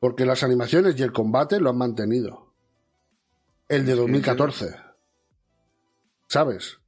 Porque 0.00 0.26
las 0.26 0.42
animaciones 0.42 0.98
y 0.98 1.02
el 1.02 1.12
combate 1.12 1.60
lo 1.60 1.70
han 1.70 1.78
mantenido. 1.78 2.52
El 3.68 3.86
de 3.86 3.94
2014. 3.94 4.74
¿Sabes? 6.28 6.78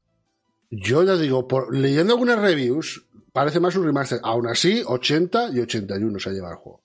Yo 0.70 1.02
ya 1.04 1.16
digo, 1.16 1.46
por, 1.46 1.74
leyendo 1.76 2.14
algunas 2.14 2.40
reviews, 2.40 3.04
parece 3.32 3.60
más 3.60 3.76
un 3.76 3.84
remaster. 3.84 4.18
Aún 4.22 4.46
así, 4.48 4.82
80 4.84 5.50
y 5.52 5.60
81 5.60 6.18
se 6.18 6.30
lleva 6.30 6.50
el 6.50 6.56
juego. 6.56 6.80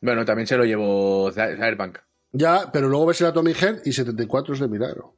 Bueno, 0.00 0.24
también 0.24 0.46
se 0.46 0.56
lo 0.56 0.64
llevó 0.64 1.30
Cy- 1.32 1.56
Cyberpunk. 1.56 1.98
Ya, 2.32 2.70
pero 2.72 2.88
luego 2.88 3.06
ves 3.06 3.20
el 3.20 3.28
Atomic 3.28 3.56
Heart 3.56 3.86
y 3.86 3.92
74 3.92 4.54
es 4.54 4.60
de 4.60 4.68
milagro. 4.68 5.14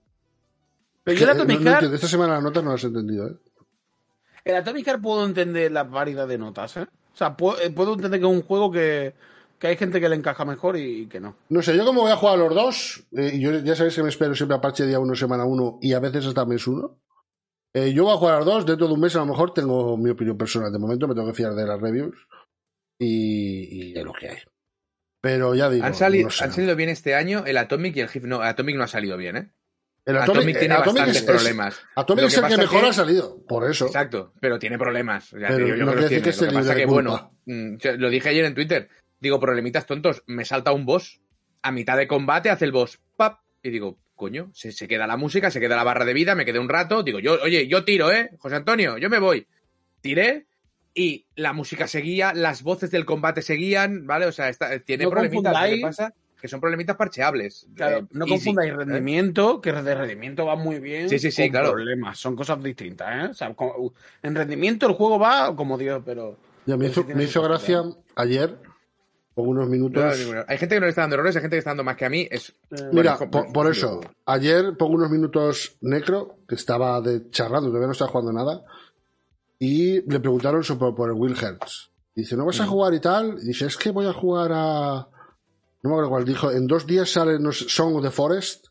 Pero 1.03 1.19
yo 1.19 1.25
el 1.25 1.31
eh, 1.31 1.33
Atomic 1.41 1.61
no- 1.61 1.81
no 1.81 1.95
esta 1.95 2.09
semana 2.09 2.35
las 2.35 2.43
notas 2.43 2.63
no 2.63 2.73
las 2.73 2.85
he 2.85 2.89
entendido, 2.89 3.29
¿eh? 3.29 3.37
el 4.45 4.55
Atomic 4.57 4.85
Heart 4.87 5.03
puedo 5.03 5.25
entender 5.27 5.73
la 5.73 5.83
variedad 5.85 6.29
de 6.29 6.39
notas, 6.39 6.77
¿eh? 6.77 6.87
O 7.13 7.17
sea, 7.17 7.37
puedo, 7.37 7.59
eh, 7.61 7.71
puedo 7.71 7.95
entender 7.95 8.21
que 8.21 8.27
es 8.27 8.33
un 8.33 8.43
juego 8.43 8.71
que, 8.71 9.15
que 9.59 9.67
hay 9.69 9.77
gente 9.77 10.01
que 10.01 10.09
le 10.09 10.17
encaja 10.17 10.45
mejor 10.45 10.77
y, 10.77 11.03
y 11.03 11.07
que 11.07 11.21
no. 11.21 11.37
No 11.49 11.63
sé, 11.63 11.77
yo 11.77 11.85
como 11.85 12.03
voy 12.03 12.11
a 12.13 12.17
jugar 12.17 12.35
a 12.35 12.39
los 12.39 12.55
dos, 12.55 13.07
eh, 13.17 13.33
y 13.35 13.41
yo 13.41 13.53
ya 13.61 13.75
sabéis 13.75 13.95
que 13.97 14.03
me 14.03 14.09
espero 14.11 14.35
siempre 14.35 14.57
a 14.57 14.61
parche 14.61 14.87
día 14.87 14.99
1, 15.01 15.15
semana 15.15 15.45
1 15.45 15.79
y 15.83 15.93
a 15.93 16.01
veces 16.01 16.27
hasta 16.27 16.45
mes 16.45 16.67
1. 16.67 16.99
Eh, 17.75 17.93
yo 17.93 18.05
voy 18.05 18.15
a 18.15 18.17
jugar 18.17 18.35
a 18.35 18.39
los 18.39 18.47
dos, 18.47 18.67
dentro 18.67 18.87
de 18.87 18.95
un 18.95 19.01
mes 19.01 19.15
a 19.17 19.21
lo 19.21 19.27
mejor 19.27 19.53
tengo 19.53 19.97
mi 19.99 20.11
opinión 20.11 20.37
personal. 20.39 20.73
De 20.73 20.79
momento 20.79 21.07
me 21.09 21.15
tengo 21.15 21.27
que 21.29 21.35
fiar 21.35 21.55
de 21.55 21.67
las 21.67 21.81
reviews 21.81 22.17
y, 22.99 23.91
y 23.91 23.93
de 23.93 24.05
lo 24.05 24.13
que 24.13 24.31
hay. 24.31 24.39
Pero 25.21 25.55
ya 25.55 25.69
digo, 25.69 25.85
Han, 25.85 25.95
sali- 25.95 26.23
no 26.25 26.31
sé. 26.31 26.45
han 26.45 26.53
salido 26.53 26.77
bien 26.77 26.89
este 26.89 27.15
año 27.15 27.45
el 27.47 27.57
Atomic 27.57 27.97
y 27.97 28.01
el 28.01 28.09
HIF. 28.09 28.25
No, 28.25 28.41
Atomic 28.43 28.77
no 28.77 28.85
ha 28.85 28.89
salido 28.89 29.17
bien, 29.17 29.37
¿eh? 29.37 29.53
el 30.05 30.17
Atomic, 30.19 30.39
Atomic, 30.39 30.59
tiene 30.61 30.75
el 30.77 30.81
Atomic 30.81 30.99
bastantes 31.01 31.17
es- 31.17 31.23
es- 31.23 31.29
problemas. 31.29 31.81
Atomic 31.97 32.23
Lo 32.23 32.29
es 32.29 32.37
el 32.39 32.45
que 32.47 32.57
mejor 32.59 32.81
que- 32.83 32.87
ha 32.89 32.93
salido, 32.93 33.45
por 33.47 33.69
eso. 33.69 33.87
Exacto, 33.87 34.33
pero 34.41 34.59
tiene 34.59 34.79
problemas. 34.79 35.31
Ya 35.33 35.49
te 35.49 35.55
Pero 35.55 35.65
digo 35.65 35.77
yo 35.79 35.85
no 35.85 35.91
que 35.93 35.97
decir 36.03 36.23
tiene. 36.23 36.23
que 36.39 36.45
Lo 36.45 36.49
que 36.53 36.55
pasa 36.69 36.87
bueno, 36.87 37.33
mm, 37.47 37.77
yo 37.79 37.97
lo 37.97 38.09
dije 38.09 38.29
ayer 38.29 38.45
en 38.45 38.55
Twitter. 38.55 38.89
Digo, 39.21 39.41
problemitas 39.41 39.87
tontos. 39.87 40.23
Me 40.27 40.45
salta 40.45 40.73
un 40.73 40.85
boss. 40.87 41.21
A 41.63 41.73
mitad 41.73 41.97
de 41.97 42.07
combate 42.07 42.51
hace 42.51 42.65
el 42.65 42.73
boss. 42.73 43.01
¡Pap! 43.17 43.41
Y 43.63 43.71
digo, 43.71 43.99
coño, 44.15 44.51
se, 44.55 44.73
se 44.73 44.87
queda 44.87 45.07
la 45.07 45.17
música, 45.17 45.51
se 45.51 45.59
queda 45.61 45.75
la 45.77 45.85
barra 45.85 46.05
de 46.05 46.15
vida, 46.15 46.35
me 46.35 46.45
quedé 46.45 46.59
un 46.59 46.69
rato. 46.69 47.03
Digo, 47.03 47.19
yo, 47.19 47.39
oye, 47.43 47.67
yo 47.67 47.85
tiro, 47.85 48.13
¿eh? 48.13 48.31
José 48.39 48.57
Antonio, 48.57 48.99
yo 48.99 49.11
me 49.11 49.19
voy. 49.19 49.47
Tiré 50.01 50.47
y 50.95 51.27
la 51.35 51.53
música 51.53 51.87
seguía, 51.89 52.33
las 52.33 52.63
voces 52.63 52.91
del 52.91 53.05
combate 53.05 53.43
seguían, 53.43 54.07
¿vale? 54.07 54.27
O 54.27 54.33
sea, 54.33 54.49
está- 54.49 54.79
tiene 54.81 55.05
No 55.05 55.11
problemitas. 55.11 55.69
¿qué 55.69 55.79
pasa? 55.83 56.15
Que 56.41 56.49
son 56.49 56.61
problemitas 56.61 56.97
parcheables. 56.97 57.67
Claro, 57.75 57.99
Eh, 57.99 58.05
no 58.13 58.25
easy, 58.27 58.35
confundáis 58.35 58.71
¿eh? 58.73 58.77
rendimiento, 58.77 59.61
que 59.61 59.73
de 59.73 59.95
rendimiento 59.95 60.47
va 60.47 60.55
muy 60.55 60.79
bien. 60.79 61.09
Sí, 61.09 61.19
sí, 61.19 61.31
sí, 61.31 61.43
con 61.45 61.51
claro. 61.51 61.73
problemas, 61.73 62.19
son 62.19 62.37
cosas 62.37 62.63
distintas, 62.63 63.25
¿eh? 63.25 63.29
O 63.31 63.35
sea, 63.35 63.55
en 64.23 64.35
rendimiento 64.35 64.87
el 64.87 64.93
juego 64.95 65.19
va 65.19 65.55
como 65.57 65.77
Dios, 65.77 66.03
pero. 66.05 66.39
Ya 66.67 66.77
me 66.77 66.85
pero 66.85 66.93
hizo, 66.93 67.01
sí 67.01 67.07
tiene 67.07 67.19
me 67.19 67.25
hizo 67.25 67.41
sus 67.41 67.49
gracia 67.49 67.83
ayer, 68.15 68.57
con 69.37 69.47
unos 69.49 69.67
No, 69.67 69.71
minutos. 69.71 70.03
hay 70.49 70.57
gente 70.57 70.75
que 70.77 70.81
no 70.81 70.87
le 70.87 70.91
está 70.91 71.03
dando 71.03 71.15
errores, 71.17 71.37
hay 71.37 71.43
gente 71.43 71.57
que 71.57 71.59
está 71.59 71.71
dando 71.71 71.85
más 71.85 71.97
que 71.97 72.07
a 72.07 72.11
mí. 72.11 72.27
Es, 72.31 72.49
Eh, 72.71 72.89
Mira, 72.91 73.17
bueno, 73.19 73.31
por, 73.31 73.53
por 73.53 73.71
eso, 73.71 74.01
ayer 74.25 74.75
pongo 74.79 74.95
unos 74.95 75.11
minutos 75.11 75.77
Necro, 75.83 76.39
que 76.49 76.55
estaba 76.55 77.01
de 77.03 77.29
charlando, 77.31 77.69
todavía 77.69 77.87
no 77.89 77.93
estaba 77.93 78.11
jugando 78.11 78.33
nada, 78.33 78.65
y 79.59 80.01
le 80.11 80.21
preguntaron 80.21 80.65
sobre, 80.65 80.93
por 80.95 81.11
el 81.11 81.15
Will 81.17 81.37
Hertz. 81.41 81.91
Dice, 82.15 82.35
¿no 82.35 82.47
vas 82.47 82.61
a 82.61 82.67
jugar 82.67 82.95
y 82.95 83.01
tal? 83.01 83.39
Y 83.43 83.49
dice, 83.49 83.67
es 83.67 83.77
que 83.77 83.91
voy 83.91 84.07
a 84.07 84.15
jugar 84.15 84.51
a... 84.55 85.07
No 85.83 85.91
me 85.91 85.91
acuerdo 85.91 86.09
cuál 86.09 86.25
dijo, 86.25 86.51
en 86.51 86.67
dos 86.67 86.87
días 86.87 87.11
sale 87.13 87.39
no 87.39 87.53
sé, 87.53 87.67
Song 87.69 87.95
of 87.97 88.03
the 88.03 88.11
Forest, 88.11 88.69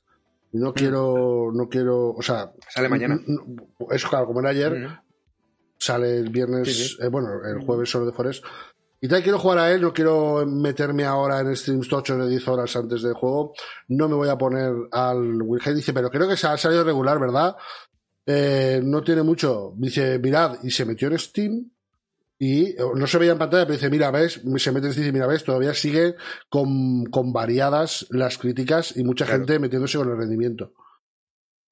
y 0.52 0.58
no 0.58 0.74
quiero, 0.74 1.52
no 1.54 1.70
quiero, 1.70 2.10
o 2.10 2.22
sea... 2.24 2.52
Sale 2.70 2.90
mañana. 2.90 3.20
Es 3.92 4.04
claro, 4.04 4.26
como 4.26 4.40
era 4.40 4.50
ayer, 4.50 4.74
Ujú. 4.86 4.94
sale 5.78 6.18
el 6.18 6.30
viernes, 6.30 6.68
Sí, 6.76 6.88
sí. 6.88 6.98
eh, 7.02 7.08
bueno, 7.10 7.30
el 7.46 7.60
jueves 7.64 7.88
solo 7.92 8.08
de 8.08 8.14
Forest. 8.14 8.44
Y 9.06 9.08
tal, 9.08 9.22
quiero 9.22 9.38
jugar 9.38 9.60
a 9.60 9.72
él, 9.72 9.82
no 9.82 9.94
quiero 9.94 10.48
meterme 10.48 11.06
ahora 11.06 11.40
en 11.42 11.56
streams 11.56 11.88
tochos 11.88 12.18
de 12.18 12.28
10 12.28 12.48
horas 12.48 12.76
antes 12.76 13.04
del 13.04 13.14
juego. 13.14 13.54
No 13.90 14.10
me 14.10 14.16
voy 14.16 14.30
a 14.30 14.36
poner 14.38 14.74
al 14.92 15.40
Wilhelm. 15.44 15.76
Dice, 15.76 15.94
pero 15.94 16.10
creo 16.10 16.28
que 16.28 16.36
se 16.36 16.48
ha 16.48 16.58
salido 16.58 16.84
regular, 16.84 17.20
¿verdad? 17.20 17.56
Eh, 18.26 18.82
no 18.84 19.04
tiene 19.04 19.22
mucho. 19.22 19.74
Dice, 19.78 20.18
mirad, 20.18 20.58
y 20.64 20.72
se 20.72 20.86
metió 20.86 21.08
en 21.10 21.20
Steam. 21.20 21.72
Y 22.40 22.76
no 22.96 23.06
se 23.06 23.20
veía 23.20 23.34
en 23.34 23.38
pantalla, 23.38 23.66
pero 23.66 23.76
dice, 23.78 23.92
mira, 23.92 24.10
ves, 24.10 24.42
se 24.58 24.72
mete 24.72 24.88
en 24.88 24.94
Steam 24.94 25.04
y 25.04 25.06
dice, 25.08 25.12
mira, 25.14 25.28
ves, 25.28 25.44
todavía 25.44 25.74
sigue 25.76 26.16
con, 26.50 27.06
con 27.06 27.32
variadas 27.32 28.08
las 28.10 28.40
críticas 28.40 28.98
y 28.98 29.04
mucha 29.04 29.26
Claro. 29.26 29.42
gente 29.42 29.60
metiéndose 29.60 30.00
con 30.00 30.10
el 30.10 30.18
rendimiento. 30.18 30.74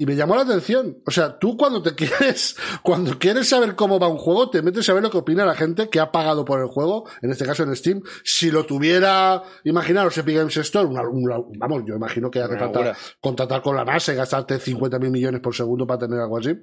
Y 0.04 0.06
me 0.06 0.18
llamó 0.18 0.36
la 0.36 0.42
atención. 0.42 0.98
O 1.06 1.12
sea, 1.12 1.40
tú 1.40 1.56
cuando 1.56 1.82
te 1.82 1.96
quieres, 1.96 2.58
cuando 2.82 3.18
quieres 3.18 3.48
saber 3.48 3.74
cómo 3.74 4.00
va 4.00 4.10
un 4.10 4.18
juego, 4.18 4.50
te 4.50 4.62
metes 4.62 4.90
a 4.90 4.94
ver 4.94 5.02
lo 5.02 5.10
que 5.10 5.18
opina 5.20 5.46
la 5.46 5.56
gente 5.56 5.88
que 5.88 6.02
ha 6.02 6.12
pagado 6.12 6.44
por 6.44 6.60
el 6.60 6.68
juego, 6.68 7.06
en 7.22 7.32
este 7.32 7.46
caso 7.46 7.64
en 7.64 7.74
Steam. 7.74 8.02
Si 8.26 8.52
lo 8.52 8.66
tuviera, 8.66 9.42
imaginaros 9.64 10.18
Epic 10.18 10.36
Games 10.36 10.58
Store, 10.58 10.86
una- 10.88 11.08
una- 11.08 11.38
vamos, 11.58 11.84
yo 11.88 11.96
imagino 11.96 12.30
que 12.30 12.42
hace 12.42 12.58
falta 12.60 12.80
contratar 13.22 13.62
con 13.62 13.78
la 13.78 13.86
NASA 13.86 14.12
y 14.12 14.18
gastarte 14.18 14.60
50 14.60 15.00
mil 15.00 15.10
millones 15.10 15.40
por 15.40 15.56
segundo 15.56 15.88
para 15.88 16.00
tener 16.00 16.20
algo 16.20 16.38
así. 16.38 16.54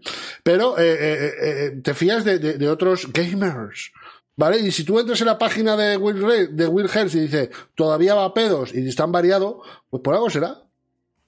Pero 0.42 0.76
eh, 0.78 0.98
eh, 1.00 1.32
eh, 1.42 1.70
te 1.82 1.94
fías 1.94 2.26
de, 2.26 2.38
de- 2.40 2.58
de 2.58 2.68
otros 2.68 3.10
gamers. 3.10 3.90
¿Vale? 4.36 4.58
Y 4.58 4.70
si 4.70 4.84
tú 4.84 4.98
entras 4.98 5.18
en 5.22 5.26
la 5.28 5.38
página 5.38 5.76
de 5.78 5.96
Will, 5.96 6.22
Re- 6.22 6.46
de 6.48 6.66
Will 6.66 6.90
Hertz 6.92 7.14
y 7.14 7.20
dice, 7.20 7.50
todavía 7.74 8.14
va 8.14 8.26
a 8.26 8.34
pedos 8.34 8.74
y 8.74 8.86
están 8.86 9.12
variado, 9.12 9.62
pues 9.88 10.02
por 10.02 10.14
algo 10.14 10.28
será. 10.28 10.62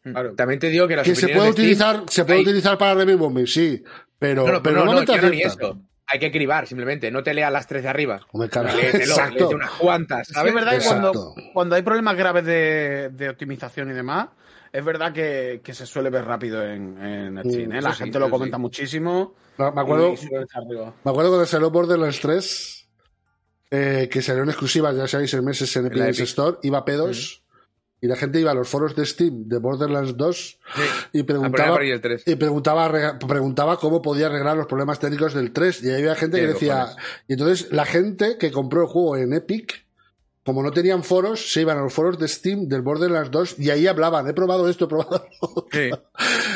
Claro. 0.03 0.35
También 0.35 0.59
te 0.61 0.69
digo 0.69 0.89
que 0.89 0.97
las 0.97 1.05
Que 1.05 1.15
se 1.15 1.29
puede 1.29 1.35
de 1.35 1.41
Steam- 1.41 1.53
utilizar, 1.53 2.03
se 2.09 2.25
puede 2.25 2.39
hay- 2.39 2.45
utilizar 2.45 2.77
para 2.79 2.95
review 2.95 3.19
bombing, 3.19 3.47
sí. 3.47 3.83
Pero, 4.19 4.47
No, 4.47 4.53
no, 4.55 4.63
pero 4.63 4.77
no, 4.77 4.81
no, 4.85 4.93
normalmente 4.93 5.15
yo 5.17 5.23
no 5.23 5.31
ni 5.31 5.43
eso. 5.43 5.79
Hay 6.07 6.19
que 6.19 6.31
cribar, 6.31 6.67
simplemente. 6.67 7.11
No 7.11 7.23
te 7.23 7.33
leas 7.33 7.51
las 7.53 7.67
tres 7.67 7.83
de 7.85 7.89
arriba. 7.89 8.21
Léetelo, 8.35 8.69
exacto. 8.69 9.39
léete 9.39 9.55
unas 9.55 9.71
cuantas, 9.71 10.27
Sí, 10.29 10.35
¿sabes? 10.35 10.51
es 10.51 10.55
verdad 10.55 10.79
que 10.79 10.85
cuando, 10.85 11.35
cuando 11.55 11.75
hay 11.77 11.83
problemas 11.83 12.17
graves 12.17 12.45
de, 12.45 13.11
de 13.13 13.29
optimización 13.31 13.91
y 13.91 13.95
demás, 13.95 14.29
es 14.73 14.85
verdad 14.85 15.13
que, 15.13 15.61
que 15.65 15.73
se 15.73 15.87
suele 15.87 16.11
ver 16.11 16.25
rápido 16.25 16.63
en, 16.65 16.99
en 17.03 17.39
Steam. 17.51 17.71
Mm, 17.71 17.73
¿eh? 17.77 17.81
La 17.83 17.93
sí, 17.93 17.99
gente 18.05 18.19
lo 18.19 18.29
comenta 18.29 18.57
sí. 18.57 18.61
muchísimo. 18.61 19.35
Me 19.59 19.67
acuerdo, 19.67 20.15
me 20.15 21.11
acuerdo 21.11 21.31
cuando 21.31 21.47
salió 21.47 21.71
Borderlands 21.71 22.21
3, 22.21 22.89
eh, 23.71 24.09
que 24.11 24.21
salió 24.23 24.43
en 24.43 24.49
exclusiva, 24.51 24.93
ya 24.93 25.07
sabéis, 25.07 25.33
en 25.35 25.45
meses 25.45 25.75
en 25.77 25.87
Epic. 25.87 26.21
Store, 26.21 26.59
iba 26.63 26.79
a 26.79 26.85
pedos, 26.85 27.42
y 28.03 28.07
la 28.09 28.17
gente 28.17 28.39
iba 28.41 28.51
a 28.51 28.55
los 28.55 28.69
foros 28.69 28.95
de 28.95 29.07
Steam 29.07 29.49
de 29.49 29.57
Borderlands 29.59 30.17
2 30.17 30.59
Sí. 30.75 30.83
y 31.15 31.23
preguntaba, 31.23 31.71
por 31.73 31.81
ahí 31.81 31.91
el 31.91 32.01
3. 32.03 32.25
y 32.27 32.35
preguntaba, 32.35 33.19
preguntaba 33.19 33.79
cómo 33.79 34.03
podía 34.03 34.27
arreglar 34.27 34.57
los 34.59 34.67
problemas 34.67 34.99
técnicos 34.99 35.33
del 35.33 35.53
3. 35.53 35.83
Y 35.85 35.89
ahí 35.91 36.03
había 36.03 36.15
gente 36.17 36.39
que 36.41 36.49
decía. 36.49 36.89
Y 37.29 37.33
entonces 37.35 37.73
la 37.73 37.87
gente 37.87 38.37
que 38.39 38.51
compró 38.53 38.83
el 38.83 38.89
juego 38.89 39.17
en 39.17 39.33
Epic, 39.33 39.87
como 40.45 40.65
no 40.65 40.73
tenían 40.73 41.05
foros, 41.05 41.53
se 41.53 41.61
iban 41.61 41.79
a 41.79 41.83
los 41.83 41.93
foros 41.95 42.19
de 42.19 42.27
Steam 42.27 42.67
del 42.67 42.83
Borderlands 42.83 43.31
2 43.31 43.61
y 43.61 43.71
ahí 43.71 43.87
hablaban. 43.87 44.27
He 44.29 44.35
probado 44.35 44.69
esto, 44.69 44.87
he 44.87 44.89
probado. 44.89 45.25
lo 45.41 45.67
Sí. 45.71 45.89
otro". 45.93 46.03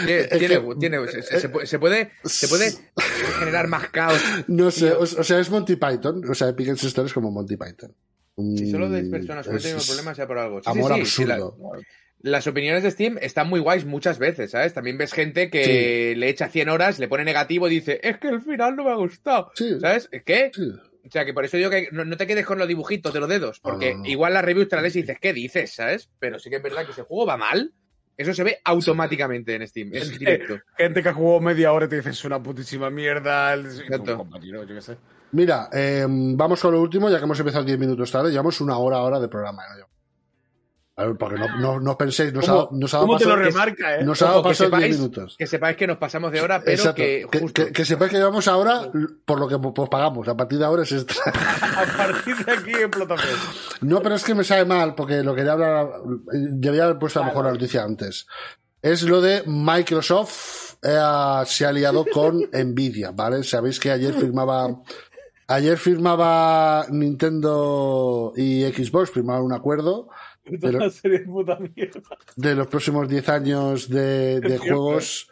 Tiene, 0.05 0.61
tiene- 0.80 1.07
se, 1.09 1.22
se- 1.22 1.40
se 1.40 1.49
puede, 1.78 2.11
se 2.24 2.49
puede, 2.49 2.74
generar 3.38 3.68
más 3.68 3.88
caos. 3.90 4.20
No 4.49 4.72
sé, 4.72 4.92
o, 4.92 5.03
o 5.03 5.07
sea, 5.07 5.38
es 5.38 5.49
Monty 5.51 5.76
Python. 5.76 6.28
O 6.28 6.34
sea, 6.34 6.49
Epic 6.49 6.66
Games 6.66 6.82
Store 6.82 7.07
es 7.07 7.14
como 7.14 7.30
Monty 7.30 7.57
Python. 7.57 7.94
Si 8.37 8.70
solo 8.70 8.91
de 8.91 9.03
Mm, 9.03 9.11
personas 9.11 9.47
no 9.49 9.57
es- 9.57 9.62
tienen 9.62 9.78
es 9.80 9.87
problemas, 9.87 10.16
sea 10.16 10.26
por 10.26 10.39
algo. 10.39 10.61
Sí, 10.62 10.68
amor 10.70 10.93
sí, 10.95 11.05
sí, 11.05 11.11
sí, 11.11 11.24
la- 11.24 11.34
absurdo. 11.37 11.82
las 12.20 12.47
opiniones 12.47 12.82
de 12.82 12.91
Steam 12.91 13.18
están 13.20 13.49
muy 13.49 13.61
guays 13.61 13.84
muchas 13.84 14.18
veces, 14.18 14.51
¿sabes? 14.51 14.74
También 14.74 14.99
ves 14.99 15.12
gente 15.12 15.49
que 15.51 16.14
le 16.16 16.28
echa 16.28 16.49
100 16.49 16.68
horas, 16.68 16.99
le 16.99 17.09
pone 17.09 17.24
negativo 17.24 17.66
y 17.68 17.70
dice, 17.76 18.01
es 18.03 18.18
que 18.18 18.28
el 18.28 18.43
final 18.43 18.76
no 18.76 18.84
me 18.84 18.91
ha 18.91 18.95
gustado. 18.97 19.53
¿Sabes? 19.80 20.09
¿Qué? 20.24 20.51
O 21.07 21.11
sea, 21.11 21.24
que 21.24 21.32
por 21.32 21.45
eso 21.45 21.57
digo 21.57 21.70
que 21.70 21.89
no, 21.93 22.05
no 22.05 22.16
te 22.16 22.26
quedes 22.26 22.45
con 22.45 22.59
los 22.59 22.66
dibujitos 22.66 23.14
de 23.14 23.20
los 23.20 23.28
dedos, 23.28 23.61
porque 23.61 23.93
No, 23.93 23.97
no, 23.99 24.03
no. 24.03 24.09
igual 24.11 24.34
las 24.34 24.45
reviews 24.45 24.68
te 24.68 24.76
las 24.76 24.82
lees 24.82 24.97
y 24.97 25.03
dices, 25.03 25.18
¿qué 25.20 25.32
dices? 25.32 25.72
¿Sabes? 25.74 26.11
Pero 26.18 26.39
sí 26.39 26.51
que 26.51 26.57
es 26.57 26.62
verdad 26.62 26.84
que 26.84 26.93
ese 26.93 27.03
juego 27.03 27.26
va 27.26 27.37
mal. 27.37 27.72
Eso 28.16 28.32
se 28.32 28.44
ve 28.44 28.60
automáticamente 28.64 29.54
en 29.54 29.66
Steam, 29.66 29.90
es 29.92 30.10
directo. 30.18 30.58
Gente 30.76 31.02
que 31.02 31.12
jugó 31.12 31.40
media 31.40 31.72
hora 31.72 31.86
y 31.86 31.88
te 31.88 31.96
dice 31.96 32.10
es 32.10 32.24
una 32.24 32.42
putísima 32.42 32.90
mierda. 32.90 33.52
El... 33.52 33.66
Exacto. 33.66 34.16
compañero, 34.16 34.64
yo 34.64 34.74
qué 34.74 34.80
sé. 34.80 34.96
Mira, 35.32 35.68
eh, 35.72 36.06
vamos 36.08 36.60
con 36.60 36.72
lo 36.72 36.80
último, 36.80 37.10
ya 37.10 37.18
que 37.18 37.24
hemos 37.24 37.38
empezado 37.38 37.64
10 37.64 37.78
minutos 37.78 38.10
tarde. 38.10 38.30
Llevamos 38.30 38.60
una 38.60 38.78
hora 38.78 38.98
ahora 38.98 39.20
de 39.20 39.28
programa. 39.28 39.62
¿no? 39.78 39.86
A 40.99 41.05
ver, 41.05 41.16
porque 41.18 41.38
no, 41.38 41.59
no, 41.59 41.78
no 41.78 41.99
penséis, 41.99 42.32
nos 42.32 42.49
ha, 42.49 42.53
¿Cómo, 42.53 42.68
nos 42.72 42.94
ha 42.94 42.97
dado 42.97 43.07
cómo 43.07 43.18
te 43.18 43.24
paso, 43.26 43.36
lo 43.36 43.42
remarca, 43.42 43.97
eh? 43.97 44.05
nos 44.05 44.22
ha 44.22 44.26
dado 44.28 44.42
que 44.42 44.49
paso 44.49 44.64
10 44.64 44.72
sepáis- 44.72 44.97
minutos. 44.97 45.36
Que 45.38 45.47
sepáis 45.47 45.76
que 45.76 45.86
nos 45.86 45.99
pasamos 45.99 46.32
de 46.32 46.40
hora, 46.40 46.61
pero 46.61 46.72
Exacto. 46.72 46.97
que 46.97 47.26
Que, 47.30 47.38
justo. 47.40 47.64
que- 47.66 47.72
que 47.72 47.84
sepáis 47.84 48.11
que 48.11 48.16
llevamos 48.16 48.49
ahora 48.49 48.90
por 49.26 49.38
lo 49.38 49.47
que 49.47 49.59
pues, 49.59 49.88
pagamos. 49.90 50.26
A 50.26 50.34
partir 50.34 50.59
de 50.59 50.64
ahora 50.64 50.84
es 50.84 50.92
extra. 50.92 51.16
A 51.61 51.97
partir 51.99 52.36
de 52.47 52.51
aquí 52.53 52.70
explota 52.70 53.14
todo. 53.16 53.26
No, 53.82 54.01
pero 54.01 54.14
es 54.14 54.24
que 54.24 54.34
me 54.34 54.42
sabe 54.42 54.64
mal 54.64 54.94
porque 54.94 55.22
lo 55.22 55.34
quería 55.34 55.53
hablar. 55.53 55.86
Debía 56.32 56.84
haber 56.84 56.99
puesto 56.99 57.18
a 57.20 57.24
lo 57.24 57.28
mejor 57.28 57.44
la 57.44 57.53
noticia 57.53 57.82
antes. 57.84 58.26
Es 58.80 59.03
lo 59.03 59.20
de 59.20 59.42
Microsoft 59.47 60.76
eh, 60.82 61.42
se 61.44 61.66
ha 61.66 61.68
aliado 61.68 62.07
con 62.11 62.38
Nvidia, 62.53 63.11
¿vale? 63.11 63.42
Sabéis 63.44 63.78
que 63.78 63.90
ayer 63.90 64.14
firmaba. 64.14 64.80
Ayer 65.49 65.76
firmaba 65.78 66.86
Nintendo 66.90 68.32
y 68.34 68.64
Xbox, 68.64 69.11
firmaron 69.11 69.44
un 69.44 69.53
acuerdo 69.53 70.09
De 72.36 72.55
los 72.55 72.66
próximos 72.68 73.09
10 73.09 73.28
años 73.28 73.88
de, 73.88 74.40
juegos. 74.59 75.28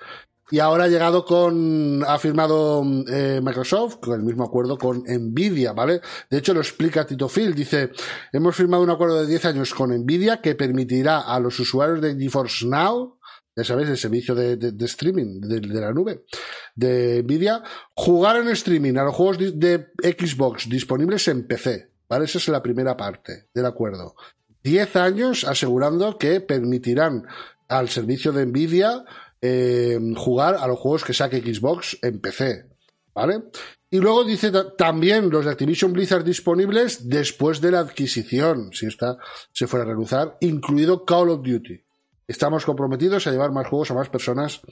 Y 0.50 0.58
ahora 0.58 0.84
ha 0.84 0.88
llegado 0.88 1.24
con, 1.24 2.04
ha 2.06 2.18
firmado 2.18 2.82
eh, 3.10 3.40
Microsoft 3.42 3.96
con 4.00 4.14
el 4.20 4.22
mismo 4.26 4.44
acuerdo 4.44 4.76
con 4.76 5.02
Nvidia, 5.06 5.72
¿vale? 5.72 6.00
De 6.30 6.36
hecho 6.38 6.52
lo 6.52 6.60
explica 6.60 7.06
Tito 7.06 7.28
Phil, 7.30 7.54
dice, 7.54 7.90
hemos 8.30 8.54
firmado 8.54 8.82
un 8.82 8.90
acuerdo 8.90 9.22
de 9.22 9.26
10 9.26 9.44
años 9.46 9.72
con 9.72 9.90
Nvidia 9.90 10.42
que 10.42 10.54
permitirá 10.54 11.20
a 11.20 11.40
los 11.40 11.58
usuarios 11.58 12.02
de 12.02 12.14
GeForce 12.16 12.66
Now, 12.66 13.18
ya 13.56 13.64
sabéis, 13.64 13.88
el 13.88 13.96
servicio 13.96 14.34
de, 14.34 14.56
de- 14.56 14.72
de 14.72 14.84
streaming 14.84 15.40
de, 15.40 15.60
de 15.60 15.80
la 15.80 15.92
nube 15.92 16.24
de 16.74 17.22
Nvidia, 17.22 17.62
jugar 17.94 18.36
en 18.36 18.48
streaming 18.48 18.96
a 18.96 19.04
los 19.04 19.14
juegos 19.14 19.38
de 19.38 19.86
Xbox 20.02 20.68
disponibles 20.68 21.26
en 21.28 21.46
PC, 21.46 21.90
¿vale? 22.06 22.26
Esa 22.26 22.36
es 22.38 22.48
la 22.48 22.62
primera 22.62 22.96
parte 22.98 23.48
del 23.54 23.64
acuerdo. 23.64 24.14
10 24.64 24.96
años 24.96 25.44
asegurando 25.44 26.18
que 26.18 26.40
permitirán 26.40 27.26
al 27.68 27.88
servicio 27.88 28.32
de 28.32 28.46
Nvidia 28.46 29.04
eh, 29.40 29.98
jugar 30.16 30.56
a 30.58 30.66
los 30.66 30.78
juegos 30.78 31.04
que 31.04 31.12
saque 31.12 31.40
Xbox 31.42 31.98
en 32.02 32.20
PC, 32.20 32.64
¿vale? 33.14 33.42
Y 33.90 33.98
luego 33.98 34.24
dice 34.24 34.50
ta- 34.50 34.74
también 34.74 35.28
los 35.30 35.44
de 35.44 35.50
Activision 35.52 35.92
Blizzard 35.92 36.24
disponibles 36.24 37.08
después 37.08 37.60
de 37.60 37.70
la 37.72 37.80
adquisición, 37.80 38.70
si 38.72 38.86
esta 38.86 39.18
se 39.52 39.66
fuera 39.66 39.84
a 39.84 39.88
realizar, 39.88 40.36
incluido 40.40 41.04
Call 41.04 41.28
of 41.28 41.42
Duty. 41.42 41.80
Estamos 42.26 42.64
comprometidos 42.64 43.26
a 43.26 43.30
llevar 43.30 43.52
más 43.52 43.66
juegos 43.66 43.90
a 43.90 43.94
más 43.94 44.08
personas 44.08 44.62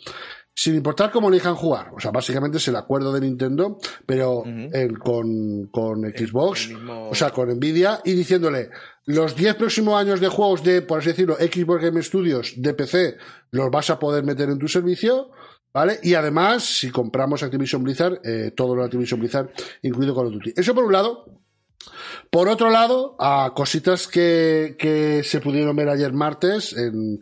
sin 0.55 0.75
importar 0.75 1.11
cómo 1.11 1.29
elijan 1.29 1.55
jugar. 1.55 1.91
O 1.95 2.01
sea, 2.01 2.11
básicamente 2.11 2.57
es 2.57 2.67
el 2.69 2.77
acuerdo 2.77 3.13
de 3.13 3.21
Nintendo, 3.21 3.77
pero 4.07 4.43
en- 4.73 4.95
con, 4.97 5.67
con 5.71 6.01
Xbox, 6.01 6.69
el 6.69 6.75
mismo- 6.77 7.11
o 7.11 7.15
sea, 7.15 7.31
con 7.31 7.51
Nvidia, 7.51 8.01
y 8.05 8.15
diciéndole, 8.15 8.71
los 9.07 9.35
10 9.37 9.57
próximos 9.57 10.01
años 10.01 10.21
de 10.21 10.29
juegos 10.29 10.63
de, 10.63 10.83
por 10.83 11.01
así 11.01 11.09
decirlo, 11.09 11.37
Xbox 11.37 11.83
Game 11.83 12.03
Studios 12.03 12.55
de 12.57 12.75
PC, 12.75 13.17
los 13.51 13.71
vas 13.71 13.91
a 13.91 13.99
poder 13.99 14.25
meter 14.25 14.49
en 14.49 14.59
tu 14.59 14.69
servicio, 14.69 15.31
¿vale? 15.73 15.99
Y 16.03 16.15
además, 16.15 16.65
si 16.65 16.91
compramos 16.91 17.43
Activision 17.43 17.83
Blizzard, 17.83 18.21
eh, 18.25 18.53
todo 18.57 18.77
lo 18.77 18.85
Activision 18.85 19.21
Blizzard, 19.21 19.51
incluido 19.83 20.15
Call 20.15 20.27
of 20.27 20.33
Duty. 20.35 20.55
Eso 20.57 20.75
por 20.75 20.85
un 20.85 20.93
lado. 20.93 21.25
Por 22.31 22.49
otro 22.49 22.71
lado, 22.71 23.17
a 23.19 23.53
cositas 23.55 24.07
que, 24.07 24.77
que 24.79 25.23
se 25.25 25.41
pudieron 25.41 25.75
ver 25.75 25.89
ayer 25.89 26.13
martes 26.13 26.73
en, 26.73 27.21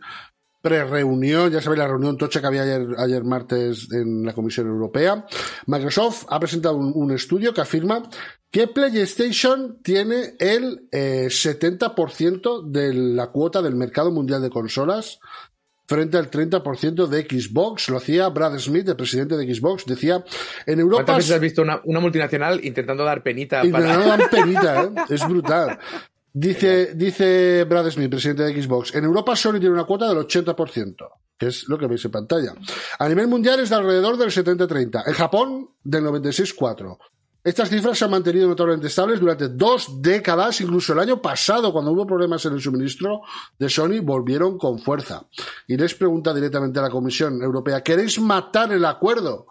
pre-reunión, 0.61 1.51
ya 1.51 1.61
sabéis 1.61 1.79
la 1.79 1.87
reunión 1.87 2.17
tocha 2.17 2.39
que 2.39 2.47
había 2.47 2.63
ayer, 2.63 2.87
ayer 2.97 3.23
martes 3.23 3.91
en 3.91 4.23
la 4.23 4.33
Comisión 4.33 4.67
Europea. 4.67 5.25
Microsoft 5.65 6.25
ha 6.29 6.39
presentado 6.39 6.77
un, 6.77 6.91
un 6.95 7.11
estudio 7.11 7.53
que 7.53 7.61
afirma 7.61 8.03
que 8.51 8.67
PlayStation 8.67 9.79
tiene 9.81 10.35
el 10.39 10.87
eh, 10.91 11.27
70% 11.29 12.69
de 12.69 12.93
la 12.93 13.27
cuota 13.27 13.61
del 13.61 13.75
mercado 13.75 14.11
mundial 14.11 14.41
de 14.41 14.49
consolas 14.49 15.19
frente 15.87 16.17
al 16.17 16.29
30% 16.29 17.07
de 17.07 17.21
Xbox. 17.23 17.89
Lo 17.89 17.97
hacía 17.97 18.29
Brad 18.29 18.57
Smith, 18.59 18.87
el 18.87 18.95
presidente 18.95 19.35
de 19.35 19.53
Xbox. 19.53 19.85
Decía, 19.85 20.23
en 20.65 20.79
Europa... 20.79 21.03
¿Cuántas 21.03 21.17
veces 21.17 21.35
has 21.35 21.41
visto 21.41 21.61
una, 21.61 21.81
una 21.83 21.99
multinacional 21.99 22.63
intentando 22.63 23.03
dar 23.03 23.23
penita 23.23 23.61
para... 23.71 23.97
me 23.97 24.05
dan 24.05 24.21
penita, 24.29 24.83
¿eh? 24.83 24.89
Es 25.09 25.27
brutal. 25.27 25.79
Dice, 26.33 26.93
dice 26.95 27.65
Brad 27.65 27.89
Smith, 27.89 28.09
presidente 28.09 28.43
de 28.43 28.61
Xbox, 28.61 28.95
en 28.95 29.03
Europa 29.03 29.35
Sony 29.35 29.59
tiene 29.59 29.71
una 29.71 29.83
cuota 29.83 30.07
del 30.07 30.19
80%, 30.19 30.95
que 31.37 31.47
es 31.47 31.67
lo 31.67 31.77
que 31.77 31.87
veis 31.87 32.05
en 32.05 32.11
pantalla. 32.11 32.53
A 32.99 33.09
nivel 33.09 33.27
mundial 33.27 33.59
es 33.59 33.69
de 33.69 33.75
alrededor 33.75 34.17
del 34.17 34.29
70-30. 34.29 35.03
En 35.07 35.13
Japón, 35.13 35.69
del 35.83 36.05
96-4. 36.05 36.97
Estas 37.43 37.69
cifras 37.69 37.97
se 37.97 38.05
han 38.05 38.11
mantenido 38.11 38.47
notablemente 38.47 38.87
estables 38.87 39.19
durante 39.19 39.49
dos 39.49 39.99
décadas, 39.99 40.61
incluso 40.61 40.93
el 40.93 40.99
año 40.99 41.21
pasado, 41.21 41.73
cuando 41.73 41.91
hubo 41.91 42.05
problemas 42.05 42.45
en 42.45 42.53
el 42.53 42.61
suministro 42.61 43.21
de 43.57 43.67
Sony, 43.67 43.99
volvieron 44.01 44.59
con 44.59 44.77
fuerza. 44.77 45.25
Y 45.67 45.75
les 45.75 45.95
pregunta 45.95 46.35
directamente 46.35 46.79
a 46.79 46.83
la 46.83 46.91
Comisión 46.91 47.41
Europea, 47.41 47.81
¿queréis 47.81 48.19
matar 48.19 48.71
el 48.71 48.85
acuerdo 48.85 49.47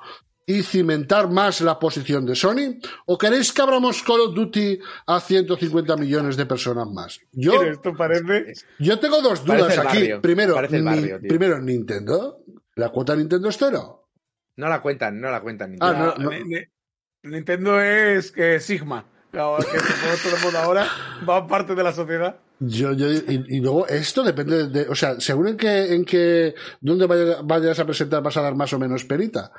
y 0.58 0.62
cimentar 0.62 1.30
más 1.30 1.60
la 1.60 1.78
posición 1.78 2.26
de 2.26 2.34
Sony? 2.34 2.80
¿O 3.06 3.16
queréis 3.18 3.52
que 3.52 3.62
abramos 3.62 4.02
Call 4.02 4.20
of 4.20 4.34
Duty 4.34 4.78
a 5.06 5.20
150 5.20 5.96
millones 5.96 6.36
de 6.36 6.46
personas 6.46 6.88
más? 6.88 7.20
Yo, 7.32 7.52
Pero 7.58 7.72
esto 7.72 7.94
parece. 7.96 8.54
yo 8.78 8.98
tengo 8.98 9.20
dos 9.22 9.44
dudas 9.44 9.74
Parece 9.76 9.80
el 9.80 9.86
aquí. 10.14 10.20
Primero, 10.20 10.54
parece 10.54 10.76
el 10.76 10.84
ni- 10.84 10.90
barrio, 10.90 11.20
tío. 11.20 11.28
primero, 11.28 11.60
Nintendo. 11.60 12.38
¿La 12.76 12.88
cuota 12.88 13.12
de 13.12 13.18
Nintendo 13.18 13.48
es 13.48 13.56
cero? 13.58 14.08
No 14.56 14.68
la 14.68 14.80
cuentan, 14.80 15.20
no 15.20 15.30
la 15.30 15.40
cuentan. 15.40 15.76
Ah, 15.80 15.92
Nintendo. 15.92 16.14
no, 16.18 16.24
no. 16.24 16.30
Ni- 16.30 16.44
ni- 16.44 17.30
Nintendo 17.30 17.80
es 17.80 18.32
que 18.32 18.60
Sigma. 18.60 19.04
Ahora 19.32 19.64
que 19.64 19.78
se 19.78 19.92
pone 19.92 20.16
todo 20.24 20.36
el 20.36 20.42
mundo 20.42 20.58
ahora 20.58 20.86
va 21.28 21.46
parte 21.46 21.74
de 21.76 21.82
la 21.84 21.92
sociedad. 21.92 22.36
Yo, 22.58 22.92
yo, 22.92 23.10
y, 23.10 23.44
y 23.48 23.60
luego 23.60 23.86
esto 23.86 24.22
depende 24.22 24.68
de, 24.68 24.88
o 24.88 24.94
sea, 24.94 25.18
según 25.20 25.48
en 25.48 25.56
qué, 25.56 25.94
en 25.94 26.04
qué, 26.04 26.54
dónde 26.80 27.06
vaya- 27.06 27.38
vayas 27.42 27.78
a 27.78 27.86
presentar 27.86 28.22
vas 28.22 28.36
a 28.36 28.42
dar 28.42 28.54
más 28.54 28.72
o 28.72 28.78
menos 28.78 29.04
perita. 29.04 29.50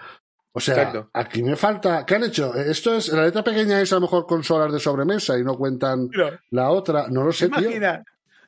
O 0.53 0.59
sea, 0.59 0.75
Exacto. 0.75 1.09
aquí 1.13 1.43
me 1.43 1.55
falta, 1.55 2.05
¿qué 2.05 2.15
han 2.15 2.23
hecho? 2.23 2.53
Esto 2.55 2.95
es, 2.95 3.07
la 3.09 3.23
letra 3.23 3.43
pequeña 3.43 3.79
es 3.79 3.91
a 3.93 3.95
lo 3.95 4.01
mejor 4.01 4.25
consolas 4.25 4.71
de 4.71 4.79
sobremesa 4.79 5.37
y 5.37 5.43
no 5.43 5.57
cuentan 5.57 6.09
la 6.49 6.69
otra, 6.69 7.07
no 7.09 7.23
lo 7.23 7.31
sé, 7.31 7.47
tío. 7.49 7.61
imagina 7.61 8.03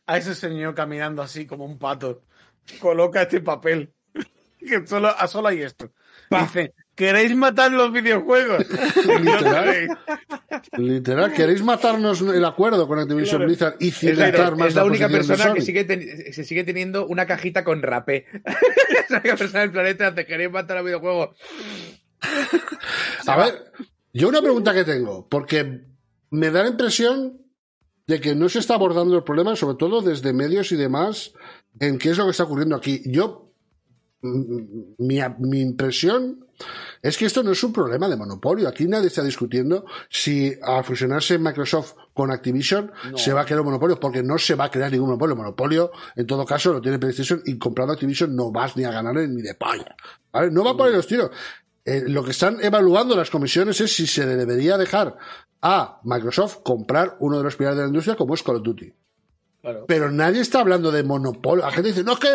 a 0.06 0.18
ese 0.18 0.36
señor 0.36 0.76
caminando 0.76 1.22
así 1.22 1.46
como 1.48 1.66
un 1.66 1.78
pato. 1.78 2.24
Coloca 2.80 3.22
este 3.22 3.42
papel. 3.42 3.94
Que 4.60 4.88
solo, 4.88 5.10
a 5.10 5.28
solo 5.28 5.50
hay 5.50 5.62
esto. 5.62 5.92
Dice, 6.30 6.74
¿queréis 6.96 7.36
matar 7.36 7.72
los 7.72 7.92
videojuegos? 7.92 8.66
Literal. 9.22 9.98
Literal, 10.78 11.34
¿queréis 11.34 11.62
matarnos 11.64 12.22
el 12.22 12.46
acuerdo 12.46 12.88
con 12.88 13.00
Activision 13.00 13.38
Claro. 13.38 13.46
Blizzard 13.48 13.76
y 13.80 13.92
cimentar 13.92 14.52
la, 14.52 14.56
más 14.56 14.68
es 14.70 14.76
la 14.76 14.86
única 14.86 15.08
de 15.08 15.14
¿eh? 15.16 15.18
persona 15.18 15.54
que 15.54 15.62
sigue 15.62 15.84
ten- 15.84 16.34
se 16.34 16.44
sigue 16.44 16.64
teniendo 16.64 17.08
una 17.08 17.26
cajita 17.26 17.64
con 17.64 17.82
rapé. 17.82 18.26
es 18.44 19.10
la 19.10 19.18
única 19.20 19.36
persona 19.36 19.62
del 19.62 19.72
planeta 19.72 20.14
que 20.14 20.26
queréis 20.26 20.52
matar 20.52 20.78
al 20.78 20.86
videojuego. 20.86 21.34
A 23.28 23.38
ver, 23.38 23.72
yo 24.14 24.30
una 24.30 24.42
pregunta 24.42 24.74
que 24.74 24.84
tengo, 24.84 25.28
porque 25.28 25.82
me 26.32 26.52
da 26.52 26.64
la 26.64 26.70
impresión 26.70 27.40
de 28.08 28.20
que 28.20 28.36
no 28.36 28.50
se 28.50 28.60
está 28.60 28.76
abordando 28.76 29.16
el 29.16 29.24
problema, 29.24 29.56
sobre 29.56 29.78
todo 29.78 30.02
desde 30.02 30.34
medios 30.34 30.72
y 30.72 30.76
demás, 30.76 31.34
en 31.80 31.98
qué 31.98 32.10
es 32.10 32.18
lo 32.18 32.26
que 32.26 32.32
está 32.32 32.44
ocurriendo 32.44 32.76
aquí. 32.76 33.02
Yo, 33.06 33.43
mi, 34.24 35.20
mi 35.40 35.62
impresión 35.62 36.48
es 37.02 37.18
que 37.18 37.26
esto 37.26 37.44
no 37.44 37.52
es 37.52 37.64
un 37.64 37.74
problema 37.74 38.08
de 38.08 38.16
monopolio. 38.16 38.68
Aquí 38.68 38.88
nadie 38.88 39.08
está 39.08 39.24
discutiendo 39.24 39.86
si 40.10 40.54
al 40.62 40.84
fusionarse 40.84 41.38
Microsoft 41.38 41.96
con 42.14 42.32
Activision 42.32 42.92
se 43.16 43.34
va 43.34 43.42
a 43.42 43.46
crear 43.46 43.60
un 43.60 43.68
monopolio, 43.68 44.00
porque 44.00 44.24
no 44.24 44.38
se 44.38 44.56
va 44.56 44.66
a 44.66 44.72
crear 44.72 44.92
ningún 44.92 45.08
monopolio. 45.08 45.36
Monopolio, 45.36 45.92
en 46.16 46.26
todo 46.26 46.46
caso, 46.46 46.72
lo 46.72 46.82
tiene 46.82 47.00
PlayStation 47.00 47.42
y 47.46 47.58
comprando 47.58 47.94
Activision 47.94 48.36
no 48.36 48.52
vas 48.52 48.78
ni 48.78 48.86
a 48.86 48.92
ganar 48.92 49.16
ni 49.16 49.42
de. 49.42 49.58
¿Vale? 49.60 50.52
No 50.52 50.64
va 50.64 50.78
por 50.78 50.88
ahí 50.88 50.94
los 50.94 51.08
tiros. 51.08 51.32
Eh, 51.86 52.04
lo 52.08 52.24
que 52.24 52.32
están 52.32 52.64
evaluando 52.64 53.16
las 53.16 53.30
comisiones 53.30 53.82
es 53.82 53.94
si 53.94 54.08
se 54.08 54.26
le 54.26 54.36
debería 54.38 54.78
dejar 54.78 55.18
a 55.62 56.00
Microsoft 56.04 56.60
comprar 56.64 57.18
uno 57.20 57.38
de 57.38 57.44
los 57.44 57.56
pilares 57.56 57.78
de 57.78 57.84
la 57.84 57.88
industria 57.90 58.16
como 58.16 58.34
es 58.34 58.44
Call 58.44 58.58
of 58.58 58.64
Duty. 58.64 58.94
Claro. 59.64 59.86
Pero 59.88 60.12
nadie 60.12 60.42
está 60.42 60.60
hablando 60.60 60.92
de 60.92 61.04
monopolio. 61.04 61.64
La 61.64 61.72
gente 61.72 61.88
dice, 61.88 62.04
no 62.04 62.12
es 62.14 62.20
que 62.20 62.28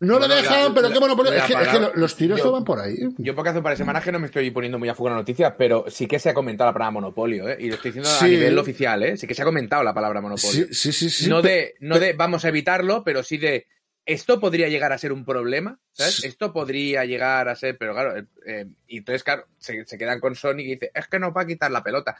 no 0.00 0.18
Bueno, 0.18 0.28
le 0.28 0.34
dejan, 0.42 0.64
la- 0.68 0.74
pero 0.74 0.88
la- 0.88 0.92
qué 0.94 1.00
monopolio. 1.00 1.32
Es 1.32 1.42
que, 1.44 1.54
es 1.54 1.96
los 1.96 2.14
tiros 2.14 2.38
yo- 2.38 2.44
no 2.44 2.52
van 2.52 2.64
por 2.64 2.78
ahí. 2.78 2.98
Yo 3.16 3.34
porque 3.34 3.48
hace 3.48 3.58
un 3.58 3.64
par 3.64 3.72
de 3.72 3.78
semanas 3.78 4.04
que 4.04 4.12
no 4.12 4.18
me 4.18 4.26
estoy 4.26 4.50
poniendo 4.50 4.78
muy 4.78 4.90
a 4.90 4.94
fuego 4.94 5.08
la 5.08 5.16
noticia, 5.16 5.56
pero 5.56 5.86
sí 5.88 6.06
que 6.06 6.18
se 6.18 6.28
ha 6.28 6.34
comentado 6.34 6.68
la 6.68 6.74
palabra 6.74 6.90
monopolio, 6.90 7.48
¿eh? 7.48 7.56
Y 7.58 7.68
lo 7.68 7.76
estoy 7.76 7.92
diciendo 7.92 8.10
Sí. 8.10 8.26
a 8.26 8.28
nivel 8.28 8.58
oficial, 8.58 9.02
¿eh? 9.02 9.16
Sí 9.16 9.26
que 9.26 9.34
se 9.34 9.40
ha 9.40 9.46
comentado 9.46 9.82
la 9.82 9.94
palabra 9.94 10.20
monopolio. 10.20 10.66
Sí, 10.66 10.74
sí, 10.74 10.92
sí. 10.92 11.08
sí, 11.08 11.30
no 11.30 11.40
de, 11.40 11.74
no 11.80 11.98
de 11.98 12.12
vamos 12.12 12.44
a 12.44 12.48
evitarlo, 12.48 13.02
pero 13.02 13.22
sí 13.22 13.38
de 13.38 13.66
esto 14.04 14.38
podría 14.38 14.68
llegar 14.68 14.92
a 14.92 14.98
ser 14.98 15.10
un 15.12 15.24
problema, 15.24 15.78
¿sabes? 15.92 16.16
Sí. 16.16 16.26
Esto 16.26 16.52
podría 16.52 17.06
llegar 17.06 17.48
a 17.48 17.56
ser, 17.56 17.78
pero 17.78 17.94
claro, 17.94 18.18
eh, 18.18 18.26
eh, 18.46 18.66
y 18.88 18.98
entonces, 18.98 19.24
claro, 19.24 19.46
se, 19.56 19.86
se 19.86 19.96
quedan 19.96 20.20
con 20.20 20.34
Sony 20.34 20.58
y 20.58 20.74
dice, 20.74 20.90
es 20.94 21.08
que 21.08 21.18
nos 21.18 21.34
va 21.34 21.40
a 21.40 21.46
quitar 21.46 21.70
la 21.70 21.82
pelota. 21.82 22.14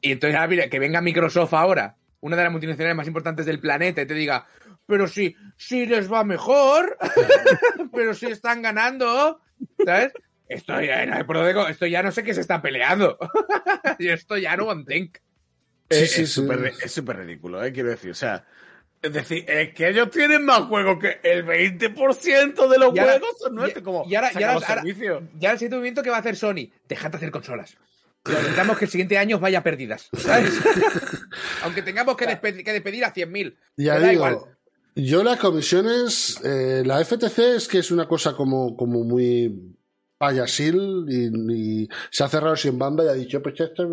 Y 0.00 0.12
entonces, 0.12 0.38
ah, 0.40 0.46
mira, 0.46 0.68
que 0.68 0.78
venga 0.78 1.00
Microsoft 1.00 1.54
ahora, 1.54 1.96
una 2.20 2.36
de 2.36 2.42
las 2.44 2.52
multinacionales 2.52 2.96
más 2.96 3.06
importantes 3.06 3.46
del 3.46 3.60
planeta, 3.60 4.02
y 4.02 4.06
te 4.06 4.14
diga, 4.14 4.46
pero 4.86 5.06
sí, 5.08 5.34
sí 5.56 5.86
les 5.86 6.12
va 6.12 6.22
mejor, 6.24 6.96
pero 7.92 8.14
sí 8.14 8.26
están 8.26 8.62
ganando, 8.62 9.40
¿sabes? 9.84 10.12
Esto 10.48 10.80
ya, 10.80 11.06
no, 11.06 11.24
por 11.26 11.36
lo 11.36 11.46
digo, 11.46 11.68
esto 11.68 11.86
ya 11.86 12.02
no 12.02 12.10
sé 12.10 12.22
qué 12.24 12.34
se 12.34 12.40
está 12.40 12.60
peleando. 12.60 13.16
y 13.98 14.08
esto 14.08 14.36
ya 14.36 14.56
no 14.56 14.70
entenc. 14.72 15.16
Sí, 15.88 15.98
Eh, 16.02 16.06
sí, 16.06 16.22
es 16.22 16.32
súper 16.32 16.58
ri- 16.58 16.84
es 16.84 16.92
súper 16.92 17.18
ridículo, 17.18 17.64
¿eh? 17.64 17.72
quiero 17.72 17.88
decir. 17.90 18.10
O 18.10 18.14
sea, 18.14 18.44
es 19.00 19.12
decir, 19.12 19.44
es 19.48 19.72
que 19.74 19.88
ellos 19.88 20.10
tienen 20.10 20.44
más 20.44 20.62
juegos 20.62 20.98
que 20.98 21.20
el 21.22 21.44
20% 21.46 22.68
de 22.68 22.78
los 22.78 22.94
Y 22.94 22.98
ahora- 22.98 23.12
juegos 23.18 23.38
son 23.38 23.54
nuestros. 23.54 23.80
y- 23.82 23.84
Como, 23.84 24.04
y 24.08 24.14
ahora- 24.16 24.30
y 24.38 24.42
ahora-. 24.42 24.84
Ya 25.38 25.52
el 25.52 25.58
siguiente 25.58 25.76
movimiento 25.76 26.02
que 26.02 26.10
va 26.10 26.16
a 26.16 26.20
hacer 26.20 26.34
Sony, 26.36 26.70
dejad 26.88 27.10
de 27.12 27.16
hacer 27.18 27.30
consolas. 27.30 27.76
Necesitamos 28.26 28.78
que 28.78 28.84
el 28.84 28.90
siguiente 28.90 29.16
año 29.18 29.38
vaya 29.38 29.62
perdidas, 29.62 30.08
¿sabes? 30.16 30.52
Aunque 31.62 31.82
tengamos 31.82 32.16
que, 32.16 32.26
despe- 32.26 32.62
que 32.64 32.72
despedir 32.72 33.04
a 33.04 33.14
100.000. 33.14 33.56
Ya 33.76 33.94
da 33.98 34.08
digo, 34.08 34.12
igual. 34.26 34.38
yo 34.94 35.24
las 35.24 35.38
comisiones, 35.38 36.38
eh, 36.44 36.82
la 36.84 37.02
FTC 37.04 37.38
es 37.56 37.68
que 37.68 37.78
es 37.78 37.90
una 37.90 38.06
cosa 38.06 38.34
como, 38.34 38.76
como 38.76 39.04
muy 39.04 39.74
payasil 40.18 41.06
y, 41.08 41.82
y 41.84 41.88
se 42.10 42.24
ha 42.24 42.28
cerrado 42.28 42.56
sin 42.56 42.78
bamba 42.78 43.04
y 43.04 43.08
ha 43.08 43.12
dicho, 43.14 43.42
pues 43.42 43.58
hasta, 43.60 43.84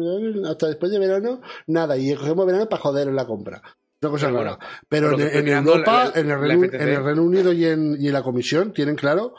hasta 0.50 0.68
después 0.68 0.92
de 0.92 1.00
verano, 1.00 1.42
nada, 1.68 1.96
y 1.98 2.14
cogemos 2.16 2.46
verano 2.46 2.68
para 2.68 2.82
joder 2.82 3.08
en 3.08 3.16
la 3.16 3.26
compra. 3.26 3.62
Una 4.02 4.12
cosa 4.12 4.28
Pero 4.28 4.38
rara. 4.44 4.58
bueno, 4.60 4.76
Pero 4.90 5.20
en, 5.22 5.46
mirando, 5.46 5.72
Europa, 5.72 5.92
la- 5.92 6.10
la- 6.10 6.20
en, 6.20 6.26
el 6.26 6.28
la 6.30 6.38
Reino, 6.38 6.68
FTC. 6.68 6.82
en 6.82 6.90
el 6.90 7.04
Reino 7.04 7.24
Unido 7.24 7.54
y 7.54 7.66
en, 7.66 7.96
y 8.00 8.08
en 8.08 8.14
la 8.14 8.24
Comisión 8.24 8.74
tienen 8.74 8.96
claro 8.98 9.36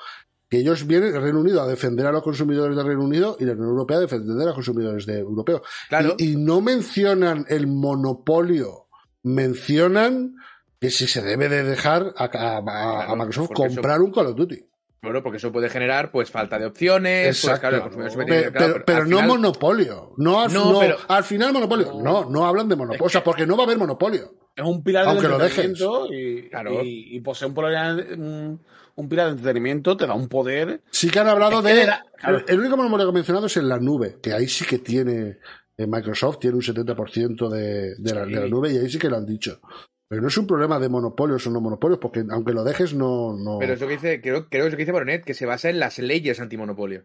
que 0.48 0.58
ellos 0.58 0.86
vienen, 0.86 1.14
el 1.14 1.22
Reino 1.22 1.40
Unido, 1.40 1.60
a 1.62 1.66
defender 1.66 2.06
a 2.06 2.12
los 2.12 2.22
consumidores 2.22 2.74
del 2.76 2.86
Reino 2.86 3.04
Unido 3.04 3.36
y 3.38 3.44
la 3.44 3.52
Unión 3.52 3.68
Europea 3.68 3.98
a 3.98 4.00
defender 4.00 4.40
a 4.42 4.46
los 4.46 4.54
consumidores 4.54 5.04
de 5.06 5.18
europeos. 5.18 5.60
Claro. 5.88 6.14
Y, 6.18 6.32
y 6.32 6.36
no 6.36 6.60
mencionan 6.60 7.44
el 7.48 7.66
monopolio, 7.66 8.86
mencionan 9.22 10.34
que 10.80 10.90
si 10.90 11.06
se 11.06 11.22
debe 11.22 11.48
de 11.48 11.64
dejar 11.64 12.14
a, 12.16 12.24
a- 12.24 12.28
a- 12.28 12.58
a 12.58 12.62
Claro, 12.62 13.16
Microsoft 13.16 13.50
eso- 13.52 13.54
comprar 13.54 14.00
un 14.00 14.12
Call 14.12 14.26
of 14.28 14.36
Duty. 14.36 14.64
Bueno, 15.00 15.22
porque 15.22 15.36
eso 15.36 15.52
puede 15.52 15.68
generar 15.68 16.10
pues 16.10 16.28
falta 16.30 16.58
de 16.58 16.66
opciones, 16.66 17.26
pues 17.26 17.44
Exacto. 17.44 17.68
claro, 17.68 17.90
pero, 18.26 18.52
claro, 18.52 18.82
pero 18.84 18.98
al 19.02 19.08
no 19.08 19.16
final- 19.18 19.28
monopolio. 19.28 20.12
No, 20.16 20.40
al, 20.40 20.52
No, 20.52 20.72
no, 20.72 20.80
pero- 20.80 20.96
al 21.06 21.22
final 21.24 21.52
monopolio. 21.52 21.92
No, 22.02 22.28
no 22.28 22.44
hablan 22.46 22.68
de 22.68 22.74
monopolio. 22.74 23.04
O 23.06 23.08
sea, 23.08 23.22
porque 23.22 23.46
no 23.46 23.56
va 23.56 23.62
a 23.62 23.66
haber 23.66 23.78
monopolio. 23.78 24.34
Es 24.56 24.64
un 24.64 24.82
pilar 24.82 25.04
del 25.04 25.10
Aunque 25.12 25.28
lo 25.28 25.34
entretenimiento 25.34 26.06
y, 26.12 26.48
Claro. 26.50 26.82
y, 26.82 27.16
y 27.16 27.20
posee 27.20 27.46
un, 27.46 28.60
un, 28.98 29.08
pilar 29.08 29.26
de 29.26 29.32
entretenimiento, 29.32 29.96
te 29.96 30.06
da 30.06 30.14
un 30.14 30.28
poder. 30.28 30.82
Sí 30.90 31.10
que 31.10 31.18
han 31.18 31.28
hablado 31.28 31.62
de... 31.62 31.88
claro. 32.18 32.44
el, 32.46 32.60
único 32.60 32.76
monopolio 32.76 33.06
que 33.06 33.10
he 33.10 33.14
mencionado 33.14 33.46
es 33.46 33.56
en 33.56 33.68
la 33.68 33.78
nube, 33.78 34.18
que 34.22 34.32
ahí 34.32 34.46
sí 34.48 34.64
que 34.64 34.78
tiene... 34.78 35.38
eh, 35.76 35.86
Microsoft 35.86 36.38
tiene 36.40 36.56
un 36.56 36.62
70% 36.62 37.48
de, 37.48 37.94
de, 37.96 38.14
la, 38.14 38.24
de 38.26 38.30
la 38.32 38.44
Sí. 38.44 38.50
nube 38.50 38.72
y 38.72 38.78
ahí 38.78 38.90
sí 38.90 38.98
que 38.98 39.08
lo 39.08 39.16
han 39.16 39.26
dicho. 39.26 39.60
Pero 40.08 40.22
no 40.22 40.28
es 40.28 40.38
un 40.38 40.46
problema 40.46 40.78
de 40.80 40.88
monopolios 40.88 41.46
o 41.46 41.50
no 41.50 41.60
monopolios, 41.60 41.98
porque 42.00 42.24
aunque 42.30 42.52
lo 42.52 42.64
dejes, 42.64 42.94
no... 42.94 43.36
no... 43.36 43.58
Pero 43.58 43.74
eso 43.74 43.86
que 43.86 43.92
dice, 43.94 44.20
creo, 44.20 44.48
creo 44.48 44.62
que 44.64 44.68
eso 44.68 44.76
que 44.76 44.82
dice 44.82 44.92
Baronet, 44.92 45.24
que 45.24 45.34
se 45.34 45.44
basa 45.46 45.68
en 45.70 45.78
las 45.78 45.98
leyes 45.98 46.40
antimonopolio. 46.40 47.04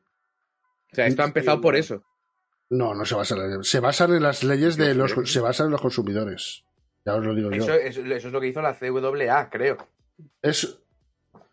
O 0.91 0.95
sea, 0.95 1.07
esto 1.07 1.21
ha 1.23 1.25
empezado 1.25 1.59
por 1.59 1.75
eso. 1.75 2.03
No, 2.69 2.93
no 2.95 3.03
se 3.05 3.15
basan 3.15 3.39
en 3.39 3.57
las- 3.57 3.67
Se 3.67 3.79
basan 3.81 4.13
en 4.15 4.23
las 4.23 4.43
leyes 4.43 4.77
de 4.77 4.95
los... 4.95 5.13
Se 5.25 5.39
basan 5.41 5.65
en 5.67 5.71
los 5.73 5.81
consumidores. 5.81 6.63
Ya 7.05 7.15
os 7.15 7.25
lo 7.25 7.35
digo 7.35 7.51
yo. 7.51 7.61
Eso, 7.63 7.73
eso, 7.73 8.01
eso 8.05 8.27
es 8.27 8.33
lo 8.33 8.39
que 8.39 8.47
hizo 8.47 8.61
la 8.61 8.73
CWA, 8.73 9.49
creo. 9.49 9.77
Es... 10.41 10.79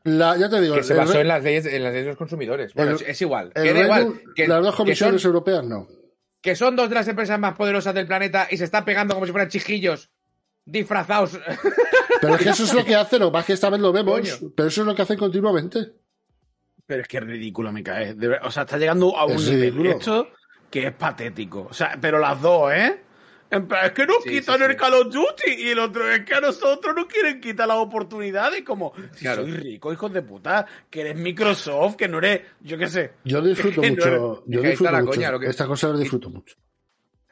La, 0.05 0.37
ya 0.37 0.49
te 0.49 0.61
digo, 0.61 0.75
Que 0.77 0.83
se 0.83 0.95
basó 0.95 1.21
en 1.21 1.29
las 1.29 1.43
leyes, 1.45 1.67
en 1.67 1.83
las 1.83 1.93
leyes 1.93 2.05
de 2.07 2.11
los 2.13 2.17
consumidores. 2.19 2.73
Bueno, 2.75 2.93
el- 2.93 3.03
es, 3.07 3.21
igual. 3.21 3.53
el 3.55 3.63
Reino- 3.65 3.83
igual. 3.83 4.21
Que, 4.35 4.49
las 4.49 4.63
dos 4.63 4.75
son, 4.75 4.85
comisiones 4.87 5.25
europeas 5.25 5.65
no. 5.65 5.87
que 6.41 6.57
son 6.57 6.75
dos 6.77 6.89
de 6.89 6.95
las 6.95 7.07
empresas 7.09 7.39
más 7.39 7.55
poderosas 7.55 7.95
del 7.95 8.07
planeta 8.07 8.49
y 8.51 8.57
se 8.57 8.65
están 8.65 8.85
pegando 8.87 9.13
como 9.15 9.27
si 9.27 9.33
fueran 9.33 9.51
chijillos. 9.51 10.11
disfrazados. 10.65 11.39
Pero 12.21 12.35
es 12.37 12.43
que 12.43 12.49
eso 12.51 12.65
es 12.65 12.73
lo 12.75 12.85
que 12.85 12.95
hacen, 12.95 13.21
lo 13.21 13.27
que 13.29 13.33
pasa 13.33 13.41
es 13.43 13.47
que 13.47 13.53
esta 13.55 13.71
vez 13.71 13.81
lo 13.81 13.93
vemos, 13.93 14.21
Coño. 14.21 14.53
pero 14.57 14.69
eso 14.69 14.81
es 14.83 14.87
lo 14.87 14.95
que 14.95 15.03
hacen 15.03 15.19
continuamente. 15.19 15.93
Pero 16.87 17.03
es 17.03 17.09
que 17.09 17.19
es 17.19 17.25
ridículo, 17.25 17.71
me 17.73 17.83
cae. 17.83 18.17
O 18.43 18.51
sea, 18.51 18.63
está 18.65 18.79
llegando 18.79 19.17
a 19.17 19.25
un 19.27 19.35
Es 19.35 19.49
nivel 19.51 19.87
esto 19.87 20.29
que 20.71 20.87
es 20.87 20.93
patético. 20.95 21.67
O 21.71 21.75
sea, 21.75 21.97
pero 22.01 22.19
las 22.19 22.41
dos, 22.41 22.73
¿eh? 22.73 23.01
En 23.51 23.67
plan, 23.67 23.87
es 23.87 23.93
que 23.93 24.07
nos 24.07 24.23
Sí, 24.23 24.31
quitan 24.31 24.59
sí, 24.59 24.65
el 24.65 24.71
sí. 24.71 24.77
Call 24.77 24.95
of 24.95 25.07
Duty 25.13 25.51
y 25.59 25.69
el 25.71 25.79
otro 25.81 26.09
es 26.11 26.25
que 26.25 26.35
a 26.35 26.41
nosotros 26.41 26.95
nos 26.95 27.07
quieren 27.07 27.41
quitar 27.41 27.67
las 27.67 27.79
oportunidades. 27.79 28.63
Como, 28.63 28.93
si 29.13 29.21
Claro. 29.25 29.43
sois 29.43 29.57
ricos, 29.61 29.93
hijos 29.93 30.13
de 30.13 30.23
puta, 30.23 30.67
que 30.89 31.01
eres 31.01 31.17
Microsoft, 31.17 31.97
que 31.97 32.07
no 32.09 32.19
eres, 32.19 32.43
yo 32.61 32.79
qué 32.79 32.87
sé. 32.87 33.13
Yo 33.25 33.41
disfruto 33.43 33.83
no 33.83 33.89
mucho, 33.89 34.45
yo 34.47 34.61
disfruto 34.63 34.93
la 34.93 35.01
mucho. 35.01 35.11
coña, 35.11 35.31
lo 35.33 35.41
que- 35.41 35.47
Esta 35.49 35.67
cosa 35.67 35.89
la 35.89 35.99
disfruto 35.99 36.31
mucho. 36.31 36.55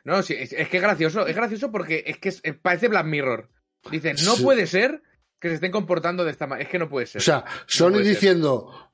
No, 0.05 0.23
sí, 0.23 0.35
es, 0.39 0.53
es 0.53 0.69
que 0.69 0.79
es 0.79 0.83
gracioso. 0.83 1.27
Es 1.27 1.37
gracioso 1.37 1.71
porque 1.71 2.03
es 2.07 2.19
que 2.19 2.31
es- 2.31 2.43
parece 2.63 2.89
Black 2.89 3.07
Mirror. 3.07 3.49
Dicen, 3.91 4.17
no 4.25 4.35
Sí. 4.35 4.43
puede 4.43 4.67
ser 4.67 5.03
que 5.39 5.49
se 5.51 5.55
estén 5.55 5.71
comportando 5.71 6.25
de 6.25 6.33
esta 6.33 6.47
manera. 6.49 6.65
Es 6.65 6.71
que 6.71 6.79
no 6.81 6.89
puede 6.89 7.07
ser. 7.07 7.21
O 7.21 7.25
sea, 7.25 7.45
Sony 7.67 7.91
puede 7.93 8.15
ser. 8.15 8.37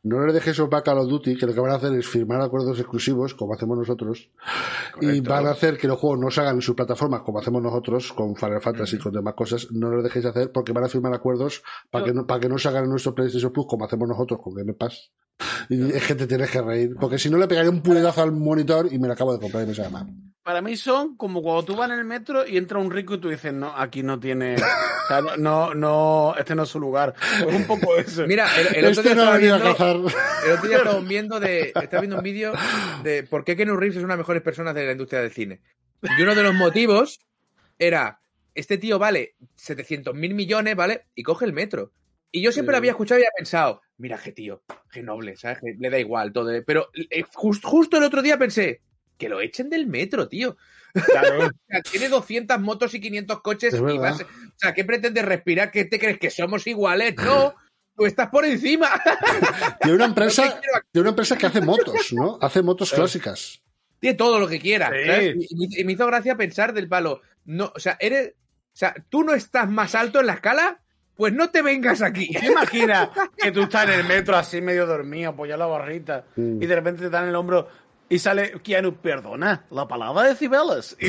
No 0.04 0.24
le 0.26 0.32
dejes 0.32 0.56
sopar 0.56 0.82
Call 0.82 0.98
of 0.98 1.08
Duty, 1.08 1.36
que 1.36 1.46
lo 1.46 1.54
que 1.54 1.60
van 1.60 1.72
a 1.72 1.76
hacer 1.76 1.92
es 1.94 2.06
firmar 2.06 2.40
acuerdos 2.40 2.78
exclusivos, 2.78 3.34
como 3.34 3.54
hacemos 3.54 3.78
nosotros, 3.78 4.30
y 5.00 5.20
van 5.20 5.46
a 5.46 5.50
hacer 5.50 5.78
que 5.78 5.88
los 5.88 5.98
juegos 5.98 6.20
no 6.20 6.30
salgan 6.30 6.56
en 6.56 6.62
sus 6.62 6.76
plataformas, 6.76 7.22
como 7.22 7.38
hacemos 7.38 7.62
nosotros, 7.62 8.12
con 8.12 8.36
Final 8.36 8.60
Fantasy 8.60 8.96
y 8.96 8.98
con 8.98 9.12
demás 9.12 9.34
cosas, 9.34 9.68
no 9.72 9.88
lo 9.88 10.02
dejéis 10.02 10.26
hacer 10.26 10.52
porque 10.52 10.72
van 10.72 10.84
a 10.84 10.88
firmar 10.88 11.14
acuerdos 11.14 11.62
para 11.90 12.04
que 12.04 12.12
no, 12.12 12.26
para 12.26 12.40
que 12.40 12.48
no 12.48 12.58
salgan 12.58 12.84
en 12.84 12.90
nuestro 12.90 13.14
PlayStation 13.14 13.52
Plus, 13.52 13.66
como 13.66 13.86
hacemos 13.86 14.08
nosotros 14.08 14.40
con 14.42 14.54
Game 14.54 14.74
Pass. 14.74 15.10
Y 15.68 15.90
es 15.90 16.06
que 16.06 16.14
te 16.14 16.26
tienes 16.26 16.50
que 16.50 16.60
reír, 16.60 16.94
porque 17.00 17.18
si 17.18 17.30
no 17.30 17.38
le 17.38 17.48
pegaría 17.48 17.70
un 17.70 17.82
puñetazo 17.82 18.22
al 18.22 18.32
monitor 18.32 18.92
y 18.92 18.98
me 18.98 19.08
lo 19.08 19.14
acabo 19.14 19.32
de 19.32 19.40
comprar 19.40 19.64
y 19.64 19.66
me 19.66 19.74
sabe 19.74 19.90
mal. 19.90 20.06
Para 20.44 20.60
mí 20.60 20.76
son 20.76 21.16
como 21.16 21.40
cuando 21.40 21.64
tú 21.64 21.74
vas 21.74 21.90
en 21.90 21.98
el 21.98 22.04
metro 22.04 22.46
y 22.46 22.58
entra 22.58 22.78
un 22.78 22.90
rico 22.90 23.14
y 23.14 23.18
tú 23.18 23.30
dices, 23.30 23.54
no, 23.54 23.72
aquí 23.74 24.02
no 24.02 24.20
tiene. 24.20 24.56
O 24.56 25.06
sea, 25.08 25.20
no, 25.38 25.74
no, 25.74 26.34
este 26.38 26.54
no 26.54 26.64
es 26.64 26.68
su 26.68 26.78
lugar. 26.78 27.14
Pues 27.42 27.56
un 27.56 27.66
poco 27.66 27.96
eso. 27.96 28.26
Mira, 28.26 28.46
el, 28.58 28.84
el 28.84 28.86
otro 28.86 29.02
Este 29.02 29.02
día 29.02 29.14
no 29.14 29.22
estaba 29.22 29.36
a 29.36 29.38
viendo, 29.38 29.74
el 29.94 30.52
otro 30.52 30.68
día 30.68 30.78
estaba 30.78 31.00
viendo 31.08 31.40
de, 31.40 31.72
estaba 31.74 32.00
viendo 32.00 32.16
un 32.16 32.22
vídeo 32.22 32.52
de 33.02 33.22
por 33.24 33.44
qué 33.44 33.56
Keanu 33.56 33.76
Reeves 33.76 33.96
es 33.96 34.02
una 34.02 34.14
de 34.14 34.18
las 34.18 34.24
mejores 34.24 34.42
personas 34.42 34.74
de 34.74 34.86
la 34.86 34.92
industria 34.92 35.20
del 35.20 35.30
cine. 35.32 35.60
Y 36.18 36.22
uno 36.22 36.34
de 36.34 36.42
los 36.42 36.54
motivos 36.54 37.20
era, 37.78 38.20
este 38.54 38.78
tío 38.78 38.98
vale 38.98 39.34
700 39.56 40.14
mil 40.14 40.34
millones, 40.34 40.76
¿vale? 40.76 41.06
Y 41.14 41.22
coge 41.22 41.44
el 41.46 41.52
metro. 41.52 41.92
Y 42.30 42.42
yo 42.42 42.50
siempre 42.52 42.72
lo 42.72 42.78
había 42.78 42.90
escuchado 42.90 43.20
y 43.20 43.22
había 43.22 43.30
pensado, 43.36 43.80
mira 43.96 44.18
qué 44.22 44.32
tío, 44.32 44.62
qué 44.90 45.02
noble, 45.02 45.36
¿sabes? 45.36 45.58
Que 45.60 45.74
le 45.78 45.88
da 45.90 45.98
igual 45.98 46.32
todo. 46.32 46.50
Pero 46.66 46.88
eh, 47.10 47.22
jus- 47.32 47.62
justo 47.62 47.96
el 47.96 48.02
otro 48.04 48.22
día 48.22 48.36
pensé, 48.38 48.82
que 49.16 49.28
lo 49.28 49.40
echen 49.40 49.70
del 49.70 49.86
metro, 49.86 50.28
tío. 50.28 50.56
Claro. 50.92 51.46
O 51.46 51.50
sea, 51.68 51.82
tiene 51.82 52.08
200 52.08 52.60
motos 52.60 52.92
y 52.94 53.00
500 53.00 53.40
coches 53.40 53.74
Es 53.74 53.80
y 53.80 53.98
vas- 53.98 54.20
O 54.22 54.26
sea, 54.56 54.74
¿qué 54.74 54.84
pretendes 54.84 55.24
respirar? 55.24 55.70
¿Qué 55.70 55.84
te 55.84 55.98
crees 55.98 56.18
que 56.18 56.30
somos 56.30 56.66
iguales? 56.66 57.14
No, 57.16 57.54
tú 57.96 58.06
estás 58.06 58.28
por 58.28 58.44
encima. 58.44 58.88
Tiene 59.80 59.96
una 59.96 60.04
empresa, 60.06 60.60
tiene 60.92 61.02
una 61.02 61.10
empresa 61.10 61.36
que 61.36 61.46
hace 61.46 61.60
motos, 61.60 62.12
¿no? 62.12 62.38
Hace 62.40 62.62
motos 62.62 62.92
clásicas. 62.92 63.60
Tiene 64.00 64.16
todo 64.16 64.38
lo 64.38 64.46
que 64.48 64.60
quiera. 64.60 64.90
Sí. 64.90 65.06
¿sabes? 65.06 65.36
Y, 65.50 65.80
y 65.80 65.84
me- 65.84 65.92
hizo 65.92 66.06
gracia 66.06 66.36
pensar 66.36 66.72
del 66.72 66.88
palo. 66.88 67.20
No, 67.44 67.72
o 67.74 67.78
sea, 67.78 67.96
eres. 68.00 68.30
O 68.30 68.76
sea, 68.76 68.94
tú 69.08 69.22
no 69.22 69.34
estás 69.34 69.68
más 69.70 69.94
alto 69.94 70.18
en 70.20 70.26
la 70.26 70.34
escala, 70.34 70.80
pues 71.16 71.32
no 71.32 71.50
te 71.50 71.62
vengas 71.62 72.02
aquí. 72.02 72.28
¿Te 72.32 72.46
imaginas 72.46 73.08
que 73.36 73.52
tú 73.52 73.62
estás 73.62 73.84
en 73.84 74.00
el 74.00 74.04
metro 74.04 74.36
así 74.36 74.60
medio 74.60 74.84
dormido, 74.86 75.30
apoyado 75.30 75.60
la 75.60 75.66
barrita, 75.66 76.24
Mm. 76.36 76.60
y 76.62 76.66
de 76.66 76.74
repente 76.74 77.02
te 77.02 77.10
dan 77.10 77.28
el 77.28 77.36
hombro 77.36 77.68
y 78.08 78.18
sale 78.18 78.52
Keanu, 78.62 78.96
perdona, 78.96 79.64
la 79.70 79.86
palabra 79.86 80.24
de 80.28 80.34
Cibeles. 80.34 80.96
Y 80.98 81.08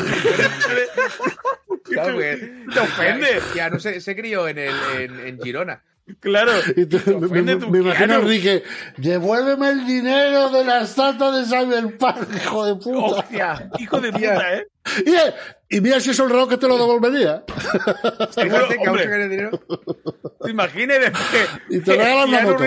te 2.74 2.80
ofende. 2.80 3.42
Ya 3.56 3.70
no 3.70 3.80
se, 3.80 4.00
se 4.02 4.16
crió 4.16 4.48
en, 4.48 4.58
el, 4.60 4.76
en, 5.00 5.20
en 5.28 5.42
Girona. 5.42 5.84
Claro. 6.20 6.52
Y 6.76 6.86
tú- 6.86 7.00
te 7.00 7.16
me, 7.16 7.80
imagino 7.80 8.14
a. 8.14 8.18
Enrique, 8.18 8.64
devuélveme 8.98 9.70
el 9.70 9.86
dinero 9.88 10.50
de 10.50 10.64
la 10.64 10.82
estatua 10.82 11.36
de 11.38 11.46
Cyberpunk, 11.46 12.36
hijo 12.36 12.66
de 12.66 12.76
puta. 12.76 13.00
Hostia, 13.00 13.70
hijo 13.80 14.00
de 14.00 14.12
puta, 14.12 14.54
¿eh? 14.58 14.68
Y, 15.04 15.10
eh, 15.16 15.34
y 15.68 15.82
mira 15.82 16.00
si 16.00 16.12
es 16.12 16.20
honrado 16.20 16.48
que 16.48 16.58
te 16.58 16.68
lo 16.68 16.78
devolvería. 16.78 17.44
Seguro, 18.30 18.68
que 18.70 18.88
hombre. 18.88 19.28
dinero. 19.30 19.60
¿Te 20.44 20.52
imaginas 20.52 21.00
después 21.00 21.50
Y 21.70 21.80
te 21.80 21.96
regalan 21.96 22.30
moto. 22.44 22.64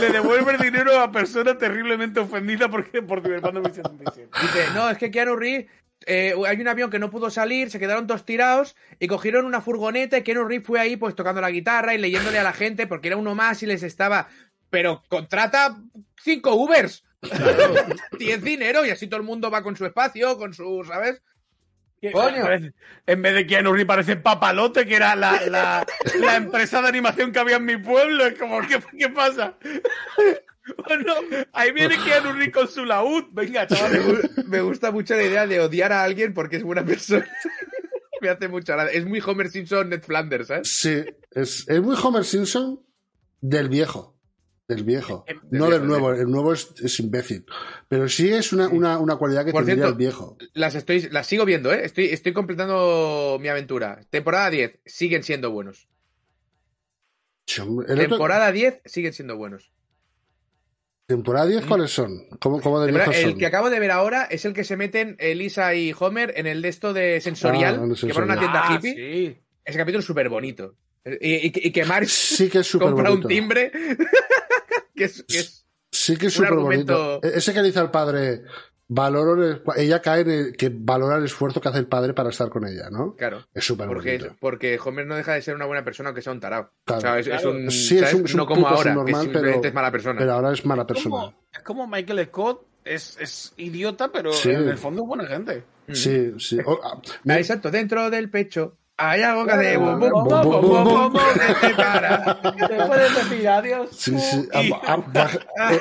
Le 0.00 0.10
devuelve 0.10 0.52
el 0.52 0.58
dinero 0.58 0.98
a 0.98 1.12
persona 1.12 1.58
terriblemente 1.58 2.18
ofendida 2.20 2.70
porque 2.70 3.02
por 3.02 3.20
Cyberpunk 3.20 3.52
2077? 3.52 4.30
Dice, 4.40 4.66
no, 4.74 4.88
es 4.88 4.96
que 4.96 5.10
Keanu 5.10 5.36
Reeves, 5.36 5.66
eh, 6.06 6.34
hay 6.46 6.60
un 6.60 6.68
avión 6.68 6.90
que 6.90 6.98
no 6.98 7.10
pudo 7.10 7.30
salir, 7.30 7.70
se 7.70 7.78
quedaron 7.78 8.06
todos 8.06 8.24
tirados 8.24 8.76
y 8.98 9.06
cogieron 9.06 9.44
una 9.44 9.60
furgoneta 9.60 10.18
y 10.18 10.22
Keanu 10.22 10.44
Reeves 10.44 10.66
fue 10.66 10.80
ahí 10.80 10.96
pues 10.96 11.14
tocando 11.14 11.40
la 11.40 11.50
guitarra 11.50 11.94
y 11.94 11.98
leyéndole 11.98 12.38
a 12.38 12.42
la 12.42 12.52
gente 12.52 12.86
porque 12.86 13.08
era 13.08 13.16
uno 13.16 13.34
más 13.34 13.62
y 13.62 13.66
les 13.66 13.82
estaba... 13.82 14.28
Pero 14.70 15.02
contrata 15.08 15.76
cinco 16.22 16.54
Ubers. 16.54 17.04
Tienes 18.16 18.42
dinero 18.44 18.86
y 18.86 18.90
así 18.90 19.08
todo 19.08 19.20
el 19.20 19.26
mundo 19.26 19.50
va 19.50 19.62
con 19.62 19.76
su 19.76 19.84
espacio, 19.84 20.38
con 20.38 20.54
su, 20.54 20.84
¿sabes? 20.86 21.20
Coño. 22.12 22.46
En 23.06 23.22
vez 23.22 23.34
de 23.34 23.46
Keanu 23.46 23.72
Reeves 23.72 23.86
parece 23.86 24.16
Papalote, 24.16 24.86
que 24.86 24.96
era 24.96 25.14
la, 25.14 25.38
la, 25.46 25.86
la 26.18 26.36
empresa 26.36 26.80
de 26.80 26.88
animación 26.88 27.30
que 27.30 27.40
había 27.40 27.56
en 27.56 27.64
mi 27.66 27.76
pueblo. 27.76 28.26
Es 28.26 28.38
como, 28.38 28.60
¿qué, 28.62 28.80
qué 28.96 29.08
pasa? 29.10 29.58
Bueno, 30.86 31.14
ahí 31.52 31.72
viene 31.72 31.96
Keanu 32.04 32.32
Reeves 32.32 32.52
con 32.52 32.68
su 32.68 32.84
laúd. 32.84 33.24
Venga, 33.32 33.66
gu- 33.66 34.44
me 34.46 34.60
gusta 34.60 34.90
mucho 34.90 35.14
la 35.16 35.22
idea 35.24 35.46
de 35.46 35.60
odiar 35.60 35.92
a 35.92 36.02
alguien 36.04 36.34
porque 36.34 36.56
es 36.56 36.62
buena 36.62 36.84
persona. 36.84 37.26
me 38.20 38.28
hace 38.28 38.48
mucha 38.48 38.74
gracia. 38.74 38.98
Es 38.98 39.06
muy 39.06 39.20
Homer 39.24 39.48
Simpson, 39.50 39.88
Ned 39.88 40.02
Flanders, 40.02 40.48
¿sabes? 40.48 40.68
Sí, 40.80 41.02
es, 41.30 41.66
es 41.68 41.80
muy 41.82 41.96
Homer 42.02 42.24
Simpson 42.24 42.84
del 43.40 43.68
viejo. 43.68 44.16
Del 44.68 44.84
viejo. 44.84 45.24
Del 45.26 45.38
No 45.50 45.66
viejo, 45.66 45.70
del 45.70 45.88
nuevo. 45.88 46.12
El 46.12 46.30
nuevo 46.30 46.52
es, 46.52 46.72
es 46.84 47.00
imbécil. 47.00 47.44
Pero 47.88 48.08
sí 48.08 48.32
es 48.32 48.52
una, 48.52 48.68
una, 48.68 48.98
una 48.98 49.16
cualidad 49.16 49.44
que 49.44 49.50
Por 49.50 49.64
tendría 49.64 49.86
cierto, 49.86 49.92
el 49.92 49.98
viejo. 49.98 50.36
Las 50.52 50.76
estoy, 50.76 51.08
las 51.10 51.26
sigo 51.26 51.44
viendo, 51.44 51.72
¿eh? 51.72 51.80
Estoy, 51.84 52.04
estoy 52.06 52.32
completando 52.32 53.38
mi 53.40 53.48
aventura. 53.48 54.00
Temporada 54.10 54.48
10, 54.50 54.78
siguen 54.84 55.24
siendo 55.24 55.50
buenos. 55.50 55.88
Otro- 57.58 57.84
Temporada 57.96 58.52
10, 58.52 58.82
siguen 58.84 59.12
siendo 59.12 59.36
buenos. 59.36 59.72
¿Temporada 61.10 61.46
10 61.46 61.66
cuáles 61.66 61.90
son? 61.90 62.22
¿Cómo, 62.38 62.60
cómo 62.60 62.78
de 62.78 62.86
Temporada- 62.86 63.10
viejos 63.10 63.24
el 63.24 63.30
son? 63.32 63.38
que 63.40 63.46
acabo 63.46 63.68
de 63.68 63.80
ver 63.80 63.90
ahora 63.90 64.28
es 64.30 64.44
el 64.44 64.52
que 64.52 64.62
se 64.62 64.76
meten 64.76 65.16
Elisa 65.18 65.74
y 65.74 65.92
Homer 65.98 66.32
en 66.36 66.46
el 66.46 66.62
de 66.62 66.68
esto 66.68 66.92
de 66.92 67.20
sensorial, 67.20 67.80
Ah, 67.82 67.94
que 68.06 68.12
van 68.12 68.22
a 68.22 68.24
una 68.26 68.38
tienda 68.38 68.62
Ah, 68.64 68.74
hippie. 68.76 68.94
sí. 68.94 69.36
Ese 69.64 69.76
capítulo 69.78 69.98
es 69.98 70.04
súper 70.06 70.28
bonito. 70.28 70.76
Y, 71.04 71.48
y- 71.48 71.52
y 71.52 71.72
que 71.72 71.84
Marx 71.84 72.12
Sí 72.12 72.48
que 72.48 72.60
es 72.60 72.66
súper 72.68 72.86
compra 72.94 73.10
bonito. 73.10 73.26
un 73.26 73.34
timbre 73.34 73.72
que 74.94 75.04
es, 75.04 75.24
que 75.24 75.38
es- 75.40 75.66
Sí 75.90 76.16
que 76.16 76.26
es 76.26 76.32
súper 76.32 76.54
bonito. 76.54 77.20
E- 77.24 77.32
Ese 77.38 77.52
que 77.52 77.62
dice 77.64 77.80
al 77.80 77.90
padre, 77.90 78.42
valoro 78.92 79.42
el- 79.42 79.62
ella 79.76 80.02
cae 80.02 80.22
en 80.22 80.30
el- 80.30 80.56
que 80.56 80.68
valora 80.74 81.16
el 81.16 81.24
esfuerzo 81.24 81.60
que 81.60 81.68
hace 81.68 81.78
el 81.78 81.86
padre 81.86 82.12
para 82.12 82.30
estar 82.30 82.48
con 82.50 82.66
ella, 82.66 82.90
¿no? 82.90 83.14
Claro. 83.14 83.46
Es 83.54 83.64
súper 83.64 83.86
Porque, 83.86 84.18
bonito. 84.18 84.36
porque 84.40 84.78
Homer 84.84 85.06
no 85.06 85.14
deja 85.14 85.34
de 85.34 85.42
ser 85.42 85.54
una 85.54 85.64
buena 85.66 85.84
persona 85.84 86.08
aunque 86.08 86.22
sea 86.22 86.32
un 86.32 86.40
tarao. 86.40 86.70
Claro. 86.84 86.98
O 86.98 87.22
sea, 87.22 87.36
es, 87.36 87.44
un, 87.44 87.70
Sí, 87.70 87.98
es 87.98 88.12
un- 88.12 88.24
es 88.24 88.34
un 88.34 88.38
no 88.38 88.46
como 88.46 88.66
ahora, 88.66 88.92
que 89.04 89.14
simplemente 89.14 89.38
pero- 89.40 89.64
es 89.64 89.74
mala 89.74 89.90
persona. 89.92 90.18
Pero 90.18 90.32
ahora 90.32 90.52
es 90.52 90.66
mala 90.66 90.82
Es 90.82 90.88
persona. 90.88 91.10
como, 91.10 91.34
es 91.52 91.58
como 91.60 91.86
Michael 91.86 92.26
Scott. 92.26 92.66
Es, 92.82 93.18
es 93.20 93.52
idiota, 93.58 94.10
pero 94.10 94.32
Sí. 94.32 94.50
en 94.50 94.66
el 94.66 94.78
fondo 94.78 95.02
es 95.02 95.08
buena 95.08 95.26
gente. 95.26 95.62
Sí, 95.92 96.32
sí. 96.38 96.58
O- 96.66 96.80
ah, 96.82 96.94
Ah, 96.94 97.02
me- 97.24 97.38
exacto, 97.38 97.70
dentro 97.70 98.08
del 98.10 98.30
pecho 98.30 98.78
Allá 99.00 99.34
boca 99.34 99.56
de 99.56 99.78
Sí, 103.90 104.18
sí. 104.18 104.46
Eh, 104.52 104.70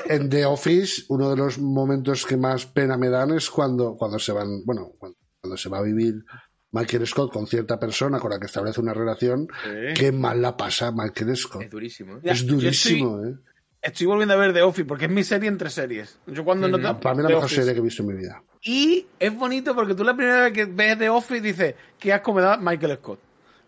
en 0.08 0.30
The 0.30 0.46
Office, 0.46 1.04
uno 1.10 1.30
de 1.30 1.36
los 1.36 1.60
momentos 1.60 2.26
que 2.26 2.38
más 2.38 2.66
pena 2.66 2.98
me 2.98 3.10
dan 3.10 3.32
es 3.32 3.50
cuando, 3.50 3.96
cuando 3.98 4.20
se 4.20 4.32
van, 4.32 4.64
bueno, 4.66 4.94
cuando 4.98 5.58
se 5.58 5.68
va 5.68 5.80
a 5.80 5.82
vivir 5.82 6.24
Michael 6.72 7.06
Scott 7.08 7.34
con 7.34 7.46
cierta 7.46 7.78
persona 7.78 8.20
con 8.20 8.32
la 8.32 8.40
que 8.40 8.46
establece 8.46 8.80
una 8.80 8.94
relación, 8.94 9.48
sí. 9.64 9.94
qué 9.96 10.12
mal 10.14 10.42
la 10.42 10.56
pasa 10.56 10.94
Michael 10.94 11.36
Scott. 11.36 11.64
Es 11.64 11.70
durísimo. 11.70 12.16
¿eh? 12.18 12.22
Es 12.24 12.48
durísimo, 12.48 13.18
estoy, 13.18 13.34
¿eh? 13.34 13.49
Estoy 13.82 14.08
volviendo 14.08 14.34
a 14.34 14.38
ver 14.38 14.54
The 14.54 14.62
Office 14.62 14.86
porque 14.86 15.06
es 15.06 15.12
mi 15.12 15.24
serie 15.24 15.48
entre 15.48 15.70
series. 15.70 16.20
Yo 16.28 16.44
cuando 16.44 16.68
no 16.68 16.78
te- 16.78 17.02
Para 17.02 17.16
mí 17.16 17.22
la 17.22 17.28
The 17.30 17.34
mejor 17.36 17.46
Office. 17.46 17.62
serie 17.62 17.74
que 17.74 17.80
he 17.80 17.84
visto 17.84 18.04
en 18.04 18.08
mi 18.10 18.16
vida. 18.16 18.44
Y 18.62 19.06
es 19.20 19.34
bonito 19.34 19.74
porque 19.74 19.96
tú 19.96 20.04
la 20.04 20.16
primera 20.16 20.44
vez 20.44 20.54
que 20.54 20.66
ves 20.66 20.98
The 20.98 21.10
Office 21.10 21.42
dices, 21.42 21.76
qué 21.98 22.12
asco 22.12 22.34
me 22.34 22.42
da 22.42 22.58
Michael 22.58 22.98
Scott. 22.98 23.20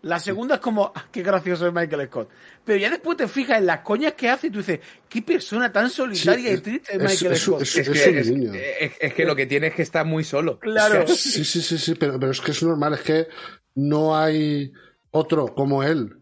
La 0.02 0.18
segunda 0.18 0.56
es 0.56 0.60
como, 0.60 0.92
ah, 0.94 1.06
qué 1.12 1.22
gracioso 1.22 1.66
es 1.66 1.72
Michael 1.72 2.06
Scott. 2.08 2.28
Pero 2.64 2.76
ya 2.78 2.90
después 2.90 3.16
te 3.16 3.28
fijas 3.28 3.58
en 3.58 3.66
las 3.66 3.80
coñas 3.80 4.14
que 4.14 4.28
hace 4.28 4.48
y 4.48 4.50
tú 4.50 4.58
dices, 4.58 4.80
qué 5.08 5.22
persona 5.22 5.72
tan 5.72 5.88
solitaria 5.88 6.50
Sí, 6.50 6.54
y 6.56 6.60
triste 6.60 6.96
es 6.96 7.02
es- 7.02 7.10
Michael 7.10 7.32
es- 7.32 7.40
Scott. 7.40 7.62
es- 7.62 7.76
Es 7.76 7.88
es 7.88 8.02
que, 8.02 8.10
un 8.10 8.18
es, 8.18 8.30
niño. 8.30 8.52
es- 8.54 8.92
es 9.00 9.14
que 9.14 9.24
lo 9.24 9.34
que 9.36 9.46
tiene 9.46 9.68
es 9.68 9.74
que 9.74 9.82
está 9.82 10.02
muy 10.04 10.24
solo. 10.24 10.58
Claro. 10.58 11.06
Sí, 11.06 11.44
sí, 11.44 11.62
sí, 11.62 11.78
sí, 11.78 11.94
pero, 11.94 12.18
pero 12.18 12.32
es 12.32 12.40
que 12.40 12.50
es 12.50 12.62
normal, 12.62 12.94
es 12.94 13.00
que 13.00 13.28
no 13.76 14.14
hay 14.16 14.72
otro 15.12 15.54
como 15.54 15.82
él. 15.84 16.16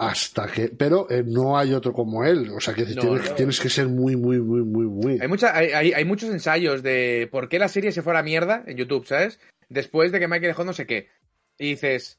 Hasta 0.00 0.46
que, 0.46 0.68
pero 0.68 1.06
eh, 1.10 1.22
no 1.26 1.58
hay 1.58 1.72
otro 1.74 1.92
como 1.92 2.24
él. 2.24 2.50
O 2.56 2.60
sea 2.60 2.72
que 2.74 2.86
No, 2.86 3.00
tienes, 3.02 3.28
no. 3.30 3.34
tienes 3.36 3.60
que 3.60 3.68
ser 3.68 3.86
muy, 3.88 4.16
muy, 4.16 4.38
muy, 4.40 4.62
muy, 4.62 4.86
muy. 4.86 5.18
Hay, 5.20 5.28
mucha, 5.28 5.54
hay, 5.56 5.72
hay, 5.72 5.92
hay 5.92 6.04
muchos 6.04 6.30
ensayos 6.30 6.82
de 6.82 7.28
por 7.30 7.48
qué 7.48 7.58
la 7.58 7.68
serie 7.68 7.92
se 7.92 8.02
fue 8.02 8.12
a 8.12 8.16
la 8.16 8.22
mierda 8.22 8.64
en 8.66 8.76
YouTube, 8.76 9.06
¿sabes? 9.06 9.38
Después 9.68 10.10
de 10.10 10.18
que 10.18 10.26
Michael 10.26 10.48
dejó 10.50 10.64
no 10.64 10.72
sé 10.72 10.86
qué. 10.86 11.08
Y 11.58 11.70
dices, 11.70 12.18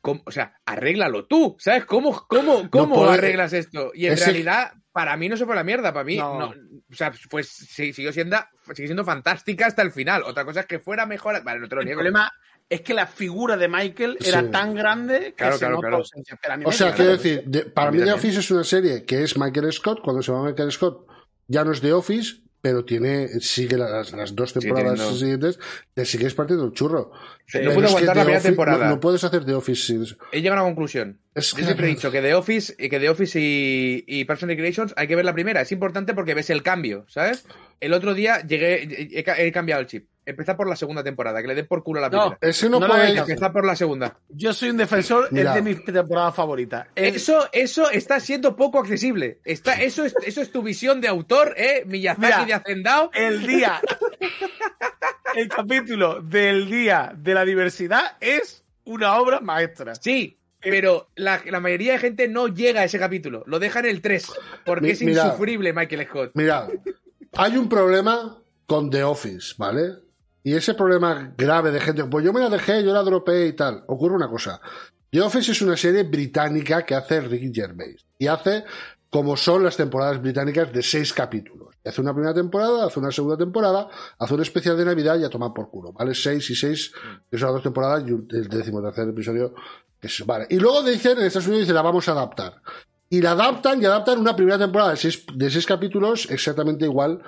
¿cómo? 0.00 0.22
o 0.26 0.30
sea, 0.32 0.60
arréglalo 0.66 1.26
tú, 1.26 1.56
¿sabes? 1.60 1.84
¿Cómo, 1.84 2.26
cómo, 2.28 2.68
cómo 2.70 2.96
puede- 2.96 3.12
arreglas 3.14 3.52
esto? 3.52 3.92
Y 3.94 4.06
en 4.06 4.14
Ese- 4.14 4.24
realidad, 4.26 4.72
para 4.92 5.16
mí 5.16 5.28
no 5.28 5.36
se 5.36 5.46
fue 5.46 5.54
la 5.54 5.62
mierda, 5.64 5.92
para 5.92 6.04
mí, 6.04 6.16
No. 6.16 6.38
no, 6.40 6.46
o 6.48 6.94
sea, 6.94 7.12
pues 7.30 7.48
sí, 7.48 7.92
siguió 7.92 8.12
siendo, 8.12 8.36
sigue 8.74 8.88
siendo 8.88 9.04
fantástica 9.04 9.66
hasta 9.66 9.82
el 9.82 9.92
final. 9.92 10.24
Otra 10.24 10.44
cosa 10.44 10.60
es 10.60 10.66
que 10.66 10.80
fuera 10.80 11.06
mejor, 11.06 11.42
vale, 11.44 11.60
no 11.60 11.68
te 11.68 11.74
lo 11.76 11.82
El 11.82 11.86
niego. 11.86 11.98
problema 12.00 12.32
es 12.70 12.80
que 12.82 12.92
la 12.94 13.06
figura 13.06 13.56
de 13.56 13.68
Michael 13.68 14.18
era 14.24 14.42
Sí. 14.42 14.48
tan 14.50 14.74
grande 14.74 15.20
que 15.28 15.34
Claro, 15.34 15.52
se 15.54 15.58
claro, 15.60 15.74
nota 15.76 15.86
claro. 15.88 15.96
ausencia. 15.98 16.38
Pero 16.40 16.54
a 16.54 16.56
nivel 16.58 16.68
O 16.68 16.76
sea, 16.76 16.92
quiero 16.94 17.12
decir, 17.12 17.42
de- 17.46 17.64
para 17.64 17.90
mí 17.90 17.98
mí 17.98 18.04
The. 18.04 18.12
Office 18.12 18.40
es 18.40 18.50
una 18.50 18.64
serie 18.64 19.04
que 19.04 19.22
es 19.22 19.38
Michael 19.38 19.72
Scott. 19.72 20.00
Cuando 20.02 20.22
se 20.22 20.32
llama 20.32 20.48
Michael 20.48 20.70
Scott, 20.72 21.06
ya 21.46 21.64
no 21.64 21.72
es 21.72 21.80
The 21.80 21.92
Office, 21.94 22.42
pero 22.60 22.84
tiene 22.84 23.28
sigue 23.40 23.76
las, 23.78 24.12
las 24.12 24.34
dos 24.34 24.52
temporadas 24.52 24.94
teniendo- 24.98 25.16
siguientes, 25.18 25.58
te 25.94 26.04
sigues 26.04 26.34
partiendo 26.34 26.66
el 26.66 26.72
churro. 26.72 27.12
Sí, 27.46 27.58
no 27.62 27.70
que 27.70 27.86
aguantar 27.86 28.16
la 28.16 28.22
primera 28.24 28.42
temporada. 28.42 28.84
No, 28.86 28.90
no 28.96 29.00
puedes 29.00 29.22
hacer 29.24 29.44
The 29.46 29.54
Office 29.54 29.82
sin. 29.86 30.04
He 30.32 30.42
llegado 30.42 30.60
a 30.60 30.64
una 30.64 30.70
conclusión. 30.70 31.20
Es 31.34 31.52
Yo 31.52 31.56
que- 31.58 31.64
siempre 31.64 31.86
he 31.86 31.90
dicho 31.90 32.10
que 32.10 32.20
The 32.20 32.34
Office, 32.34 32.74
y 32.78 32.88
que 32.90 32.98
The 33.00 33.08
Office 33.08 33.38
y, 33.40 34.04
y 34.06 34.26
and 34.28 34.42
Recreations 34.42 34.92
hay 34.96 35.06
que 35.06 35.16
ver 35.16 35.24
la 35.24 35.32
primera. 35.32 35.60
Es 35.62 35.72
importante 35.72 36.12
porque 36.14 36.34
ves 36.34 36.50
el 36.50 36.62
cambio, 36.62 37.06
¿sabes? 37.08 37.46
El 37.80 37.94
otro 37.94 38.12
día 38.12 38.42
llegué, 38.44 39.08
he 39.12 39.52
cambiado 39.52 39.80
el 39.80 39.86
chip. 39.86 40.08
Empezar 40.28 40.56
por 40.56 40.68
la 40.68 40.76
segunda 40.76 41.02
temporada, 41.02 41.40
que 41.40 41.48
le 41.48 41.54
den 41.54 41.66
por 41.66 41.82
culo 41.82 42.00
a 42.00 42.02
la 42.02 42.08
No, 42.10 42.36
primera. 42.38 42.56
No, 42.64 42.68
No 42.68 42.86
lo 42.86 42.92
puedes. 42.94 43.10
hagas. 43.12 43.28
Empezar 43.28 43.52
por 43.52 43.64
la 43.64 43.74
segunda. 43.76 44.18
Yo 44.28 44.52
soy 44.52 44.70
un 44.70 44.76
defensor, 44.76 45.28
Mira. 45.30 45.50
es 45.50 45.54
de 45.56 45.62
mis 45.62 45.84
temporadas 45.84 46.34
favoritas. 46.34 46.86
Es- 46.94 47.16
Eso, 47.16 47.48
eso 47.52 47.90
está 47.90 48.20
siendo 48.20 48.54
poco 48.56 48.78
accesible. 48.78 49.40
Está, 49.44 49.74
eso, 49.82 50.04
es, 50.04 50.14
eso 50.24 50.40
es 50.42 50.52
tu 50.52 50.62
visión 50.62 51.00
de 51.00 51.08
autor, 51.08 51.54
¿eh? 51.56 51.82
Miyazaki 51.86 52.26
Mira. 52.26 52.44
de 52.46 52.52
Hacendado. 52.54 53.10
el 53.14 53.46
día, 53.46 53.80
el 55.34 55.48
capítulo 55.48 56.20
del 56.22 56.68
día 56.70 57.12
de 57.16 57.34
la 57.34 57.44
diversidad 57.44 58.16
es 58.20 58.64
una 58.84 59.16
obra 59.18 59.40
maestra. 59.40 59.94
Sí, 59.94 60.38
pero 60.60 61.08
la, 61.14 61.40
la 61.46 61.60
mayoría 61.60 61.92
de 61.92 61.98
gente 61.98 62.28
no 62.28 62.48
llega 62.48 62.80
a 62.82 62.84
ese 62.84 62.98
capítulo. 62.98 63.44
Lo 63.46 63.58
deja 63.58 63.80
en 63.80 63.86
el 63.86 64.00
3. 64.00 64.26
Porque 64.64 64.86
Mi- 64.86 64.90
es 64.92 65.02
mira. 65.02 65.24
insufrible 65.26 65.72
Michael 65.72 66.06
Scott. 66.06 66.30
Mira, 66.34 66.68
hay 67.36 67.56
un 67.56 67.68
problema 67.68 68.38
con 68.66 68.90
The 68.90 69.02
Office, 69.04 69.54
¿vale? 69.56 69.92
Y 70.48 70.54
ese 70.54 70.72
problema 70.72 71.34
grave 71.36 71.70
de 71.70 71.78
gente, 71.78 72.04
pues 72.04 72.24
yo 72.24 72.32
me 72.32 72.40
la 72.40 72.48
dejé, 72.48 72.82
yo 72.82 72.94
la 72.94 73.02
dropé 73.02 73.48
y 73.48 73.52
tal. 73.52 73.84
Ocurre 73.86 74.14
una 74.14 74.30
cosa. 74.30 74.58
The 75.10 75.20
Office 75.20 75.52
es 75.52 75.60
una 75.60 75.76
serie 75.76 76.04
británica 76.04 76.86
que 76.86 76.94
hace 76.94 77.20
Ricky 77.20 77.52
Gervais. 77.52 78.06
Y 78.18 78.28
hace 78.28 78.64
como 79.10 79.36
son 79.36 79.62
las 79.62 79.76
temporadas 79.76 80.22
británicas 80.22 80.72
de 80.72 80.82
seis 80.82 81.12
capítulos. 81.12 81.68
Hace 81.84 82.00
una 82.00 82.14
primera 82.14 82.32
temporada, 82.32 82.86
hace 82.86 82.98
una 82.98 83.12
segunda 83.12 83.36
temporada, 83.36 83.88
hace 84.18 84.32
un 84.34 84.40
especial 84.40 84.78
de 84.78 84.86
Navidad 84.86 85.18
y 85.18 85.24
a 85.24 85.28
tomar 85.28 85.52
por 85.52 85.68
culo, 85.68 85.92
¿vale? 85.92 86.14
Seis 86.14 86.48
y 86.48 86.54
seis, 86.54 86.92
que 87.30 87.36
son 87.36 87.48
las 87.48 87.54
dos 87.56 87.62
temporadas 87.64 88.04
y 88.06 88.10
el 88.34 88.48
decimotercer 88.48 89.06
episodio. 89.10 89.54
que 90.00 90.06
es- 90.06 90.24
vale. 90.24 90.46
Y 90.48 90.58
luego 90.58 90.82
dicen, 90.82 91.18
en 91.18 91.26
Estados 91.26 91.48
Unidos 91.48 91.64
dicen, 91.64 91.74
la 91.74 91.82
vamos 91.82 92.08
a 92.08 92.12
adaptar. 92.12 92.62
Y 93.10 93.20
la 93.20 93.32
adaptan 93.32 93.82
y 93.82 93.84
adaptan 93.84 94.18
una 94.18 94.34
primera 94.36 94.56
temporada 94.58 94.90
de 94.92 94.96
seis, 94.96 95.24
de 95.34 95.50
seis 95.50 95.66
capítulos 95.66 96.26
exactamente 96.30 96.84
igual 96.86 97.20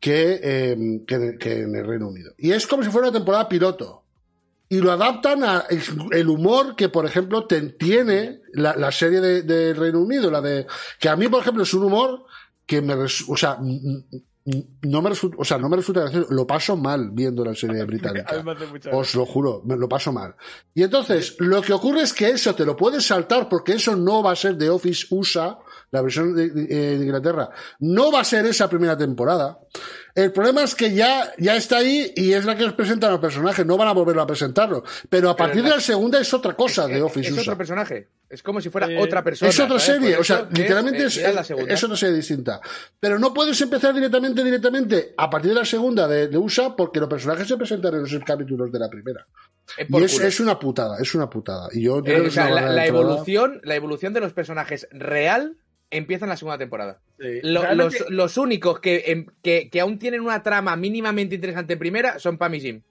que, 0.00 0.40
eh, 0.42 0.76
que, 1.06 1.36
que 1.38 1.60
en 1.62 1.74
el 1.74 1.86
Reino 1.86 2.08
Unido. 2.08 2.32
Y 2.38 2.52
es 2.52 2.66
como 2.66 2.82
si 2.82 2.90
fuera 2.90 3.08
una 3.08 3.18
temporada 3.18 3.48
piloto. 3.48 4.02
Y 4.68 4.78
lo 4.78 4.90
adaptan 4.90 5.44
a 5.44 5.64
el 6.10 6.28
humor 6.28 6.74
que, 6.74 6.88
por 6.88 7.06
ejemplo, 7.06 7.46
te 7.46 7.60
tiene 7.70 8.40
la, 8.52 8.74
la 8.74 8.90
serie 8.90 9.20
de, 9.20 9.42
de 9.42 9.72
Reino 9.74 10.00
Unido, 10.00 10.28
la 10.30 10.40
de. 10.40 10.66
Que 10.98 11.08
a 11.08 11.14
mí, 11.14 11.28
por 11.28 11.40
ejemplo, 11.40 11.62
es 11.62 11.72
un 11.72 11.84
humor 11.84 12.24
que 12.66 12.82
me. 12.82 12.96
res- 12.96 13.24
O 13.28 13.36
sea, 13.36 13.58
no 14.82 15.02
me 15.02 15.10
resulta, 15.10 15.36
o 15.40 15.44
sea, 15.44 15.58
no 15.58 15.68
me 15.68 15.76
resulta 15.76 16.00
gracioso. 16.02 16.26
Lo 16.32 16.46
paso 16.48 16.76
mal 16.76 17.10
viendo 17.12 17.44
la 17.44 17.54
serie 17.54 17.84
británica. 17.86 18.32
Os 18.92 19.14
lo 19.14 19.24
juro, 19.24 19.62
me 19.64 19.76
lo 19.76 19.88
paso 19.88 20.12
mal. 20.12 20.34
Y 20.74 20.82
entonces, 20.82 21.36
lo 21.38 21.62
que 21.62 21.72
ocurre 21.72 22.02
es 22.02 22.12
que 22.12 22.28
eso 22.30 22.54
te 22.56 22.64
lo 22.64 22.76
puedes 22.76 23.04
saltar 23.06 23.48
porque 23.48 23.74
eso 23.74 23.94
no 23.96 24.22
va 24.22 24.32
a 24.32 24.36
ser 24.36 24.56
de 24.56 24.68
Office 24.70 25.06
USA, 25.10 25.58
la 25.90 26.02
versión 26.02 26.34
de, 26.34 26.50
de- 26.50 26.66
de 26.98 27.04
Inglaterra. 27.04 27.50
No 27.80 28.10
va 28.12 28.20
a 28.20 28.24
ser 28.24 28.44
esa 28.46 28.68
primera 28.68 28.96
temporada. 28.96 29.58
El 30.14 30.32
problema 30.32 30.62
es 30.64 30.74
que 30.74 30.94
ya, 30.94 31.30
ya 31.38 31.56
está 31.56 31.76
ahí 31.78 32.10
y 32.16 32.32
es 32.32 32.44
la 32.46 32.56
que 32.56 32.64
os 32.64 32.72
presentan 32.72 33.10
los 33.10 33.20
personajes. 33.20 33.64
No 33.66 33.76
van 33.76 33.88
a 33.88 33.92
volverlo 33.92 34.22
a 34.22 34.26
presentarlo. 34.26 34.82
Pero 35.10 35.28
a 35.30 35.36
partir 35.36 35.62
la- 35.62 35.68
de 35.70 35.74
la 35.76 35.80
segunda 35.80 36.18
es 36.20 36.32
otra 36.34 36.54
cosa 36.54 36.86
de 36.86 36.96
Es- 36.96 37.02
Office 37.02 37.30
es 37.30 37.38
otro 37.38 37.56
personaje. 37.56 38.08
Es 38.28 38.42
como 38.42 38.60
si 38.60 38.70
fuera 38.70 38.90
Eh, 38.90 38.98
otra 39.00 39.22
persona. 39.22 39.48
Es 39.50 39.60
otra 39.60 39.78
¿sabes? 39.78 40.00
serie, 40.00 40.16
o 40.16 40.24
sea, 40.24 40.48
es- 40.50 40.58
literalmente 40.58 41.02
eh, 41.02 41.06
es, 41.06 41.14
ya 41.16 41.32
la 41.32 41.44
segunda. 41.44 41.72
es 41.72 41.84
otra 41.84 41.96
serie 41.96 42.16
distinta. 42.16 42.60
Pero 42.98 43.18
no 43.18 43.32
puedes 43.32 43.60
empezar 43.60 43.94
directamente, 43.94 44.42
directamente 44.42 45.14
a 45.16 45.30
partir 45.30 45.50
de 45.50 45.58
la 45.60 45.64
segunda 45.64 46.08
de, 46.08 46.28
de 46.28 46.36
USA 46.38 46.74
porque 46.74 46.98
los 46.98 47.08
personajes 47.08 47.46
se 47.46 47.56
presentan 47.56 47.94
en 47.94 48.02
los 48.02 48.18
capítulos 48.24 48.72
de 48.72 48.78
la 48.78 48.88
primera. 48.88 49.26
Es 49.76 49.86
por 49.88 50.00
Y 50.00 50.04
es, 50.04 50.40
una 50.40 50.58
putada, 50.58 50.96
es 51.00 51.14
una 51.14 51.28
putada. 51.28 51.68
Y 51.72 51.82
yo 51.82 51.98
Eh, 51.98 52.02
creo 52.04 52.22
que 52.22 52.28
o 52.28 52.30
sea, 52.32 52.48
la, 52.50 52.62
la 52.70 52.86
evolución, 52.86 53.60
la 53.64 53.74
evolución 53.76 54.12
de 54.14 54.20
los 54.20 54.32
personajes 54.32 54.88
real 54.92 55.56
empieza 55.96 56.24
en 56.24 56.30
la 56.30 56.36
segunda 56.36 56.58
temporada. 56.58 57.00
Sí. 57.18 57.40
Lo- 57.42 57.62
Realmente- 57.62 57.98
los, 58.00 58.10
los 58.10 58.36
únicos 58.38 58.80
que, 58.80 59.04
em, 59.06 59.26
que, 59.42 59.68
que 59.70 59.80
aún 59.80 59.98
tienen 59.98 60.20
una 60.20 60.42
trama 60.42 60.76
mínimamente 60.76 61.34
interesante 61.34 61.72
en 61.74 61.78
primera 61.78 62.18
son 62.18 62.38
Pam 62.38 62.54
y 62.54 62.60
Jim. 62.60 62.82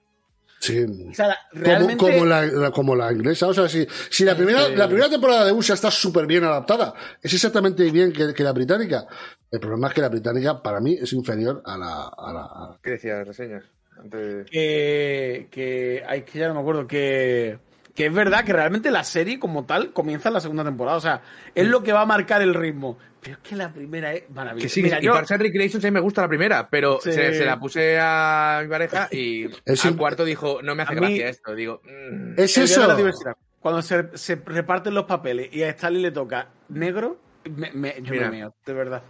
Sí. 0.60 0.80
o 1.12 1.14
sea, 1.14 1.28
la- 1.28 1.96
Como, 1.98 2.26
la, 2.26 2.46
la- 2.46 2.72
como 2.72 2.96
la 2.96 3.12
inglesa. 3.12 3.48
O 3.48 3.54
sea, 3.54 3.68
si, 3.70 3.86
si 4.10 4.24
la, 4.24 4.36
primera, 4.36 4.66
Sí. 4.66 4.76
la 4.76 4.88
primera 4.88 5.10
temporada 5.10 5.46
de 5.46 5.52
USA 5.52 5.74
está 5.76 5.92
súper 5.92 6.26
bien 6.26 6.44
adaptada, 6.44 6.94
es 7.22 7.32
exactamente 7.34 7.84
bien 7.92 8.12
que, 8.12 8.34
que 8.34 8.44
la 8.44 8.52
británica. 8.54 9.06
El 9.52 9.60
problema 9.60 9.90
es 9.90 9.94
que 9.94 10.02
la 10.02 10.10
británica, 10.10 10.64
para 10.64 10.80
mí, 10.80 10.98
es 11.00 11.14
inferior 11.14 11.62
a 11.66 11.78
la. 11.78 12.04
A 12.18 12.34
la 12.34 12.42
a- 12.42 12.80
¿Qué 12.82 12.92
decías, 12.92 13.28
reseñas? 13.28 13.64
Antes... 13.98 14.50
que, 14.50 15.48
que, 15.52 16.04
ay, 16.08 16.24
que 16.24 16.40
ya 16.40 16.48
no 16.48 16.56
me 16.56 16.60
acuerdo, 16.62 16.88
que, 16.88 17.60
que 17.96 18.08
es 18.08 18.14
verdad 18.14 18.44
que 18.46 18.54
realmente 18.54 18.92
la 18.92 19.04
serie 19.04 19.40
como 19.40 19.66
tal 19.66 19.94
comienza 19.94 20.30
en 20.30 20.34
la 20.34 20.42
segunda 20.42 20.64
temporada. 20.64 20.98
O 20.98 21.02
sea, 21.02 21.22
es 21.56 21.66
lo 21.68 21.82
que 21.82 21.94
va 21.94 22.02
a 22.02 22.06
marcar 22.06 22.42
el 22.42 22.54
ritmo. 22.54 22.98
Pero 23.22 23.38
es 23.38 23.40
que 23.50 23.56
la 23.56 23.72
primera 23.74 24.14
es 24.14 24.30
maravillosa. 24.30 24.66
Que 24.66 24.70
sí, 24.70 24.84
Mira, 24.84 25.00
y 25.02 25.06
yo- 25.06 25.14
Parks 25.14 25.32
and 25.32 25.42
Recreations 25.42 25.84
a 25.84 25.88
mí 25.88 25.92
me 25.92 26.00
gusta 26.02 26.22
la 26.22 26.28
primera, 26.28 26.70
pero 26.70 27.00
Sí. 27.02 27.12
se, 27.12 27.34
se 27.34 27.46
la 27.46 27.58
puse 27.60 27.98
a 28.00 28.60
mi 28.62 28.68
pareja 28.70 29.08
y 29.12 29.46
Es 29.66 29.84
al 29.86 29.96
cuarto 29.96 30.24
dijo, 30.26 30.62
no 30.62 30.76
me 30.76 30.84
hace 30.84 30.92
A 30.94 30.96
mí- 31.02 31.08
gracia 31.18 31.30
esto. 31.30 31.56
Digo, 31.56 31.82
mm, 31.86 32.34
Es 32.38 32.56
el 32.58 32.66
eso. 32.66 32.86
la 32.86 32.96
diversidad. 32.96 33.36
Cuando 33.60 33.82
se, 33.82 34.16
se 34.16 34.36
reparten 34.46 34.94
los 34.94 35.06
papeles 35.06 35.50
y 35.52 35.64
a 35.64 35.70
Stanley 35.70 36.02
le 36.04 36.12
toca 36.12 36.50
negro, 36.70 37.18
me, 37.46 37.72
me- 37.72 37.96
yo 38.04 38.12
Mira. 38.12 38.30
me 38.30 38.38
meo, 38.38 38.56
de 38.64 38.74
verdad. 38.74 39.02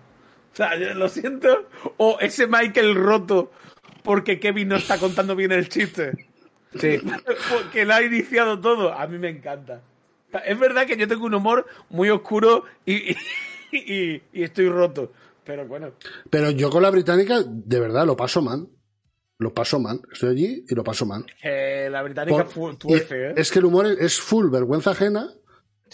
O 0.54 0.56
sea, 0.56 0.78
yo 0.78 0.94
lo 0.94 1.10
siento. 1.10 1.68
O 1.98 2.18
ese 2.22 2.48
Michael 2.48 2.96
roto 2.96 3.52
porque 4.04 4.40
Kevin 4.40 4.70
no 4.70 4.76
está 4.78 4.98
contando 4.98 5.36
bien 5.36 5.52
el 5.52 5.68
chiste. 5.68 6.12
Sí. 6.80 7.00
Porque 7.52 7.86
lo 7.86 7.94
ha 7.94 8.02
iniciado 8.04 8.60
todo. 8.60 8.94
A 8.94 9.08
mí 9.08 9.18
me 9.18 9.30
encanta. 9.30 9.82
Es 10.46 10.60
verdad 10.60 10.86
que 10.86 10.98
yo 10.98 11.08
tengo 11.08 11.26
un 11.26 11.34
humor 11.36 11.66
muy 11.90 12.10
oscuro 12.10 12.66
y, 12.86 13.12
y, 13.12 13.16
y- 13.72 14.22
y 14.34 14.44
estoy 14.44 14.70
roto. 14.70 15.12
Pero 15.44 15.66
bueno. 15.68 15.92
Pero 16.30 16.50
yo 16.52 16.70
con 16.70 16.82
la 16.82 16.90
británica, 16.90 17.44
de 17.46 17.80
verdad, 17.80 18.06
lo 18.06 18.16
paso 18.18 18.42
mal. 18.42 18.68
Lo 19.38 19.54
paso 19.54 19.80
mal. 19.80 20.02
Estoy 20.12 20.30
allí 20.32 20.66
y 20.68 20.76
lo 20.76 20.84
paso 20.84 21.06
mal. 21.06 21.26
La 21.44 22.02
británica 22.04 22.46
Por- 22.46 22.78
tuerce, 22.78 23.30
¿eh? 23.30 23.34
Es 23.38 23.52
que 23.52 23.60
el 23.60 23.66
humor 23.66 23.86
es 23.86 24.20
full 24.20 24.50
vergüenza 24.50 24.92
ajena. 24.92 25.30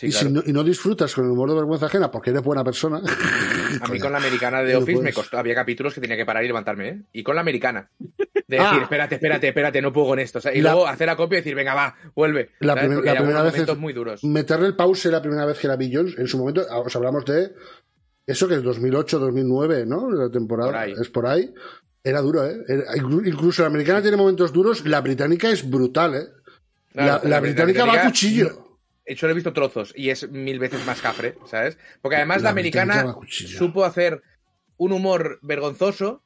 Sí, 0.02 0.08
y, 0.08 0.10
claro. 0.12 0.28
si 0.28 0.34
no, 0.34 0.42
y 0.48 0.52
no 0.54 0.64
disfrutas 0.64 1.14
con 1.14 1.26
el 1.26 1.32
humor 1.32 1.50
de 1.50 1.56
vergüenza 1.58 1.86
ajena 1.86 2.10
porque 2.10 2.32
eres 2.32 2.42
buena 2.42 2.64
persona. 2.64 3.02
A 3.82 3.88
mí 3.88 4.00
con 4.00 4.12
la 4.12 4.18
americana 4.18 4.64
de 4.64 4.74
No 4.74 4.80
Office 4.80 5.00
me 5.02 5.14
costó, 5.14 5.38
había 5.38 5.54
capítulos 5.54 5.94
que 5.94 6.02
tenía 6.02 6.18
que 6.18 6.26
parar 6.26 6.44
y 6.44 6.48
levantarme, 6.48 6.90
¿eh? 6.90 7.02
Y 7.14 7.22
con 7.24 7.36
la 7.36 7.42
americana. 7.42 7.90
De 8.48 8.58
Ah. 8.60 8.64
decir, 8.64 8.82
espérate, 8.82 9.16
espérate, 9.16 9.48
espérate, 9.50 9.82
no 9.82 9.94
puedo 9.94 10.08
con 10.08 10.20
esto. 10.20 10.40
o 10.40 10.42
sea, 10.42 10.54
y 10.54 10.62
La- 10.62 10.72
luego 10.72 10.88
hacer 10.88 11.06
la 11.08 11.16
copia 11.16 11.38
y 11.38 11.42
decir, 11.42 11.54
venga, 11.56 11.74
va, 11.76 11.96
vuelve. 12.16 12.50
La, 12.62 12.76
primer- 12.76 13.06
la 13.06 13.16
primera 13.16 13.44
vez 13.44 13.58
es- 13.60 13.78
muy 13.78 13.94
duros. 13.94 14.24
meterle 14.24 14.66
el 14.68 14.76
pause 14.76 15.06
la 15.12 15.22
primera 15.22 15.46
vez 15.46 15.60
que 15.60 15.68
la 15.68 15.76
vi 15.76 15.90
yo, 15.92 16.02
en 16.02 16.28
su 16.28 16.38
momento, 16.40 16.66
os 16.84 16.96
hablamos 16.96 17.24
de 17.26 17.52
eso 18.26 18.48
que 18.48 18.56
es 18.56 18.64
2008, 18.64 19.20
2009, 19.20 19.86
¿no? 19.86 20.10
La 20.10 20.30
temporada 20.32 20.72
Por 20.72 20.80
ahí. 20.80 20.94
es 21.00 21.10
por 21.10 21.28
ahí. 21.28 21.54
Era 22.04 22.22
duro, 22.22 22.44
¿eh? 22.48 22.58
Era- 22.68 22.86
incluso 22.98 23.62
la 23.62 23.68
americana 23.68 24.02
tiene 24.02 24.18
momentos 24.18 24.52
duros, 24.52 24.84
la 24.88 25.00
británica 25.02 25.50
es 25.52 25.70
brutal, 25.70 26.16
¿eh? 26.16 26.26
Claro, 26.92 27.22
la, 27.24 27.30
la 27.30 27.40
británica 27.40 27.86
va 27.86 27.94
a 28.02 28.06
cuchillo. 28.08 28.71
De 29.06 29.14
hecho, 29.14 29.26
lo 29.28 29.32
he 29.32 29.36
visto 29.36 29.54
trozos 29.54 29.94
y 29.96 30.10
es 30.10 30.30
mil 30.30 30.60
veces 30.60 30.86
más 30.86 31.02
cafre, 31.02 31.36
¿sabes? 31.46 31.78
Porque 32.02 32.18
además 32.18 32.42
La 32.44 32.52
americana 32.52 33.16
supo 33.28 33.84
hacer 33.84 34.22
un 34.78 34.92
humor 34.92 35.40
vergonzoso, 35.42 36.24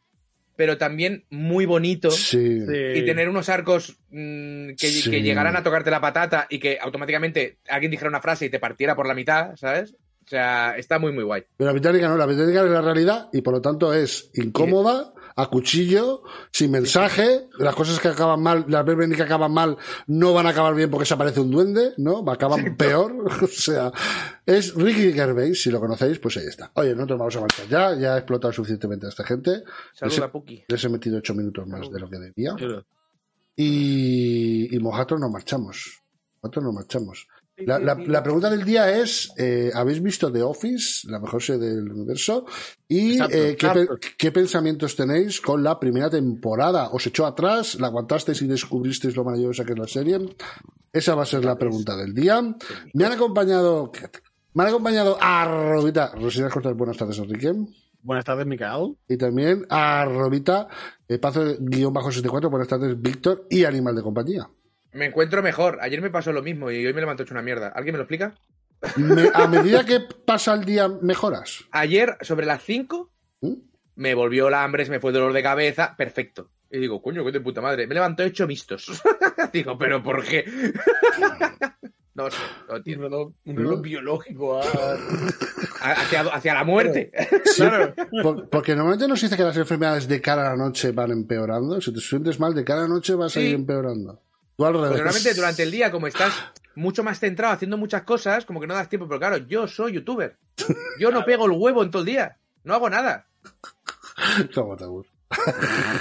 pero 0.55 0.77
también 0.77 1.25
muy 1.29 1.65
bonito. 1.65 2.11
Sí. 2.11 2.59
Y 2.95 3.05
tener 3.05 3.27
unos 3.29 3.49
arcos 3.49 3.97
mm, 4.09 4.69
que, 4.77 4.87
Sí. 4.87 5.09
que 5.09 5.21
llegaran 5.21 5.55
a 5.55 5.63
tocarte 5.63 5.91
la 5.91 5.99
patata 6.01 6.47
y 6.49 6.59
que 6.59 6.77
automáticamente 6.79 7.57
alguien 7.67 7.91
dijera 7.91 8.09
una 8.09 8.21
frase 8.21 8.45
y 8.45 8.49
te 8.49 8.59
partiera 8.59 8.95
por 8.95 9.07
la 9.07 9.13
mitad, 9.15 9.55
¿sabes? 9.55 9.95
O 10.25 10.27
sea, 10.27 10.75
está 10.77 10.97
muy, 10.97 11.11
muy 11.13 11.23
guay. 11.23 11.43
Pero 11.55 11.67
la 11.67 11.73
británica 11.73 12.07
no, 12.07 12.17
la 12.17 12.25
británica 12.25 12.63
es 12.63 12.69
la 12.71 12.81
realidad 12.81 13.29
y 13.31 13.41
por 13.41 13.53
lo 13.53 13.61
tanto 13.61 13.93
es 13.93 14.31
incómoda, 14.33 15.13
a 15.37 15.47
cuchillo, 15.49 16.23
sin 16.51 16.71
mensaje, 16.71 17.47
las 17.59 17.75
cosas 17.75 17.99
que 17.99 18.07
acaban 18.07 18.41
mal, 18.41 18.65
las 18.69 18.85
veces 18.85 19.17
que 19.17 19.21
acaban 19.23 19.51
mal 19.51 19.77
no 20.07 20.33
van 20.33 20.47
a 20.47 20.51
acabar 20.51 20.73
bien 20.73 20.89
porque 20.89 21.05
se 21.05 21.13
aparece 21.13 21.41
un 21.41 21.51
duende, 21.51 21.93
¿no? 21.97 22.23
Acaban 22.31 22.75
peor, 22.77 23.13
o 23.43 23.47
sea, 23.47 23.91
es 24.45 24.73
Ricky 24.73 25.11
Gervais, 25.13 25.61
si 25.61 25.69
lo 25.71 25.79
conocéis, 25.81 26.17
pues 26.19 26.37
ahí 26.37 26.45
está. 26.47 26.71
Oye, 26.75 26.95
nosotros 26.95 27.19
vamos 27.19 27.35
a 27.35 27.41
marchar 27.41 27.67
ya, 27.67 27.95
ya 27.99 28.15
he 28.15 28.19
explotado 28.19 28.53
suficientemente 28.53 29.05
a 29.07 29.09
esta 29.09 29.25
gente, 29.25 29.63
Saluda, 29.93 30.21
Les- 30.21 30.29
Puki. 30.31 30.63
les 30.69 30.83
he 30.85 30.89
metido 30.89 31.17
ocho 31.17 31.35
minutos 31.35 31.67
más 31.67 31.91
de 31.91 31.99
lo 31.99 32.09
que 32.09 32.17
debía 32.17 32.55
y, 33.55 34.75
y 34.75 34.79
nosotros 34.79 35.19
nos 35.19 35.31
marchamos, 35.31 36.01
nosotros 36.41 36.63
nos 36.65 36.73
marchamos. 36.73 37.27
La, 37.57 37.79
la- 37.79 37.95
la 37.95 38.21
pregunta 38.21 38.49
del 38.49 38.65
día 38.65 38.99
es, 38.99 39.31
eh, 39.37 39.71
¿habéis 39.73 40.01
visto 40.03 40.29
The 40.31 40.41
Office, 40.43 41.09
la 41.09 41.19
mejor 41.19 41.41
serie 41.41 41.69
del 41.69 41.89
universo? 41.89 42.45
Y 42.87 43.13
Exacto, 43.13 43.35
eh, 43.37 43.39
¿qué, 43.57 43.65
exacto. 43.67 43.95
pe- 43.99 44.07
qué 44.17 44.31
pensamientos 44.33 44.95
tenéis 44.95 45.39
con 45.39 45.63
la 45.63 45.79
primera 45.79 46.09
temporada? 46.09 46.89
¿Os 46.91 47.07
echó 47.07 47.25
atrás? 47.25 47.75
¿La 47.79 47.87
aguantasteis 47.87 48.41
y 48.41 48.47
descubristeis 48.47 49.15
lo 49.15 49.23
maravillosa 49.23 49.63
que 49.63 49.71
es 49.71 49.79
la 49.79 49.87
serie? 49.87 50.19
Esa 50.91 51.15
va 51.15 51.23
a 51.23 51.25
ser 51.25 51.45
la 51.45 51.57
pregunta 51.57 51.95
del 51.95 52.13
día. 52.13 52.41
Me 52.93 53.05
han 53.05 53.13
acompañado... 53.13 53.91
Me 54.53 54.63
han 54.63 54.69
acompañado 54.69 55.17
a 55.19 55.45
Robita. 55.45 56.11
Rosina 56.15 56.49
Cortés, 56.49 56.75
buenas 56.75 56.97
tardes, 56.97 57.17
Enrique. 57.19 57.53
Buenas 58.01 58.23
tardes, 58.25 58.45
Micael. 58.45 58.95
Y 59.07 59.17
también 59.17 59.65
a 59.69 60.05
Robita, 60.05 60.67
eh, 61.07 61.17
Pazo 61.19 61.55
guion 61.59 61.91
bajo 61.93 62.09
64, 62.11 62.49
buenas 62.49 62.67
tardes, 62.67 63.01
Víctor 63.01 63.47
y 63.49 63.63
Animal 63.65 63.95
de 63.95 64.01
Compañía. 64.03 64.49
Me 64.95 65.05
encuentro 65.05 65.43
mejor. 65.43 65.77
Ayer 65.81 66.01
me 66.01 66.09
pasó 66.09 66.31
lo 66.31 66.41
mismo 66.41 66.71
y 66.71 66.85
hoy 66.85 66.93
me 66.93 67.01
levanto 67.01 67.23
hecho 67.23 67.33
una 67.33 67.41
mierda. 67.43 67.67
¿Alguien 67.67 67.93
me 67.93 67.97
lo 67.97 68.03
explica? 68.03 68.33
Me- 68.97 69.29
a 69.33 69.47
medida 69.47 69.83
que 69.85 69.99
pasa 70.25 70.53
el 70.53 70.63
día, 70.65 70.87
mejoras. 70.87 71.65
Ayer, 71.71 72.17
sobre 72.21 72.45
las 72.45 72.63
5, 72.63 73.11
¿Mm? 73.41 73.53
me 73.95 74.13
volvió 74.15 74.49
la 74.49 74.63
hambre, 74.63 74.85
se 74.85 74.91
me 74.91 74.99
fue 74.99 75.11
el 75.11 75.15
dolor 75.15 75.33
de 75.33 75.43
cabeza. 75.43 75.95
Perfecto. 75.97 76.49
Y 76.71 76.79
digo, 76.79 77.01
coño, 77.01 77.23
qué 77.25 77.31
de 77.31 77.41
puta 77.41 77.61
madre. 77.61 77.87
Me 77.87 77.93
levanto 77.93 78.23
hecho 78.23 78.47
vistos. 78.47 79.01
digo, 79.53 79.77
¿pero 79.77 80.01
por 80.03 80.23
qué? 80.23 80.45
no 82.15 82.31
sé, 82.31 82.37
no 82.69 82.75
Un 82.75 82.83
reloj, 83.01 83.31
un 83.45 83.55
reloj 83.57 83.81
biológico. 83.81 84.61
ah. 84.61 84.97
A- 85.81 85.91
Hacia, 85.91 86.21
hacia 86.21 86.53
la 86.53 86.63
muerte. 86.63 87.11
Sí, 87.45 87.63
por- 88.23 88.49
porque 88.49 88.75
normalmente 88.75 89.07
nos 89.07 89.21
dice 89.21 89.35
que 89.37 89.43
las 89.43 89.57
enfermedades 89.57 90.07
de 90.07 90.19
cara 90.21 90.47
a 90.47 90.55
la 90.55 90.63
noche 90.63 90.91
van 90.91 91.11
empeorando. 91.11 91.79
Si 91.81 91.93
te 91.93 91.99
sientes 91.99 92.39
mal 92.39 92.53
de 92.55 92.63
cara 92.63 92.79
a 92.79 92.83
la 92.83 92.89
noche, 92.89 93.13
vas 93.15 93.35
a 93.37 93.41
ir 93.41 93.53
empeorando. 93.55 94.21
Tú 94.57 94.65
al 94.65 94.73
revés. 94.73 94.89
Porque 94.89 95.03
normalmente 95.03 95.33
durante 95.33 95.63
el 95.63 95.71
día, 95.71 95.91
como 95.91 96.07
estás 96.07 96.33
mucho 96.75 97.03
más 97.03 97.19
centrado 97.19 97.53
haciendo 97.53 97.77
muchas 97.77 98.03
cosas, 98.03 98.45
como 98.45 98.59
que 98.59 98.67
no 98.67 98.73
das 98.73 98.89
tiempo. 98.89 99.07
Pero 99.07 99.19
claro, 99.19 99.37
yo 99.37 99.67
soy 99.67 99.93
youtuber. 99.93 100.37
Yo 100.99 101.11
no 101.11 101.25
pego 101.25 101.45
el 101.45 101.51
huevo 101.51 101.83
en 101.83 101.91
todo 101.91 102.01
el 102.01 102.07
día. 102.07 102.37
No 102.63 102.73
hago 102.73 102.89
nada. 102.89 103.27
¿Cómo 104.53 104.75
te 104.75 104.85
gusta 104.85 105.15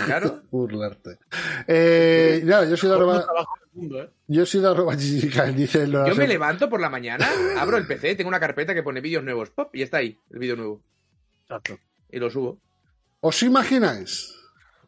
Claro. 0.06 0.42
burlarte? 0.50 1.18
Eh, 1.66 2.42
nada, 2.44 2.68
yo 2.68 2.76
soy 2.76 2.90
de 2.90 2.94
arroba, 2.94 3.26
mundo, 3.72 4.02
¿eh? 4.02 4.10
yo 4.28 4.46
soy 4.46 4.60
de 4.60 4.68
arroba 4.68 4.94
dice 4.96 5.88
Yo 5.90 6.14
me 6.14 6.28
levanto 6.28 6.68
por 6.68 6.80
la 6.80 6.88
mañana, 6.88 7.26
abro 7.58 7.76
el 7.76 7.86
PC, 7.86 8.14
tengo 8.14 8.28
una 8.28 8.40
carpeta 8.40 8.74
que 8.74 8.82
pone 8.82 9.00
vídeos 9.00 9.24
nuevos. 9.24 9.50
Pop, 9.50 9.74
y 9.74 9.82
está 9.82 9.98
ahí, 9.98 10.18
el 10.30 10.38
vídeo 10.38 10.56
nuevo. 10.56 10.82
Exacto. 11.42 11.78
Y 12.10 12.18
lo 12.18 12.30
subo. 12.30 12.60
¿Os 13.20 13.42
imagináis? 13.42 14.34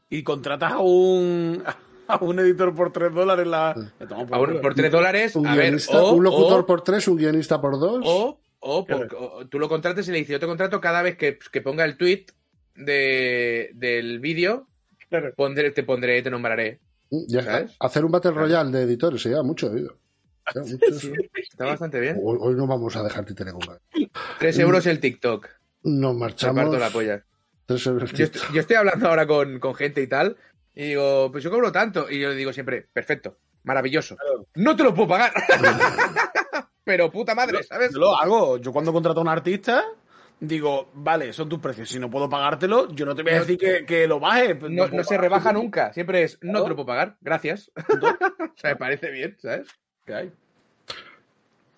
Y 0.09 0.23
contratas 0.23 0.73
a 0.73 0.79
un, 0.79 1.65
a 2.09 2.17
un 2.25 2.39
editor 2.39 2.75
por 2.75 2.93
3 2.93 3.13
dólares 3.13 3.47
la. 3.47 3.75
Por 3.99 4.35
A 4.35 4.39
un- 4.41 4.61
por 4.61 4.75
3 4.75 4.91
dólares, 4.93 5.37
Un, 5.37 5.47
a 5.47 5.55
ver, 5.55 5.65
guionista, 5.67 6.03
o, 6.03 6.13
un 6.15 6.25
locutor 6.25 6.61
o- 6.61 6.67
por 6.67 6.83
tres, 6.83 7.07
un 7.09 7.17
guionista 7.17 7.61
por 7.61 7.79
dos. 7.79 8.03
o, 8.05 8.41
o 8.61 8.85
por- 8.87 9.09
o 9.15 9.47
tú 9.49 9.59
lo 9.59 9.69
contrates 9.69 10.09
y 10.09 10.13
le 10.13 10.19
dices, 10.19 10.33
yo 10.35 10.41
te 10.41 10.47
contrato 10.47 10.81
cada 10.81 11.03
vez 11.03 11.17
que, 11.17 11.39
que 11.53 11.61
ponga 11.61 11.85
el 11.85 11.97
tweet 11.97 12.27
de, 12.75 13.71
del 13.75 14.21
vídeo, 14.21 14.67
pondré, 15.37 15.71
te 15.71 15.83
pondré, 15.83 16.23
te 16.23 16.31
nombraré. 16.31 16.81
Mm, 17.11 17.25
ya 17.29 17.41
está. 17.41 17.53
¿sabes? 17.53 17.77
Hacer 17.81 18.05
un 18.05 18.11
Battle 18.13 18.33
Royale 18.33 18.71
de 18.71 18.83
editores, 18.83 19.23
se 19.23 19.29
lleva 19.31 19.43
mucho 19.43 19.71
oído. 19.71 19.97
Mucho. 20.55 21.13
Está 21.35 21.65
bastante 21.65 21.99
bien. 21.99 22.21
Hoy, 22.23 22.39
hoy 22.41 22.55
no 22.55 22.67
vamos 22.69 22.95
a 22.97 23.03
dejar 23.03 23.25
títere 23.25 23.51
con 23.53 23.61
ganas. 23.61 23.81
3 24.39 24.59
euros 24.61 24.87
el 24.87 25.01
TikTok. 25.01 25.49
Nos 25.83 26.15
marchamos. 26.17 26.63
parto 26.65 26.79
la 26.79 26.91
polla. 26.91 27.25
Tres 27.67 27.85
euros. 27.87 28.13
Yo 28.13 28.25
estoy, 28.25 28.43
yo 28.55 28.61
estoy 28.61 28.77
hablando 28.77 29.09
ahora 29.09 29.27
con, 29.27 29.59
con 29.59 29.75
gente 29.75 30.01
y 30.03 30.07
tal, 30.07 30.37
y 30.77 30.89
digo, 30.89 31.33
pues 31.33 31.43
yo 31.43 31.51
cobro 31.51 31.73
tanto. 31.73 32.09
Y 32.09 32.21
yo 32.21 32.29
le 32.29 32.35
digo 32.35 32.53
siempre, 32.53 32.87
perfecto, 32.93 33.39
maravilloso. 33.65 34.15
Claro. 34.15 34.47
No 34.55 34.77
te 34.77 34.85
lo 34.85 34.95
puedo 34.95 35.09
pagar. 35.09 35.33
Pero 36.85 37.11
puta 37.11 37.35
madre, 37.35 37.63
¿sabes? 37.63 37.93
Yo 37.93 37.99
lo 37.99 38.17
hago. 38.17 38.59
Yo 38.59 38.73
cuando 38.73 38.93
contrato 38.93 39.19
a 39.21 39.23
un 39.23 39.29
artista, 39.29 39.83
digo, 40.39 40.91
vale, 40.93 41.33
son 41.33 41.49
tus 41.49 41.61
precios. 41.61 41.89
Si 41.89 41.99
no 41.99 42.11
puedo 42.11 42.29
pagártelo, 42.29 42.91
yo 42.95 43.07
no 43.07 43.15
te 43.15 43.23
voy 43.23 43.33
a 43.33 43.41
decir 43.41 43.59
que, 43.59 43.87
que 43.87 44.07
lo 44.07 44.21
baje. 44.21 44.55
pues 44.55 44.71
No, 44.71 44.87
no 44.87 45.03
se 45.03 45.17
rebaja 45.17 45.51
nunca, 45.53 45.93
siempre 45.95 46.23
es, 46.23 46.39
no 46.43 46.63
te 46.63 46.69
lo 46.69 46.77
puedo 46.77 46.87
pagar, 46.87 47.17
gracias. 47.23 47.73
o 47.77 48.53
sea, 48.57 48.71
me 48.71 48.77
parece 48.77 49.11
bien, 49.11 49.35
¿sabes? 49.41 49.67
¿Qué 50.05 50.15
hay? 50.15 50.33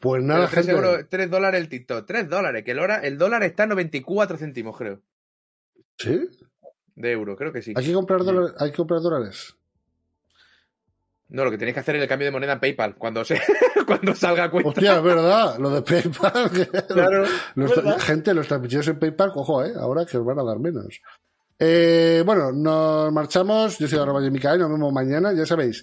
Pues 0.01 0.23
nada, 0.23 0.49
Pero 0.51 0.51
3, 0.51 0.67
gente. 0.67 0.73
euros, 0.73 1.07
3 1.09 1.31
dólares 1.31 1.61
el 1.61 1.69
TikTok, 1.69 2.05
3 2.07 2.29
dólares, 2.29 2.65
que 2.65 2.73
el, 2.73 2.79
hora, 2.81 2.97
el 2.97 3.17
dólar 3.17 3.45
está 3.45 3.63
en 3.63 3.71
94 3.71 4.37
céntimos, 4.37 4.77
creo, 4.77 5.01
¿Sí? 5.97 6.29
De 6.99 7.13
euro, 7.13 7.37
creo 7.37 7.53
que 7.53 7.63
sí. 7.63 7.73
Hay 7.77 7.85
que 7.85 7.93
comprar 7.93 8.25
dólares. 8.25 8.55
Hay 8.59 8.71
que 8.71 8.77
comprar 8.77 9.01
dólares. 9.01 9.55
No, 11.29 11.45
lo 11.45 11.51
que 11.51 11.59
tenéis 11.59 11.75
que 11.75 11.81
hacer 11.81 11.97
es 11.97 12.03
el 12.03 12.09
cambio 12.09 12.27
de 12.27 12.33
moneda 12.33 12.55
en 12.55 12.61
PayPal, 12.61 12.97
cuando, 12.97 13.23
se, 13.23 13.39
cuando 13.87 14.15
salga 14.15 14.45
a 14.45 14.51
cuenta. 14.51 14.71
Hostia, 14.71 14.97
es 14.97 15.03
verdad. 15.03 15.59
Lo 15.59 15.71
de 15.71 15.83
PayPal. 15.83 16.51
Claro, 16.89 17.25
gente, 17.99 18.35
los 18.35 18.49
transmitidos 18.49 18.89
en 18.89 18.99
PayPal, 18.99 19.33
cojo, 19.33 19.63
¿eh? 19.65 19.73
Ahora 19.77 20.07
que 20.07 20.17
os 20.17 20.25
van 20.25 20.39
a 20.39 20.45
dar 20.45 20.59
menos. 20.59 21.01
Eh, 21.59 22.23
bueno, 22.25 22.51
nos 22.53 23.13
marchamos. 23.13 23.79
Yo 23.79 23.87
soy 23.89 23.99
arroba 23.99 24.21
Micael, 24.21 24.59
nos 24.59 24.71
vemos 24.71 24.93
mañana. 24.93 25.33
Ya 25.35 25.45
sabéis, 25.45 25.83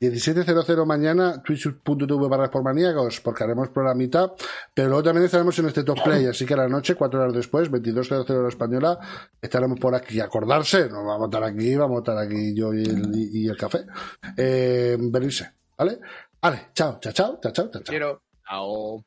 17.00 0.00 0.84
mañana, 0.84 1.42
twitch.tv 1.42 2.28
barra 2.28 2.50
por 2.50 2.62
maníacos, 2.62 3.20
porque 3.20 3.44
haremos 3.44 3.68
programita. 3.70 4.32
Pero 4.74 4.88
luego 4.88 5.04
también 5.04 5.24
estaremos 5.24 5.58
en 5.58 5.66
este 5.66 5.84
top 5.84 6.02
play. 6.04 6.26
Así 6.26 6.44
que 6.44 6.54
a 6.54 6.58
la 6.58 6.68
noche, 6.68 6.94
cuatro 6.94 7.20
horas 7.20 7.34
después, 7.34 7.70
22.00 7.70 8.30
hora 8.30 8.48
española, 8.48 8.98
estaremos 9.40 9.80
por 9.80 9.94
aquí. 9.94 10.20
Acordarse, 10.20 10.88
no 10.88 11.04
vamos 11.04 11.22
a 11.22 11.26
estar 11.26 11.44
aquí, 11.44 11.74
vamos 11.76 11.96
a 11.96 11.98
estar 12.00 12.18
aquí 12.18 12.54
yo 12.54 12.74
y 12.74 13.48
el, 13.48 13.56
café. 13.56 13.86
Eh, 14.36 14.96
venirse, 15.00 15.50
¿vale? 15.76 15.98
Vale, 16.40 16.68
chao, 16.74 16.98
chao, 17.00 17.12
chao, 17.12 17.38
chao, 17.40 17.52
chao. 17.52 17.70
chao. 17.70 17.82
Quiero. 17.84 18.22
Chao. 18.48 19.04